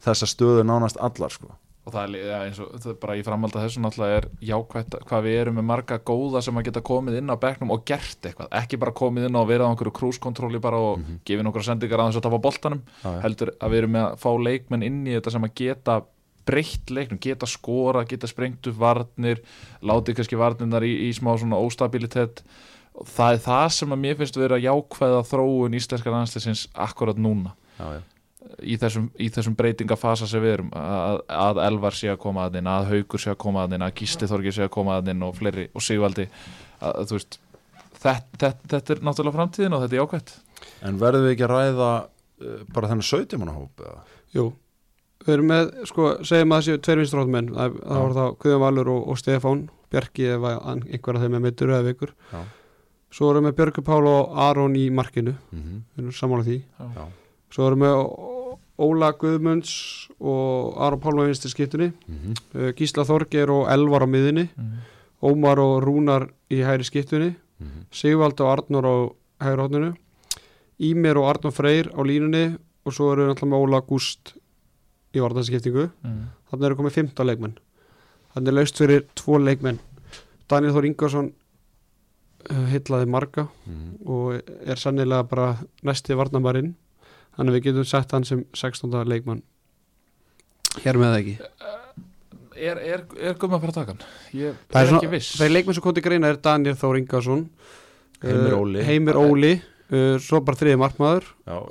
þessa 0.00 0.30
stöðu 0.32 0.64
nánast 0.64 0.96
allar 0.96 1.30
sko. 1.34 1.52
Og 1.90 1.96
það 1.96 2.14
er 2.20 2.28
ja, 2.30 2.38
eins 2.46 2.60
og 2.62 2.70
það 2.76 2.92
er 2.92 2.98
bara 3.02 3.16
í 3.18 3.24
framhald 3.26 3.56
að 3.56 3.66
þessu 3.66 3.82
náttúrulega 3.82 4.20
er 4.20 4.28
jákvætt 4.50 4.96
hvað 5.10 5.26
við 5.26 5.38
erum 5.40 5.58
með 5.58 5.66
marga 5.72 5.98
góða 6.10 6.42
sem 6.46 6.60
að 6.60 6.68
geta 6.70 6.84
komið 6.86 7.18
inn 7.18 7.34
á 7.34 7.36
bekknum 7.42 7.74
og 7.74 7.82
gert 7.90 8.30
eitthvað, 8.30 8.50
ekki 8.60 8.78
bara 8.80 8.94
komið 9.00 9.26
inn 9.28 9.40
og 9.40 9.50
verið 9.50 9.66
á 9.66 9.70
einhverju 9.72 9.96
krúskontróli 9.98 10.62
bara 10.62 10.80
og 10.80 11.02
mm 11.02 11.20
gefið 11.26 11.44
nokkra 11.46 11.62
sendingar 11.66 12.00
að 12.00 12.08
þess 12.10 12.20
að 12.20 12.24
tafa 12.26 12.38
boltanum. 12.42 12.80
Já, 13.02 13.08
já. 13.10 13.20
heldur 13.24 13.50
að 13.58 13.72
við 13.72 13.80
erum 13.80 13.92
með 13.96 14.04
að 14.06 14.16
fá 14.22 14.30
leikmenn 14.46 14.84
inn 14.86 15.00
í 15.04 15.14
þetta 15.16 15.32
sem 15.34 15.46
að 15.46 15.54
geta 15.60 15.96
breytt 16.48 16.90
leiknum, 16.90 17.20
geta 17.22 17.48
skora, 17.50 18.04
geta 18.08 18.30
sprengt 18.30 18.70
upp 18.70 18.78
varnir, 18.80 19.42
látið 19.84 20.18
kannski 20.18 20.38
varnirnar 20.40 20.86
í, 20.86 20.92
í 21.08 21.10
smá 21.16 21.34
svona 21.38 21.60
óstabilitet 21.60 22.42
og 22.96 23.08
það 23.10 23.36
er 23.36 23.42
það 23.44 23.66
sem 23.76 23.94
að 23.94 24.02
mér 24.04 24.16
finnst 24.18 24.40
vera 24.40 24.60
jákvæða 24.60 25.20
þróun 25.30 25.76
íslenskar 25.78 26.16
landsleisins 26.16 26.66
í 28.64 28.76
þessum, 28.80 29.10
í 29.20 29.28
þessum 29.32 29.54
breytingafasa 29.58 30.26
sem 30.26 30.42
við 30.42 30.52
erum 30.58 30.70
að, 30.76 31.20
að 31.28 31.60
Elvar 31.66 31.96
sé 31.96 32.08
að 32.12 32.18
koma 32.22 32.46
að 32.48 32.56
inn 32.60 32.66
að 32.72 32.88
Haugur 32.90 33.20
sé 33.20 33.30
að 33.34 33.38
koma 33.44 33.64
að 33.66 33.74
inn 33.76 33.82
að 33.86 33.94
Gísli 34.00 34.28
Þorgir 34.30 34.52
sé 34.56 34.62
að 34.66 34.70
koma 34.76 34.96
að 35.00 35.10
inn 35.12 35.22
og 35.26 35.36
fleiri 35.38 35.66
og 35.74 35.82
Sigvaldi 35.84 36.26
að, 36.80 36.90
að, 36.94 37.04
þú 37.10 37.18
veist, 37.18 37.38
þetta, 38.00 38.38
þetta, 38.40 38.70
þetta 38.72 38.94
er 38.96 39.02
náttúrulega 39.08 39.36
framtíðin 39.36 39.76
og 39.76 39.84
þetta 39.84 39.96
er 39.96 40.00
jákvætt 40.02 40.32
en 40.88 40.98
verðum 41.00 41.26
við 41.28 41.34
ekki 41.36 41.46
að 41.46 41.52
ræða 41.54 41.90
uh, 42.00 42.64
bara 42.74 42.88
þennan 42.90 43.08
17 43.10 43.40
manna 43.42 43.56
hóp 43.58 43.84
eða? 43.84 44.00
Jú, 44.36 44.46
við 45.26 45.34
erum 45.36 45.50
með, 45.52 45.70
sko, 45.90 46.08
segjum 46.24 46.52
að 46.56 46.60
það 46.62 46.66
séu 46.70 46.80
tveir 46.86 47.00
vinstróðmenn, 47.02 47.52
það, 47.56 47.76
það 47.84 48.00
voru 48.04 48.16
þá 48.20 48.24
Guðjón 48.44 48.64
Valur 48.64 48.90
og, 48.94 49.02
og 49.12 49.20
Stefán, 49.20 49.62
Bjarki 49.90 50.26
ef 50.36 50.44
að 50.48 50.58
hann- 50.64 50.84
einhver 50.88 51.16
af 51.18 51.24
þeim 51.26 51.34
er 51.36 51.44
meittur 51.44 51.72
eða 51.74 51.86
vikur 51.90 52.12
Já. 52.32 52.40
svo 53.10 53.30
erum 53.32 53.48
við 53.50 53.56
Björgu 53.58 53.82
Pál 53.84 54.04
og 54.06 54.36
Aron 54.48 54.76
í 54.78 54.86
markinu, 54.94 55.34
Mm 55.50 55.64
-hmm. 55.90 57.08
Svo 57.50 57.66
erum 57.68 57.80
við 57.84 57.94
Óla 58.80 59.10
Guðmunds 59.12 60.08
og 60.20 60.76
Aron 60.80 61.00
Pál 61.00 61.18
á 61.20 61.28
vinstri 61.28 61.50
skiptunni, 61.52 61.92
Mm 62.08 62.34
uh, 62.54 62.72
Gísla 62.72 63.04
Þorger 63.04 63.50
og 63.52 63.68
Elvar 63.68 64.02
á 64.04 64.08
miðinni, 64.08 64.48
mm. 64.56 64.72
Ómar 65.22 65.58
og 65.60 65.82
Rúnar 65.84 66.28
í 66.50 66.62
hæri 66.64 66.84
skiptunni. 66.84 67.34
-hmm. 67.60 67.84
Sigvald 67.92 68.40
og 68.40 68.48
Arnur 68.48 68.84
á 68.88 68.96
hægri 69.44 69.60
hóttinu 69.62 69.94
Ímir 70.80 71.16
og 71.16 71.28
Arnur 71.28 71.52
Freyr 71.52 71.90
á 71.92 72.00
línunni 72.00 72.56
og 72.86 72.92
svo 72.92 73.12
erum 73.12 73.26
við 73.26 73.30
alltaf 73.30 73.48
með 73.48 73.60
Óla 73.66 73.80
Gúst 73.86 74.32
í 75.14 75.18
vartanskiptingu 75.20 75.90
Mm. 76.04 76.24
þannig 76.50 76.64
eru 76.66 76.76
komið 76.76 76.90
15 76.92 77.26
leikmenn. 77.26 77.58
Þannig 78.34 78.48
er 78.48 78.52
laust 78.54 78.76
fyrir 78.78 79.04
tvo 79.14 79.38
leikmenn. 79.38 79.78
Daniel 80.48 80.72
Þór 80.72 80.86
Ingarsson 80.86 81.32
uh, 82.50 82.66
hillaði 82.72 83.06
marga 83.06 83.48
Mhm. 83.66 84.08
og 84.08 84.40
er 84.66 84.76
sannilega 84.76 85.22
bara 85.28 85.56
næsti 85.84 86.14
varnamarinn 86.16 86.74
þannig 87.40 87.54
að 87.54 87.56
við 87.56 87.64
getum 87.70 87.86
sett 87.88 88.12
hann 88.12 88.26
sem 88.28 88.44
16. 88.52 88.92
leikmann. 89.08 89.40
Hér 90.84 90.98
með 91.00 91.08
það 91.14 91.20
ekki. 91.22 91.34
Er, 92.60 92.76
er, 92.84 93.02
er 93.16 93.36
gumma 93.40 93.56
að 93.56 93.62
fara 93.64 93.72
að 93.72 93.76
taka 93.78 93.92
hann? 93.94 94.02
Ég 94.36 94.56
Það 94.68 94.76
er 94.76 94.84
er 94.84 94.90
svona- 94.90 95.00
ekki 95.00 95.12
viss 95.14 95.30
þeir 95.40 95.52
leikmenn 95.54 95.76
sem 95.78 95.84
kom 95.86 95.94
til 95.96 96.02
greina 96.04 96.28
er 96.28 96.36
Daniel 96.44 96.76
Þór 96.76 96.98
Ingarsson 97.00 97.46
Heimir 98.20 98.52
uh, 98.52 98.58
Óli. 98.60 98.82
Heimir 98.84 99.16
Óli 99.16 99.52
uh, 99.56 100.18
svo 100.20 100.42
bara 100.44 100.60
þriði 100.60 100.76
markmaður. 100.82 101.30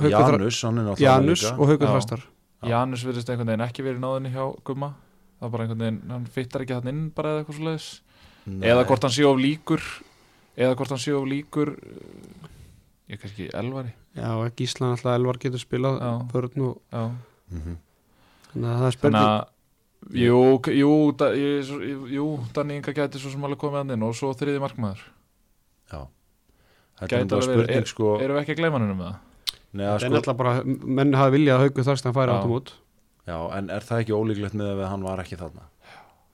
Janus, 0.09 0.63
hann 0.65 0.82
er 0.82 0.88
náttúrulega 0.88 1.05
Janus 1.05 1.43
og 1.53 1.61
Haukur 1.70 1.86
Já. 1.86 1.93
Fastar 1.93 2.24
Janus 2.72 3.05
virðist 3.05 3.30
einhvern 3.30 3.51
veginn 3.53 3.67
ekki 3.67 3.86
verið 3.86 4.01
náðinni 4.03 4.34
hjá 4.34 4.47
gumma. 4.67 4.89
Það 5.39 5.45
er 5.47 5.53
bara 5.53 5.67
einhvern 5.67 5.86
veginn, 5.86 5.99
hann 6.11 6.26
fittar 6.34 6.65
ekki 6.65 6.76
hann 6.80 6.89
inn 6.91 7.03
bara 7.15 7.36
eða 7.38 7.43
eitthvað 7.45 7.59
svo 7.59 7.70
leiðis 7.70 7.89
eða 8.74 8.88
hvort 8.89 9.05
hann 9.05 9.13
sé 9.15 9.28
of 9.30 9.38
líkur 9.39 9.86
eða 10.57 10.74
hvort 10.80 10.95
hann 10.95 11.03
sé 11.05 11.13
of 11.15 11.30
líkur 11.30 11.76
ég 13.10 13.16
er 13.18 13.22
kannski 13.24 13.49
elvari 13.53 13.93
Já, 14.16 14.32
Gíslan 14.55 14.91
alltaf 14.95 15.16
Elvar 15.18 15.38
getur 15.41 15.62
spilað 15.62 15.99
börn 16.32 16.62
og 16.68 16.82
já 16.93 17.03
Mhm. 17.51 17.78
þannig 18.53 18.70
að 18.70 18.78
það 18.80 18.88
er 18.88 18.91
Þannig 18.91 18.99
spurning 18.99 19.24
að 19.24 19.47
Jú, 20.16 20.62
jú, 20.80 20.91
da, 21.18 21.26
ég, 21.36 21.64
svo- 21.68 22.07
jú 22.07 22.26
Danni 22.53 22.76
Inga 22.78 22.93
gæti 22.93 23.20
svo 23.20 23.30
sem 23.32 23.41
alveg 23.43 23.57
komið 23.60 23.78
hann 23.82 23.91
inn 23.91 24.03
og 24.03 24.14
svo 24.16 24.30
þriði 24.34 24.62
markmaður 24.64 25.01
Já. 25.91 26.05
Þetta 26.99 27.03
er 27.03 27.24
Gæti 27.26 27.36
alveg 27.36 27.49
verið. 27.49 27.64
spurning 27.66 27.88
sko 27.88 28.20
Erum 28.22 28.38
við 28.38 28.41
ekki 28.43 28.53
að 28.55 28.60
gleyma 28.62 28.80
hann 28.80 28.91
um 28.91 28.99
það? 29.03 29.16
Nei, 29.74 29.86
er 29.86 29.99
sko, 29.99 30.10
náttúrulega 30.10 30.38
bara, 30.38 30.64
menn 30.64 31.14
hafa 31.14 31.32
viljað 31.36 31.57
að 31.57 31.64
Haukur 31.66 31.84
Þarstan 31.89 32.14
færi 32.16 32.32
Já. 32.32 32.39
átum 32.39 32.55
út 32.55 32.72
Já, 33.28 33.38
en 33.57 33.70
er 33.70 33.80
það 33.82 33.99
ekki 34.05 34.16
ólíklegt 34.18 34.55
með 34.55 34.72
að 34.80 34.88
hann 34.89 35.03
var 35.03 35.18
ekki 35.20 35.38
þarna? 35.38 35.62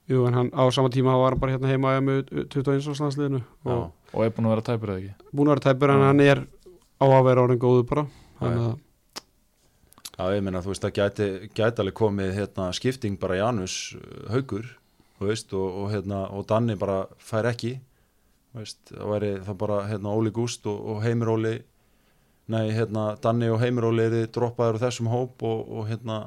Jú, 0.08 0.28
en 0.28 0.34
hann 0.34 0.50
á 0.54 0.64
sama 0.72 0.90
tíma 0.94 1.18
var 1.18 1.32
hann 1.32 1.40
bara 1.40 1.52
hérna 1.58 1.68
heima 1.74 2.00
með 2.00 2.30
21. 2.54 3.00
landsliðinu 3.02 3.42
Já, 3.66 3.72
og 3.72 3.92
Og 4.14 4.24
er 4.24 4.30
búin 4.30 4.46
að 4.46 4.54
vera 4.54 4.62
tæpur 4.62 4.90
eða 4.94 5.02
ekki? 5.02 5.14
búin 5.34 5.48
að 5.50 5.56
vera 5.58 5.66
tæpur 5.74 5.90
en 5.90 6.02
hann 6.06 6.20
er 6.22 6.48
á 7.06 7.18
að 7.20 7.28
vera 7.30 7.46
orðin 7.46 7.62
góðu 7.62 7.86
bara 7.90 8.08
þannig 8.40 8.66
Já, 8.66 8.72
að 8.72 8.84
Já, 10.16 10.30
ég 10.32 10.46
meina, 10.46 10.62
þú 10.64 10.72
veist, 10.72 10.86
það 10.86 10.96
gæti, 10.96 11.26
gæti 11.52 11.82
alveg 11.84 11.96
komið 12.00 12.30
hérna, 12.38 12.70
skipting 12.76 13.18
bara 13.20 13.36
Janus 13.42 13.74
uh, 13.98 14.30
haugur, 14.32 14.70
þú 15.20 15.28
veist, 15.28 15.52
og, 15.52 15.80
og, 15.82 15.90
hérna, 15.92 16.22
og 16.32 16.46
Danni 16.48 16.78
bara 16.80 17.02
fær 17.20 17.50
ekki, 17.50 17.74
þú 18.54 18.62
veist, 18.62 18.80
það 18.94 19.12
væri 19.12 19.32
það 19.50 19.58
bara 19.66 19.82
hérna, 19.90 20.14
Óli 20.16 20.32
Gúst 20.36 20.70
og, 20.72 20.78
og 20.94 21.04
Heimir 21.04 21.34
Óli, 21.34 21.54
nei, 22.56 22.64
hérna, 22.78 23.10
Danni 23.20 23.52
og 23.52 23.60
Heimir 23.60 23.90
Óli 23.90 24.08
eru 24.08 24.24
droppaður 24.38 24.80
úr 24.80 24.86
þessum 24.86 25.12
hóp 25.12 25.44
og, 25.50 25.68
og 25.68 25.92
hérna, 25.92 26.22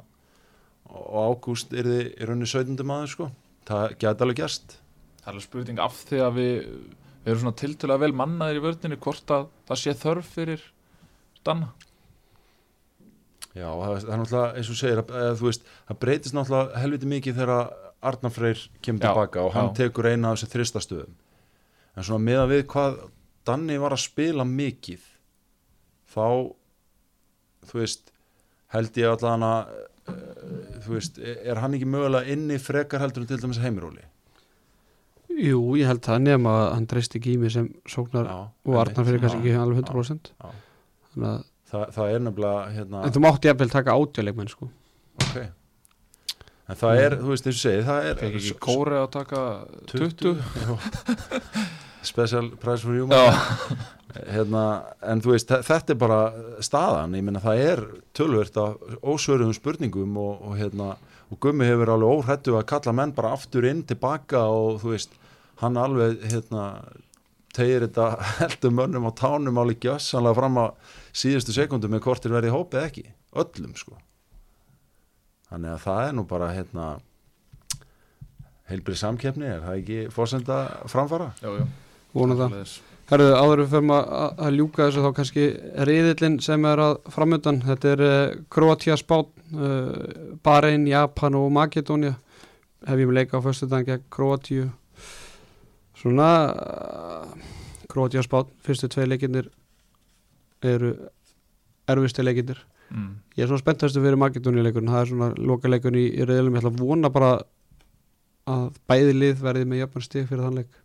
og 0.92 1.16
Ágúst 1.24 1.72
eru 1.72 1.96
í 2.02 2.10
rauninni 2.20 2.48
17. 2.48 2.76
maður, 2.84 3.14
sko, 3.14 3.30
það 3.72 3.96
gæti 4.04 4.26
alveg 4.26 4.42
gerst. 4.42 4.76
Það 5.22 5.30
er 5.30 5.32
alveg 5.32 5.48
spurning 5.48 5.80
af 5.88 6.04
því 6.10 6.24
að 6.26 6.36
við 6.42 6.72
við 7.24 7.32
erum 7.32 7.44
svona 7.44 7.60
tiltölulega 7.60 8.04
vel 8.04 8.14
mannaðir 8.20 8.60
í 8.60 8.64
vördinni 8.64 9.00
hvort 9.02 9.34
að 9.34 9.50
það 9.68 9.82
sé 9.82 9.94
þörf 9.98 10.32
fyrir 10.38 10.64
Danna 11.46 11.72
Já, 13.58 13.68
það, 13.72 13.94
er 13.96 14.20
náttúrulega, 14.20 14.48
eins 14.58 14.70
og 14.70 14.78
segir, 14.78 15.00
að, 15.02 15.12
að, 15.18 15.42
veist, 15.42 15.70
það 15.88 16.00
breytist 16.04 16.36
náttúrulega 16.36 16.82
helviti 16.82 17.08
mikið 17.10 17.38
þegar 17.40 17.70
Arnar 18.08 18.34
Freyr 18.34 18.64
kemur 18.84 19.02
tilbaka 19.02 19.44
og 19.46 19.54
hann 19.56 19.70
já. 19.72 19.76
tekur 19.80 20.08
eina 20.10 20.30
af 20.30 20.38
þessi 20.38 20.52
þristastöðum. 20.52 21.16
En 21.96 22.06
svona 22.06 22.26
meðan 22.28 22.52
við 22.52 22.66
hvað 22.70 22.98
Danni 23.48 23.78
var 23.80 23.96
að 23.96 24.04
spila 24.04 24.44
mikið, 24.46 25.00
þá, 26.12 26.26
þú 27.70 27.80
veist, 27.80 28.12
held 28.74 29.00
ég 29.00 29.14
allan 29.14 29.46
að, 29.48 29.72
uh, 30.12 30.20
þú 30.84 30.94
veist, 30.94 31.18
er 31.24 31.62
hann 31.62 31.74
ekki 31.78 31.88
mögulega 31.88 32.36
inni 32.36 32.60
frekar 32.62 33.02
heldur 33.02 33.24
en 33.24 33.30
til 33.32 33.40
dæmis 33.42 33.62
heimiróli? 33.62 34.04
Jú, 35.38 35.60
ég 35.78 35.86
held 35.86 36.00
það 36.02 36.24
nema 36.24 36.54
að 36.64 36.72
hann 36.74 36.86
treysti 36.90 37.20
ekki 37.20 37.34
í 37.36 37.38
mig 37.38 37.52
sem 37.54 37.68
sóknar 37.86 38.26
og 38.32 38.78
Arnar 38.80 39.06
fyrir 39.06 39.20
kannski 39.22 39.38
ekki 39.44 39.54
alveg 39.60 39.84
100% 39.84 40.32
Já. 40.34 40.50
þannig 41.12 41.30
að, 41.34 41.46
Það, 41.68 41.82
það 41.92 42.10
er 42.14 42.20
nefnilega, 42.24 42.60
hérna, 42.72 43.00
en 43.04 43.12
þú 43.12 43.20
mátti 43.26 43.48
jafnvel 43.50 43.66
taka 43.74 43.92
átjáleikmenn 44.00 44.48
sko. 44.48 44.68
Ok. 45.20 45.34
En 46.72 46.78
það 46.80 47.00
er, 47.02 47.16
þú 47.20 47.28
veist, 47.34 47.48
eins 47.50 47.58
og 47.58 47.64
segið, 47.66 47.82
það 47.90 48.06
er... 48.08 48.14
Fekk 48.22 48.38
ekki 48.38 48.54
kóri 48.64 48.96
að 48.96 49.10
taka 49.18 49.42
20 49.92 50.32
Special 52.08 52.48
price 52.62 52.86
for 52.86 52.96
Já, 52.96 53.36
hérna, 54.32 54.62
en 55.12 55.20
þú 55.20 55.34
veist, 55.34 55.50
þe- 55.50 55.60
þetta 55.68 55.92
er 55.94 55.98
bara 56.00 56.18
staðan, 56.64 57.16
ég 57.18 57.24
meina 57.26 57.42
það 57.44 57.62
er 57.66 57.82
tölvert 58.16 58.56
af 58.62 58.98
ósvöruðum 59.02 59.56
spurningum 59.56 60.16
og, 60.22 60.40
og 60.48 60.56
hérna, 60.60 60.94
og 61.28 61.40
Gummi 61.44 61.68
hefur 61.68 61.92
alveg 61.98 62.14
óhrættu 62.22 62.56
að 62.56 62.64
kalla 62.70 62.94
menn 62.96 63.12
bara 63.16 63.34
aftur 63.36 63.66
inn 63.68 63.82
tilbaka 63.88 64.46
og 64.48 64.78
þú 64.86 64.94
veist, 64.94 65.18
hann 65.62 65.76
alveg 65.80 66.20
hérna, 66.30 66.64
tegir 67.56 67.86
þetta 67.88 68.08
heldum 68.42 68.76
mönnum 68.78 69.08
á 69.08 69.12
tánum 69.18 69.58
alveg 69.62 69.80
gjössanlega 69.86 70.38
fram 70.38 70.60
að 70.62 70.94
síðustu 71.22 71.54
sekundum 71.56 71.94
með 71.96 72.04
hvort 72.06 72.26
er 72.28 72.34
verið 72.36 72.52
í 72.52 72.56
hópið 72.56 72.84
ekki, 72.84 73.06
öllum 73.42 73.74
sko. 73.78 73.96
Þannig 75.48 75.74
að 75.74 75.84
það 75.86 76.02
er 76.06 76.16
nú 76.18 76.24
bara 76.28 76.50
hérna 76.52 76.86
heilbrið 78.68 78.98
samkeppni, 79.00 79.48
er 79.48 79.62
það 79.64 79.78
ekki 79.80 79.98
fórsenda 80.12 80.58
framfara? 80.92 81.30
já, 81.40 81.48
já 81.62 81.66
vona 82.12 82.34
það. 82.36 82.56
Herðu, 83.08 83.28
áður 83.40 83.60
við 83.62 83.70
fyrir 83.72 83.90
að, 83.94 84.08
að- 84.44 84.56
ljúka 84.58 84.84
þessu 84.88 85.02
þá 85.04 85.10
kannski 85.16 85.44
riðillin 85.88 86.34
sem 86.44 86.64
er 86.68 86.80
að 86.84 86.96
framöndan 87.14 87.60
þetta 87.64 87.92
er 87.94 88.02
uh, 88.04 88.34
Kroatia, 88.52 88.96
Spán 89.00 89.24
uh, 89.56 90.34
Bahrein, 90.44 90.84
Japan 90.90 91.38
og 91.40 91.46
Makedónia 91.56 92.14
hef 92.88 93.00
ég 93.00 93.08
með 93.08 93.16
leika 93.22 93.40
á 93.40 93.44
föstu 93.46 93.68
dag 93.70 93.86
gegn 93.88 94.04
Kroatíu 94.12 94.66
svona 95.98 96.30
Kroatia, 97.88 98.22
Spán, 98.22 98.50
fyrstu 98.64 98.90
tvei 98.92 99.06
leikinir 99.08 99.48
eru 100.62 100.92
erfistu 101.88 102.24
leikinir 102.24 102.60
mm. 102.90 103.14
ég 103.36 103.44
er 103.44 103.50
svona 103.50 103.62
spenntastu 103.62 104.02
fyrir 104.04 104.20
Makedónia 104.20 104.66
leikurinn 104.66 104.92
það 104.92 105.04
er 105.04 105.12
svona 105.12 105.30
loka 105.38 105.70
leikurinn 105.70 106.02
í, 106.02 106.10
í 106.12 106.26
riðilum 106.26 106.58
ég 106.58 106.62
ætla 106.62 106.74
að 106.74 106.82
vona 106.82 107.12
bara 107.14 107.32
að 108.48 108.68
bæði 108.88 109.16
lið 109.16 109.42
verði 109.44 109.68
með 109.68 109.82
jöfnum 109.82 110.04
stig 110.04 110.28
fyrir 110.28 110.46
þann 110.46 110.60
leik. 110.62 110.78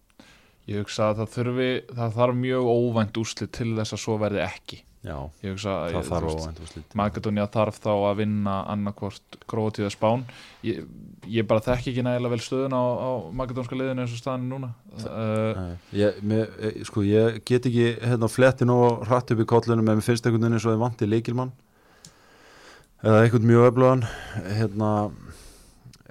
Ég 0.67 0.83
hugsa 0.83 1.09
að 1.09 1.21
það 1.21 1.31
þurfi 1.35 1.69
það 1.91 2.17
þarf 2.17 2.39
mjög 2.39 2.67
óvænt 2.71 3.19
úslit 3.19 3.53
til 3.55 3.69
þess 3.77 3.95
að 3.95 4.03
svo 4.03 4.17
verði 4.19 4.43
ekki 4.45 4.79
Já, 5.03 5.17
ég 5.43 5.51
hugsa 5.51 5.71
að 5.73 5.81
það 5.83 5.97
ég- 5.97 6.07
þarf 7.51 7.79
þá 7.83 7.89
að 7.91 8.19
vinna 8.21 8.53
annarkvort 8.71 9.35
Króatíða 9.51 9.89
Spán. 9.91 10.23
Ég, 10.63 10.85
ég 11.27 11.47
bara 11.49 11.59
þekki 11.65 11.91
ekki 11.91 12.05
nægilega 12.07 12.31
vel 12.31 12.39
stöðun 12.45 12.75
á, 12.77 12.83
á 13.03 13.11
makedónska 13.35 13.75
liðinu 13.75 14.05
eins 14.05 14.13
og 14.15 14.21
staðan 14.21 14.45
er 14.45 14.53
núna. 14.53 14.69
Uh, 15.03 15.59
Nei, 15.59 15.75
ég, 15.99 16.21
mér, 16.23 16.47
eh, 16.55 16.79
sko, 16.87 17.03
ég 17.03 17.41
get 17.43 17.67
ekki 17.67 17.89
hérna 17.99 18.31
flettin 18.31 18.71
og 18.71 19.03
hratt 19.09 19.35
upp 19.35 19.43
í 19.43 19.49
kollunum 19.51 19.89
en 19.91 19.99
mér 19.99 20.07
finnst 20.07 20.23
einhvern 20.23 20.45
veginn 20.47 20.55
eins 20.55 20.69
og 20.69 20.71
þið 20.77 20.83
vanti 20.85 21.09
leikilmann 21.11 21.51
eða 23.03 23.25
einhvern 23.25 23.49
mjög 23.51 23.67
öflugan 23.73 24.05
hérna 24.55 24.89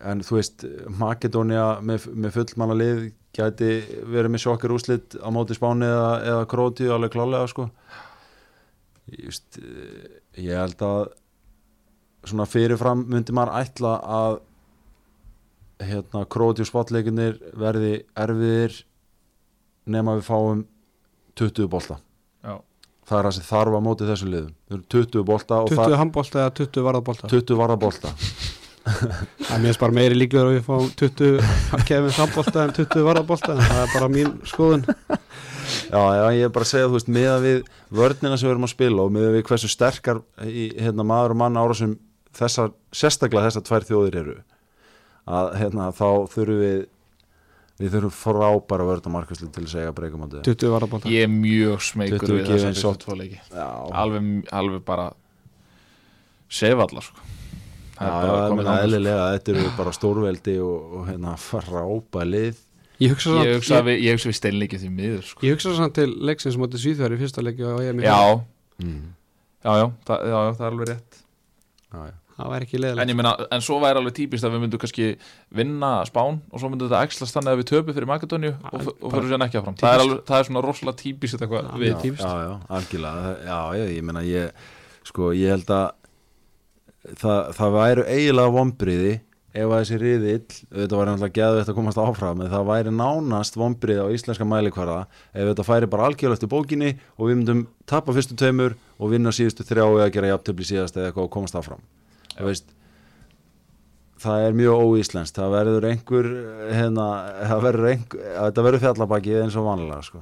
en 0.05 0.20
þú 0.27 0.36
veist, 0.36 0.64
Makedónia 1.01 1.66
með, 1.81 2.10
með 2.12 2.35
fullmanna 2.36 2.77
lið 2.77 3.02
gæti 3.32 3.69
verið 4.05 4.35
með 4.35 4.43
sjokkar 4.44 4.74
úslit 4.77 5.14
á 5.16 5.28
móti 5.32 5.56
Spáni 5.56 5.86
eða, 5.89 6.10
eða 6.28 6.48
Króti 6.51 6.90
alveg 6.93 7.14
klálega 7.14 7.48
sko 7.48 7.70
just, 9.11 9.59
ég 10.39 10.55
held 10.57 10.83
að 10.87 11.12
svona 12.29 12.47
fyrirfram 12.47 13.05
myndi 13.11 13.35
maður 13.35 13.59
ætla 13.62 13.97
að 14.07 14.39
hérna 15.83 16.23
Króti 16.31 16.62
og 16.62 16.69
spotleikinir 16.69 17.41
verði 17.59 17.95
erfiðir 18.15 18.77
nema 19.91 20.15
við 20.20 20.29
fáum 20.29 20.65
20 21.41 21.66
bolta. 21.73 21.99
Já, 22.45 22.61
það 23.09 23.19
er 23.19 23.27
það 23.27 23.37
sem 23.39 23.47
þarf 23.49 23.79
að 23.79 23.87
móti 23.89 24.09
þessu 24.09 24.29
liðum. 24.31 24.57
Þau 24.69 24.77
eru 24.77 24.85
20 24.95 25.29
bolta 25.33 25.62
og 25.65 25.73
20 25.73 25.99
handbólta 25.99 26.43
eða 26.45 26.57
20 26.61 26.87
varðabólta 26.87 27.33
20 27.33 27.59
varða 27.59 27.79
bolta 27.83 28.12
það 29.47 29.53
er 29.57 29.62
mér 29.62 29.79
bara 29.79 29.95
meiri 29.95 30.16
líklegur 30.19 30.51
að 30.51 30.57
við 30.57 30.65
fáum 30.66 30.89
20 30.99 31.85
kefins 31.89 32.19
handbólta 32.19 32.65
en 32.66 32.74
20 32.79 33.05
varðabólta 33.07 33.57
það 33.61 33.83
er 33.83 33.93
bara 33.95 34.09
mín 34.11 34.33
skoðun 34.49 34.87
já, 35.93 36.03
já, 36.19 36.24
ég 36.36 36.47
er 36.47 36.55
bara 36.55 36.66
að 36.66 36.73
segja, 36.73 36.89
þú 36.89 36.97
veist, 36.99 37.12
miða 37.19 37.36
við 37.43 37.61
vörnina 37.90 38.39
sem 38.39 38.49
við 38.49 38.55
erum 38.55 38.69
að 38.69 38.74
spila 38.74 39.05
og 39.07 39.12
miða 39.15 39.35
við 39.35 39.44
hversu 39.51 39.70
sterkar 39.73 40.23
í, 40.47 40.70
hérna, 40.78 41.07
maður 41.07 41.36
og 41.36 41.43
mann 41.43 41.61
árásum 41.61 41.99
þessar, 42.36 42.73
sérstaklega 42.94 43.51
þessar 43.51 43.66
tvær 43.69 43.89
þjóðir 43.90 44.19
eru 44.23 44.39
að 45.32 45.53
hérna, 45.61 45.90
þá 45.94 46.09
þurfum 46.32 46.62
við 46.62 46.81
við 47.82 47.94
þurfum 47.97 48.15
frábæra 48.15 48.86
vörn 48.86 49.07
og 49.09 49.15
markvæslu 49.16 49.49
til 49.51 49.65
að 49.65 49.73
segja 49.73 49.94
breykum 49.97 50.23
á 50.23 50.27
þetta 50.28 50.43
20 50.53 50.73
varðabólta 50.74 51.12
ég 51.12 51.27
er 51.27 51.32
mjög 51.32 51.85
smeykur 51.89 52.24
20 52.27 52.36
við 52.36 52.43
gefin 52.47 52.59
þessar 52.59 52.77
sótt. 52.78 53.07
fyrstu 53.07 53.09
tvo 53.09 53.16
leiki. 53.19 53.39
Já, 53.51 53.69
alveg, 54.03 54.28
alveg 54.61 54.85
bara 54.86 55.07
sefallar 56.53 57.07
sko. 57.07 57.24
já, 57.97 58.12
já, 58.12 58.35
ég 58.36 58.55
meina 58.59 58.77
eðlilega 58.85 59.31
þetta 59.36 59.55
eru 59.55 59.73
bara 59.78 59.94
stórveldi 59.97 60.59
og, 60.62 60.93
og 60.99 61.09
hérna 61.11 61.35
frábæra 61.40 62.28
lið 62.28 62.61
ég 63.03 63.12
hugsa 63.15 63.35
ég 63.43 63.43
samt 63.43 63.59
hugsa 63.59 63.77
ég, 63.79 63.85
við, 63.89 64.01
ég 64.07 64.16
hugsa 64.16 64.31
við 64.31 64.39
steinleikið 64.39 64.83
því 64.85 64.91
miður 64.97 65.29
sko. 65.29 65.45
ég 65.47 65.57
hugsa 65.57 65.74
samt 65.79 65.95
til 65.99 66.09
leiksins 66.31 66.59
mótið 66.61 66.83
Svíþjóðar 66.87 67.15
í 67.16 67.20
fyrsta 67.20 67.45
leiki 67.45 67.69
og 67.69 67.85
ég 67.85 68.03
já, 68.05 68.19
mm. 68.83 68.99
já, 69.62 69.73
já, 69.83 69.87
það, 70.09 70.27
já, 70.33 70.35
já, 70.37 70.51
það 70.59 70.66
er 70.66 70.74
alveg 70.74 70.91
rétt 70.93 71.16
já, 71.16 72.03
já. 72.11 72.15
það 72.37 72.53
væri 72.53 72.69
ekki 72.69 72.79
en 72.79 72.85
leðilegt 72.85 73.12
ég 73.12 73.19
meina, 73.23 73.33
en 73.57 73.65
svo 73.69 73.79
væri 73.83 74.03
alveg 74.03 74.16
típist 74.19 74.49
að 74.49 74.55
við 74.57 74.65
myndum 74.66 74.83
kannski 74.83 75.09
vinna 75.62 75.95
Spán 76.09 76.43
og 76.51 76.62
svo 76.62 76.70
myndum 76.73 76.93
þetta 76.93 77.09
æxlast 77.09 77.39
þannig 77.39 77.55
að 77.55 77.62
við 77.62 77.70
töpum 77.73 77.99
fyrir 77.99 78.11
Makedóniu 78.12 78.53
og, 78.70 78.93
og 78.93 79.16
fyrir 79.16 79.33
sér 79.33 79.47
ekki 79.49 79.61
áfram 79.62 79.81
það 79.81 79.97
er, 79.97 80.05
alveg, 80.07 80.23
það 80.31 80.39
er 80.39 80.49
svona 80.51 80.65
rosalega 80.69 81.03
típist 81.03 81.41
eitthvað 81.41 81.66
Já, 81.66 81.74
við 81.83 81.99
típist. 82.05 82.24
já, 82.27 82.47
já, 82.47 82.55
algjörlega 82.79 83.35
já, 83.49 83.59
já, 83.81 83.85
ég 83.97 84.07
meina 84.09 84.24
ég 84.27 84.70
sko, 85.09 85.33
ég 85.35 85.57
held 85.57 85.74
að 85.74 85.91
það, 87.19 87.53
það 87.59 87.77
væru 87.77 88.07
eiginlega 88.07 88.55
vombriði 88.55 89.15
ef 89.53 89.69
að 89.69 89.74
þessi 89.83 89.97
riðill, 90.01 90.53
þetta 90.73 90.97
var 90.97 91.09
náttúrulega 91.11 91.37
geðveitt 91.37 91.69
að 91.69 91.77
komast 91.77 91.99
áfram, 92.01 92.41
en 92.41 92.53
það 92.53 92.69
væri 92.70 92.93
nánast 92.97 93.57
vombriði 93.61 94.01
á 94.01 94.09
íslenska 94.16 94.47
mælikvarða 94.49 95.01
ef 95.35 95.49
þetta 95.51 95.66
færi 95.69 95.89
bara 95.93 96.07
algjörlega 96.09 96.39
eftir 96.39 96.49
bókinni 96.53 96.93
og 97.19 97.27
við 97.29 97.37
myndum 97.43 97.65
tapa 97.91 98.15
fyrstu 98.16 98.37
tveimur 98.41 98.79
og 98.99 99.12
vinna 99.12 99.33
síðustu 99.35 99.66
þrjá 99.69 99.85
eða 99.91 100.12
gera 100.15 100.31
jafntöfli 100.33 100.69
síðast 100.70 100.97
eða 100.97 101.11
eitthvað 101.11 101.29
og 101.29 101.35
komast 101.37 101.59
áfram 101.61 101.83
þú 102.39 102.47
veist 102.49 102.73
það 104.23 104.47
er 104.47 104.57
mjög 104.57 104.83
óíslenskt, 104.87 105.37
það 105.37 105.55
verður 105.57 105.87
einhver 105.91 106.31
hérna, 106.70 107.07
það 107.51 107.62
verður 107.66 107.89
einhver 107.91 108.27
þetta 108.39 108.65
verður 108.69 108.85
fjallabaki 108.87 109.37
eins 109.43 109.57
og 109.59 109.66
vanlega 109.66 110.03
sko. 110.07 110.20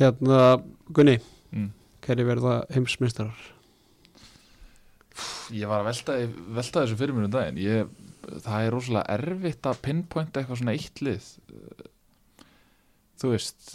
hérna, 0.00 0.40
Gunni, 0.92 1.20
Mm. 1.54 1.70
hverju 2.02 2.24
verða 2.26 2.54
heimsmeistarar 2.74 3.53
ég 5.52 5.68
var 5.68 5.82
að 5.82 5.90
velta, 5.90 6.16
velta 6.56 6.84
þessu 6.84 6.98
fyrir 7.00 7.16
mér 7.16 7.28
um 7.28 7.34
daginn. 7.34 7.60
Ég, 7.60 7.92
það 8.46 8.66
er 8.66 8.74
rosalega 8.74 9.18
erfitt 9.18 9.68
að 9.68 9.82
pinpointa 9.84 10.40
eitthvað 10.40 10.60
svona 10.60 10.76
eitt 10.76 11.02
lið. 11.04 11.30
Þú 13.20 13.32
veist 13.34 13.74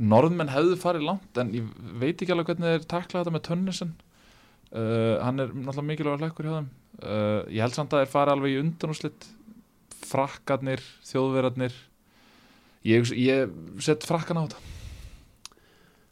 norðmenn 0.00 0.52
hefðu 0.52 0.78
farið 0.80 1.06
langt 1.08 1.40
en 1.40 1.50
ég 1.52 1.66
veit 2.00 2.14
ekki 2.16 2.32
alveg 2.32 2.52
hvernig 2.52 2.72
þeir 2.72 2.86
takla 2.88 3.20
þetta 3.20 3.34
með 3.34 3.44
Tönnisen 3.48 3.92
uh, 4.72 5.20
hann 5.20 5.42
er 5.42 5.52
náttúrulega 5.52 5.88
mikilvægur 5.90 6.24
lekkur 6.24 6.48
hjá 6.48 6.54
þeim. 6.56 6.70
Uh, 7.00 7.40
ég 7.52 7.62
held 7.64 7.76
samt 7.76 7.94
að 7.94 8.04
þeir 8.04 8.12
fari 8.14 8.34
alveg 8.34 8.54
í 8.54 8.60
undanúslit 8.62 9.28
frakkarnir, 10.10 10.82
þjóðverarnir 11.06 11.76
ég, 12.88 13.12
ég 13.14 13.52
set 13.84 14.06
frakkan 14.08 14.40
á 14.40 14.44
þetta 14.46 14.79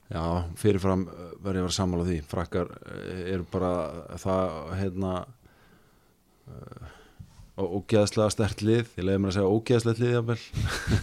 Já, 0.09 0.22
fyrirfram 0.56 1.02
uh, 1.05 1.24
verður 1.43 1.59
ég 1.59 1.64
að 1.64 1.66
vera 1.66 1.76
sammála 1.76 2.06
því. 2.06 2.20
Frakkar 2.28 2.70
uh, 2.76 3.18
eru 3.28 3.44
bara 3.52 3.72
það 4.20 4.55
hérna 4.78 5.16
uh, 6.48 6.94
ógeðslega 7.59 8.32
stert 8.32 8.62
lið. 8.64 8.94
Ég 8.97 9.05
leiði 9.05 9.20
mér 9.20 9.32
að 9.32 9.36
segja 9.36 9.52
ógeðslega 9.52 10.05
lið 10.05 10.16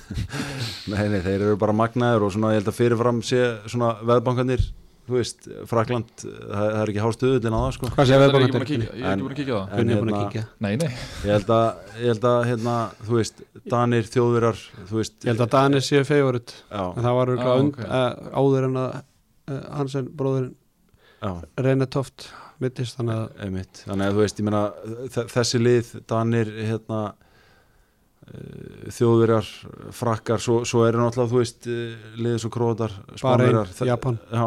nei, 0.92 1.04
nei, 1.12 1.20
þeir 1.22 1.36
eru 1.38 1.60
bara 1.62 1.76
magnaður 1.76 2.28
og 2.28 2.34
svona 2.34 2.54
ég 2.56 2.62
held 2.62 2.72
að 2.72 2.80
fyrirfram 2.80 3.22
sé 3.26 3.42
veðbankanir, 4.10 4.66
þú 5.06 5.16
veist 5.20 5.48
Frakland, 5.70 6.08
það, 6.18 6.52
það 6.56 6.78
er 6.82 6.92
ekki 6.92 7.02
hástuðullin 7.06 7.56
á 7.56 7.60
það 7.62 7.74
sko. 7.76 7.90
Hvað 7.96 8.06
sé 8.10 8.14
Ég 8.16 8.22
við 8.22 8.26
ekki 8.26 8.54
búin 8.56 8.66
að 8.66 8.70
kíkja- 8.70 8.94
ég 8.96 9.06
er 9.06 9.12
ekki 9.12 9.26
búin 9.26 9.34
að 9.36 9.40
kíkja 9.40 9.56
á 9.56 9.62
það. 9.66 9.76
Gunni 9.78 9.94
er 9.96 10.00
búin 10.02 10.10
að 10.10 10.16
hérna- 10.16 10.32
kíkja? 10.32 10.44
Nei, 10.66 10.76
nei, 10.82 10.88
ég 11.26 11.32
held 11.36 11.52
að, 11.56 11.68
ég 12.00 12.08
held 12.12 12.28
að 12.32 12.40
hérna, 12.50 12.76
þú 13.06 13.18
veist, 13.20 13.42
Danir, 13.76 14.04
Þjóðvirar 14.16 14.62
þú 14.90 14.96
veist, 15.02 15.16
ég 15.22 15.30
held 15.32 15.44
að 15.46 15.52
Danis 15.56 15.90
séu 15.92 16.04
já, 16.72 16.84
en 16.98 17.04
það 17.04 17.16
var 17.20 17.28
Ah, 17.46 17.60
und, 17.60 17.74
ok. 17.74 17.80
uh, 17.86 18.40
áður 18.42 18.64
en 18.70 18.74
að 18.82 18.96
uh, 19.46 19.62
Hansen 19.78 20.10
bróðurinn 20.16 20.56
já. 21.22 21.32
Reine 21.58 21.86
Toft 21.88 22.30
mittist 22.60 22.98
þannig 22.98 23.16
að 23.20 23.44
Einmitt. 23.46 23.84
Þannig 23.86 24.08
að 24.10 24.14
þú 24.16 24.22
veist, 24.24 24.40
ég 24.40 24.46
meina 24.50 24.64
þ- 25.12 25.28
þessi 25.36 25.60
lið, 25.62 25.94
Danir 26.08 26.46
hérna 26.66 27.02
þjóðverjar 28.96 29.50
frakkar, 29.96 30.42
svo, 30.42 30.60
svo 30.68 30.84
eru 30.88 31.02
náttúrulega 31.04 31.32
þú 31.32 31.42
veist, 31.42 31.68
uh, 31.70 32.06
liðið 32.18 32.40
svo 32.42 32.50
krótar. 32.54 32.94
Já, 34.32 34.46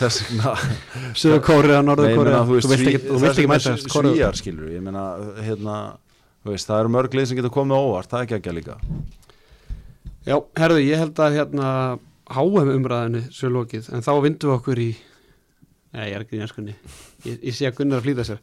þess 0.00 0.22
vegna. 0.24 0.54
Suður 1.20 1.42
Kóriða, 1.46 1.82
Norður 1.86 2.16
Kóriða 2.18 2.40
þú 2.48 2.56
vilt 2.58 2.74
ekki, 2.74 3.02
ekki 3.30 3.46
mæta 3.50 3.74
þessi 3.76 3.92
svíjar 3.94 4.40
skilur, 4.40 4.72
ég 4.74 4.82
meina 4.84 5.04
hérna, 5.46 5.76
þú 6.42 6.54
veist, 6.56 6.70
það 6.70 6.82
eru 6.82 6.94
mörg 6.96 7.14
lið 7.14 7.28
sem 7.30 7.38
getur 7.38 7.54
komið 7.54 7.84
óvart, 7.86 8.10
það 8.10 8.20
er 8.20 8.26
ekki 8.26 8.36
ekki 8.40 8.56
líka. 8.58 8.78
Já, 10.24 10.36
herðu, 10.58 10.82
ég 10.82 11.04
held 11.04 11.22
að 11.22 11.38
hérna 11.38 11.70
HM 12.34 12.72
umræðinu 12.78 13.22
svo 13.36 13.52
lokið 13.52 13.90
en 13.92 14.04
þá 14.04 14.12
vindum 14.24 14.50
við 14.50 14.56
okkur 14.58 14.80
í 14.80 14.90
Nei, 15.94 16.08
ég 16.08 16.16
er 16.16 16.24
ekki 16.24 16.34
í 16.34 16.40
næskunni 16.40 16.72
ég, 17.28 17.36
ég 17.36 17.54
sé 17.54 17.68
að 17.68 17.76
Gunnar 17.78 18.02
flýta 18.02 18.24
sér. 18.26 18.40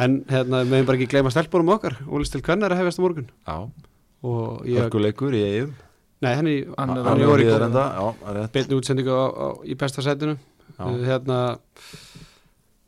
En 0.00 0.22
hérna, 0.26 0.64
hefum 0.64 0.88
bara 0.88 0.98
ekki 0.98 1.10
gleyma 1.12 1.30
stelpunum 1.30 1.74
okkar 1.76 1.98
Ólist 2.08 2.32
til 2.34 2.40
Kvennar 2.42 2.72
að 2.72 2.80
hefjast 2.80 2.98
á 2.98 3.04
morgun. 3.04 3.28
Já, 3.46 3.68
og 4.22 4.66
ég, 4.68 4.78
hörkuleikur 4.84 5.34
í 5.34 5.42
eigum 5.46 5.72
nei, 6.22 6.32
henni 6.38 6.56
Hann 6.78 6.96
er 6.96 7.42
í 7.42 7.46
rétt. 7.50 8.52
Beinni 8.54 8.78
útsendingu 8.78 9.14
á, 9.14 9.26
á, 9.26 9.46
í 9.66 9.76
besta 9.78 10.04
sætinu. 10.04 10.36
Já. 10.78 10.84
uh, 10.86 10.98
hérna 11.06 11.38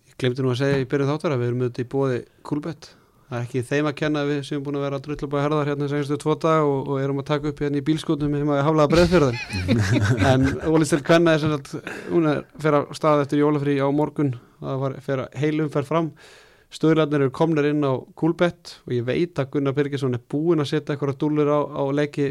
ég 0.09 0.19
glemdi 0.21 0.45
nú 0.45 0.53
að 0.55 0.61
segja 0.63 0.83
í 0.83 0.91
byrju 0.91 1.09
þáttar 1.11 1.35
að 1.35 1.43
við 1.43 1.51
erum 1.51 1.65
auðvitað 1.65 1.85
í 1.85 1.89
bóði 1.95 2.21
Kúlbett. 2.47 2.91
Það 3.25 3.39
er 3.39 3.47
ekki 3.49 3.63
þeim 3.67 3.89
að 3.89 3.97
kenna 3.99 4.23
við 4.29 4.41
sem 4.47 4.63
búin 4.63 4.79
að 4.79 4.85
vera 4.85 4.99
að 5.01 5.07
drullu 5.07 5.29
bæði 5.33 5.45
herðar 5.47 5.71
hérna 5.73 5.87
senstu 5.91 6.19
tvo 6.21 6.35
dag 6.39 6.67
og, 6.69 6.91
og 6.93 7.01
erum 7.03 7.23
að 7.23 7.29
taka 7.33 7.51
upp 7.51 7.63
hérna 7.65 7.81
í 7.81 7.85
bílskotnum 7.89 8.37
sem 8.37 8.53
að 8.53 8.61
haflaða 8.67 8.93
breðfjörðin 8.93 9.79
en 10.31 10.45
Ólistil 10.69 11.01
Kvenna 11.03 11.35
er 11.35 11.43
sem 11.43 11.55
sagt 11.55 11.73
hún 12.13 12.29
er 12.29 12.45
að 12.79 12.93
stað 12.95 13.25
eftir 13.25 13.41
jólafrí 13.41 13.79
á 13.81 13.89
morgun. 13.91 14.35
Það 14.61 14.83
var 14.85 14.99
að 15.25 15.39
heilum 15.41 15.73
fer 15.73 15.89
fram 15.89 16.13
stöðlarnir 16.75 17.25
eru 17.27 17.33
komnir 17.35 17.69
inn 17.71 17.85
á 17.87 17.95
Kúlbett 18.19 18.77
og 18.85 18.95
ég 18.97 19.05
veit 19.07 19.39
að 19.39 19.51
Gunnar 19.55 19.77
Birgisson 19.77 20.17
er 20.17 20.23
búinn 20.31 20.63
að 20.63 20.73
setja 20.73 20.95
eitthvað 20.95 21.19
dúllur 21.23 21.51
á, 21.51 21.61
á 21.63 21.83
leiki 21.95 22.31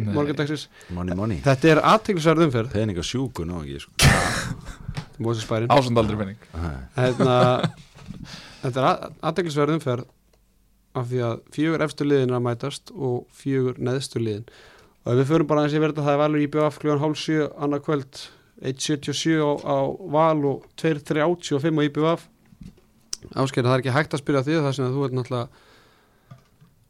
money, 0.91 1.40
þetta 1.45 1.72
er 1.72 1.82
aðteglisverð 1.94 2.48
umferð. 2.48 2.74
Peninga 2.76 3.06
sjúku 3.07 3.45
nú 3.48 3.61
ekki 3.64 3.86
sko. 3.86 3.94
Ásandaldri 5.74 6.18
penning 6.18 6.38
Nei. 6.57 6.76
hérna, 6.98 7.38
þetta 8.64 8.84
er 8.84 9.07
aðdeglisverð 9.30 9.78
umferð 9.78 10.10
af 10.94 11.10
því 11.10 11.24
að 11.26 11.41
fjögur 11.56 11.84
efstu 11.86 12.06
liðin 12.06 12.34
er 12.34 12.38
að 12.38 12.45
mætast 12.48 12.91
og 12.94 13.24
fjögur 13.34 13.80
neðstu 13.82 14.22
liðin. 14.22 14.45
Og 15.03 15.14
ef 15.14 15.20
við 15.22 15.32
förum 15.32 15.49
bara 15.49 15.64
aðeins 15.64 15.78
í 15.78 15.82
verða 15.84 16.06
það 16.06 16.14
er 16.14 16.22
valur 16.22 16.44
í 16.44 16.49
BF 16.53 16.78
kljóðan 16.82 17.02
hálf 17.02 17.22
7 17.24 17.48
annað 17.65 17.86
kvöld 17.88 18.20
1.77 18.64 19.41
á, 19.41 19.52
á 19.65 19.78
val 20.14 20.45
og 20.48 20.68
2.35 20.80 21.82
á 21.82 21.82
IBF 21.90 22.28
Áskeið 23.32 23.68
það 23.68 23.76
er 23.76 23.84
ekki 23.84 23.95
hægt 23.95 24.16
að 24.16 24.24
spyrja 24.24 24.44
því 24.48 24.58
það 24.60 24.76
sem 24.78 24.88
að 24.88 24.98
þú 24.98 25.06
ert 25.08 25.16
náttúrulega 25.18 25.48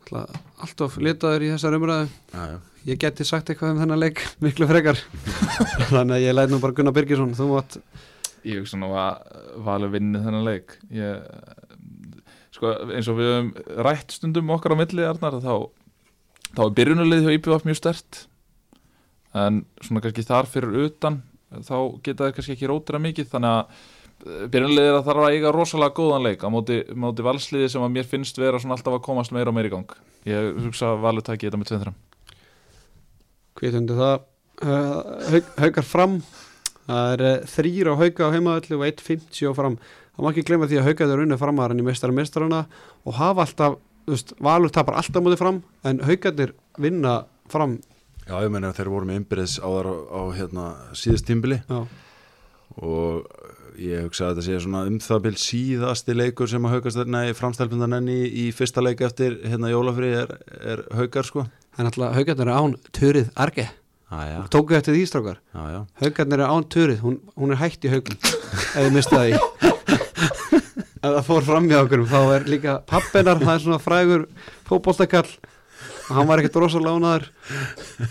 náttúrulega 0.03 0.41
alltof 0.63 0.97
litaður 0.99 1.45
í 1.45 1.51
þessar 1.53 1.77
umræðu. 1.77 2.07
Já, 2.33 2.41
já. 2.51 2.57
ég 2.89 2.99
geti 3.03 3.27
sagt 3.27 3.51
eitthvað 3.51 3.75
um 3.75 3.83
þennan 3.83 4.01
leik 4.01 4.23
miklu 4.43 4.67
frekar. 4.69 4.99
Þannig 5.93 6.17
að 6.17 6.25
ég 6.25 6.35
læt 6.37 6.51
nú 6.51 6.59
bara 6.63 6.77
Gunnar 6.77 6.95
Birgisson 6.95 7.37
þú 7.37 7.49
mátt 7.53 7.79
Ég 8.43 8.59
hugsa 8.59 8.75
nú 8.75 8.89
að 8.99 9.21
Valur 9.63 9.93
vinni 9.93 10.19
þennan 10.19 10.43
leik. 10.43 10.73
Ég, 10.91 11.21
sko, 12.51 12.73
eins 12.91 13.07
og 13.07 13.15
við 13.21 13.29
höfum 13.31 13.53
rætt 13.87 14.11
stundum 14.17 14.51
okkar 14.51 14.75
á 14.75 14.81
milli 14.81 15.05
Arnar, 15.07 15.39
þá, 15.39 15.71
þá 16.51 16.63
er 16.65 16.75
byrjunarlið 16.79 17.23
hjá 17.23 17.37
IPVF 17.37 17.67
mjög 17.69 17.79
stert 17.79 18.25
en 19.33 19.63
svona 19.81 20.03
kannski 20.03 20.25
þar 20.27 20.49
fyrir 20.49 20.75
utan 20.87 21.21
þá 21.65 21.77
geta 22.05 22.27
þeir 22.27 22.35
kannski 22.37 22.55
ekki 22.55 22.69
rótira 22.69 23.01
mikið 23.01 23.29
þannig 23.31 23.55
að 23.57 23.87
byrjunarlið 24.23 24.87
er 24.87 24.97
að 24.97 25.07
þarf 25.09 25.25
að 25.25 25.35
eiga 25.35 25.51
rosalega 25.51 25.95
góðan 25.97 26.25
leik 26.27 26.43
á 26.43 26.49
móti, 26.53 26.79
móti 26.95 27.25
valsliði 27.25 27.69
sem 27.73 27.83
að 27.83 27.95
mér 27.97 28.07
finnst 28.07 28.39
vera 28.39 28.59
svona 28.61 28.77
alltaf 28.77 28.95
að 28.95 29.05
komast 29.07 29.33
meira 29.35 29.51
og 29.51 29.57
meira 29.57 29.67
í 29.67 29.73
gang. 29.73 29.95
Ég 30.29 30.59
hugsa 30.63 30.93
að 30.93 31.03
Valur 31.03 31.25
taki 31.27 31.49
þetta 31.49 31.59
með 31.59 31.71
2-3 31.73 31.93
Hvítundi 33.59 33.97
það? 33.97 34.27
Uh, 34.63 34.99
haug, 35.33 35.49
Haugar 35.59 35.85
fram. 35.87 36.19
Það 36.87 37.11
er 37.15 37.23
uh, 37.27 37.47
þrýr 37.51 37.89
á 37.91 37.93
hauga 37.99 38.29
á 38.31 38.33
heimaðalli 38.33 38.77
og 38.77 38.85
1.50 38.87 39.51
á 39.51 39.53
fram. 39.57 39.75
Það 40.13 40.23
má 40.23 40.29
ekki 40.31 40.45
glemma 40.47 40.69
því 40.69 40.79
að 40.79 40.87
hauga 40.87 41.09
þeir 41.09 41.23
unni 41.25 41.39
framar 41.41 41.75
í 41.75 41.85
mestara 41.85 42.15
mestarana 42.15 42.61
og 43.03 43.17
hafa 43.19 43.45
alltaf 43.47 43.77
þú 44.05 44.15
veist, 44.15 44.33
Valur 44.43 44.71
tapar 44.73 44.99
alltaf 44.99 45.23
mútið 45.23 45.41
fram 45.41 45.59
en 45.87 46.01
haugarnir 46.07 46.55
vinna 46.81 47.17
fram. 47.51 47.77
Já, 48.23 48.37
ég 48.39 48.51
meina 48.53 48.71
þeir 48.75 48.91
voru 48.93 49.09
með 49.09 49.19
innbyrðis 49.21 49.57
áðar 49.59 49.89
á, 49.91 49.95
á 50.15 50.21
hérna, 50.37 50.65
síðast 50.95 51.27
tímbili. 51.27 51.59
Já, 51.67 51.83
og 52.79 53.27
ég 53.79 54.05
hugsa 54.05 54.27
að 54.27 54.33
þetta 54.33 54.45
sé 54.45 54.57
svona 54.63 54.81
um 54.89 54.97
það 55.03 55.21
bil 55.25 55.33
síðasti 55.41 56.15
leikur 56.15 56.49
sem 56.51 56.65
að 56.67 56.75
haugast 56.75 57.11
nei, 57.11 57.33
framstælpundan 57.37 57.97
enn 57.99 58.09
í, 58.11 58.19
í 58.43 58.45
fyrsta 58.55 58.83
leik 58.83 59.03
eftir 59.05 59.39
hérna 59.43 59.71
jólafri 59.71 60.11
er, 60.23 60.33
er 60.61 60.83
haugar 60.97 61.27
sko. 61.27 61.45
En 61.77 61.89
alltaf 61.89 62.17
haugarnir 62.17 62.51
er 62.51 62.59
án 62.59 62.75
Turið 62.93 63.31
Arge. 63.39 63.69
Já, 64.13 64.43
Tóku 64.53 64.75
eftir 64.77 64.93
því 64.93 65.05
strákar. 65.09 65.39
Já. 65.53 65.79
Haugarnir 66.03 66.43
er 66.43 66.53
án 66.53 66.67
Turið, 66.69 66.99
hún, 67.05 67.17
hún 67.39 67.55
er 67.55 67.61
hætt 67.63 67.87
í 67.87 67.93
haugum 67.93 68.19
það 69.09 69.31
í. 69.31 69.39
Ef 71.03 71.09
það 71.09 71.25
fór 71.27 71.47
fram 71.47 71.65
í 71.67 71.73
okkur 71.75 72.05
þá 72.07 72.19
er 72.37 72.45
líka 72.47 72.77
pappinar, 72.87 73.41
það 73.41 73.55
er 73.57 73.63
svona 73.65 73.81
frægur 73.83 74.29
fótboltakall. 74.69 75.27
og 75.27 75.52
hann 76.09 76.27
var 76.27 76.41
ekkert 76.41 76.57
rosalega 76.63 76.97
ánaður 76.99 77.25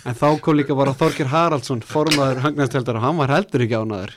en 0.06 0.16
þá 0.18 0.26
kom 0.44 0.56
líka 0.58 0.76
bara 0.78 0.94
Þorgir 0.96 1.28
Haraldsson 1.32 1.80
formaður 1.86 2.40
hangnæðstjöldar 2.46 2.98
og 3.00 3.06
hann 3.06 3.18
var 3.20 3.32
heldur 3.36 3.64
ekki 3.66 3.78
ánaður 3.78 4.14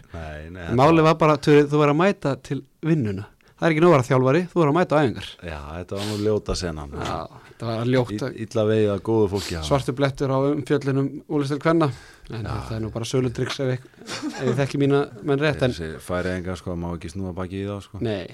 málið 0.80 1.08
var 1.10 1.18
bara, 1.22 1.38
Turið, 1.38 1.68
þú 1.72 1.82
verður 1.82 1.96
að 1.96 2.00
mæta 2.02 2.36
til 2.46 2.62
vinnuna. 2.86 3.26
Það 3.56 3.66
er 3.70 3.74
ekki 3.76 3.82
nú 3.86 3.90
að 3.96 4.02
þjálfari, 4.10 4.40
þú 4.52 4.60
verður 4.60 4.72
að 4.72 4.76
mæta 4.76 4.96
á 4.96 5.00
æfingar. 5.00 5.28
Já, 5.48 5.60
þetta 5.78 5.96
var 6.00 6.08
nú 6.10 6.16
ljóta 6.26 6.56
senan. 6.60 6.96
Já, 7.00 7.20
þetta 7.48 7.68
var 7.70 7.86
ljótt. 7.94 8.12
Í- 8.26 8.32
Illa 8.46 8.66
vegið 8.68 8.90
að 8.96 9.04
góðu 9.08 9.30
fólki 9.32 9.56
hafa. 9.56 9.68
svartu 9.70 9.94
blettur 9.96 10.34
á 10.36 10.38
umfjöllinum 10.50 11.08
Úlistel 11.32 11.60
Kvenna. 11.64 11.88
En 12.36 12.44
það 12.44 12.74
er 12.76 12.82
nú 12.84 12.90
bara 12.92 13.08
sölutryggs 13.08 13.60
ef, 13.64 13.72
ég- 13.78 13.86
ef 14.28 14.42
ég 14.50 14.58
þekki 14.60 14.82
mína 14.84 15.00
menn 15.24 15.40
rétt 15.40 15.64
en 15.64 15.72
færi 16.04 16.34
enga 16.36 16.56
sko, 16.60 16.76
má 16.76 16.90
ekki 16.98 17.14
snúa 17.16 17.32
baki 17.38 17.64
í 17.64 17.68
þá 17.70 17.80
sko. 17.88 18.02
Nei, 18.04 18.28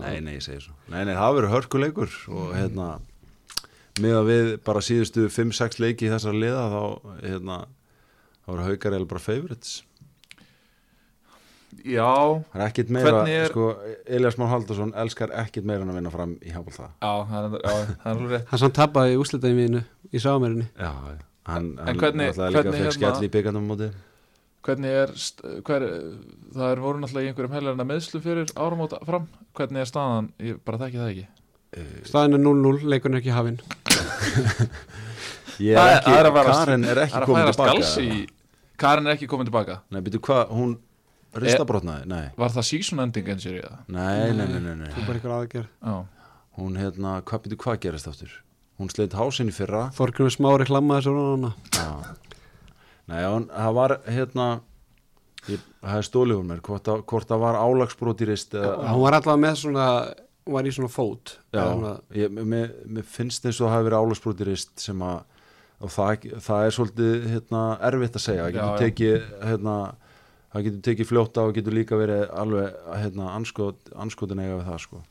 Nei, 0.00 0.20
nei, 0.20 0.34
ég 0.36 0.42
segi 0.44 0.60
svo. 0.66 0.72
Nei, 0.92 1.04
nei, 1.04 1.14
það 1.16 1.34
verður 1.40 1.54
hörkuleikur 1.56 2.12
og 2.30 2.52
hérna 2.54 3.00
með 4.02 4.16
að 4.20 4.28
við 4.30 4.48
bara 4.66 4.80
síðustu 4.84 5.28
5-6 5.32 5.78
leiki 5.82 6.08
í 6.08 6.10
þessar 6.12 6.36
liða 6.40 6.64
þá 6.72 6.82
hérna 7.22 7.58
þá 8.44 8.50
eru 8.56 8.66
haukar 8.70 8.96
eða 8.98 9.08
bara 9.12 9.22
favorites. 9.24 9.78
Já, 11.86 12.42
Það 12.50 12.58
er 12.58 12.64
ekkit 12.66 12.88
meira, 12.92 13.20
er- 13.30 13.48
sko 13.52 13.66
Elias 14.10 14.36
Már 14.40 14.50
Haldarsson 14.50 14.90
elskar 14.98 15.30
ekkit 15.44 15.64
meira 15.68 15.84
en 15.86 15.92
að 15.92 16.00
vinna 16.00 16.10
fram 16.12 16.32
í 16.42 16.50
handbólta 16.52 16.88
já, 16.98 17.12
það 17.30 17.44
er, 17.46 17.60
já, 17.62 17.70
það 17.70 18.10
er 18.10 18.10
alveg 18.10 18.32
rétt. 18.34 18.48
Hann 18.50 18.60
samt 18.64 18.74
tappaði 18.80 19.14
í 19.14 19.20
úslitaði 19.22 19.54
mínu 19.60 19.82
í 20.10 20.22
sámerinni 20.24 20.66
Já, 20.74 20.90
hann, 21.46 21.68
hvernig- 21.78 22.32
náttúrulega 22.34 22.50
líka 22.50 22.64
hvernig 22.64 22.74
fekk 22.74 22.82
hérna- 22.82 22.96
skell 22.98 23.28
í 23.28 23.30
byggandum 23.36 23.68
móti. 23.70 23.90
Hvernig 24.66 24.96
er, 25.02 25.14
hver, 25.70 25.86
það 26.52 26.66
er 26.74 26.82
voru 26.84 26.98
náttúrulega 27.00 27.24
í 27.24 27.30
einhverjum 27.30 27.54
helgarna 27.56 27.86
meðslu 27.88 28.20
fyrir 28.20 28.50
áramóta 28.60 28.98
fram. 29.06 29.28
Hvernig 29.56 29.80
er 29.86 29.88
staðan, 29.88 30.32
ég 30.42 30.58
bara 30.66 30.78
þekki 30.82 30.98
það 31.00 31.12
ekki 31.14 31.26
staðin 32.08 32.36
er 32.38 32.42
0-0, 32.44 32.84
leikurinn 32.90 33.16
er 33.18 33.22
ekki 33.22 33.34
hafinn. 33.34 33.60
Ég 35.60 35.76
Það 35.76 35.88
er 35.90 35.96
ekki, 35.96 36.12
er 36.12 36.26
er 36.26 37.00
er 37.04 37.26
komin 37.28 37.50
tilbaka 37.50 37.72
skals 37.74 37.96
í 38.00 38.26
Karin 38.80 39.06
er 39.10 39.16
ekki 39.16 39.28
komin 39.28 39.48
tilbaka 39.48 39.80
Nei, 39.92 40.00
byrju 40.06 40.20
hvað, 40.24 40.54
hún 40.56 40.70
ristabrotnaði, 41.36 42.06
nei. 42.10 42.22
Var 42.40 42.54
það 42.56 42.66
season 42.70 43.02
ending 43.04 43.28
eins 43.30 43.44
og 43.46 43.58
ég 43.58 43.66
það? 43.66 43.82
Nei, 43.92 44.32
nei, 44.34 44.46
nei, 44.50 44.62
nei, 44.64 44.76
nei. 44.80 44.88
þú 44.96 45.04
bara 45.06 45.20
ykkur 45.20 45.34
aðgerð. 45.36 45.68
Já, 45.84 45.98
Hún 46.60 46.78
hérna, 46.80 47.12
hvað 47.28 47.44
byrju 47.44 47.58
hvað 47.62 47.76
gerist 47.84 48.08
aftur? 48.10 48.32
Hún 48.80 48.90
sleitt 48.90 49.14
hásinn 49.14 49.52
í 49.52 49.54
fyrra. 49.54 49.84
Þorgrunum 49.94 50.32
smári 50.34 50.66
hlammaði 50.66 51.04
þessu 51.04 51.14
rónana 51.14 51.52
Já. 51.76 52.16
Nei, 53.10 53.20
það 53.52 53.76
var 53.76 53.94
hérna 54.08 54.48
ég, 55.50 55.62
það 55.84 56.00
er 56.00 56.08
stólið 56.08 56.40
hún 56.40 56.50
mér 56.50 56.64
hvort, 56.66 56.90
að- 56.90 57.04
hvort 57.12 57.28
það 57.30 57.44
var 57.44 57.60
álagsbrót 57.60 58.24
í 58.24 58.28
rist 58.32 58.56
hún 58.56 59.04
var 59.04 59.16
allavega 59.20 59.42
með 59.44 59.60
svona 59.62 59.86
var 60.54 60.68
í 60.68 60.72
svona 60.74 60.90
fót. 60.92 61.36
Já, 61.54 61.62
svona, 61.64 61.92
ég, 62.16 62.30
mér, 62.36 62.72
mér 62.86 63.06
finnst 63.08 63.46
eins 63.46 63.60
og 63.60 63.68
það 63.68 63.74
hafi 63.76 63.88
verið 63.88 64.00
álagsbrót 64.04 64.40
í 64.44 64.48
rist 64.50 64.72
sem 64.82 65.04
að 65.06 65.20
það, 65.96 66.26
það 66.46 66.64
er 66.66 66.76
svolítið 66.76 67.28
hérna, 67.34 67.62
erfitt 67.90 68.18
að 68.20 68.26
segja, 68.26 68.46
það 68.48 68.56
getur 68.58 68.82
tekið 68.84 69.28
hérna, 69.50 69.76
það 70.52 70.66
getur 70.68 70.82
tekið 70.90 71.10
fljóta 71.12 71.46
og 71.46 71.54
getur 71.56 71.76
líka 71.78 72.00
verið 72.00 72.26
alveg 72.42 72.80
hérna, 73.00 73.30
anskot, 73.38 73.92
anskotin 73.96 74.42
eiga 74.44 74.58
við 74.60 74.68
það 74.72 74.84
sko. 74.86 75.02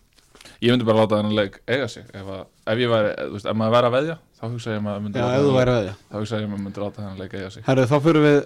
Ég 0.64 0.72
myndi 0.72 0.86
bara 0.88 1.02
láta 1.04 1.18
þennan 1.20 1.36
leik 1.36 1.58
eiga 1.68 1.88
sig. 1.92 2.06
Ef, 2.16 2.28
að, 2.32 2.46
ef 2.72 2.80
ég 2.80 2.90
væri, 2.92 3.10
þú 3.20 3.34
veist, 3.36 3.48
ef 3.50 3.58
maður 3.60 3.74
væri 3.76 3.90
að 3.90 3.96
veðja 3.98 4.18
Þá 4.40 4.46
hugsa 4.54 4.70
ég 4.72 4.78
að 4.80 4.84
maður 4.86 5.02
myndi 5.04 5.20
já, 5.20 5.24
láta 5.26 5.40
þennan- 5.40 5.56
væri 5.60 5.72
veðja. 5.76 5.94
Þá 6.00 6.14
hugsa 6.16 6.38
ég 6.38 6.44
að 6.46 6.52
maður 6.54 6.64
myndi 6.64 6.80
láta 6.84 7.02
þennan 7.02 7.18
leik 7.20 7.34
eiga 7.36 7.50
sig. 7.52 7.64
Herru, 7.66 7.84
þá 7.90 7.96
fyrir 8.06 8.24
við 8.24 8.38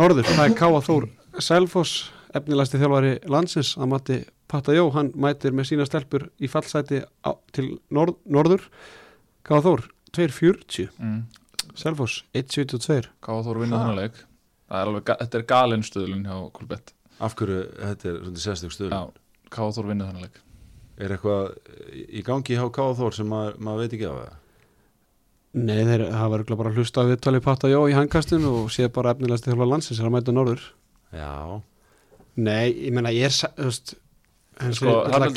norður, 0.00 0.28
það 0.30 0.44
er 0.44 0.54
Káa 0.60 0.80
Þór 0.86 1.04
Selfoss, 1.44 1.92
efnilegsti 2.34 2.80
þjálfari 2.82 3.14
landsins 3.30 3.74
að 3.78 3.90
mati 3.94 4.18
Patta 4.50 4.74
Jó, 4.76 4.88
hann 4.94 5.12
mætir 5.16 5.54
með 5.56 5.70
sína 5.70 5.86
stelpur 5.88 6.26
í 6.44 6.48
fallsæti 6.52 7.00
á, 7.24 7.30
til 7.56 7.78
norð, 7.94 8.18
norður. 8.28 8.66
Káa 9.46 9.62
Þór, 9.64 9.86
2.40 10.16 10.90
mm. 10.98 11.16
Selfoss, 11.80 12.20
1.72 12.36 13.08
Káða 13.24 13.46
Þór 13.48 13.60
vinna 13.64 13.80
þennan 13.80 13.98
leik. 14.02 14.20
Það 14.68 14.80
er 14.82 14.90
alveg, 14.90 15.04
ga- 15.08 15.18
Þetta 15.22 15.38
er 15.40 15.46
galinn 15.54 15.84
stöðlun 15.86 16.24
hjá 16.28 16.36
Kulbett 16.58 16.94
af 17.24 17.34
hverju 17.38 17.58
þetta 17.78 18.08
er 18.10 18.16
svona 18.24 18.42
sérstök 18.44 18.72
stöð 18.74 18.94
Já, 18.94 19.02
Káða 19.54 19.74
Þór 19.78 19.90
vinna 19.92 20.08
leik. 20.20 20.40
Er 20.98 21.12
eitthvað 21.16 21.52
í 21.94 22.22
gangi 22.26 22.56
hjá 22.58 22.64
Káða 22.74 22.96
Þór 23.00 23.16
sem 23.18 23.28
maður, 23.30 23.60
maður 23.66 23.84
veit 23.84 23.96
ekki 23.98 24.08
af 24.10 24.16
það 24.22 24.40
Nei, 25.54 25.84
þeir 25.86 26.02
hafa 26.10 26.34
örugglega 26.40 26.58
bara 26.58 26.72
hlusta 26.74 27.04
á 27.06 27.08
viðtali 27.08 27.40
Patta 27.44 27.68
Jó 27.70 27.84
í 27.86 27.94
hangkastinu 27.94 28.48
og 28.64 28.72
sé 28.74 28.88
bara 28.90 29.12
efnilegasti 29.14 29.52
þjálfari 29.52 29.70
landsins 29.70 30.00
er 30.02 30.08
að 30.08 30.14
mæta 30.16 30.32
norður. 30.34 30.64
Já, 31.14 31.30
Nei, 32.36 32.72
ég 32.88 32.92
meina 32.92 33.10
ég 33.14 33.24
er 33.28 33.30
þú 33.30 33.64
veist, 33.68 33.94
Sko, 34.54 34.86
þetta 35.10 35.34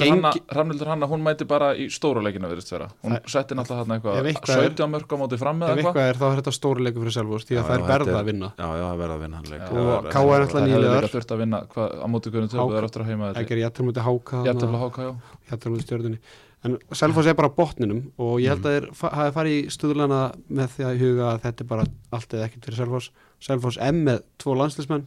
Hrafnildur 0.53 0.85
Hanna, 0.91 1.07
hún 1.09 1.23
mæti 1.25 1.41
bara 1.49 1.71
í 1.73 1.87
stóru 1.89 2.21
leikina 2.21 2.45
virðist 2.51 2.69
vera. 2.69 2.85
Hún 3.01 3.15
Það- 3.15 3.25
setti 3.33 3.55
náttúrulega 3.57 3.81
hann 3.81 3.89
Ef 3.97 3.97
eitthvað 3.97 4.13
eitthvað 4.29 4.57
er- 4.57 4.61
17 4.69 4.89
mörg 4.93 5.09
á 5.09 5.15
móti 5.17 5.37
fram 5.41 5.57
ef 5.57 5.65
eða 5.69 5.73
eitthvað. 5.73 5.89
eitthvað 5.89 6.09
er 6.09 6.15
þá 6.21 6.25
er 6.29 6.37
þetta 6.37 6.53
stóri 6.53 6.81
leikur 6.85 7.01
fyrir 7.01 7.15
Selfoss 7.17 7.41
því 7.49 7.55
að 7.57 7.65
það 7.65 7.73
er 7.73 7.81
verða 7.81 7.97
þetta 7.97 8.13
er- 8.13 8.21
að 8.21 8.29
vinna. 8.29 8.49
Já, 8.57 8.67
já, 8.77 8.85
það 8.85 8.97
verða 9.01 9.15
að 9.17 9.21
vinna 9.25 9.37
hann 9.37 9.49
leik. 9.49 9.61
Það 9.61 9.73
Og 9.73 9.75
KR 9.77 9.97
er 9.97 10.01
alltaf 10.37 10.53
Það 10.53 10.61
hefði 10.61 10.69
nýliðar. 10.77 11.01
líka 11.01 11.13
þurft 11.17 11.31
að 11.33 11.41
vinna 11.41 11.57
á 11.57 12.05
móti 12.13 12.29
hvernig 12.29 12.49
töpu 12.53 12.61
Hák- 12.61 12.69
það 12.69 12.77
er 12.77 12.85
eftir 12.85 13.01
að 13.01 13.09
heima 13.09 13.25
Það 13.33 13.47
gerir 13.49 13.63
jættur 13.65 13.83
mútið 13.89 14.05
háka 14.05 14.37
Jættefla 14.45 14.77
háka, 14.85 15.01
já. 15.01 15.11
Jættur 15.49 15.69
mútið 15.73 15.85
stjörnunni. 15.87 16.19
En 16.63 16.71
Selfoss 16.93 17.25
er 17.27 17.33
bara 17.33 17.49
á 17.49 17.55
botninum 17.57 18.01
og 18.19 18.37
ég 18.39 18.47
held 18.53 18.61
að 18.65 18.73
þeir 18.81 18.85
fa- 18.93 19.09
hafi 19.17 19.31
farið 19.33 19.53
í 19.57 19.65
stuðlana 19.73 20.21
með 20.51 20.67
því 20.77 20.83
að 20.85 20.97
huga 21.01 21.25
að 21.33 21.41
þetta 21.41 21.61
er 25.01 25.05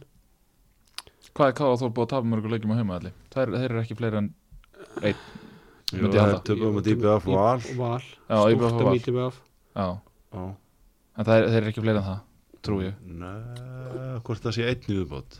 Hvað 1.31 1.47
er 1.51 1.55
Káða 1.57 1.77
Þór 1.81 1.91
búið 1.95 2.05
að 2.07 2.11
tapa 2.11 2.27
mörgur 2.31 2.51
leikjum 2.51 2.73
á 2.73 2.77
heima 2.81 2.97
allir? 2.99 3.13
Þeir, 3.31 3.53
þeir 3.55 3.67
eru 3.69 3.81
ekki 3.81 3.97
fleiri 3.99 4.19
en 4.19 4.29
einn 5.01 5.21
það 5.91 6.17
er 6.21 6.41
töpum 6.47 6.79
að 6.79 6.87
dýpa 6.87 7.13
af 7.17 7.27
val 7.27 7.61
Val, 7.77 8.01
Já, 8.31 8.35
stúrt 8.39 8.51
IBF 8.51 8.65
og 8.65 8.81
að 8.81 9.15
Val. 9.15 9.27
af 9.27 9.39
Já, 9.75 9.87
Já. 10.35 10.43
en 11.17 11.27
það 11.27 11.33
er, 11.37 11.47
þeir 11.51 11.61
eru 11.61 11.71
ekki 11.71 11.83
fleiri 11.85 12.01
en 12.01 12.07
það, 12.07 12.19
trú 12.67 12.77
ég. 12.83 12.99
Nei, 13.21 14.19
hvort 14.27 14.45
það 14.45 14.55
sé 14.57 14.67
einn 14.71 14.85
viðbót? 14.87 15.39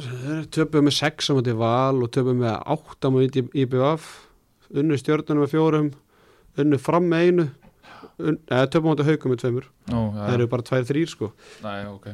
Þeir 0.00 0.44
töpuðu 0.54 0.84
með 0.86 0.96
6 1.00 1.30
á 1.30 1.32
mútið 1.36 1.60
Val 1.60 2.02
og 2.04 2.10
töpuðu 2.14 2.40
með 2.40 2.58
8 2.76 3.08
á 3.08 3.08
mútið 3.14 3.54
IBF 3.64 4.10
unnu 4.70 4.98
stjörnunum 5.00 5.44
með 5.44 5.54
fjórum 5.54 5.88
unnu 6.60 6.78
fram 6.80 7.08
með 7.10 7.24
einu 7.26 7.46
un, 8.20 8.36
eða 8.46 8.68
töpuðu 8.70 8.92
mútið 8.92 9.10
haukum 9.10 9.32
með 9.34 9.42
tveimur. 9.42 9.70
Það 9.90 10.34
eru 10.36 10.48
bara 10.52 10.66
2-3 10.70 11.06
sko. 11.10 11.30
Nei, 11.64 11.78
ok. 11.90 12.10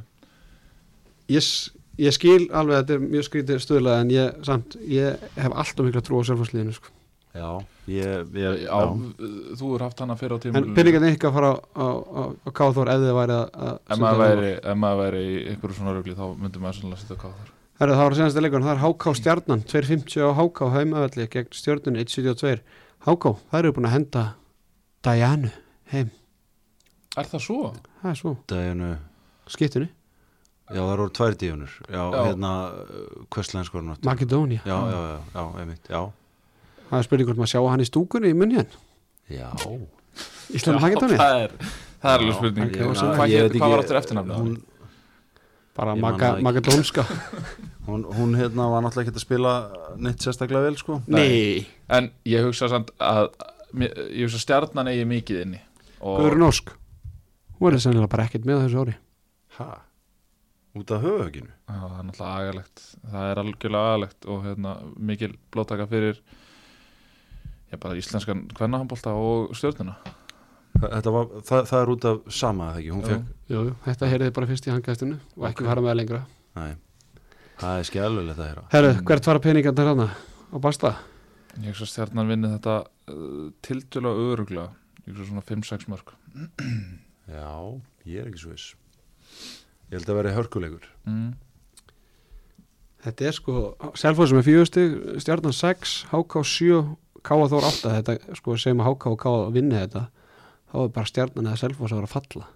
Ég, 1.35 1.51
ég 1.99 2.15
skil 2.15 2.43
alveg 2.51 2.77
að 2.77 2.83
þetta 2.83 2.95
er 2.97 3.07
mjög 3.07 3.27
skrítið 3.29 3.63
stuðlega 3.65 4.05
en 4.05 4.13
ég, 4.15 4.37
samt, 4.47 4.77
ég 4.91 5.27
hef 5.37 5.53
alltaf 5.53 5.87
mikla 5.87 6.03
trú 6.05 6.21
á 6.21 6.29
Selfossliðinu 6.29 6.77
sko. 6.77 6.93
Já, 7.37 7.51
ég, 7.93 8.31
ég 8.33 8.63
Já, 8.65 8.79
þú 9.61 9.75
er 9.77 9.83
haft 9.85 9.99
hana 10.01 10.17
fyrir 10.17 10.37
á 10.37 10.39
tímul 10.41 10.63
en 10.63 10.71
penningarnir 10.77 11.17
ykkar 11.19 11.35
fara 11.35 11.51
á, 11.53 11.57
á, 11.77 11.87
á, 11.93 12.23
á 12.33 12.49
Káþór 12.57 12.89
ef 12.95 13.03
þið 13.03 13.13
væri 13.19 13.35
að, 13.37 13.59
að 13.67 13.75
Ef 13.93 14.01
maður 14.81 15.03
væri, 15.03 15.21
í 15.21 15.35
einhverju 15.51 15.77
svona 15.77 15.93
rugli 15.99 16.15
þá 16.17 16.25
myndi 16.41 16.63
maður 16.63 16.79
sannlega 16.79 17.03
setja 17.03 17.19
Káða 17.21 17.37
Þór 17.43 17.53
Herru, 17.77 17.93
það 17.93 18.01
var 18.07 18.15
að 18.15 18.21
senast 18.23 18.39
að 18.41 18.47
leikur, 18.47 18.65
það 18.65 18.73
er 18.73 18.83
HK 18.87 19.15
Stjarnan 19.21 19.65
2.50 19.69 20.25
á 20.25 20.31
HK 20.41 20.71
heimavalli 20.79 21.27
gegn 21.35 21.53
stjörnunni 21.61 22.07
1.72 22.07 22.55
HK, 23.05 23.35
það 23.51 23.59
eru 23.61 23.75
búin 23.77 23.89
að 23.91 23.97
henda 23.99 24.23
Dianu 25.05 25.53
heim, 25.93 26.09
Er 27.21 27.29
það 27.29 27.45
svo? 27.45 27.61
það 28.01 28.11
er 28.15 28.19
svo, 28.23 28.33
Dæjunu, 28.49 28.89
skiptunni 29.53 29.91
já 30.71 30.81
það 30.83 30.93
eru 30.97 31.07
tvær 31.19 31.35
díunur 31.41 31.73
já, 31.87 32.03
Já. 32.03 32.23
hérna 32.27 32.53
nátt 33.87 34.01
já, 34.03 34.07
Makedónia, 34.11 34.61
já, 34.67 34.79
já, 34.91 35.19
já, 35.35 35.43
einmitt, 35.61 35.89
já. 35.91 36.01
Það 36.91 36.99
er 36.99 37.07
spurning 37.07 37.27
hvort 37.29 37.39
maður 37.43 37.53
sjá 37.53 37.61
hann 37.71 37.83
í 37.85 37.89
stúkunni 37.91 38.31
í 38.33 38.37
munni 38.39 38.57
henn 38.61 38.73
já, 39.31 39.51
Ísland 40.55 40.81
Makedónia, 40.83 41.19
það 41.19 41.43
er, 41.45 41.55
það 42.03 42.13
er 42.13 42.21
alveg 42.21 42.33
Já, 42.33 42.39
spurning. 42.39 42.65
En 42.67 42.75
ég 42.75 43.01
Hvað, 43.17 43.31
ég 43.31 43.51
hvað 43.57 43.71
var 43.71 43.79
ekki- 43.79 43.85
áttur 43.87 43.99
eftirnafnið? 44.01 44.37
hún, 44.41 44.57
bara 45.77 45.95
Ég. 45.97 46.43
Makedónska 46.47 47.05
hún, 47.89 48.05
hún 48.17 48.35
hérna 48.39 48.69
var 48.73 48.83
náttúrulega 48.87 49.11
ekki 49.11 49.19
að 49.21 49.25
spila 49.27 49.53
neitt 50.03 50.23
sérstaklega 50.25 50.63
vel 50.67 50.77
sko. 50.81 51.01
Nei, 51.07 51.67
En 51.89 52.11
ég 52.27 52.43
hugsa 52.47 52.69
samt 52.73 52.91
að 52.99 53.29
ég 53.77 54.25
hugsa 54.27 54.41
stjarnan 54.43 54.89
eigi 54.91 55.05
mikið 55.07 55.43
inni 55.45 55.61
og 56.01 56.19
Guðrun 56.23 56.47
Ósk. 56.49 56.73
Hún 57.59 57.69
verður 57.69 57.83
sennilega 57.85 58.11
bara 58.13 58.25
ekkert 58.29 58.45
með 58.49 58.65
þessu 58.67 58.81
ári. 58.83 58.95
Ha, 59.59 59.69
út 60.81 60.93
af 60.97 61.03
höfuginu 61.05 61.51
Já, 61.51 61.79
það 61.81 61.97
er 61.99 62.05
náttúrulega 62.09 62.43
agalegt. 62.43 62.83
Það 63.13 63.31
er 63.31 63.41
algjörlega 63.43 63.89
agalegt 63.93 64.29
og 64.33 64.45
hérna, 64.47 64.75
mikil 65.11 65.33
blóttaka 65.55 65.87
fyrir 65.91 66.21
já, 67.73 67.77
bara 67.83 67.99
íslenskan 67.99 68.45
kvennahambolta 68.57 69.15
og 69.17 69.55
stjórnuna 69.57 69.97
Þetta 70.77 71.13
var, 71.15 71.29
það, 71.49 71.61
það 71.71 71.79
er 71.83 71.91
út 71.95 72.05
af 72.11 72.17
sama 72.37 72.67
eða 72.75 72.81
ekki, 72.83 72.91
hún 72.93 73.05
fekk 73.09 73.53
Jú, 73.55 73.61
jú, 73.71 73.75
þetta 73.87 74.09
heyrði 74.13 74.33
bara 74.37 74.49
fyrst 74.51 74.67
í 74.69 74.73
hangæstinu 74.75 75.19
og 75.39 75.47
ekki 75.49 75.65
Ok. 75.65 75.69
fara 75.71 75.85
með 75.87 75.95
lengra. 76.03 76.19
Nei, 76.59 76.73
það 77.63 77.79
er 77.81 77.87
skjálfilegt 77.89 78.41
að 78.43 78.49
heyra. 78.51 78.65
Herru, 78.75 78.91
hvert 79.09 79.25
fara 79.31 79.41
peningarnir 79.47 79.89
hana 79.95 80.09
á 80.53 80.57
basta? 80.61 80.91
ég 81.57 81.71
hugsa 81.73 81.87
stjarnan 81.89 82.29
vinni 82.29 82.51
þetta 82.53 82.75
uh, 82.85 83.47
tildulega 83.65 84.27
öruglega 84.29 84.67
ég 85.07 85.15
hugsa 85.17 85.31
svona 85.31 85.45
5-6 85.49 85.87
mörg 85.89 86.13
Já, 87.33 87.49
ég 88.05 88.21
er 88.21 88.29
ekki 88.29 88.43
svo 88.45 88.53
viss 88.53 88.75
Ég 89.87 90.01
held 90.01 90.11
að 90.11 90.19
vera 90.19 90.35
hörkuleikur. 90.35 90.87
Mm. 91.07 91.35
Þetta 93.07 93.27
er 93.29 93.35
sko, 93.37 93.59
Selfoss 93.95 94.35
með 94.35 94.49
fjögustig 94.49 94.95
Stjarnan 95.23 95.55
6, 95.55 95.97
HK 96.11 96.41
7 96.51 96.79
Káa 97.27 97.49
Þór 97.51 97.67
8 97.69 97.93
þetta, 98.01 98.17
sko, 98.39 98.57
að 98.57 98.87
HK 98.87 99.13
og 99.13 99.19
Káa 99.23 99.45
vinni 99.55 99.79
þetta 99.79 100.09
þá 100.73 100.79
er 100.83 100.95
bara 100.97 101.11
Stjarnan 101.11 101.51
eða 101.53 101.61
Selfoss 101.61 101.95
að 101.95 102.01
vera 102.01 102.11
að 102.11 102.17
falla. 102.17 102.49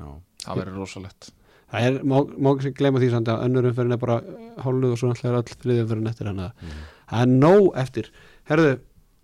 Já, 0.00 0.08
það 0.46 0.60
verður 0.62 0.80
rosalegt. 0.82 1.30
Það 1.70 1.86
er, 1.86 1.98
má, 2.02 2.16
má 2.34 2.50
ekki 2.56 2.72
gleyma 2.80 2.98
því 2.98 3.12
samt 3.12 3.30
að 3.30 3.44
önnur 3.46 3.68
umferðin 3.70 3.94
er 3.94 4.02
bara 4.02 4.18
hálfuð 4.64 4.88
og 4.90 4.98
svo 4.98 5.10
náttúrulega 5.10 5.30
er 5.30 5.38
all 5.38 5.60
þriðið 5.62 5.82
umferðin 5.84 6.10
eftir 6.10 6.30
hann 6.30 6.42
að 6.48 6.64
það 7.12 7.20
er 7.20 7.34
nóg 7.44 7.68
eftir. 7.84 8.10
Herðu, 8.50 8.72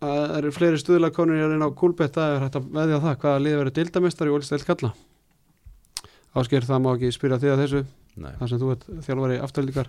að 0.06 0.20
það 0.20 0.36
eru 0.38 0.54
fleiri 0.54 0.82
stuðlega 0.84 1.16
konur 1.16 1.40
hér 1.40 1.56
inn 1.56 1.66
á 1.66 1.70
Kúlbett, 1.80 2.14
það 2.14 2.36
er 2.36 2.44
hægt 2.44 2.60
að 2.60 2.70
veðja 2.78 3.02
það 3.02 3.18
hvaða 3.24 3.42
liði 3.42 3.60
verið 3.64 3.76
dildamestari 3.80 4.30
og 4.30 4.38
Ólistæl 4.38 4.62
kalla 4.68 4.92
Ásker, 6.36 6.66
það 6.68 6.82
má 6.84 6.90
ekki 6.96 7.12
spyrja 7.14 7.38
því 7.40 7.52
að 7.52 7.62
þessu. 7.62 7.80
Nei. 8.16 8.32
Þar 8.40 8.50
sem 8.50 8.60
þú 8.60 8.68
ert 8.72 8.84
þjálfari 9.06 9.38
afturlíkar 9.44 9.88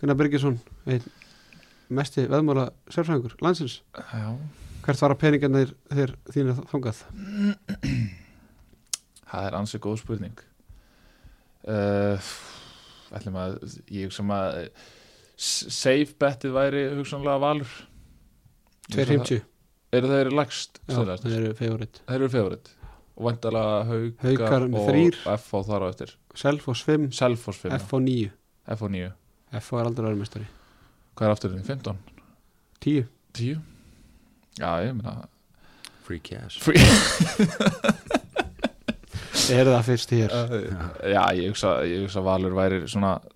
Gunnar 0.00 0.16
Birgisson 0.20 0.58
einn 0.88 1.04
mesti 1.92 2.24
veðmála 2.28 2.66
sérfræðingur 2.92 3.36
landsins. 3.44 3.78
Já, 3.96 4.32
hvert 4.84 5.00
fara 5.00 5.16
peningarnir 5.20 5.72
þeir 5.92 6.14
þínir 6.32 6.60
þangað? 6.72 7.02
Það 9.32 9.46
er 9.48 9.56
ansið 9.60 9.84
góð 9.86 10.00
spurning. 10.02 10.42
Uh, 11.62 12.32
ætlum 13.14 13.38
að 13.38 13.56
ég 13.92 14.08
hugsa 14.08 14.24
að 14.36 14.58
eh, 14.64 14.84
safe 15.38 16.16
betið 16.20 16.56
væri 16.56 16.84
hugsanlega 16.98 17.40
valur. 17.44 17.72
Ég 18.92 18.98
hugsa 18.98 19.02
að 19.02 19.24
250, 19.24 19.40
það- 19.40 19.48
eru 19.98 20.12
þeir 20.12 20.32
lagst 20.36 20.80
já, 20.88 20.96
það 20.96 21.36
eru 21.38 21.54
favorit. 21.56 22.00
Þeir 22.08 22.18
eru 22.20 22.32
favorit 22.32 22.72
og 23.22 23.28
vandalega 23.30 23.80
haukar, 23.88 24.26
Haukar 24.26 24.66
og 24.68 24.88
þrír. 24.90 25.18
FH 25.38 25.64
þar 25.70 25.86
á 25.86 25.86
eftir. 25.92 26.14
Selfoss 26.42 26.82
5, 26.88 27.10
Selfoss 27.14 27.62
5, 27.62 27.78
FH 27.78 28.02
9 28.02 28.32
FH 28.76 28.90
9 28.96 29.12
FH 29.60 29.78
er 29.78 29.88
aldrei 29.90 30.06
verið 30.08 30.20
mestari 30.22 30.48
hvað 31.12 31.26
er 31.28 31.34
afturinn, 31.36 31.64
15, 31.66 31.98
10, 32.82 33.04
10 33.36 33.60
já, 34.58 34.70
ég 34.86 34.96
meina 34.96 35.28
Free 36.02 36.18
cash. 36.18 36.58
Free 36.58 36.82
er 39.54 39.68
það 39.70 39.84
fyrst 39.86 40.10
hér? 40.16 40.32
Já, 41.12 41.22
ég 41.38 41.52
hugsa, 41.52 41.76
ég 41.86 42.02
hugsa 42.02 42.18
að 42.18 42.26
valur 42.26 42.56
væri 42.56 42.80
svona 42.90 43.12
uh, 43.22 43.31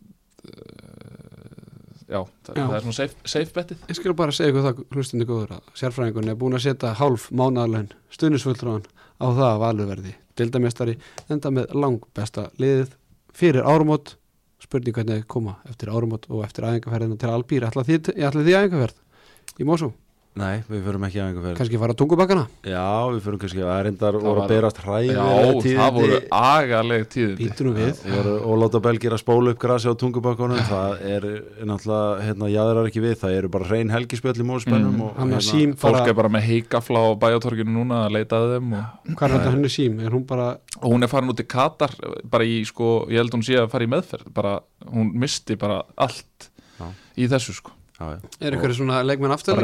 já, 2.06 2.20
það, 2.46 2.52
Já. 2.56 2.62
það 2.66 2.76
er 2.76 2.84
svona 2.84 2.98
safe, 2.98 3.16
safe 3.32 3.54
betið 3.56 3.88
Ég 3.90 3.98
skal 3.98 4.14
bara 4.18 4.34
segja 4.36 4.52
ykkur 4.52 4.66
það 4.66 4.84
hlustundi 4.96 5.26
góður 5.28 5.56
að 5.56 5.72
sérfræðingun 5.80 6.30
er 6.32 6.38
búin 6.40 6.58
að 6.58 6.64
setja 6.66 6.92
hálf 7.00 7.26
mánaðalön 7.34 7.90
stuðnisfulltrúan 8.14 8.86
á 9.18 9.26
það 9.26 9.48
að 9.48 9.62
valurverði 9.64 10.14
dildamestari 10.36 10.96
enda 11.32 11.52
með 11.54 11.74
lang 11.74 12.06
besta 12.16 12.48
liðið 12.62 12.94
fyrir 13.36 13.66
árumót 13.66 14.16
spurning 14.62 14.96
hvernig 14.96 15.26
koma 15.30 15.58
eftir 15.68 15.90
árumót 15.92 16.28
og 16.30 16.44
eftir 16.46 16.66
æfingarferðina 16.68 17.18
til 17.20 17.32
Albýr 17.32 17.66
ætla 17.68 17.84
því, 17.86 17.98
æfingarferð 18.16 19.60
í 19.60 19.66
Mosó, 19.68 19.90
Nei, 20.36 20.60
við 20.68 20.82
förum 20.84 21.04
ekki 21.06 21.16
að 21.16 21.26
einhver 21.30 21.44
ferð. 21.46 21.56
Kannski 21.56 21.78
fara 21.80 21.94
að 21.94 21.98
tungubakkana? 22.02 22.42
Já, 22.68 23.08
við 23.08 23.20
förum 23.24 23.38
kannski 23.40 23.62
að 23.64 24.00
voru 24.12 24.22
var- 24.26 24.40
að 24.42 24.50
berast 24.52 24.76
já, 24.76 24.84
hræðilega 24.84 25.76
það 25.78 25.92
voru 25.96 26.18
agaleg 26.38 27.06
tíðindi. 27.14 27.36
Býtur 27.40 27.64
nú 27.66 27.72
við. 27.78 28.02
Við 28.04 28.16
voru 28.18 28.34
óláta 28.52 28.80
belgir 28.84 29.12
að 29.16 29.22
spóla 29.22 29.50
upp 29.54 29.58
grasi 29.58 29.88
á 29.88 29.94
tungubakkonum 29.96 30.60
það 30.68 31.00
er 31.08 31.22
náttúrulega 31.64 32.20
hérna, 32.26 32.50
jáðrar 32.52 32.90
ekki 32.90 33.00
við, 33.06 33.14
það 33.22 33.36
eru 33.38 33.48
bara 33.48 33.64
hrein 33.70 33.88
helgispjöll 33.94 34.36
í 34.36 34.44
móspennum 34.44 34.92
Mm. 34.96 35.00
og 35.06 35.16
hérna, 35.16 35.40
sím 35.40 35.72
fólk 35.74 35.92
bara, 35.96 36.08
er 36.08 36.14
bara 36.14 36.28
með 36.28 36.42
heikafla 36.50 36.98
á 37.00 37.08
bæjartorginu 37.16 37.72
núna 37.72 38.04
að 38.06 38.12
leita 38.12 38.36
að 38.36 38.58
þeim 38.58 38.72
og, 38.76 38.84
hvað 39.16 39.22
er 39.30 39.38
þetta 39.38 39.50
henni 39.56 39.68
sím? 39.72 40.00
Er 40.00 40.10
hún 40.10 40.26
bara, 40.26 40.58
og 40.82 40.92
hún 40.92 41.02
er 41.02 41.08
farin 41.08 41.30
út 41.32 41.40
í 41.40 41.48
Katar 41.48 41.90
bara 42.28 42.44
í 42.44 42.60
sko, 42.66 43.06
ég 43.08 43.16
held 43.16 43.30
hún 43.32 43.42
sé 43.42 43.56
að 43.56 43.70
fara 43.70 43.84
í 43.84 43.88
meðferð. 43.88 44.28
Bara, 44.34 44.60
hún 44.92 45.14
misti 45.14 45.56
bara 45.56 45.82
allt 45.96 46.50
Já. 46.78 46.92
í 47.16 47.26
þessu 47.26 47.54
sko. 47.56 47.70
já, 47.70 47.72
já, 47.72 47.85
er 47.96 48.56
ykkur 48.58 48.74
svona 48.76 49.00
leikmenn 49.06 49.32
aftur 49.32 49.56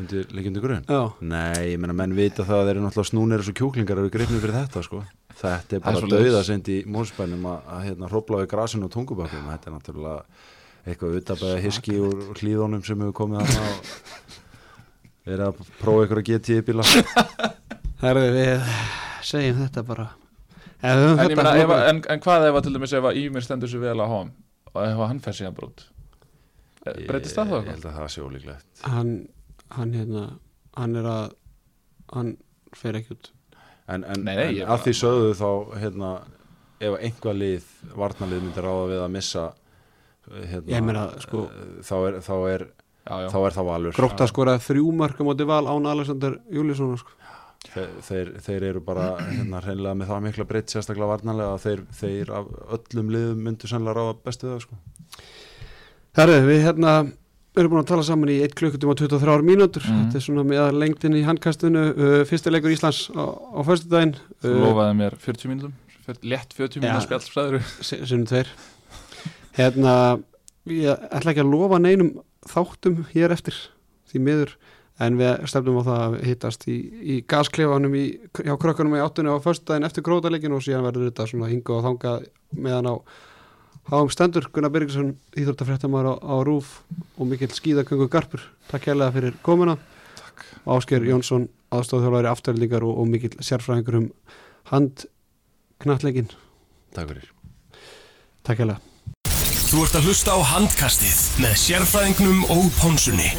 undir, 0.00 0.24
leikjandi 0.32 0.60
grunn 0.62 0.84
já, 0.88 1.00
Nei, 1.20 1.72
ég 1.72 1.80
meina, 1.80 1.94
menn 1.96 2.14
vita 2.16 2.44
það 2.48 2.58
að 2.62 2.66
þeir 2.68 2.74
eru 2.76 2.84
náttúrulega 2.86 3.10
snúnir 3.10 3.42
og 3.44 3.56
kjúklingar 3.58 4.00
eru 4.02 4.12
grifnir 4.12 4.40
fyrir 4.42 4.56
þetta 4.56 4.82
sko. 4.86 5.02
þetta 5.42 5.76
er 5.76 5.82
Það 5.84 5.90
er 5.90 5.96
bara 5.98 6.10
dauðasend 6.14 6.70
í 6.72 6.78
móspennum 6.88 7.44
að, 7.50 7.58
að 7.76 7.84
hérna, 7.88 8.08
hrópla 8.12 8.40
við 8.42 8.50
grasinu 8.52 8.88
og 8.88 8.94
tungubakkum 8.94 9.50
þetta 9.52 9.70
er 9.70 9.76
náttúrulega 9.76 10.22
eitthvað 10.82 11.18
utabæða 11.20 11.60
hiski 11.62 11.98
úr 12.02 12.40
hlýðunum 12.40 12.82
sem 12.86 13.04
hefur 13.04 13.14
komið 13.20 13.44
þarna 13.44 13.68
og 13.68 13.76
verið 15.28 15.44
að 15.46 15.60
prófa 15.78 16.06
ykkur 16.08 16.20
að 16.22 16.28
geta 16.32 16.56
í 16.56 16.64
bíla. 16.66 16.86
Herði 18.02 18.32
við 18.34 18.72
segjum 19.28 19.60
þetta 19.62 19.84
bara. 19.86 20.08
En, 20.82 20.98
en, 20.98 21.04
ég 21.06 21.20
þetta 21.20 21.36
meina, 21.38 21.52
ef, 21.54 21.68
bara- 21.70 21.84
að- 21.84 21.90
en, 21.92 22.00
en 22.16 22.24
hvað 22.24 22.48
ef 22.48 22.58
að 22.58 22.64
til 22.66 22.74
dæmis 22.74 22.96
ef 22.98 23.06
að 23.12 23.20
Ímir 23.22 23.44
stendur 23.46 23.70
sér 23.70 23.84
vel 23.84 23.94
að 24.02 24.10
háum 24.16 24.32
og 24.72 24.80
ef 24.82 24.96
að 25.04 25.06
hann 25.12 25.20
fær 25.22 25.36
síðan 25.38 25.54
brot 25.54 25.84
breytist 26.82 27.36
það 27.38 27.52
þá 27.52 27.56
Ég 27.62 27.70
held 27.72 27.86
að 27.90 27.96
það 28.00 28.10
sé 28.16 28.24
ólíklegt 28.26 28.82
hann, 28.90 29.12
hann 29.76 29.94
hérna 29.96 30.24
hann 30.76 30.96
er 31.02 31.08
að 31.12 31.24
hann 32.12 32.34
fer 32.76 32.98
ekki 33.00 33.16
út 33.16 33.32
En, 33.92 34.04
en, 34.06 34.22
Nei, 34.24 34.36
nei, 34.38 34.60
en 34.62 34.70
að 34.70 34.84
því 34.86 34.92
sögðu 34.94 35.32
þá 35.36 35.48
hérna, 35.82 36.10
ef 36.80 36.94
einhvað 37.02 37.34
lið 37.40 37.64
varnalið 37.98 38.44
myndir 38.46 38.64
ráða 38.64 38.84
við 38.92 39.00
að 39.02 39.10
missa 39.16 39.42
hérna, 40.30 40.70
Ég 40.70 40.84
meina, 40.86 41.02
sko- 41.20 41.48
eh, 41.50 41.72
þá, 41.82 41.94
er, 42.08 42.18
þá, 42.22 42.32
er, 42.52 42.64
já, 43.02 43.16
já. 43.24 43.26
þá 43.34 43.38
er 43.48 43.56
það 43.56 43.66
valur 43.68 43.96
grótt 43.98 44.22
að 44.22 44.30
skora 44.30 44.54
þrjú 44.62 44.92
mörg 45.02 45.18
á 45.18 45.24
móti 45.26 45.48
val 45.50 45.64
án 45.66 45.88
Alexander 45.92 46.38
Júlísson 46.54 46.94
sko. 47.02 47.18
þeir, 47.74 47.90
þeir, 48.06 48.30
þeir 48.46 48.68
eru 48.70 48.84
bara 48.86 49.08
hérna, 49.26 49.60
hreinlega 49.66 49.98
með 49.98 50.12
það 50.14 50.24
mikla 50.28 50.48
breytt 50.54 50.72
sérstaklega 50.72 51.10
varnalega 51.16 51.56
að 51.58 51.66
þeir, 51.66 51.84
þeir 52.00 52.32
af 52.38 52.52
öllum 52.78 53.12
liðum 53.16 53.44
myndu 53.50 53.70
sannlega 53.70 53.98
ráða 53.98 54.16
bestu 54.24 54.52
það 54.54 54.62
sko. 54.68 54.78
Herði 56.18 56.40
við 56.48 56.64
hérna 56.66 56.94
erum 57.56 57.74
búin 57.74 57.82
að 57.82 57.90
tala 57.92 58.04
saman 58.06 58.32
í 58.32 58.38
1 58.46 58.56
klukkutíma 58.56 58.94
og 58.94 59.00
23 59.02 59.44
mínútur. 59.44 59.84
Mhm. 59.84 60.06
þetta 60.06 60.16
er 60.16 60.24
svona 60.24 60.44
með 60.48 60.78
lengdin 60.80 61.18
í 61.18 61.24
handkastinu. 61.26 61.84
Uh, 61.92 62.18
fyrsti 62.28 62.52
leikur 62.52 62.72
Íslands 62.72 63.10
á, 63.12 63.24
á 63.28 63.60
föstudaginn. 63.66 64.16
Þú 64.40 64.58
lofaði 64.62 64.98
mér 65.02 65.18
40 65.20 65.52
mínútum 65.52 65.74
létt 66.22 66.54
40 66.56 66.80
Já. 66.80 66.82
mínútum 66.82 67.06
spjallsfræður 67.06 67.62
sinnum 67.82 68.26
tveir. 68.26 68.50
Hérna 69.56 69.94
ég 70.66 71.08
ætla 71.12 71.32
ekki 71.32 71.44
að 71.44 71.52
lofa 71.52 71.78
neinum 71.82 72.12
þáttum 72.48 73.04
hér 73.12 73.34
eftir 73.34 73.54
því 74.10 74.22
miður 74.26 74.54
en 75.02 75.16
við 75.18 75.46
stefnum 75.50 75.80
á 75.82 75.82
það 75.86 76.02
að 76.04 76.16
hittast 76.28 76.66
í, 76.70 76.76
í 77.02 77.14
gasklefanum 77.26 77.94
í, 77.96 78.04
hjá 78.42 78.54
krökkunum 78.60 78.96
í 78.98 79.02
áttunni 79.02 79.32
á 79.32 79.38
föstudaginn 79.42 79.86
eftir 79.88 80.04
grótaleikin 80.06 80.54
og 80.54 80.62
síðan 80.62 80.86
verður 80.86 81.10
þetta 81.10 81.28
svona 81.30 81.50
hinga 81.50 81.78
og 81.78 81.86
þanga 81.86 82.14
meðan 82.52 82.90
á 82.92 82.94
háum 83.90 84.10
stendur 84.12 84.48
Gunnar 84.52 84.72
Birgisson 84.74 85.16
íþróttafréttamæður 85.34 86.12
á, 86.12 86.14
á 86.22 86.36
Rúf 86.46 86.82
og 87.18 87.26
mikill 87.26 87.54
skíðaköngu 87.54 88.10
Garpur. 88.12 88.44
Takk 88.70 88.90
hérlega 88.90 89.14
fyrir 89.16 89.34
komuna. 89.42 89.78
Takk. 90.18 90.46
Ásker 90.66 91.02
Jónsson 91.06 91.48
aðstofþjálfari 91.72 92.30
afturlendingar 92.30 92.86
og, 92.86 93.02
og 93.02 93.10
mikill 93.10 93.34
sérfræðingur 93.40 93.98
um 94.02 94.08
handknallegin 94.70 96.30
Takk 96.92 97.08
fyrir. 97.08 97.28
Takk 98.44 98.62
hérlega. 98.62 98.80
Þú 99.72 99.84
ert 99.86 99.96
að 99.96 100.08
hlusta 100.10 100.36
á 100.36 100.40
handkastið 100.52 101.20
með 101.40 101.58
sérfræðingnum 101.64 102.46
og 102.52 102.72
pónsunni. 102.76 103.30